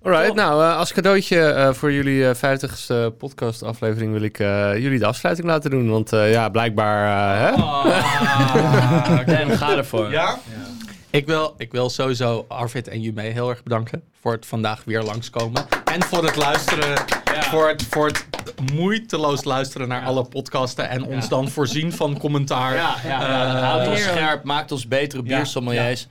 Alright, 0.03 0.28
Top. 0.28 0.36
nou, 0.36 0.63
eh, 0.63 0.78
als 0.78 0.93
cadeautje 0.93 1.39
eh, 1.41 1.74
voor 1.74 1.91
jullie 1.91 2.28
eh 2.30 2.36
50ste 2.36 3.17
podcast-aflevering 3.17 4.11
wil 4.11 4.21
ik 4.21 4.39
eh, 4.39 4.78
jullie 4.78 4.99
de 4.99 5.05
afsluiting 5.05 5.47
laten 5.47 5.69
doen. 5.69 5.89
Want 5.89 6.13
eh, 6.13 6.32
ja, 6.32 6.49
blijkbaar. 6.49 7.05
eh, 7.38 7.55
hè? 7.55 7.61
Oh, 7.61 7.86
Dan 9.47 9.57
ga 9.57 9.78
ervoor. 9.78 10.11
Ja? 10.11 10.39
Ik 11.09 11.26
wil, 11.26 11.53
ik 11.57 11.71
wil 11.71 11.89
sowieso 11.89 12.45
Arvid 12.47 12.88
en 12.88 13.01
Jume 13.01 13.21
heel 13.21 13.49
erg 13.49 13.63
bedanken 13.63 14.03
voor 14.21 14.32
het 14.32 14.45
vandaag 14.45 14.82
weer 14.86 15.01
langskomen. 15.03 15.65
En 15.93 16.03
voor 16.03 16.26
het 16.26 16.36
luisteren, 16.36 17.03
voor, 17.42 17.68
het, 17.68 17.84
voor 17.90 18.06
het 18.08 18.26
moeiteloos 18.74 19.44
luisteren 19.44 19.88
naar 19.88 20.04
alle 20.06 20.24
podcasten. 20.24 20.90
En 20.90 21.04
ons 21.06 21.30
dan 21.30 21.50
voorzien 21.50 21.94
van 21.94 22.18
commentaar. 22.20 22.76
Ja, 22.76 22.96
ja, 23.04 23.10
ja, 23.22 23.46
dat 23.54 23.56
Eh, 23.62 23.70
houdt 23.70 23.88
ons 23.88 24.02
scherp, 24.04 24.44
maakt 24.44 24.72
ons 24.72 24.88
betere 24.88 25.22
Ja, 25.26 25.36
biersommeliers. 25.36 26.08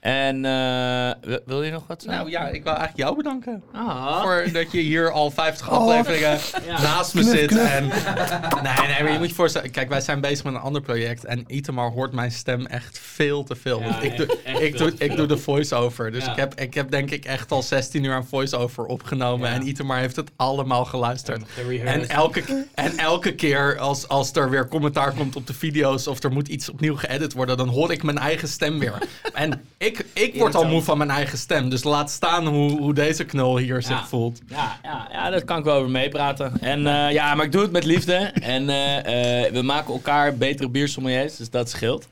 En 0.00 0.44
eh, 0.44 1.10
wil- 1.46 1.62
je 1.62 1.70
nog 1.70 1.86
wat 1.86 2.02
zeggen? 2.02 2.20
Nou 2.20 2.30
ja, 2.30 2.48
ik 2.48 2.62
wil 2.62 2.72
eigenlijk 2.72 2.96
jou 2.98 3.16
bedanken. 3.16 3.62
Ah. 3.72 4.22
Voor 4.22 4.44
dat 4.52 4.72
je 4.72 4.78
hier 4.80 5.10
al 5.10 5.30
50 5.30 5.70
afleveringen 5.70 6.38
naast 6.82 7.14
me 7.14 7.20
Knuf, 7.20 7.38
zit. 7.38 7.46
knuf. 7.46 7.70
En, 7.72 7.86
nee, 7.86 8.86
nee, 8.88 9.02
maar 9.02 9.12
je 9.12 9.18
moet 9.18 9.28
je 9.28 9.34
voorstellen. 9.34 9.70
Kijk, 9.70 9.88
wij 9.88 10.00
zijn 10.00 10.20
bezig 10.20 10.44
met 10.44 10.54
een 10.54 10.60
ander 10.60 10.82
project. 10.82 11.24
En 11.24 11.44
Itamar 11.46 11.90
hoort 11.90 12.12
mijn 12.12 12.32
stem 12.32 12.66
echt 12.66 12.98
veel 13.02 13.44
te 13.44 13.56
veel. 13.56 13.80
Ja, 13.80 14.00
ik, 14.00 14.02
echt- 14.10 14.16
doe, 14.16 14.38
echt 14.44 14.60
ik, 14.60 14.76
veel 14.76 14.86
doe, 14.90 14.98
ik 14.98 15.16
doe 15.16 15.26
de 15.26 15.38
voice-over. 15.38 16.10
Dus 16.12 16.24
Ja. 16.24 16.30
ik, 16.30 16.36
heb, 16.36 16.54
ik 16.60 16.74
heb 16.74 16.90
denk 16.90 17.10
ik 17.10 17.24
echt 17.24 17.52
al 17.52 17.62
16 17.62 18.04
uur 18.04 18.12
aan 18.14 18.26
voice-over 18.26 18.84
opgenomen. 18.84 19.48
Ja. 19.48 19.54
En 19.54 19.68
Itamar 19.68 19.98
heeft 19.98 20.16
het 20.16 20.30
allemaal 20.36 20.84
geluisterd. 20.84 21.42
En 21.84 22.08
elke, 22.08 22.66
en 22.74 22.98
elke 22.98 23.34
keer 23.34 23.78
als, 23.78 24.08
als 24.08 24.32
er 24.32 24.50
weer 24.50 24.68
commentaar 24.68 25.12
komt 25.12 25.36
op 25.36 25.46
de 25.46 25.54
video's 25.54 26.06
of 26.06 26.22
er 26.22 26.32
moet 26.32 26.48
iets 26.48 26.68
opnieuw 26.70 26.96
geëdit 26.96 27.32
worden, 27.32 27.56
dan 27.56 27.68
hoor 27.68 27.92
ik 27.92 28.02
mijn 28.02 28.18
eigen 28.18 28.48
stem 28.48 28.78
weer. 28.78 28.98
En 29.34 29.62
ik, 29.78 29.87
ik 30.12 30.34
word 30.34 30.54
al 30.54 30.64
moe 30.64 30.82
van 30.82 30.98
mijn 30.98 31.10
eigen 31.10 31.38
stem. 31.38 31.68
Dus 31.68 31.84
laat 31.84 32.10
staan 32.10 32.46
hoe, 32.46 32.70
hoe 32.78 32.94
deze 32.94 33.24
knul 33.24 33.56
hier 33.56 33.82
zich 33.82 34.08
voelt. 34.08 34.40
Ja, 34.46 34.78
ja, 34.82 35.08
ja, 35.12 35.30
daar 35.30 35.44
kan 35.44 35.58
ik 35.58 35.64
wel 35.64 35.76
over 35.76 35.90
meepraten. 35.90 36.60
En 36.60 36.86
eh, 36.86 37.12
ja, 37.12 37.34
maar 37.34 37.44
ik 37.44 37.52
doe 37.52 37.62
het 37.62 37.72
met 37.72 37.84
liefde. 37.84 38.16
En 38.40 38.68
eh, 38.68 39.44
eh, 39.44 39.52
we 39.52 39.62
maken 39.62 39.92
elkaar 39.92 40.36
betere 40.36 40.68
biersommeliers, 40.68 41.36
dus 41.36 41.50
dat 41.50 41.70
scheelt. 41.70 42.08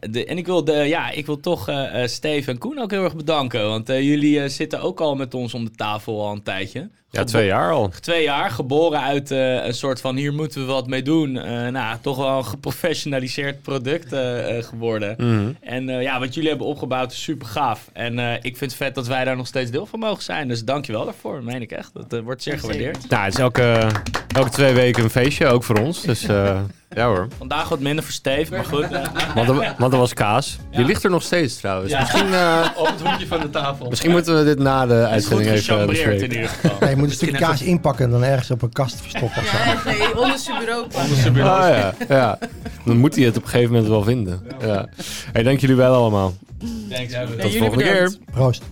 De, 0.00 0.24
en 0.26 0.38
ik 0.38 0.46
wil, 0.46 0.64
de, 0.64 0.72
ja, 0.72 1.10
ik 1.10 1.26
wil 1.26 1.40
toch 1.40 1.68
eh, 1.68 2.06
Steve 2.06 2.50
en 2.50 2.58
Koen 2.58 2.78
ook 2.78 2.90
heel 2.90 3.04
erg 3.04 3.16
bedanken. 3.16 3.68
Want 3.68 3.86
jullie 3.86 4.48
zitten 4.48 4.80
ook 4.80 5.00
al 5.00 5.14
met 5.14 5.34
ons 5.34 5.54
om 5.54 5.64
de 5.64 5.70
tafel 5.70 6.26
al 6.26 6.32
een 6.32 6.42
tijdje. 6.42 6.88
Ja, 7.12 7.24
twee 7.24 7.46
jaar 7.46 7.72
al. 7.72 7.90
Twee 8.00 8.22
jaar, 8.22 8.50
geboren 8.50 9.00
uit 9.00 9.30
eh, 9.30 9.64
een 9.64 9.74
soort 9.74 10.00
van 10.00 10.16
hier 10.16 10.32
moeten 10.32 10.60
we 10.60 10.72
wat 10.72 10.86
mee 10.86 11.02
doen. 11.02 11.36
Eh, 11.38 11.66
nou, 11.68 11.96
toch 12.00 12.16
wel 12.16 12.38
een 12.38 12.44
geprofessionaliseerd 12.44 13.62
product 13.62 14.12
eh, 14.12 14.58
eh, 14.58 14.64
geworden. 14.64 15.14
Mhm. 15.18 15.50
En 15.60 15.88
eh, 15.88 16.02
ja, 16.02 16.18
wat 16.18 16.34
jullie 16.34 16.48
hebben 16.48 16.66
opgebouwd 16.66 17.12
is 17.12 17.22
super 17.22 17.46
gaaf. 17.46 17.88
En 17.92 18.18
eh, 18.18 18.32
ik 18.34 18.56
vind 18.56 18.60
het 18.60 18.74
vet 18.74 18.94
dat 18.94 19.06
wij 19.06 19.24
daar 19.24 19.36
nog 19.36 19.46
steeds 19.46 19.70
deel 19.70 19.86
van 19.86 19.98
mogen 19.98 20.22
zijn. 20.22 20.48
Dus 20.48 20.64
dankjewel 20.64 21.04
daarvoor, 21.04 21.42
meen 21.42 21.62
ik 21.62 21.70
echt. 21.72 21.90
Dat 22.08 22.20
wordt 22.22 22.42
zeer 22.42 22.58
gewaardeerd. 22.58 23.08
Nou, 23.08 23.24
het 23.24 23.34
is 23.34 23.40
elke, 23.40 23.86
elke 24.34 24.50
twee 24.50 24.72
weken 24.74 25.02
een 25.04 25.10
feestje, 25.10 25.46
ook 25.46 25.64
voor 25.64 25.78
ons. 25.78 26.02
Dus 26.02 26.22
eh, 26.26 26.60
ja 26.96 27.06
hoor. 27.06 27.28
Vandaag 27.38 27.68
wat 27.68 27.80
minder 27.80 28.04
voor 28.04 28.12
Steve, 28.12 28.50
maar 28.54 28.64
goed. 28.64 28.86
Want 29.34 29.48
er, 29.48 29.74
want 29.78 29.92
er 29.92 29.98
was 29.98 30.14
kaas. 30.14 30.58
Die 30.70 30.84
ligt 30.84 31.04
er 31.04 31.10
nog 31.10 31.22
steeds 31.22 31.56
trouwens. 31.56 31.92
Ja. 31.92 32.00
Misschien, 32.00 32.26
Op 32.82 32.86
het 32.86 33.00
hoekje 33.08 33.26
van 33.26 33.40
de 33.40 33.50
tafel. 33.50 33.88
misschien 33.88 34.10
moeten 34.10 34.38
we 34.38 34.44
dit 34.44 34.58
na 34.58 34.86
de 34.86 34.94
uitzending 35.06 35.48
even 35.50 35.58
gechambreerd 35.62 35.98
in 35.98 36.08
bespreken. 36.08 36.34
ieder 36.34 36.48
geval. 36.48 36.88
Moet 37.00 37.08
een 37.08 37.14
stukje 37.14 37.34
even- 37.34 37.46
kaas 37.48 37.62
inpakken 37.62 38.04
en 38.04 38.10
dan 38.10 38.24
ergens 38.24 38.50
op 38.50 38.62
een 38.62 38.72
kast 38.72 39.00
verstoppen. 39.00 39.42
of 39.42 39.48
zo. 39.48 39.56
Ja, 39.56 39.82
nee, 39.84 40.16
onder 40.20 40.38
zijn 41.16 41.32
bureau. 41.32 41.62
Ah 41.62 41.68
ja, 41.68 41.94
ja. 42.16 42.38
Dan 42.84 42.96
moet 42.96 43.14
hij 43.16 43.24
het 43.24 43.36
op 43.36 43.42
een 43.42 43.48
gegeven 43.48 43.72
moment 43.72 43.88
wel 43.90 44.02
vinden. 44.02 44.42
Ja. 44.60 44.88
Hey, 45.32 45.42
dank 45.42 45.60
jullie 45.60 45.76
wel 45.76 45.94
allemaal. 45.94 46.34
Thanks, 46.90 47.12
Tot 47.40 47.52
de 47.52 47.58
volgende 47.58 47.84
keer. 47.84 48.14
Proost. 48.32 48.62